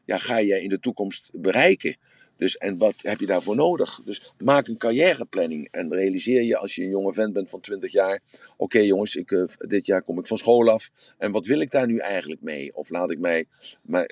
ja, 0.04 0.18
ga 0.18 0.40
jij 0.40 0.60
in 0.62 0.68
de 0.68 0.80
toekomst 0.80 1.30
bereiken? 1.32 1.96
Dus, 2.42 2.56
en 2.56 2.78
wat 2.78 2.94
heb 3.02 3.20
je 3.20 3.26
daarvoor 3.26 3.56
nodig? 3.56 4.00
Dus 4.04 4.32
maak 4.38 4.66
een 4.66 4.76
carrièreplanning 4.76 5.68
en 5.70 5.92
realiseer 5.92 6.42
je 6.42 6.56
als 6.56 6.74
je 6.74 6.82
een 6.82 6.88
jonge 6.88 7.12
vent 7.12 7.32
bent 7.32 7.50
van 7.50 7.60
20 7.60 7.92
jaar: 7.92 8.20
oké 8.56 8.78
jongens, 8.78 9.16
ik, 9.16 9.30
eh, 9.30 9.44
dit 9.58 9.86
jaar 9.86 10.02
kom 10.02 10.18
ik 10.18 10.26
van 10.26 10.36
school 10.36 10.70
af 10.70 10.90
en 11.18 11.32
wat 11.32 11.46
wil 11.46 11.60
ik 11.60 11.70
daar 11.70 11.86
nu 11.86 11.98
eigenlijk 11.98 12.42
mee? 12.42 12.76
Of 12.76 12.90
laat 12.90 13.10
ik 13.10 13.18
mij, 13.18 13.44
maar, 13.82 14.06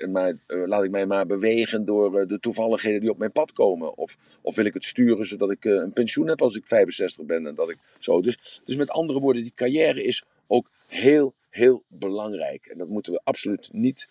eh, 0.47 0.63
laat 0.65 0.83
ik 0.83 0.91
mij 0.91 1.05
maar 1.05 1.25
bewegen 1.25 1.85
door 1.85 2.19
eh, 2.19 2.27
de 2.27 2.39
toevalligheden 2.39 3.01
die 3.01 3.09
op 3.09 3.17
mijn 3.17 3.31
pad 3.31 3.51
komen? 3.51 3.97
Of, 3.97 4.17
of 4.41 4.55
wil 4.55 4.65
ik 4.65 4.73
het 4.73 4.83
sturen 4.83 5.25
zodat 5.25 5.51
ik 5.51 5.65
een 5.65 5.93
pensioen 5.93 6.27
heb 6.27 6.41
als 6.41 6.55
ik 6.55 6.67
65 6.67 7.25
ben? 7.25 7.47
En 7.47 7.55
dat 7.55 7.69
ik 7.69 7.77
zo. 7.99 8.21
Dus, 8.21 8.61
dus 8.65 8.75
met 8.75 8.89
andere 8.89 9.19
woorden, 9.19 9.43
die 9.43 9.53
carrière 9.55 10.03
is 10.03 10.23
ook 10.47 10.69
heel, 10.87 11.33
heel 11.49 11.83
belangrijk. 11.87 12.65
En 12.65 12.77
dat 12.77 12.89
moeten 12.89 13.13
we 13.13 13.21
absoluut 13.23 13.69
niet 13.71 14.07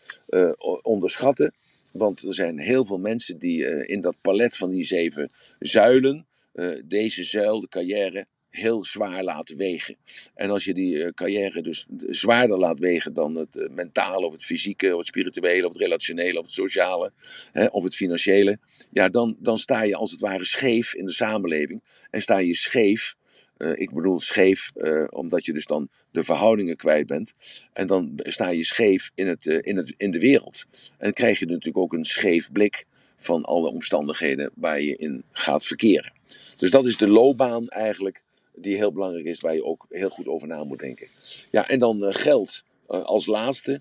onderschatten. 0.83 1.53
Want 1.93 2.23
er 2.23 2.35
zijn 2.35 2.59
heel 2.59 2.85
veel 2.85 2.99
mensen 2.99 3.39
die 3.39 3.67
eh, 3.67 3.95
in 3.95 4.01
dat 4.01 4.17
palet 4.21 4.57
van 4.57 4.71
die 4.71 4.83
zeven 4.83 5.31
zuilen, 5.59 6.27
eh, 6.53 6.69
deze 6.85 7.25
zuil, 7.25 7.61
de 7.61 7.69
carrière, 7.69 8.27
heel 8.51 8.85
zwaar 8.85 9.23
laten 9.25 9.57
wegen. 9.57 9.97
En 10.35 10.51
als 10.51 10.65
je 10.65 10.75
die 10.75 11.03
eh, 11.05 11.13
carrière 11.13 11.63
dus 11.63 11.87
zwaarder 12.09 12.59
laat 12.59 12.79
wegen 12.79 13.15
dan 13.15 13.35
het 13.35 13.69
mentale, 13.71 14.27
of 14.27 14.33
het 14.33 14.45
fysieke, 14.45 14.91
of 14.91 14.99
het 14.99 15.07
spirituele, 15.07 15.67
of 15.67 15.73
het 15.73 15.83
relationele, 15.83 16.39
of 16.39 16.45
het 16.45 16.55
sociale, 16.55 17.13
hè, 17.53 17.67
of 17.67 17.85
het 17.85 17.97
financiële, 17.97 18.59
ja, 18.93 19.09
dan, 19.09 19.37
dan 19.39 19.59
sta 19.59 19.83
je 19.83 19.95
als 19.95 20.11
het 20.11 20.21
ware 20.21 20.45
scheef 20.45 20.95
in 20.95 21.07
de 21.07 21.13
samenleving. 21.13 21.83
En 22.11 22.21
sta 22.21 22.39
je 22.39 22.55
scheef 22.55 23.17
eh, 23.61 23.73
ik 23.75 23.91
bedoel 23.91 24.21
scheef, 24.21 24.71
eh, 24.75 25.05
omdat 25.11 25.45
je 25.45 25.53
dus 25.53 25.67
dan 25.67 25.89
de 26.11 26.25
verhoudingen 26.25 26.77
kwijt 26.77 27.07
bent. 27.07 27.35
En 27.73 27.87
dan 27.87 28.13
sta 28.23 28.49
je 28.49 28.65
scheef 28.65 29.11
in, 29.15 29.27
het, 29.27 29.47
eh, 29.47 29.59
in, 29.61 29.77
het, 29.77 29.95
in 29.97 30.11
de 30.11 30.19
wereld. 30.19 30.65
En 30.73 30.89
dan 30.99 31.13
krijg 31.13 31.39
je 31.39 31.47
natuurlijk 31.47 31.77
ook 31.77 31.93
een 31.93 32.05
scheef 32.05 32.53
blik 32.53 32.87
van 33.17 33.45
alle 33.45 33.69
omstandigheden 33.69 34.51
waar 34.55 34.81
je 34.81 34.97
in 34.97 35.25
gaat 35.33 35.65
verkeren. 35.65 36.13
Dus 36.57 36.71
dat 36.71 36.87
is 36.87 36.97
de 36.97 37.09
loopbaan 37.09 37.69
eigenlijk, 37.69 38.23
die 38.55 38.77
heel 38.77 38.93
belangrijk 38.93 39.27
is, 39.27 39.41
waar 39.41 39.55
je 39.55 39.65
ook 39.65 39.87
heel 39.89 40.11
goed 40.11 40.29
over 40.29 40.49
na 40.49 40.65
moet 40.65 40.79
denken. 40.79 41.09
Ja, 41.51 41.69
en 41.69 41.79
dan 41.79 42.15
geld 42.15 42.65
als 42.87 43.27
laatste. 43.27 43.81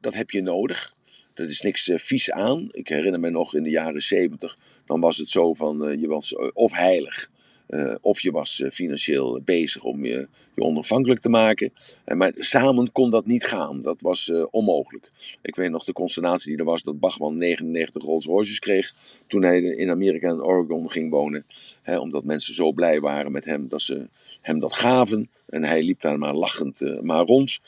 Dat 0.00 0.14
heb 0.14 0.30
je 0.30 0.42
nodig. 0.42 0.94
Er 1.34 1.46
is 1.46 1.60
niks 1.60 1.90
vies 1.94 2.30
aan. 2.30 2.68
Ik 2.72 2.88
herinner 2.88 3.20
me 3.20 3.30
nog 3.30 3.54
in 3.54 3.62
de 3.62 3.70
jaren 3.70 4.02
zeventig, 4.02 4.58
dan 4.86 5.00
was 5.00 5.16
het 5.16 5.28
zo 5.28 5.54
van 5.54 6.00
je 6.00 6.06
was 6.06 6.34
of 6.52 6.72
heilig. 6.72 7.30
Eh, 7.66 7.94
of 8.00 8.20
je 8.20 8.30
was 8.30 8.60
eh, 8.60 8.70
financieel 8.70 9.40
bezig 9.44 9.82
om 9.82 10.04
je, 10.04 10.28
je 10.54 10.62
onafhankelijk 10.62 11.20
te 11.20 11.28
maken. 11.28 11.72
En 12.04 12.16
maar 12.16 12.32
samen 12.36 12.92
kon 12.92 13.10
dat 13.10 13.26
niet 13.26 13.44
gaan. 13.44 13.80
Dat 13.80 14.00
was 14.00 14.30
eh, 14.30 14.44
onmogelijk. 14.50 15.10
Ik 15.42 15.56
weet 15.56 15.70
nog 15.70 15.84
de 15.84 15.92
consternatie 15.92 16.50
die 16.50 16.58
er 16.58 16.64
was 16.64 16.82
dat 16.82 17.00
Bachman 17.00 17.38
99 17.38 18.02
Rolls 18.02 18.26
Royces 18.26 18.58
kreeg. 18.58 18.94
toen 19.26 19.42
hij 19.42 19.60
in 19.60 19.90
Amerika 19.90 20.28
en 20.28 20.44
Oregon 20.44 20.90
ging 20.90 21.10
wonen. 21.10 21.46
Omdat 21.84 22.24
mensen 22.24 22.54
zo 22.54 22.72
blij 22.72 23.00
waren 23.00 23.32
met 23.32 23.44
hem 23.44 23.68
dat 23.68 23.82
ze 23.82 24.08
hem 24.40 24.60
dat 24.60 24.74
gaven. 24.74 25.30
En 25.46 25.64
hij 25.64 25.82
liep 25.82 26.00
daar 26.00 26.18
maar 26.18 26.34
lachend 26.34 26.82
eh, 26.82 27.00
maar 27.00 27.24
rond. 27.24 27.60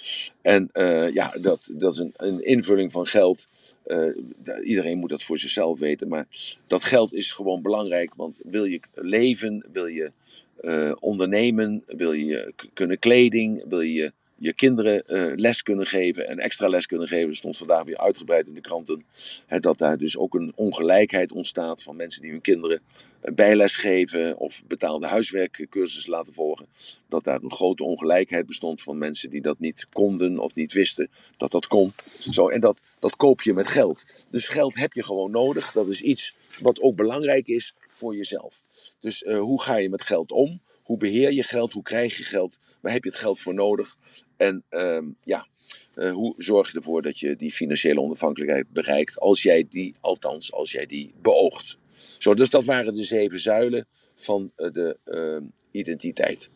En 0.43 0.69
eh, 0.73 1.13
ja, 1.13 1.33
dat, 1.41 1.71
dat 1.75 1.95
is 1.95 1.99
een, 2.01 2.13
een 2.17 2.45
invulling 2.45 2.93
van 2.93 3.07
geld. 3.07 3.49
Eh, 3.87 4.63
iedereen 4.63 4.99
moet 4.99 5.11
dat 5.11 5.23
voor 5.23 5.39
zichzelf 5.39 5.79
weten. 5.79 6.09
Maar 6.09 6.27
dat 6.67 6.85
geld 6.85 7.15
is 7.15 7.33
gewoon 7.33 7.63
belangrijk. 7.63 8.15
Want 8.15 8.41
wil 8.45 8.65
je 8.65 8.81
leven, 8.95 9.65
wil 9.73 9.87
je 9.87 10.13
eh, 10.61 10.93
ondernemen, 11.01 11.83
wil 11.87 12.13
je 12.13 12.53
kunnen 12.73 12.99
kleding, 12.99 13.65
wil 13.69 13.81
je 13.81 14.13
je 14.39 14.53
kinderen 14.53 15.07
eh, 15.07 15.33
les 15.37 15.63
kunnen 15.63 15.87
geven 15.87 16.29
en 16.29 16.39
extra 16.39 16.69
les 16.69 16.87
kunnen 16.87 17.09
geven. 17.09 17.29
Er 17.29 17.37
stond 17.37 17.57
vandaag 17.57 17.85
weer 17.85 17.99
uitgebreid 17.99 18.47
in 18.47 18.55
de 18.55 18.61
kranten 18.61 19.05
hè, 19.47 19.61
dat 19.61 19.79
daar 19.79 19.99
dus 19.99 20.17
ook 20.17 20.35
een 20.35 20.53
ongelijkheid 20.55 21.33
ontstaat 21.33 21.83
van 21.83 21.97
mensen 21.97 22.23
die 22.23 22.31
hun 22.31 22.41
kinderen 22.41 22.81
eh, 23.21 23.35
bijles 23.35 23.77
geven 23.77 24.37
of 24.37 24.63
betaalde 24.67 25.07
huiswerkcursussen 25.07 26.11
laten 26.11 26.35
volgen. 26.35 26.67
Dat 27.09 27.25
daar 27.25 27.43
een 27.43 27.53
grote 27.53 27.85
ongelijkheid 27.85 28.47
bestond 28.47 28.83
van 28.83 28.99
mensen 28.99 29.31
die 29.31 29.43
dat 29.43 29.59
niet 29.59 29.87
konden 29.93 30.39
of 30.39 30.55
niet 30.55 30.73
wisten 30.73 31.11
dat 31.37 31.51
dat 31.51 31.67
kon. 31.67 31.93
Zo, 32.31 32.49
en 32.49 32.61
dat, 32.61 32.81
dat 32.99 33.17
koop 33.17 33.43
je 33.43 33.55
met 33.55 33.69
geld. 33.69 34.27
Dus 34.31 34.49
geld 34.49 34.77
heb 34.77 34.93
je 34.93 35.03
gewoon 35.03 35.31
nodig. 35.31 35.73
Dat 35.73 35.89
is 35.89 36.03
iets 36.03 36.35
wat 36.61 36.81
ook 36.81 36.97
belangrijk 36.97 37.47
is 37.47 37.75
voor 37.89 38.17
jezelf. 38.17 38.61
Dus 39.01 39.23
eh, 39.23 39.39
hoe 39.39 39.63
ga 39.63 39.77
je 39.77 39.89
met 39.89 40.03
geld 40.03 40.33
om? 40.33 40.61
Hoe 40.87 40.99
beheer 40.99 41.33
je 41.33 41.43
geld? 41.43 41.73
Hoe 41.73 41.83
krijg 41.83 42.17
je 42.17 42.25
geld? 42.25 42.59
Waar 42.81 42.93
heb 42.93 43.05
je 43.05 43.11
het 43.11 43.19
geld 43.19 43.41
voor 43.41 43.55
nodig? 43.55 43.97
En 44.37 44.65
ehm, 44.69 45.05
ja, 45.25 45.47
eh, 45.95 46.13
hoe 46.13 46.35
zorg 46.37 46.71
je 46.71 46.77
ervoor 46.77 47.03
dat 47.03 47.19
je 47.19 47.37
die 47.37 47.51
financiële 47.51 48.01
onafhankelijkheid 48.01 48.71
bereikt? 48.73 49.21
Als 49.21 49.43
jij 49.43 49.67
die, 49.71 49.95
althans, 50.01 50.53
als 50.53 50.73
jij 50.73 50.87
die 50.87 51.13
beoogt. 51.23 51.79
Zo, 52.19 52.35
dus 52.35 52.51
dat 52.51 52.65
waren 52.65 52.95
de 52.95 53.05
zeven 53.05 53.41
zuilen 53.41 53.87
van 54.15 54.53
eh, 54.57 54.73
de 54.73 54.99
ehm, 55.05 55.43
identiteit. 55.71 56.51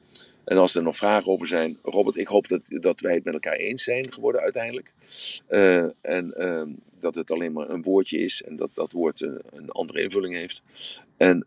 En 0.44 0.56
als 0.56 0.74
er 0.74 0.82
nog 0.82 0.96
vragen 0.96 1.32
over 1.32 1.46
zijn, 1.46 1.78
Robert, 1.82 2.16
ik 2.16 2.28
hoop 2.28 2.48
dat, 2.48 2.62
dat 2.66 3.00
wij 3.00 3.14
het 3.14 3.24
met 3.24 3.34
elkaar 3.34 3.56
eens 3.56 3.84
zijn 3.84 4.12
geworden 4.12 4.40
uiteindelijk. 4.40 4.92
Eh, 5.46 5.84
en 6.00 6.34
ehm, 6.36 6.68
dat 7.00 7.14
het 7.14 7.30
alleen 7.30 7.52
maar 7.52 7.70
een 7.70 7.82
woordje 7.82 8.18
is 8.18 8.42
en 8.42 8.56
dat 8.56 8.70
dat 8.74 8.92
woord 8.92 9.20
een 9.20 9.70
andere 9.70 10.02
invulling 10.02 10.34
heeft. 10.34 10.62
En 11.16 11.44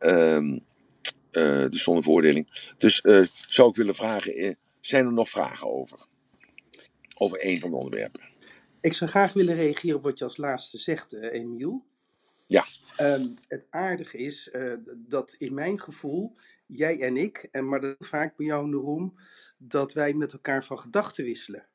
eh, 1.33 1.69
dus 1.69 1.83
zonder 1.83 2.03
veroordeling. 2.03 2.73
Dus 2.77 3.01
eh, 3.01 3.27
zou 3.47 3.69
ik 3.69 3.75
willen 3.75 3.95
vragen, 3.95 4.33
eh, 4.33 4.53
zijn 4.79 5.05
er 5.05 5.13
nog 5.13 5.29
vragen 5.29 5.71
over? 5.71 5.99
Over 7.17 7.39
één 7.39 7.59
van 7.59 7.69
de 7.69 7.75
onderwerpen. 7.75 8.21
Ik 8.81 8.93
zou 8.93 9.09
graag 9.09 9.33
willen 9.33 9.55
reageren 9.55 9.95
op 9.95 10.03
wat 10.03 10.19
je 10.19 10.23
als 10.23 10.37
laatste 10.37 10.77
zegt, 10.77 11.13
Emiel. 11.13 11.85
Ja. 12.47 12.65
Ehm, 12.97 13.27
het 13.47 13.67
aardige 13.69 14.17
is 14.17 14.51
dat 14.95 15.35
in 15.37 15.53
mijn 15.53 15.79
gevoel, 15.79 16.35
jij 16.65 17.01
en 17.01 17.17
ik, 17.17 17.47
en 17.51 17.69
maar 17.69 17.81
dat 17.81 17.95
vaak 17.99 18.37
bij 18.37 18.45
jou 18.45 18.65
in 18.65 18.71
de 18.71 18.77
room, 18.77 19.19
dat 19.57 19.93
wij 19.93 20.13
met 20.13 20.33
elkaar 20.33 20.65
van 20.65 20.79
gedachten 20.79 21.23
wisselen. 21.23 21.65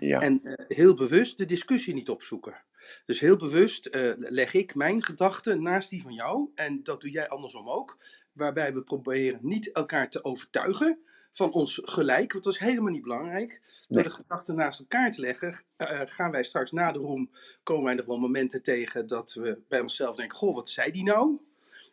Ja, 0.00 0.20
En 0.20 0.40
heel 0.68 0.94
bewust 0.94 1.38
de 1.38 1.44
discussie 1.44 1.94
niet 1.94 2.08
opzoeken. 2.08 2.62
Dus 3.06 3.20
heel 3.20 3.36
bewust 3.36 3.88
leg 4.18 4.54
ik 4.54 4.74
mijn 4.74 5.04
gedachten 5.04 5.62
naast 5.62 5.90
die 5.90 6.02
van 6.02 6.12
jou. 6.12 6.50
En 6.54 6.82
dat 6.82 7.00
doe 7.00 7.10
jij 7.10 7.28
andersom 7.28 7.68
ook. 7.68 7.98
Waarbij 8.38 8.72
we 8.74 8.82
proberen 8.82 9.38
niet 9.42 9.72
elkaar 9.72 10.10
te 10.10 10.24
overtuigen 10.24 10.98
van 11.32 11.52
ons 11.52 11.80
gelijk. 11.84 12.32
Want 12.32 12.44
dat 12.44 12.52
is 12.52 12.58
helemaal 12.58 12.92
niet 12.92 13.02
belangrijk. 13.02 13.60
Door 13.88 14.02
de 14.02 14.10
gedachten 14.10 14.54
naast 14.54 14.80
elkaar 14.80 15.10
te 15.12 15.20
leggen, 15.20 15.62
eh, 15.76 16.00
gaan 16.04 16.30
wij 16.30 16.44
straks 16.44 16.72
na 16.72 16.92
de 16.92 17.26
komen 17.62 17.84
wij 17.84 17.94
nog 17.94 18.06
wel 18.06 18.18
momenten 18.18 18.62
tegen 18.62 19.06
dat 19.06 19.32
we 19.34 19.58
bij 19.68 19.80
onszelf 19.80 20.16
denken: 20.16 20.36
Goh, 20.38 20.54
wat 20.54 20.70
zei 20.70 20.90
die 20.92 21.04
nou? 21.04 21.38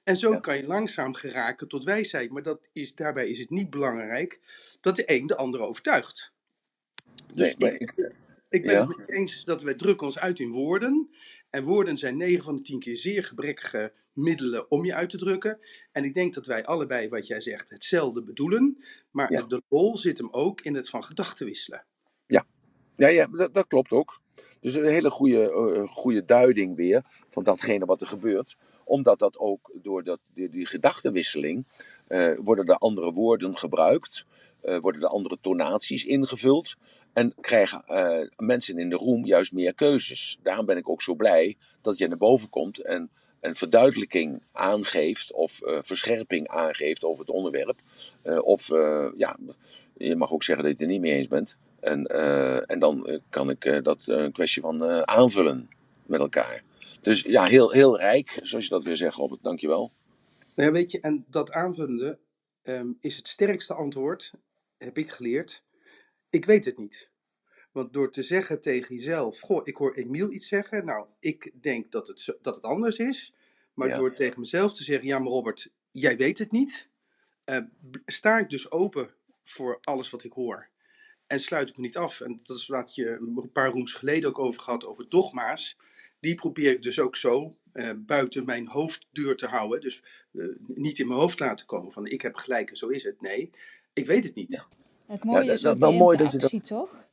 En 0.04 0.18
zo 0.18 0.32
Ja. 0.32 0.40
kan 0.40 0.58
je 0.58 0.66
langzaam 0.68 1.14
geraken 1.14 1.68
tot 1.68 1.84
wijsheid. 1.84 2.32
Maar 2.32 2.44
dat 2.44 2.62
is, 2.74 2.96
daarbij 2.96 3.30
is 3.30 3.40
het 3.40 3.50
niet 3.50 3.70
belangrijk 3.70 4.40
dat 4.82 4.96
de 4.96 5.04
een 5.06 5.28
de 5.28 5.36
ander 5.38 5.62
overtuigt. 5.62 6.32
Dus 7.34 7.56
nee, 7.58 7.72
ik, 7.78 7.92
ik, 7.96 8.12
ik 8.50 8.62
ben 8.62 8.74
Ja. 8.74 8.88
het 8.88 9.10
eens 9.10 9.44
dat 9.44 9.62
wij 9.62 9.74
drukken 9.74 10.06
ons 10.08 10.20
uit 10.20 10.40
in 10.40 10.52
woorden. 10.52 11.10
En 11.50 11.64
woorden 11.64 11.98
zijn 11.98 12.18
9 12.18 12.44
van 12.44 12.56
de 12.56 12.62
10 12.62 12.80
keer 12.80 12.98
zeer 12.98 13.24
gebrekkige 13.24 13.92
middelen 14.16 14.72
om 14.72 14.86
je 14.86 14.94
uit 14.94 15.10
te 15.10 15.18
drukken. 15.18 15.60
En 15.92 16.04
ik 16.04 16.14
denk 16.14 16.34
dat 16.34 16.46
wij 16.46 16.66
allebei, 16.66 17.10
wat 17.10 17.28
jij 17.28 17.42
zegt, 17.42 17.70
hetzelfde 17.70 18.24
bedoelen. 18.24 18.84
Maar 19.12 19.32
Ja. 19.32 19.42
de 19.42 19.62
lol 19.70 19.98
zit 19.98 20.18
hem 20.18 20.28
ook 20.32 20.62
in 20.62 20.76
het 20.76 20.90
van 20.90 21.04
gedachten 21.04 21.46
wisselen. 21.46 21.86
Ja, 22.96 23.08
ja 23.08 23.28
dat, 23.28 23.54
dat 23.54 23.68
klopt 23.68 23.92
ook. 23.92 24.22
Dus 24.62 24.76
een 24.76 24.86
hele 24.86 25.10
goede, 25.10 25.52
eh, 25.52 25.94
goede 25.94 26.26
duiding 26.26 26.76
weer 26.76 27.04
van 27.30 27.44
datgene 27.44 27.86
wat 27.86 28.02
er 28.02 28.08
gebeurt. 28.08 28.58
Omdat 28.84 29.20
dat 29.20 29.38
ook 29.38 29.72
door 29.82 30.04
dat, 30.04 30.20
die, 30.34 30.50
die 30.50 30.66
gedachtenwisseling 30.66 31.66
eh, 32.08 32.32
worden 32.38 32.66
er 32.66 32.76
andere 32.76 33.12
woorden 33.12 33.58
gebruikt, 33.58 34.26
eh, 34.62 34.78
worden 34.78 35.02
er 35.02 35.08
andere 35.08 35.38
tonaties 35.42 36.06
ingevuld. 36.06 36.76
En 37.14 37.34
krijgen 37.40 37.84
mensen 38.38 38.78
in 38.80 38.90
de 38.90 38.96
room 38.96 39.26
juist 39.26 39.52
meer 39.52 39.74
keuzes. 39.74 40.40
Daarom 40.44 40.66
ben 40.66 40.78
ik 40.78 40.90
ook 40.90 41.02
zo 41.02 41.16
blij 41.16 41.58
dat 41.82 41.98
je 41.98 42.08
naar 42.08 42.18
boven 42.18 42.50
komt 42.50 42.80
en 42.80 43.10
een 43.46 43.56
verduidelijking 43.56 44.44
aangeeft 44.52 45.34
of 45.34 45.62
eh, 45.62 45.80
verscherping 45.82 46.48
aangeeft 46.48 47.04
over 47.04 47.20
het 47.20 47.36
onderwerp. 47.36 47.80
Eh, 48.22 48.38
of 48.38 48.72
eh, 48.72 49.08
ja, 49.18 49.38
je 49.94 50.16
mag 50.16 50.32
ook 50.32 50.44
zeggen 50.44 50.66
dat 50.66 50.78
je 50.78 50.84
het 50.84 50.92
er 50.92 50.98
niet 51.00 51.06
mee 51.06 51.18
eens 51.18 51.28
bent. 51.28 51.58
En, 51.80 52.06
en 52.68 52.80
dan 52.80 53.22
kan 53.30 53.50
ik 53.50 53.84
dat 53.84 54.08
een 54.08 54.32
kwestie 54.32 54.62
van 54.62 55.08
aanvullen 55.08 55.70
met 56.06 56.20
elkaar. 56.20 56.64
Dus 57.02 57.22
ja, 57.22 57.44
heel, 57.44 57.72
heel 57.72 57.98
rijk, 57.98 58.40
zoals 58.44 58.64
je 58.64 58.70
dat 58.70 58.84
weer 58.84 58.96
zegt, 58.96 59.16
Robert. 59.16 59.44
Dankjewel. 59.44 59.92
Nou 60.56 60.70
ja, 60.70 60.76
weet 60.76 60.92
je, 60.92 61.00
en 61.00 61.26
dat 61.30 61.52
aanvullende 61.52 62.20
ehm, 62.62 62.92
is 63.00 63.18
het 63.18 63.28
sterkste 63.28 63.74
antwoord, 63.74 64.34
heb 64.78 64.98
ik 64.98 65.12
geleerd. 65.12 65.64
Ik 66.30 66.46
weet 66.46 66.66
het 66.66 66.78
niet. 66.78 67.10
Want 67.76 67.94
door 67.94 68.12
te 68.12 68.24
zeggen 68.24 68.62
tegen 68.62 68.96
jezelf, 68.96 69.40
goh, 69.40 69.62
ik 69.68 69.76
hoor 69.76 69.94
Emiel 69.96 70.32
iets 70.32 70.48
zeggen. 70.48 70.86
Nou, 70.86 71.06
ik 71.20 71.52
denk 71.62 71.92
dat 71.92 72.08
het, 72.08 72.38
dat 72.42 72.56
het 72.56 72.64
anders 72.64 72.98
is. 72.98 73.34
Maar 73.74 73.88
Ja. 73.88 73.98
door 73.98 74.14
tegen 74.14 74.40
mezelf 74.40 74.74
te 74.74 74.84
zeggen, 74.84 75.08
ja 75.08 75.20
maar 75.20 75.28
Robert, 75.32 75.70
jij 75.92 76.18
weet 76.18 76.38
het 76.38 76.52
niet. 76.52 76.88
eh, 77.44 77.58
sta 78.06 78.38
ik 78.40 78.50
dus 78.50 78.72
open 78.72 79.10
voor 79.44 79.78
alles 79.82 80.10
wat 80.10 80.24
ik 80.24 80.32
hoor. 80.34 80.68
En 81.28 81.40
sluit 81.40 81.70
ik 81.70 81.78
me 81.78 81.82
niet 81.84 81.98
af. 81.98 82.22
En 82.22 82.40
dat 82.44 82.58
is 82.58 82.68
wat 82.68 82.96
je 82.96 83.10
een 83.10 83.50
paar 83.54 83.70
rooms 83.72 83.94
geleden 83.94 84.30
ook 84.30 84.40
over 84.40 84.62
gehad, 84.62 84.86
over 84.86 85.10
dogma's. 85.10 85.78
Die 86.20 86.36
probeer 86.36 86.72
ik 86.72 86.84
dus 86.84 87.00
ook 87.00 87.16
zo 87.16 87.54
eh, 87.72 87.90
buiten 87.98 88.46
mijn 88.46 88.68
hoofddeur 88.68 89.36
te 89.36 89.48
houden. 89.48 89.82
Dus 89.82 90.04
eh, 90.34 90.46
niet 90.68 91.00
in 91.00 91.08
mijn 91.08 91.20
hoofd 91.20 91.40
laten 91.40 91.66
komen 91.66 91.92
van 91.92 92.06
ik 92.06 92.22
heb 92.22 92.36
gelijk 92.36 92.70
en 92.70 92.78
zo 92.78 92.88
is 92.88 93.04
het. 93.04 93.22
Nee, 93.22 93.52
ik 93.94 94.06
weet 94.06 94.24
het 94.24 94.36
niet. 94.36 94.68
Het 95.06 95.24
mooie 95.24 95.46
dat- 95.46 95.56
is 95.56 95.62
dat- 95.62 95.74
ook 95.84 95.92
de 95.92 95.98
mooi 95.98 96.18
dat 96.18 96.32
je 96.32 96.38
dat- 96.38 96.66
toch? 96.66 97.05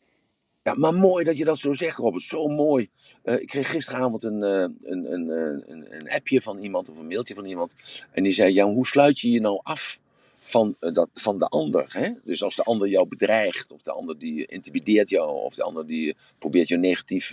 Ja, 0.65 0.75
maar 0.75 0.95
mooi 0.95 1.25
dat 1.25 1.37
je 1.37 1.45
dat 1.45 1.59
zo 1.59 1.75
zegt, 1.75 1.99
Robert. 1.99 2.23
Zo 2.23 2.47
mooi. 2.49 2.89
Eh, 3.23 3.41
ik 3.41 3.47
kreeg 3.47 3.71
gisteravond 3.71 4.25
een, 4.25 4.43
eh, 4.43 4.61
een, 4.81 5.13
een, 5.13 5.31
eh, 5.31 5.75
een, 5.75 5.95
een 5.95 6.11
appje 6.11 6.43
van 6.43 6.59
iemand 6.59 6.91
of 6.91 6.99
een 6.99 7.07
mailtje 7.07 7.35
van 7.35 7.45
iemand. 7.45 7.75
En 8.11 8.23
die 8.23 8.33
zei: 8.33 8.55
Ja, 8.55 8.67
hoe 8.67 8.87
sluit 8.87 9.21
je 9.21 9.31
je 9.31 9.41
nou 9.41 9.61
af 9.63 9.99
van, 10.39 10.77
eh, 10.81 10.93
dat, 10.93 11.09
van 11.15 11.39
de 11.39 11.47
ander? 11.47 11.87
Hè? 11.89 12.11
Dus 12.25 12.43
als 12.43 12.57
de 12.57 12.63
ander 12.63 12.89
jou 12.89 13.09
bedreigt, 13.09 13.73
of 13.73 13.83
de 13.83 13.93
ander 13.93 14.19
die 14.19 14.47
intimideert 14.47 15.09
jou, 15.09 15.43
of 15.43 15.55
de 15.55 15.63
ander 15.63 15.87
die 15.87 16.17
probeert 16.39 16.69
je 16.69 16.75
een 16.75 16.81
negatief 16.81 17.33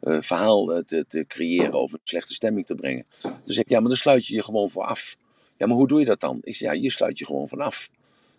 verhaal 0.00 0.82
te, 0.82 1.04
te 1.08 1.24
creëren 1.26 1.74
of 1.74 1.92
een 1.92 2.00
slechte 2.04 2.34
stemming 2.34 2.66
te 2.66 2.74
brengen. 2.74 3.06
Zeg 3.44 3.64
ik: 3.64 3.70
Ja, 3.70 3.80
maar 3.80 3.88
dan 3.88 3.96
sluit 3.96 4.26
je 4.26 4.34
je 4.34 4.42
gewoon 4.42 4.70
voor 4.70 4.84
af. 4.84 5.16
Ja, 5.56 5.66
maar 5.66 5.76
hoe 5.76 5.88
doe 5.88 5.98
je 5.98 6.06
dat 6.06 6.20
dan? 6.20 6.38
Ik 6.42 6.54
zeg: 6.54 6.72
Ja, 6.72 6.80
je 6.82 6.90
sluit 6.90 7.18
je 7.18 7.26
gewoon 7.26 7.48
vanaf. 7.48 7.90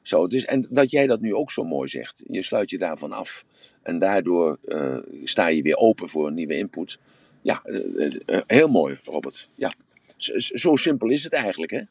Zo, 0.01 0.27
dus, 0.27 0.45
en 0.45 0.67
dat 0.69 0.91
jij 0.91 1.07
dat 1.07 1.21
nu 1.21 1.33
ook 1.35 1.51
zo 1.51 1.63
mooi 1.63 1.87
zegt. 1.87 2.23
Je 2.27 2.41
sluit 2.41 2.69
je 2.69 2.77
daarvan 2.77 3.11
af. 3.11 3.45
En 3.83 3.99
daardoor 3.99 4.59
eh, 4.65 4.97
sta 5.23 5.47
je 5.47 5.61
weer 5.61 5.75
open 5.77 6.09
voor 6.09 6.27
een 6.27 6.33
nieuwe 6.33 6.57
input. 6.57 6.99
Ja, 7.41 7.63
eh, 7.63 8.15
eh, 8.25 8.41
heel 8.47 8.67
mooi, 8.67 8.99
Robert. 9.03 9.49
Ja. 9.55 9.73
Zo, 10.17 10.37
zo 10.37 10.75
simpel 10.75 11.09
is 11.09 11.23
het 11.23 11.33
eigenlijk, 11.33 11.71
hè? 11.71 11.81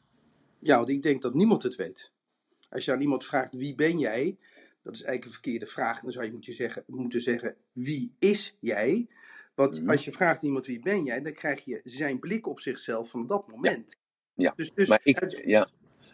Ja, 0.59 0.77
want 0.77 0.89
ik 0.89 1.03
denk 1.03 1.23
dat 1.23 1.35
niemand 1.35 1.63
het 1.63 1.77
weet. 1.77 2.13
Als 2.69 2.85
je 2.85 2.93
aan 2.93 3.01
iemand 3.01 3.27
vraagt 3.27 3.55
wie 3.55 3.75
ben 3.75 3.99
jij, 3.99 4.37
dat 4.83 4.95
is 4.95 5.03
eigenlijk 5.03 5.25
een 5.25 5.31
verkeerde 5.43 5.67
vraag. 5.67 6.01
Dan 6.01 6.13
zou 6.13 6.25
je 6.25 6.33
moeten 6.33 6.53
zeggen, 6.53 6.83
moeten 6.87 7.21
zeggen 7.23 7.55
wie 7.73 8.13
is 8.19 8.57
jij? 8.61 9.07
Want 9.55 9.81
Mhm. 9.81 9.91
als 9.91 10.05
je 10.05 10.13
vraagt 10.13 10.43
iemand 10.43 10.67
wie 10.67 10.81
ben 10.81 11.05
jij, 11.05 11.23
dan 11.23 11.33
krijg 11.33 11.65
je 11.65 11.81
zijn 11.85 12.19
blik 12.19 12.47
op 12.47 12.61
zichzelf 12.61 13.11
van 13.11 13.27
dat 13.27 13.49
moment. 13.49 13.97
Ja, 14.35 14.53
Dus, 14.57 14.71
dus 14.75 14.89
Maar 14.89 15.01
ik, 15.03 15.23
uit- 15.23 15.41
ja, 15.45 15.69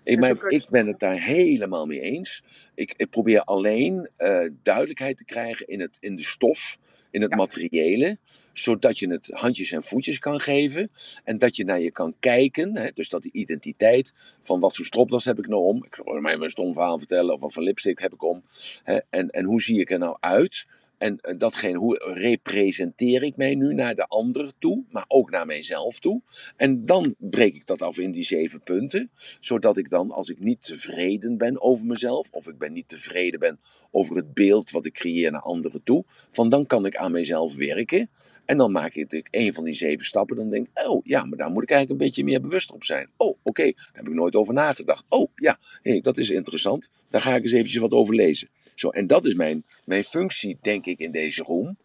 ik, 0.07 0.19
maar 0.19 0.45
ik 0.47 0.69
ben 0.69 0.87
het 0.87 1.01
daar 1.01 1.23
helemaal 1.23 1.87
mee 1.87 2.01
eens. 2.01 2.43
Ik, 2.75 2.95
ik 2.97 3.11
probeer 3.11 3.41
alleen 3.41 4.09
eh, 4.17 4.49
duidelijkheid 4.63 5.17
te 5.17 5.25
krijgen 5.25 5.67
in, 5.67 5.81
het, 5.81 5.97
in 6.01 6.17
de 6.17 6.23
stof, 6.23 6.79
in 7.11 7.23
het 7.23 7.31
Ja. 7.31 7.37
materiële, 7.37 8.19
zodat 8.53 8.99
je 8.99 9.09
het 9.11 9.29
handjes 9.33 9.73
en 9.73 9.83
voetjes 9.83 10.19
kan 10.19 10.41
geven 10.41 10.91
en 11.25 11.39
dat 11.39 11.57
je 11.57 11.65
naar 11.65 11.81
je 11.81 11.91
kan 11.91 12.15
kijken. 12.21 12.77
Hè, 12.77 12.89
dus 12.95 13.09
dat 13.09 13.23
die 13.23 13.33
identiteit 13.33 14.13
van 14.43 14.61
wat 14.61 14.77
voor 14.77 14.85
stropdas 14.85 15.25
heb 15.25 15.39
ik 15.39 15.47
nou 15.49 15.63
om, 15.63 15.85
ik 15.85 15.95
zal 15.95 16.21
mij 16.21 16.35
een 16.35 16.51
stom 16.51 16.73
verhaal 16.73 16.99
vertellen, 16.99 17.35
of 17.35 17.41
wat 17.41 17.53
voor 17.53 17.63
lipstick 17.63 17.99
heb 17.99 18.15
ik 18.15 18.23
om, 18.23 18.43
hè, 18.83 18.99
en, 19.11 19.29
en 19.29 19.45
hoe 19.45 19.63
zie 19.63 19.81
ik 19.81 19.91
er 19.91 19.99
nou 19.99 20.17
uit? 20.21 20.67
En 20.99 21.20
eh, 21.20 21.38
datgene, 21.38 21.78
hoe 21.78 22.12
representeer 22.14 23.22
ik 23.22 23.36
mij 23.36 23.55
nu 23.55 23.74
naar 23.74 23.94
de 23.94 24.07
ander 24.07 24.53
toe, 24.59 24.84
maar 24.90 25.05
ook 25.09 25.30
naar 25.30 25.47
mijzelf 25.47 25.99
toe? 25.99 26.22
En 26.57 26.86
dan 26.86 27.14
breek 27.18 27.55
ik 27.55 27.66
dat 27.66 27.82
af 27.82 27.99
in 27.99 28.12
die 28.12 28.24
zeven 28.24 28.62
punten 28.62 29.11
zodat 29.40 29.76
ik 29.76 29.90
dan, 29.90 30.11
als 30.11 30.28
ik 30.28 30.40
niet 30.40 30.64
tevreden 30.64 31.36
ben 31.36 31.62
over 31.62 31.86
mezelf, 31.86 32.30
of 32.30 32.49
ik 32.49 32.59
ben 32.59 32.72
niet 32.72 32.88
tevreden 32.88 33.40
ben 33.40 33.61
over 33.90 34.16
het 34.16 34.34
beeld 34.34 34.70
wat 34.70 34.86
ik 34.86 34.92
creëer 34.92 35.30
naar 35.30 35.40
anderen 35.40 35.82
toe, 35.82 36.05
van 36.30 36.49
dan 36.49 36.66
kan 36.66 36.86
ik 36.86 36.97
aan 36.97 37.12
mezelf 37.12 37.55
werken. 37.55 38.09
En 38.47 38.57
dan 38.57 38.72
maak 38.72 38.94
ik 38.94 39.28
een 39.30 39.55
van 39.55 39.64
die 39.64 39.74
zeven 39.74 40.05
stappen. 40.05 40.36
Dan 40.36 40.51
denk 40.51 40.66
ik, 40.66 40.86
oh 40.86 41.05
ja, 41.05 41.24
maar 41.24 41.38
daar 41.38 41.51
moet 41.51 41.62
ik 41.62 41.70
eigenlijk 41.70 42.01
een 42.01 42.07
beetje 42.07 42.24
meer 42.24 42.40
bewust 42.40 42.72
op 42.72 42.84
zijn. 42.84 43.09
Oh, 43.16 43.36
oké, 43.42 43.62
daar 43.62 43.90
heb 43.92 44.09
ik 44.09 44.14
nooit 44.14 44.36
over 44.36 44.55
nagedacht. 44.55 45.05
Oh 45.09 45.30
ja, 45.34 45.59
hey, 45.82 46.01
dat 46.01 46.18
is 46.18 46.30
interessant. 46.30 46.88
Daar 47.11 47.20
ga 47.20 47.34
ik 47.34 47.42
eens 47.42 47.53
eventjes 47.53 47.80
wat 47.80 47.90
over 47.90 48.14
lezen. 48.14 48.49
Zo, 48.74 48.88
en 48.88 49.07
dat 49.07 49.26
is 49.26 49.34
mijn, 49.34 49.64
mijn 49.84 50.05
functie, 50.05 50.59
denk 50.61 50.86
ik, 50.86 50.99
in 50.99 51.12
deze 51.12 51.42
room. 51.42 51.76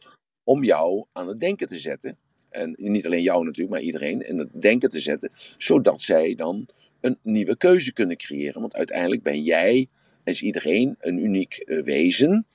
Om 0.44 0.64
jou 0.64 1.06
aan 1.12 1.28
het 1.28 1.40
denken 1.40 1.68
te 1.68 1.80
zetten. 1.80 2.18
En 2.50 2.74
niet 2.78 3.06
alleen 3.06 3.22
jou 3.22 3.44
natuurlijk, 3.44 3.70
maar 3.70 3.82
iedereen 3.82 4.28
in 4.28 4.38
het 4.38 4.62
denken 4.62 4.90
te 4.90 5.00
zetten. 5.00 5.32
Zodat 5.58 6.02
zij 6.02 6.36
dan 6.36 6.66
een 7.02 7.18
nieuwe 7.22 7.58
keuze 7.58 7.94
kunnen 7.94 8.18
creëren. 8.18 8.62
Want 8.62 8.76
uiteindelijk 8.76 9.22
ben 9.24 9.44
jij, 9.44 9.88
is 10.24 10.42
iedereen, 10.42 10.96
een 11.00 11.26
uniek 11.26 11.54
eh, 11.56 11.84
wezen. 11.84 12.46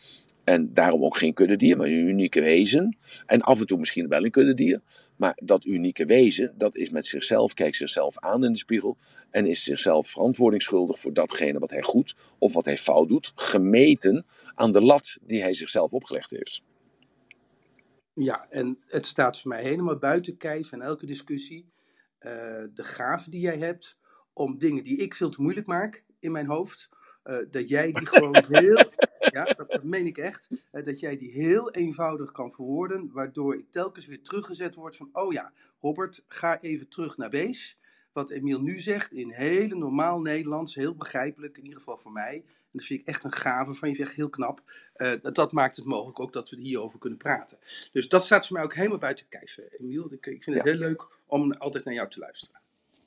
En 0.47 0.74
daarom 0.74 1.05
ook 1.05 1.16
geen 1.16 1.34
kuddedier, 1.34 1.76
maar 1.76 1.86
een 1.86 2.09
unieke 2.09 2.40
wezen. 2.40 2.97
En 3.26 3.40
af 3.40 3.61
en 3.61 3.66
toe 3.66 3.78
misschien 3.78 4.09
wel 4.09 4.24
een 4.24 4.30
kuddedier. 4.30 4.80
Maar 5.16 5.38
dat 5.44 5.64
unieke 5.64 6.05
wezen, 6.05 6.55
dat 6.57 6.76
is 6.76 6.90
met 6.90 7.07
zichzelf, 7.07 7.55
kijkt 7.55 7.76
zichzelf 7.76 8.18
aan 8.18 8.44
in 8.44 8.53
de 8.53 8.59
spiegel. 8.59 8.97
En 9.30 9.47
is 9.47 9.62
zichzelf 9.62 10.09
verantwoordingsschuldig 10.09 10.99
voor 10.99 11.12
datgene 11.12 11.59
wat 11.59 11.70
hij 11.70 11.82
goed 11.82 12.16
of 12.38 12.53
wat 12.53 12.64
hij 12.64 12.76
fout 12.78 13.09
doet. 13.09 13.32
Gemeten 13.34 14.26
aan 14.55 14.72
de 14.72 14.80
lat 14.80 15.16
die 15.22 15.42
hij 15.42 15.55
zichzelf 15.55 15.90
opgelegd 15.92 16.30
heeft. 16.30 16.62
Ja, 18.12 18.47
en 18.51 18.78
het 18.86 19.07
staat 19.07 19.40
voor 19.40 19.51
mij 19.51 19.62
helemaal 19.62 19.99
buiten 19.99 20.36
kijf 20.36 20.72
en 20.72 20.82
elke 20.82 21.07
discussie. 21.07 21.74
eh, 22.18 22.30
de 22.74 22.84
gave 22.84 23.30
die 23.30 23.40
jij 23.40 23.59
hebt 23.59 23.97
om 24.32 24.59
dingen 24.59 24.82
die 24.82 24.97
ik 24.97 25.14
veel 25.14 25.30
te 25.30 25.42
moeilijk 25.42 25.66
maak 25.66 26.05
in 26.18 26.32
mijn 26.32 26.47
hoofd, 26.47 26.88
dat 27.51 27.68
jij 27.68 27.93
die 27.93 28.07
gewoon 28.07 28.45
heel, 28.49 28.85
ja, 29.18 29.45
dat, 29.45 29.70
dat 29.70 29.83
meen 29.83 30.07
ik 30.07 30.18
echt, 30.18 30.49
eh, 30.70 30.85
dat 30.85 31.01
jij 31.01 31.16
die 31.16 31.31
heel 31.31 31.70
eenvoudig 31.70 32.33
kan 32.33 32.53
verwoorden, 32.53 33.11
waardoor 33.12 33.55
ik 33.55 33.70
telkens 33.70 34.07
weer 34.07 34.22
teruggezet 34.22 34.74
word 34.74 34.97
van, 34.97 35.09
oh 35.12 35.33
ja, 35.33 35.53
Robert, 35.81 36.24
ga 36.29 36.61
even 36.61 36.89
terug 36.89 37.16
naar 37.16 37.31
Bees. 37.31 37.79
Wat 38.12 38.31
Emiel 38.31 38.61
nu 38.61 38.81
zegt 38.81 39.12
in 39.12 39.31
hele 39.31 39.74
normaal 39.74 40.20
Nederlands, 40.20 40.74
heel 40.74 40.95
begrijpelijk, 40.95 41.57
in 41.57 41.62
ieder 41.64 41.79
geval 41.79 41.99
voor 41.99 42.12
mij. 42.12 42.35
En 42.45 42.72
dat 42.72 42.85
vind 42.85 43.01
ik 43.01 43.07
echt 43.07 43.24
een 43.24 43.33
gave 43.33 43.72
van 43.72 43.91
je, 43.91 43.97
echt 43.99 44.14
heel 44.14 44.29
knap. 44.31 44.62
Eh, 44.93 45.12
dat, 45.22 45.53
maakt 45.53 45.77
het 45.77 45.85
mogelijk 45.85 46.20
ook 46.20 46.33
dat 46.33 46.51
we 46.51 46.57
hierover 46.61 46.99
kunnen 46.99 47.18
praten. 47.18 47.59
Dus 47.93 48.09
dat 48.09 48.24
staat 48.24 48.47
voor 48.47 48.57
mij 48.57 48.64
ook 48.64 48.74
helemaal 48.74 48.99
buiten 48.99 49.27
kijf, 49.29 49.59
eh, 49.59 49.81
Emiel. 49.81 50.12
Ik, 50.12 50.27
ik 50.27 50.43
vind 50.43 50.57
het 50.57 50.64
Ja. 50.64 50.70
heel 50.72 50.81
leuk 50.81 51.09
om 51.27 51.53
altijd 51.53 51.85
naar 51.85 51.95
jou 51.95 52.09
te 52.09 52.18
luisteren. 52.18 52.61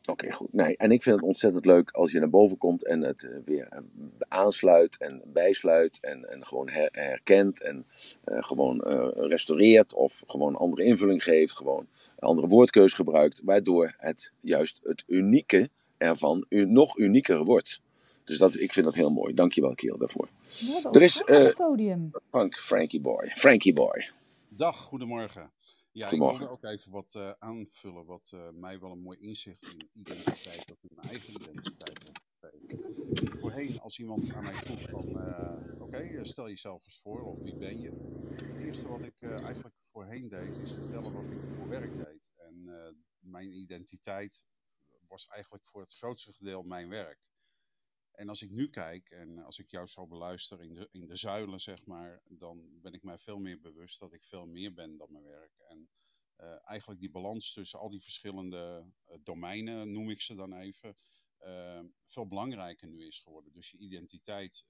Oké, 0.10 0.32
goed. 0.32 0.54
Nee, 0.54 0.78
en 0.78 0.92
ik 0.92 1.04
vind 1.04 1.16
het 1.16 1.26
ontzettend 1.26 1.66
leuk 1.66 1.92
als 1.92 2.12
je 2.12 2.20
naar 2.20 2.30
boven 2.30 2.58
komt 2.58 2.86
en 2.86 3.02
het 3.02 3.24
eh, 3.24 3.38
weer 3.46 3.68
eh, 3.70 3.80
aansluit 4.28 4.98
en 4.98 5.22
bijsluit 5.26 5.98
en, 6.02 6.30
en 6.30 6.46
gewoon 6.46 6.70
her- 6.70 6.90
herkent 6.92 7.62
en 7.62 7.86
eh, 8.24 8.44
gewoon 8.44 8.82
eh, 8.82 9.08
restaureert 9.14 9.94
of 9.94 10.24
gewoon 10.28 10.48
een 10.50 10.56
andere 10.60 10.84
invulling 10.84 11.24
geeft, 11.24 11.54
gewoon 11.54 11.88
een 12.16 12.28
andere 12.28 12.48
woordkeus 12.48 12.94
gebruikt, 12.94 13.42
waardoor 13.44 13.94
het 13.98 14.32
juist 14.42 14.80
het 14.84 15.04
unieke 15.08 15.70
ervan 15.98 16.46
u, 16.50 16.66
nog 16.66 16.98
unieker 16.98 17.44
wordt. 17.44 17.82
Dus 18.24 18.38
dat, 18.38 18.56
ik 18.60 18.74
vind 18.74 18.86
dat 18.86 18.96
heel 18.96 19.10
mooi. 19.12 19.34
Dankjewel, 19.34 19.76
Kiel, 19.76 19.98
daarvoor. 19.98 20.28
Er 20.92 21.02
is, 21.02 21.24
eh, 21.24 21.56
podium. 21.56 22.12
Frank, 22.30 22.56
Frankie 22.56 23.02
Boy. 23.02 23.32
Frankie 23.36 23.74
Boy. 23.74 24.10
Dag, 24.50 24.78
goedemorgen. 24.78 25.52
Ja, 25.92 26.10
ik 26.10 26.20
wilde 26.20 26.50
ook 26.50 26.64
even 26.64 26.92
wat 26.92 27.16
eh, 27.16 27.32
aanvullen, 27.40 28.06
wat 28.06 28.32
eh, 28.34 28.50
mij 28.50 28.80
wel 28.80 28.92
een 28.92 29.02
mooi 29.02 29.20
inzicht 29.20 29.64
in 29.64 29.90
identiteit, 29.94 30.72
ook 30.72 30.84
in 30.84 30.96
mijn 30.96 31.10
eigen 31.10 31.34
identiteit 31.34 32.00
heeft 32.04 32.22
gegeven. 32.40 33.38
Voorheen, 33.40 33.80
als 33.80 34.00
iemand 34.00 34.32
aan 34.32 34.44
mij 34.44 34.54
vroeg 34.54 34.90
van, 34.90 35.20
eh, 35.20 35.82
oké, 35.82 36.26
stel 36.26 36.50
jezelf 36.50 36.86
eens 36.86 37.00
voor, 37.00 37.22
of 37.22 37.42
wie 37.42 37.56
ben 37.56 37.80
je? 37.80 37.94
Het 38.30 38.60
eerste 38.60 38.88
wat 38.88 39.04
ik 39.04 39.22
eigenlijk 39.22 39.76
voorheen 39.92 40.30
deed, 40.30 40.60
is 40.60 40.74
vertellen 40.74 41.14
wat 41.14 41.32
ik 41.32 41.40
voor 41.56 41.68
werk 41.68 41.96
deed. 41.96 42.32
En 42.36 42.64
mijn 43.20 43.52
identiteit 43.52 44.44
was 45.08 45.28
eigenlijk 45.28 45.68
voor 45.68 45.82
het 45.82 45.94
grootste 45.94 46.34
gedeelte 46.34 46.68
mijn 46.68 46.90
werk. 46.90 47.29
En 48.20 48.30
als 48.30 48.42
ik 48.42 48.52
nu 48.52 48.70
kijk 48.70 49.10
en 49.10 49.38
als 49.38 49.60
ik 49.60 49.70
jou 49.70 49.88
zou 49.88 50.08
beluisteren 50.08 50.66
in 50.66 50.74
de, 50.74 50.88
in 50.92 51.08
de 51.08 51.16
zuilen, 51.16 51.60
zeg 51.60 51.86
maar, 51.86 52.22
dan 52.28 52.82
ben 52.82 52.94
ik 52.94 53.04
mij 53.04 53.18
veel 53.18 53.40
meer 53.40 53.60
bewust 53.60 54.00
dat 54.00 54.14
ik 54.14 54.24
veel 54.24 54.46
meer 54.46 54.74
ben 54.74 54.98
dan 54.98 55.12
mijn 55.12 55.24
werk. 55.24 55.58
En 55.58 55.90
eh, 56.36 56.68
eigenlijk 56.68 57.00
die 57.00 57.12
balans 57.12 57.54
tussen 57.54 57.80
al 57.80 57.90
die 57.90 58.02
verschillende 58.02 58.92
eh, 59.06 59.18
domeinen, 59.24 59.92
noem 59.92 60.10
ik 60.10 60.22
ze 60.22 60.36
dan 60.36 60.54
even, 60.54 60.98
eh, 61.38 61.82
veel 62.08 62.28
belangrijker 62.28 62.88
nu 62.88 63.06
is 63.06 63.20
geworden. 63.20 63.54
Dus 63.54 63.72
je 63.72 63.78
identiteit, 63.78 64.66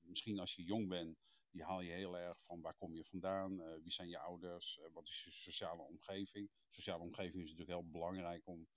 misschien 0.00 0.38
als 0.38 0.54
je 0.54 0.62
jong 0.62 0.88
bent, 0.88 1.18
die 1.50 1.64
haal 1.64 1.80
je 1.80 1.92
heel 1.92 2.18
erg 2.18 2.42
van 2.44 2.60
waar 2.60 2.74
kom 2.74 2.94
je 2.94 3.04
vandaan, 3.04 3.80
wie 3.82 3.92
zijn 3.92 4.08
je 4.08 4.18
ouders, 4.18 4.80
wat 4.92 5.08
is 5.08 5.24
je 5.24 5.30
sociale 5.30 5.82
omgeving. 5.82 6.50
Sociale 6.68 7.02
omgeving 7.02 7.42
is 7.42 7.50
natuurlijk 7.50 7.78
heel 7.78 7.90
belangrijk 7.90 8.46
om 8.46 8.68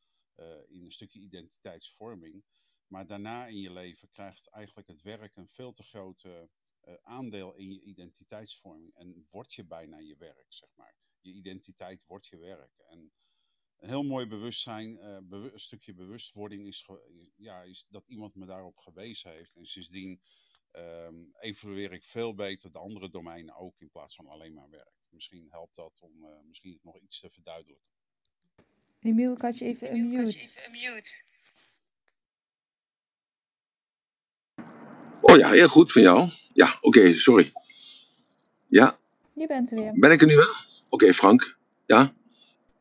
in 0.67 0.83
een 0.83 0.91
stukje 0.91 1.19
identiteitsvorming. 1.19 2.43
Maar 2.89 3.07
daarna 3.07 3.47
in 3.47 3.59
je 3.59 3.71
leven 3.71 4.09
krijgt 4.09 4.47
eigenlijk 4.47 4.87
het 4.87 5.01
werk 5.01 5.35
een 5.35 5.47
veel 5.47 5.71
te 5.71 5.83
groot 5.83 6.23
eh, 6.23 6.93
aandeel 7.03 7.55
in 7.55 7.71
je 7.71 7.81
identiteitsvorming. 7.81 8.95
En 8.95 9.25
word 9.29 9.53
je 9.53 9.65
bijna 9.65 9.97
je 9.97 10.15
werk, 10.17 10.45
zeg 10.47 10.69
maar. 10.75 10.95
Je 11.19 11.31
identiteit 11.31 12.05
wordt 12.05 12.25
je 12.27 12.37
werk. 12.37 12.77
En 12.77 13.11
een 13.79 13.89
heel 13.89 14.03
mooi 14.03 14.25
bewustzijn, 14.25 14.97
eh, 14.97 15.17
bewu- 15.23 15.51
een 15.51 15.59
stukje 15.59 15.93
bewustwording 15.93 16.67
is, 16.67 16.89
ja, 17.35 17.61
is 17.63 17.85
dat 17.89 18.07
iemand 18.07 18.35
me 18.35 18.45
daarop 18.45 18.77
gewezen 18.77 19.31
heeft. 19.31 19.55
En 19.55 19.65
sindsdien 19.65 20.21
ehm, 20.71 21.15
evalueer 21.39 21.91
ik 21.93 22.03
veel 22.03 22.35
beter 22.35 22.71
de 22.71 22.79
andere 22.79 23.09
domeinen 23.09 23.55
ook 23.55 23.79
in 23.79 23.89
plaats 23.89 24.15
van 24.15 24.27
alleen 24.27 24.53
maar 24.53 24.69
werk. 24.69 24.93
Misschien 25.09 25.47
helpt 25.49 25.75
dat 25.75 25.99
om 26.01 26.25
eh, 26.25 26.39
misschien 26.43 26.73
het 26.73 26.83
nog 26.83 26.99
iets 26.99 27.19
te 27.19 27.29
verduidelijken. 27.29 27.87
Emiel, 28.99 29.33
ik 29.33 29.41
had 29.41 29.57
je 29.57 29.65
even 29.65 29.95
unmute. 29.95 30.31
Oh 35.29 35.37
ja, 35.37 35.49
heel 35.51 35.67
goed 35.67 35.91
van 35.91 36.01
jou. 36.01 36.29
Ja, 36.53 36.77
oké, 36.81 37.13
sorry. 37.13 37.51
Ja, 38.67 38.97
Je 39.33 39.47
bent 39.47 39.71
er 39.71 39.77
weer. 39.77 39.91
ben 39.95 40.11
ik 40.11 40.21
er 40.21 40.27
nu 40.27 40.35
wel? 40.35 40.53
Oké, 40.89 41.13
Frank. 41.13 41.55
Ja? 41.85 42.13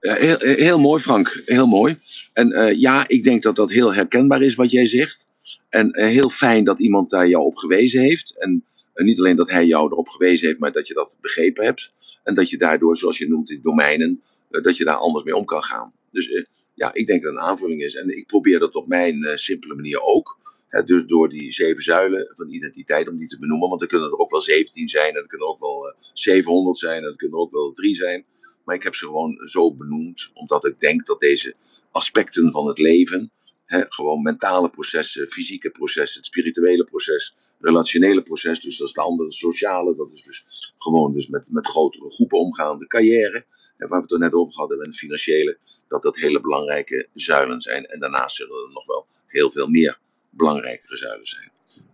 Ja, 0.01 0.15
heel, 0.15 0.37
heel 0.39 0.79
mooi, 0.79 1.03
Frank. 1.03 1.43
Heel 1.45 1.67
mooi. 1.67 1.99
En 2.33 2.53
eh, 2.53 2.79
ja, 2.81 3.09
ik 3.09 3.25
denk 3.25 3.43
dat 3.43 3.57
dat 3.57 3.71
heel 3.71 3.95
herkenbaar 3.95 4.43
is 4.43 4.55
wat 4.55 4.71
jij 4.71 4.87
zegt. 4.87 5.29
En 5.69 5.91
eh, 5.91 6.07
heel 6.09 6.31
fijn 6.31 6.65
dat 6.65 6.79
iemand 6.79 7.11
daar 7.11 7.29
jou 7.29 7.45
op 7.45 7.57
gewezen 7.57 8.01
heeft. 8.01 8.35
En 8.39 8.65
eh, 8.95 9.05
niet 9.05 9.19
alleen 9.19 9.37
dat 9.37 9.51
hij 9.51 9.67
jou 9.67 9.91
erop 9.91 10.09
gewezen 10.09 10.47
heeft, 10.47 10.59
maar 10.59 10.73
dat 10.73 10.89
je 10.89 10.95
dat 10.95 11.19
begrepen 11.21 11.65
hebt. 11.65 11.93
En 12.25 12.35
dat 12.35 12.51
je 12.51 12.57
daardoor, 12.57 12.97
zoals 12.97 13.19
je 13.19 13.29
noemt, 13.29 13.49
die 13.49 13.61
domeinen, 13.61 14.23
dat 14.51 14.77
je 14.77 14.85
daar 14.85 14.97
anders 14.97 15.25
mee 15.25 15.37
om 15.37 15.45
kan 15.45 15.63
gaan. 15.63 15.93
Dus 16.11 16.45
ja, 16.75 16.95
ik 16.95 17.07
denk 17.07 17.23
dat 17.23 17.33
het 17.33 17.41
een 17.41 17.49
aanvulling 17.49 17.83
is. 17.83 17.95
En 17.95 18.17
ik 18.17 18.27
probeer 18.27 18.59
dat 18.59 18.75
op 18.75 18.89
mijn 18.89 19.19
simpele 19.35 19.75
manier 19.75 20.01
ook. 20.01 20.39
Dus 20.85 21.05
door 21.07 21.29
die 21.29 21.53
zeven 21.53 21.83
zuilen 21.83 22.33
van 22.35 22.49
identiteit, 22.49 23.09
om 23.09 23.17
die 23.17 23.29
te 23.29 23.39
benoemen. 23.39 23.69
Want 23.69 23.83
er 23.83 23.89
kunnen 23.89 24.09
er 24.09 24.19
ook 24.19 24.31
wel 24.31 24.41
17 24.41 24.89
zijn, 24.89 25.15
en 25.15 25.23
er 25.23 25.29
kunnen 25.29 25.49
ook 25.49 25.61
wel 25.61 25.89
eh, 25.89 25.95
700 26.13 26.79
zijn, 26.79 27.03
en 27.03 27.09
er 27.09 27.17
kunnen 27.17 27.39
ook 27.39 27.53
wel 27.53 27.73
drie 27.73 27.95
zijn. 27.95 28.27
Maar 28.65 28.75
ik 28.77 28.83
heb 28.83 28.95
ze 28.95 29.05
gewoon 29.05 29.39
zo 29.47 29.75
benoemd, 29.75 30.31
omdat 30.35 30.65
ik 30.65 30.81
denk 30.81 31.07
dat 31.07 31.21
deze 31.21 31.55
aspecten 31.91 32.53
van 32.53 32.67
het 32.67 32.79
leven, 32.79 33.33
gewoon 33.69 34.23
mentale 34.23 34.71
processen, 34.71 35.29
fysieke 35.29 35.71
processen, 35.71 36.19
het 36.19 36.27
spirituele 36.27 36.85
proces, 36.85 37.55
relationele 37.61 38.23
proces, 38.23 38.61
dus 38.61 38.77
dat 38.77 38.87
is 38.87 38.93
de 38.93 39.01
andere, 39.01 39.31
sociale, 39.31 39.97
dat 39.97 40.13
is 40.13 40.23
dus 40.23 40.75
gewoon 40.77 41.13
dus 41.13 41.29
met, 41.29 41.51
met 41.53 41.67
grotere 41.67 42.11
groepen 42.11 42.39
omgaan, 42.39 42.79
de 42.79 42.87
carrière, 42.87 43.47
en 43.77 43.89
waar 43.89 43.99
we 43.99 44.03
het 44.03 44.13
er 44.13 44.19
net 44.19 44.35
over 44.35 44.55
hadden, 44.55 44.79
en 44.79 44.85
het 44.85 44.99
financiële, 44.99 45.59
dat 45.89 46.03
dat 46.03 46.17
hele 46.17 46.41
belangrijke 46.41 47.09
zuilen 47.15 47.61
zijn. 47.61 47.85
En 47.85 48.01
daarnaast 48.01 48.37
zullen 48.37 48.67
er 48.67 48.73
nog 48.73 48.87
wel 48.87 49.07
heel 49.27 49.53
veel 49.53 49.69
meer 49.69 49.99
belangrijkere 50.31 50.97
zuilen 50.97 51.27
zijn. 51.27 51.51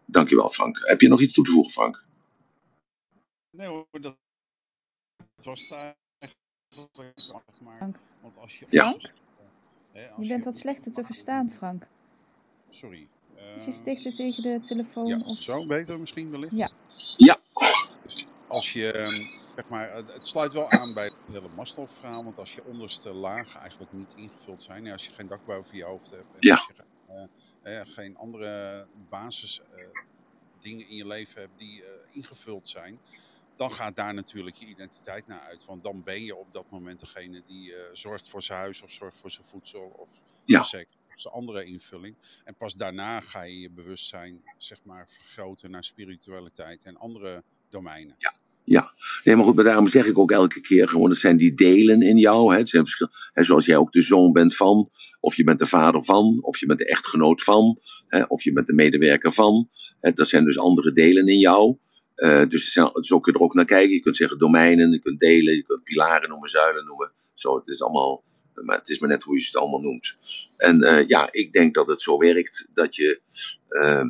Dankjewel 0.06 0.50
Frank. 0.50 0.78
Heb 0.88 1.00
je 1.00 1.08
nog 1.08 1.20
iets 1.20 1.32
toe 1.34 1.44
te 1.44 1.50
voegen 1.50 1.72
Frank? 1.72 2.04
Nee 3.50 3.66
hoor, 3.66 3.86
dat 3.90 4.16
het 5.36 5.44
was 5.44 5.60
het 5.60 5.70
eigenlijk 5.72 7.60
maar. 7.60 7.76
Frank. 7.76 7.98
Want 8.20 8.36
als 8.36 8.58
je 8.58 8.66
Ja. 8.68 8.94
eh, 8.94 9.10
hè, 9.92 10.10
als 10.10 10.26
Je 10.26 10.32
bent 10.32 10.44
wat 10.44 10.56
slechter 10.56 10.92
te 10.92 11.04
verstaan, 11.04 11.50
Frank. 11.50 11.86
Sorry. 12.70 13.08
eh, 13.36 13.54
Is 13.54 13.64
je 13.64 13.82
dichter 13.82 14.12
tegen 14.14 14.42
de 14.42 14.60
telefoon? 14.60 15.06
ja, 15.06 15.18
of... 15.24 15.38
zo 15.38 15.64
beter 15.66 15.98
misschien 15.98 16.30
wellicht. 16.30 16.54
Ja. 16.54 16.70
Ja. 17.16 17.38
Als 18.48 18.72
je, 18.72 18.92
ehm, 18.92 19.22
zeg 19.54 19.68
maar, 19.68 19.92
het, 19.94 20.12
het 20.12 20.26
sluit 20.26 20.52
wel 20.52 20.70
aan 20.70 20.94
bij 20.94 21.04
het 21.04 21.22
hele 21.26 21.48
Maslow-verhaal, 21.48 22.24
want 22.24 22.38
als 22.38 22.54
je 22.54 22.64
onderste 22.64 23.12
lagen 23.12 23.60
eigenlijk 23.60 23.92
niet 23.92 24.12
ingevuld 24.14 24.62
zijn, 24.62 24.88
als 24.88 25.04
je 25.06 25.12
geen 25.12 25.28
dak 25.28 25.44
boven 25.46 25.76
je 25.76 25.84
hoofd 25.84 26.10
hebt 26.10 26.30
en 26.32 26.36
Ja. 26.40 26.54
als 26.54 26.66
je 26.66 26.74
geen, 27.06 27.30
eh, 27.60 27.80
geen 27.84 28.16
andere 28.16 28.88
basis 28.92 29.60
eh, 29.60 29.88
in 30.60 30.78
je 30.96 31.06
leven 31.06 31.40
hebt 31.40 31.58
die 31.58 31.84
eh, 31.84 32.14
ingevuld 32.16 32.68
zijn, 32.68 33.02
dan 33.54 33.70
gaat 33.70 33.96
daar 33.96 34.14
natuurlijk 34.14 34.56
je 34.56 34.66
identiteit 34.66 35.26
naar 35.26 35.40
uit. 35.40 35.64
Want 35.64 35.82
dan 35.82 36.02
ben 36.02 36.22
je 36.22 36.36
op 36.36 36.52
dat 36.52 36.70
moment 36.70 37.00
degene 37.00 37.42
die 37.44 37.74
zorgt 37.92 38.28
voor 38.28 38.42
zijn 38.42 38.58
huis 38.58 38.82
of 38.82 38.90
zorgt 38.92 39.18
voor 39.18 39.30
zijn 39.30 39.46
voedsel 39.46 39.88
of 39.88 40.22
Ja. 40.44 40.62
zijn 40.62 40.86
of 41.06 41.18
zijn 41.20 41.34
andere 41.34 41.64
invulling. 41.64 42.40
En 42.44 42.56
pas 42.56 42.74
daarna 42.74 43.20
ga 43.20 43.42
je 43.42 43.58
je 43.60 43.70
bewustzijn 43.70 44.42
zeg 44.56 44.84
maar, 44.84 45.08
vergroten 45.08 45.70
naar 45.70 45.84
spiritualiteit 45.84 46.84
en 46.84 46.96
andere 46.96 47.44
domeinen. 47.68 48.18
Nee, 49.24 49.36
maar 49.36 49.44
goed, 49.44 49.54
maar 49.54 49.64
daarom 49.64 49.88
zeg 49.88 50.06
ik 50.06 50.18
ook 50.18 50.30
elke 50.30 50.60
keer 50.60 50.88
gewoon, 50.88 51.10
het 51.10 51.18
zijn 51.18 51.36
die 51.36 51.54
delen 51.54 52.02
in 52.02 52.18
jou. 52.18 52.54
Hè, 52.54 52.66
zijn 52.66 52.86
hè, 53.32 53.42
zoals 53.42 53.66
jij 53.66 53.76
ook 53.76 53.92
de 53.92 54.02
zoon 54.02 54.32
bent 54.32 54.56
van, 54.56 54.88
of 55.20 55.34
je 55.34 55.44
bent 55.44 55.58
de 55.58 55.66
vader 55.66 56.04
van, 56.04 56.38
of 56.40 56.58
je 56.58 56.66
bent 56.66 56.78
de 56.78 56.86
echtgenoot 56.86 57.42
van, 57.42 57.78
hè, 58.08 58.22
of 58.22 58.42
je 58.42 58.52
bent 58.52 58.66
de 58.66 58.72
medewerker 58.72 59.32
van. 59.32 59.68
Hè, 60.00 60.12
dat 60.12 60.28
zijn 60.28 60.44
dus 60.44 60.58
andere 60.58 60.92
delen 60.92 61.26
in 61.26 61.38
jou. 61.38 61.76
Eh, 62.14 62.42
dus 62.48 62.72
zo 62.72 63.20
kun 63.20 63.32
je 63.32 63.38
er 63.38 63.44
ook 63.44 63.54
naar 63.54 63.64
kijken. 63.64 63.94
Je 63.94 64.00
kunt 64.00 64.16
zeggen 64.16 64.38
domeinen, 64.38 64.90
je 64.90 65.00
kunt 65.00 65.18
delen, 65.18 65.54
je 65.54 65.64
kunt 65.64 65.84
pilaren 65.84 66.28
noemen, 66.28 66.48
zuilen 66.48 66.84
noemen. 66.84 67.12
Zo, 67.34 67.56
het 67.56 67.68
is 67.68 67.82
allemaal, 67.82 68.24
maar 68.64 68.78
het 68.78 68.88
is 68.88 68.98
maar 68.98 69.08
net 69.08 69.22
hoe 69.22 69.38
je 69.38 69.44
het 69.44 69.56
allemaal 69.56 69.80
noemt. 69.80 70.16
En 70.56 70.82
eh, 70.82 71.08
ja, 71.08 71.28
ik 71.30 71.52
denk 71.52 71.74
dat 71.74 71.86
het 71.86 72.02
zo 72.02 72.18
werkt 72.18 72.68
dat 72.74 72.96
je, 72.96 73.20
eh, 73.68 74.04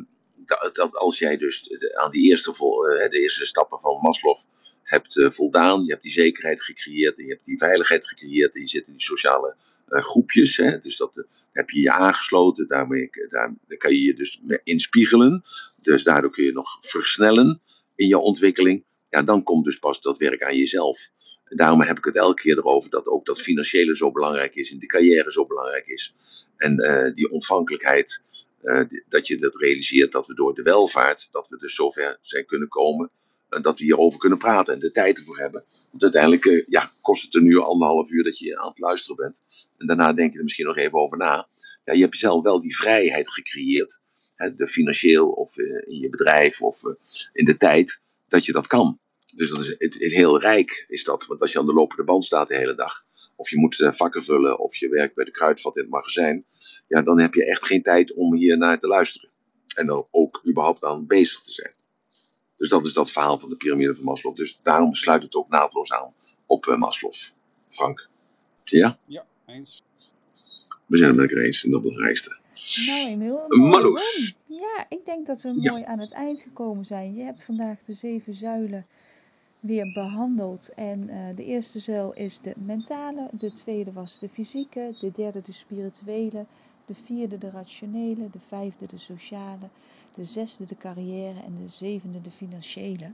dat, 0.73 0.95
als 0.95 1.19
jij 1.19 1.37
dus 1.37 1.63
de- 1.63 1.95
aan 1.97 2.11
die 2.11 2.29
eerste, 2.29 2.51
eh, 2.51 3.09
de 3.09 3.19
eerste 3.19 3.45
stappen 3.45 3.79
van 3.79 3.99
Maslow 4.01 4.37
hebt 4.83 5.17
eh, 5.17 5.31
voldaan, 5.31 5.83
je 5.83 5.89
hebt 5.89 6.01
die 6.01 6.11
zekerheid 6.11 6.61
gecreëerd, 6.61 7.17
en 7.17 7.23
je 7.23 7.29
hebt 7.29 7.45
die 7.45 7.57
veiligheid 7.57 8.07
gecreëerd, 8.07 8.55
en 8.55 8.61
je 8.61 8.67
zit 8.67 8.87
in 8.87 8.93
die 8.93 9.01
sociale 9.01 9.55
eh, 9.87 10.01
groepjes, 10.01 10.57
hè, 10.57 10.79
dus 10.79 10.97
dat 10.97 11.25
heb 11.51 11.69
je 11.69 11.79
je 11.79 11.91
aangesloten, 11.91 12.67
daarmee 12.67 13.09
daar, 13.27 13.53
daar 13.67 13.77
kan 13.77 13.91
je 13.93 14.01
je 14.01 14.13
dus 14.13 14.41
inspiegelen, 14.63 15.43
dus 15.81 16.03
daardoor 16.03 16.31
kun 16.31 16.43
je 16.43 16.51
nog 16.51 16.77
versnellen 16.81 17.61
in 17.95 18.07
je 18.07 18.17
ontwikkeling, 18.17 18.83
ja, 19.09 19.21
dan 19.21 19.43
komt 19.43 19.65
dus 19.65 19.79
pas 19.79 20.01
dat 20.01 20.17
werk 20.17 20.43
aan 20.43 20.57
jezelf. 20.57 21.09
Daarom 21.45 21.81
heb 21.81 21.97
ik 21.97 22.05
het 22.05 22.15
elke 22.15 22.41
keer 22.41 22.57
erover 22.57 22.89
dat 22.89 23.07
ook 23.07 23.25
dat 23.25 23.41
financiële 23.41 23.95
zo 23.95 24.11
belangrijk 24.11 24.55
is 24.55 24.71
en 24.71 24.79
die 24.79 24.87
carrière 24.87 25.31
zo 25.31 25.45
belangrijk 25.45 25.87
is. 25.87 26.15
En 26.57 26.75
die 27.15 27.29
ontvankelijkheid, 27.29 28.21
dat 29.07 29.27
je 29.27 29.37
dat 29.37 29.55
realiseert 29.55 30.11
dat 30.11 30.27
we 30.27 30.33
door 30.33 30.55
de 30.55 30.61
welvaart, 30.61 31.27
dat 31.31 31.47
we 31.47 31.57
dus 31.57 31.75
zover 31.75 32.19
zijn 32.21 32.45
kunnen 32.45 32.67
komen 32.67 33.11
eh, 33.49 33.61
dat 33.61 33.79
we 33.79 33.85
hierover 33.85 34.19
kunnen 34.19 34.37
praten 34.37 34.73
en 34.73 34.79
de 34.79 34.91
tijd 34.91 35.17
ervoor 35.17 35.37
hebben. 35.37 35.63
Want 35.91 36.03
uiteindelijk 36.03 36.45
eh, 36.45 36.67
ja, 36.67 36.91
kost 37.01 37.23
het 37.23 37.35
een 37.35 37.45
uur, 37.45 37.63
anderhalf 37.63 38.09
uur 38.09 38.23
dat 38.23 38.39
je 38.39 38.57
aan 38.57 38.69
het 38.69 38.79
luisteren 38.79 39.15
bent. 39.15 39.67
En 39.77 39.87
daarna 39.87 40.13
denk 40.13 40.31
je 40.31 40.37
er 40.37 40.43
misschien 40.43 40.65
nog 40.65 40.77
even 40.77 40.99
over 40.99 41.17
na. 41.17 41.47
Ja, 41.85 41.93
je 41.93 42.01
hebt 42.01 42.13
jezelf 42.13 42.43
wel 42.43 42.61
die 42.61 42.77
vrijheid 42.77 43.29
gecreëerd. 43.29 44.01
Hè, 44.35 44.55
de 44.55 44.67
financieel 44.67 45.29
of 45.29 45.57
eh, 45.57 45.65
in 45.65 45.99
je 45.99 46.09
bedrijf 46.09 46.61
of 46.61 46.85
eh, 46.85 46.93
in 47.33 47.45
de 47.45 47.57
tijd, 47.57 48.01
dat 48.27 48.45
je 48.45 48.51
dat 48.51 48.67
kan. 48.67 48.99
Dus 49.35 49.49
dat 49.49 49.61
is 49.61 49.67
het, 49.67 49.79
het 49.79 50.11
heel 50.11 50.39
rijk 50.39 50.85
is 50.87 51.03
dat. 51.03 51.25
Want 51.25 51.41
als 51.41 51.51
je 51.51 51.59
aan 51.59 51.65
de 51.65 51.73
lopende 51.73 52.03
band 52.03 52.23
staat 52.23 52.47
de 52.47 52.55
hele 52.55 52.75
dag, 52.75 53.05
of 53.35 53.49
je 53.49 53.59
moet 53.59 53.79
eh, 53.81 53.91
vakken 53.91 54.23
vullen, 54.23 54.59
of 54.59 54.75
je 54.75 54.89
werkt 54.89 55.15
bij 55.15 55.25
de 55.25 55.31
kruidvat 55.31 55.75
in 55.75 55.81
het 55.81 55.91
magazijn, 55.91 56.45
ja, 56.87 57.01
dan 57.01 57.19
heb 57.19 57.33
je 57.33 57.45
echt 57.45 57.65
geen 57.65 57.81
tijd 57.81 58.13
om 58.13 58.35
hier 58.35 58.57
naar 58.57 58.79
te 58.79 58.87
luisteren. 58.87 59.29
En 59.75 59.85
dan 59.85 60.07
ook 60.11 60.41
überhaupt 60.47 60.83
aan 60.83 61.07
bezig 61.07 61.41
te 61.41 61.51
zijn. 61.53 61.73
Dus 62.57 62.69
dat 62.69 62.85
is 62.85 62.93
dat 62.93 63.11
verhaal 63.11 63.39
van 63.39 63.49
de 63.49 63.55
piramide 63.55 63.95
van 63.95 64.03
Maslow. 64.03 64.35
Dus 64.35 64.59
daarom 64.63 64.93
sluit 64.93 65.23
het 65.23 65.35
ook 65.35 65.49
naadloos 65.49 65.91
aan 65.91 66.13
op 66.45 66.65
uh, 66.65 66.77
Maslow. 66.77 67.11
Frank. 67.69 68.09
Ja? 68.63 68.97
Ja, 69.05 69.23
eens. 69.45 69.83
We 70.85 70.97
zijn 70.97 71.09
het 71.09 71.19
met 71.19 71.29
elkaar 71.29 71.45
eens 71.45 71.63
en 71.63 71.71
dat 71.71 71.81
belangrijkste. 71.81 72.37
Nou, 72.85 73.07
Emiel, 73.07 73.45
Marloes. 73.47 74.35
Ja, 74.43 74.85
ik 74.89 75.05
denk 75.05 75.27
dat 75.27 75.41
we 75.41 75.53
Ja. 75.55 75.71
mooi 75.71 75.83
aan 75.83 75.99
het 75.99 76.13
eind 76.13 76.41
gekomen 76.41 76.85
zijn. 76.85 77.13
Je 77.13 77.23
hebt 77.23 77.43
vandaag 77.43 77.81
de 77.81 77.93
zeven 77.93 78.33
zuilen 78.33 78.85
weer 79.65 79.91
behandeld. 79.93 80.73
En 80.73 81.09
eh, 81.09 81.35
de 81.35 81.45
eerste 81.45 81.79
zuil 81.79 82.13
is 82.13 82.39
de 82.39 82.53
mentale, 82.55 83.29
de 83.31 83.51
tweede 83.51 83.91
was 83.91 84.19
de 84.19 84.29
fysieke, 84.29 84.95
de 84.99 85.11
derde 85.11 85.41
de 85.41 85.51
spirituele, 85.51 86.45
de 86.85 86.93
vierde 87.05 87.37
de 87.37 87.49
rationele, 87.49 88.29
de 88.31 88.39
vijfde 88.47 88.87
de 88.87 88.97
sociale, 88.97 89.67
de 90.15 90.25
zesde 90.25 90.65
de 90.65 90.77
carrière 90.77 91.39
en 91.45 91.55
de 91.61 91.69
zevende 91.69 92.21
de 92.21 92.31
financiële. 92.31 93.11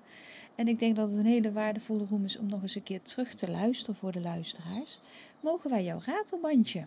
En 0.55 0.67
ik 0.67 0.79
denk 0.79 0.95
dat 0.95 1.09
het 1.09 1.19
een 1.19 1.25
hele 1.25 1.51
waardevolle 1.51 2.05
room 2.09 2.23
is 2.23 2.37
om 2.37 2.49
nog 2.49 2.61
eens 2.61 2.75
een 2.75 2.83
keer 2.83 3.01
terug 3.01 3.33
te 3.33 3.51
luisteren 3.51 3.95
voor 3.95 4.11
de 4.11 4.21
luisteraars. 4.21 4.99
Mogen 5.43 5.69
wij 5.69 5.83
jouw 5.83 5.99
ratelbandje? 6.05 6.85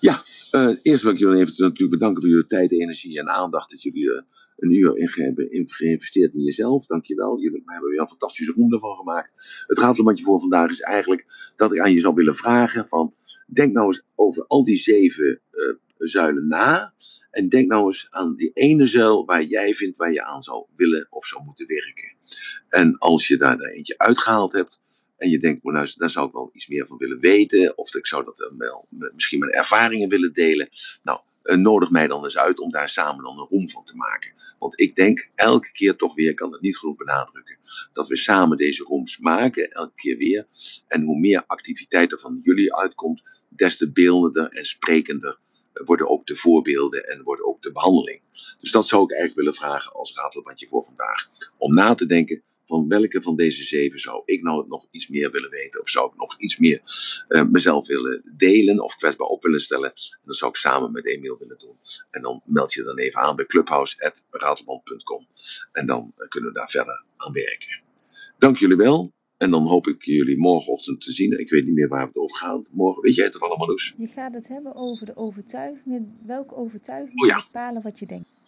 Ja, 0.00 0.22
eh, 0.50 0.76
eerst 0.82 1.02
wil 1.02 1.12
ik 1.12 1.18
jullie 1.18 1.38
natuurlijk 1.38 1.90
bedanken 1.90 2.22
voor 2.22 2.30
jullie 2.30 2.46
tijd, 2.46 2.72
energie 2.72 3.18
en 3.18 3.28
aandacht. 3.28 3.70
Dat 3.70 3.82
jullie 3.82 4.10
eh, 4.10 4.22
een 4.56 4.70
uur 4.70 4.96
in 4.96 5.10
hebben 5.12 5.48
geïnvesteerd 5.66 6.34
in 6.34 6.42
jezelf. 6.42 6.86
Dankjewel. 6.86 7.40
Jullie 7.40 7.62
hebben 7.64 7.90
weer 7.90 8.00
een 8.00 8.08
fantastische 8.08 8.52
roem 8.52 8.72
ervan 8.72 8.96
gemaakt. 8.96 9.64
Het 9.66 9.78
ratelbandje 9.78 10.24
voor 10.24 10.40
vandaag 10.40 10.70
is 10.70 10.80
eigenlijk 10.80 11.52
dat 11.56 11.72
ik 11.72 11.80
aan 11.80 11.92
je 11.92 12.00
zou 12.00 12.14
willen 12.14 12.34
vragen 12.34 12.88
van... 12.88 13.14
Denk 13.52 13.72
nou 13.72 13.86
eens 13.86 14.02
over 14.14 14.46
al 14.46 14.64
die 14.64 14.76
zeven 14.76 15.40
eh, 15.50 15.74
zuilen 15.98 16.48
na. 16.48 16.94
En 17.30 17.48
denk 17.48 17.68
nou 17.68 17.84
eens 17.84 18.06
aan 18.10 18.36
die 18.36 18.50
ene 18.52 18.86
zuil 18.86 19.24
waar 19.24 19.42
jij 19.42 19.74
vindt 19.74 19.98
waar 19.98 20.12
je 20.12 20.24
aan 20.24 20.42
zou 20.42 20.66
willen 20.76 21.06
of 21.10 21.26
zou 21.26 21.44
moeten 21.44 21.66
werken. 21.66 22.14
En 22.68 22.98
als 22.98 23.28
je 23.28 23.36
daar 23.36 23.58
eentje 23.58 23.98
uitgehaald 23.98 24.52
hebt, 24.52 24.80
en 25.20 25.30
je 25.30 25.38
denkt, 25.38 25.62
maar 25.62 25.72
nou, 25.72 25.92
daar 25.96 26.10
zou 26.10 26.26
ik 26.26 26.32
wel 26.32 26.50
iets 26.52 26.68
meer 26.68 26.86
van 26.86 26.96
willen 26.96 27.20
weten. 27.20 27.78
Of 27.78 27.94
ik 27.94 28.06
zou 28.06 28.24
dat 28.24 28.52
wel 28.58 28.86
misschien 29.12 29.38
mijn 29.38 29.52
ervaringen 29.52 30.08
willen 30.08 30.32
delen. 30.32 30.68
Nou, 31.02 31.20
eh, 31.42 31.56
nodig 31.56 31.90
mij 31.90 32.06
dan 32.06 32.24
eens 32.24 32.38
uit 32.38 32.60
om 32.60 32.70
daar 32.70 32.88
samen 32.88 33.24
dan 33.24 33.38
een 33.38 33.46
room 33.50 33.68
van 33.68 33.84
te 33.84 33.96
maken. 33.96 34.32
Want 34.58 34.80
ik 34.80 34.96
denk 34.96 35.30
elke 35.34 35.72
keer 35.72 35.96
toch 35.96 36.14
weer, 36.14 36.30
ik 36.30 36.36
kan 36.36 36.52
het 36.52 36.60
niet 36.60 36.76
genoeg 36.76 36.96
benadrukken, 36.96 37.58
dat 37.92 38.08
we 38.08 38.16
samen 38.16 38.56
deze 38.56 38.84
rooms 38.84 39.18
maken, 39.18 39.70
elke 39.70 39.94
keer 39.94 40.16
weer. 40.16 40.46
En 40.88 41.02
hoe 41.02 41.18
meer 41.18 41.44
activiteit 41.46 42.12
er 42.12 42.20
van 42.20 42.38
jullie 42.42 42.74
uitkomt, 42.74 43.22
des 43.48 43.76
te 43.76 43.92
beeldender 43.92 44.48
en 44.48 44.64
sprekender 44.64 45.38
eh, 45.72 45.86
worden 45.86 46.08
ook 46.08 46.26
de 46.26 46.36
voorbeelden 46.36 47.08
en 47.08 47.22
wordt 47.22 47.42
ook 47.42 47.62
de 47.62 47.72
behandeling. 47.72 48.22
Dus 48.58 48.70
dat 48.70 48.88
zou 48.88 49.02
ik 49.02 49.10
eigenlijk 49.10 49.40
willen 49.40 49.54
vragen 49.54 49.92
als 49.92 50.14
ratelbandje 50.14 50.68
voor 50.68 50.84
vandaag. 50.84 51.28
Om 51.58 51.74
na 51.74 51.94
te 51.94 52.06
denken 52.06 52.42
van 52.70 52.88
welke 52.88 53.22
van 53.22 53.36
deze 53.36 53.64
zeven 53.64 54.00
zou 54.00 54.22
ik 54.24 54.42
nou 54.42 54.68
nog 54.68 54.86
iets 54.90 55.08
meer 55.08 55.30
willen 55.30 55.50
weten? 55.50 55.80
Of 55.80 55.88
zou 55.88 56.10
ik 56.12 56.16
nog 56.18 56.38
iets 56.40 56.56
meer 56.58 56.80
eh, 57.28 57.42
mezelf 57.44 57.86
willen 57.86 58.32
delen 58.36 58.80
of 58.80 58.96
kwetsbaar 58.96 59.26
op 59.26 59.42
willen 59.42 59.60
stellen? 59.60 59.92
En 59.94 60.20
dat 60.24 60.36
zou 60.36 60.50
ik 60.50 60.56
samen 60.56 60.92
met 60.92 61.06
Emiel 61.06 61.38
willen 61.38 61.58
doen. 61.58 61.76
En 62.10 62.22
dan 62.22 62.42
meld 62.44 62.72
je 62.72 62.82
dan 62.82 62.98
even 62.98 63.20
aan 63.20 63.36
bij 63.36 63.46
clubhouse.ratelband.com. 63.46 65.26
En 65.72 65.86
dan 65.86 66.12
eh, 66.16 66.28
kunnen 66.28 66.52
we 66.52 66.58
daar 66.58 66.70
verder 66.70 67.04
aan 67.16 67.32
werken. 67.32 67.82
Dank 68.38 68.56
jullie 68.58 68.76
wel. 68.76 69.12
En 69.36 69.50
dan 69.50 69.66
hoop 69.66 69.86
ik 69.86 70.04
jullie 70.04 70.38
morgenochtend 70.38 71.00
te 71.00 71.12
zien. 71.12 71.38
Ik 71.40 71.50
weet 71.50 71.64
niet 71.64 71.74
meer 71.74 71.88
waar 71.88 72.00
we 72.00 72.06
het 72.06 72.16
over 72.16 72.36
gaan. 72.36 72.64
Morgen, 72.72 73.02
weet 73.02 73.14
jij 73.14 73.24
het 73.24 73.32
toevallig, 73.32 73.58
Marloes? 73.58 73.94
Je 73.96 74.06
gaat 74.06 74.34
het 74.34 74.48
hebben 74.48 74.74
over 74.74 75.06
de 75.06 75.16
overtuigingen. 75.16 76.18
Welke 76.26 76.54
overtuigingen 76.54 77.22
Oh 77.22 77.28
ja. 77.28 77.44
bepalen 77.52 77.82
wat 77.82 77.98
je 77.98 78.06
denkt? 78.06 78.39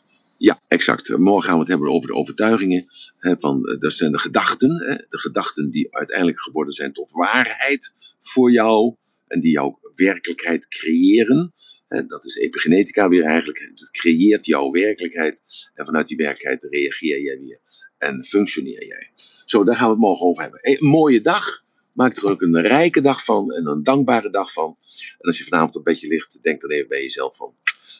Ja, 0.42 0.60
exact. 0.68 1.16
Morgen 1.16 1.44
gaan 1.44 1.54
we 1.54 1.60
het 1.60 1.68
hebben 1.68 1.90
over 1.90 2.08
de 2.08 2.14
overtuigingen. 2.14 2.86
Hè, 3.18 3.34
van, 3.38 3.66
eh, 3.66 3.80
dat 3.80 3.92
zijn 3.92 4.12
de 4.12 4.18
gedachten. 4.18 4.70
Hè, 4.70 4.94
de 5.08 5.18
gedachten 5.18 5.70
die 5.70 5.94
uiteindelijk 5.94 6.40
geworden 6.40 6.72
zijn 6.72 6.92
tot 6.92 7.12
waarheid 7.12 7.92
voor 8.20 8.50
jou. 8.50 8.94
En 9.26 9.40
die 9.40 9.50
jouw 9.50 9.80
werkelijkheid 9.94 10.68
creëren. 10.68 11.52
Hè, 11.88 12.06
dat 12.06 12.24
is 12.24 12.36
epigenetica 12.36 13.08
weer 13.08 13.24
eigenlijk. 13.24 13.58
Het 13.58 13.90
creëert 13.90 14.46
jouw 14.46 14.70
werkelijkheid. 14.70 15.38
En 15.74 15.86
vanuit 15.86 16.08
die 16.08 16.16
werkelijkheid 16.16 16.72
reageer 16.72 17.20
jij 17.20 17.38
weer. 17.38 17.60
En 17.98 18.24
functioneer 18.24 18.86
jij. 18.86 19.10
Zo, 19.46 19.64
daar 19.64 19.76
gaan 19.76 19.86
we 19.86 19.92
het 19.92 20.02
morgen 20.02 20.26
over 20.26 20.42
hebben. 20.42 20.60
Een 20.62 20.88
mooie 20.88 21.20
dag. 21.20 21.64
Maak 21.92 22.16
er 22.16 22.30
ook 22.30 22.42
een 22.42 22.60
rijke 22.60 23.00
dag 23.00 23.24
van. 23.24 23.52
En 23.52 23.66
een 23.66 23.82
dankbare 23.82 24.30
dag 24.30 24.52
van. 24.52 24.76
En 25.18 25.26
als 25.26 25.38
je 25.38 25.44
vanavond 25.44 25.76
op 25.76 25.84
bedje 25.84 26.08
ligt, 26.08 26.42
denk 26.42 26.60
dan 26.60 26.70
even 26.70 26.88
bij 26.88 27.02
jezelf 27.02 27.36
van. 27.36 27.54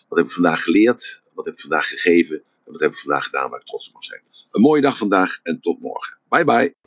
Wat 0.09 0.19
heb 0.19 0.27
ik 0.27 0.32
vandaag 0.32 0.62
geleerd? 0.62 1.23
Wat 1.35 1.44
heb 1.44 1.55
ik 1.55 1.60
vandaag 1.60 1.89
gegeven? 1.89 2.36
En 2.36 2.73
wat 2.73 2.81
heb 2.81 2.90
ik 2.90 2.97
vandaag 2.97 3.24
gedaan 3.24 3.51
waar 3.51 3.60
ik 3.60 3.66
trots 3.66 3.89
op 3.89 3.94
mag 3.94 4.05
zijn? 4.05 4.23
Een 4.51 4.60
mooie 4.60 4.82
dag 4.82 4.97
vandaag 4.97 5.40
en 5.43 5.60
tot 5.60 5.81
morgen. 5.81 6.19
Bye 6.28 6.44
bye. 6.44 6.81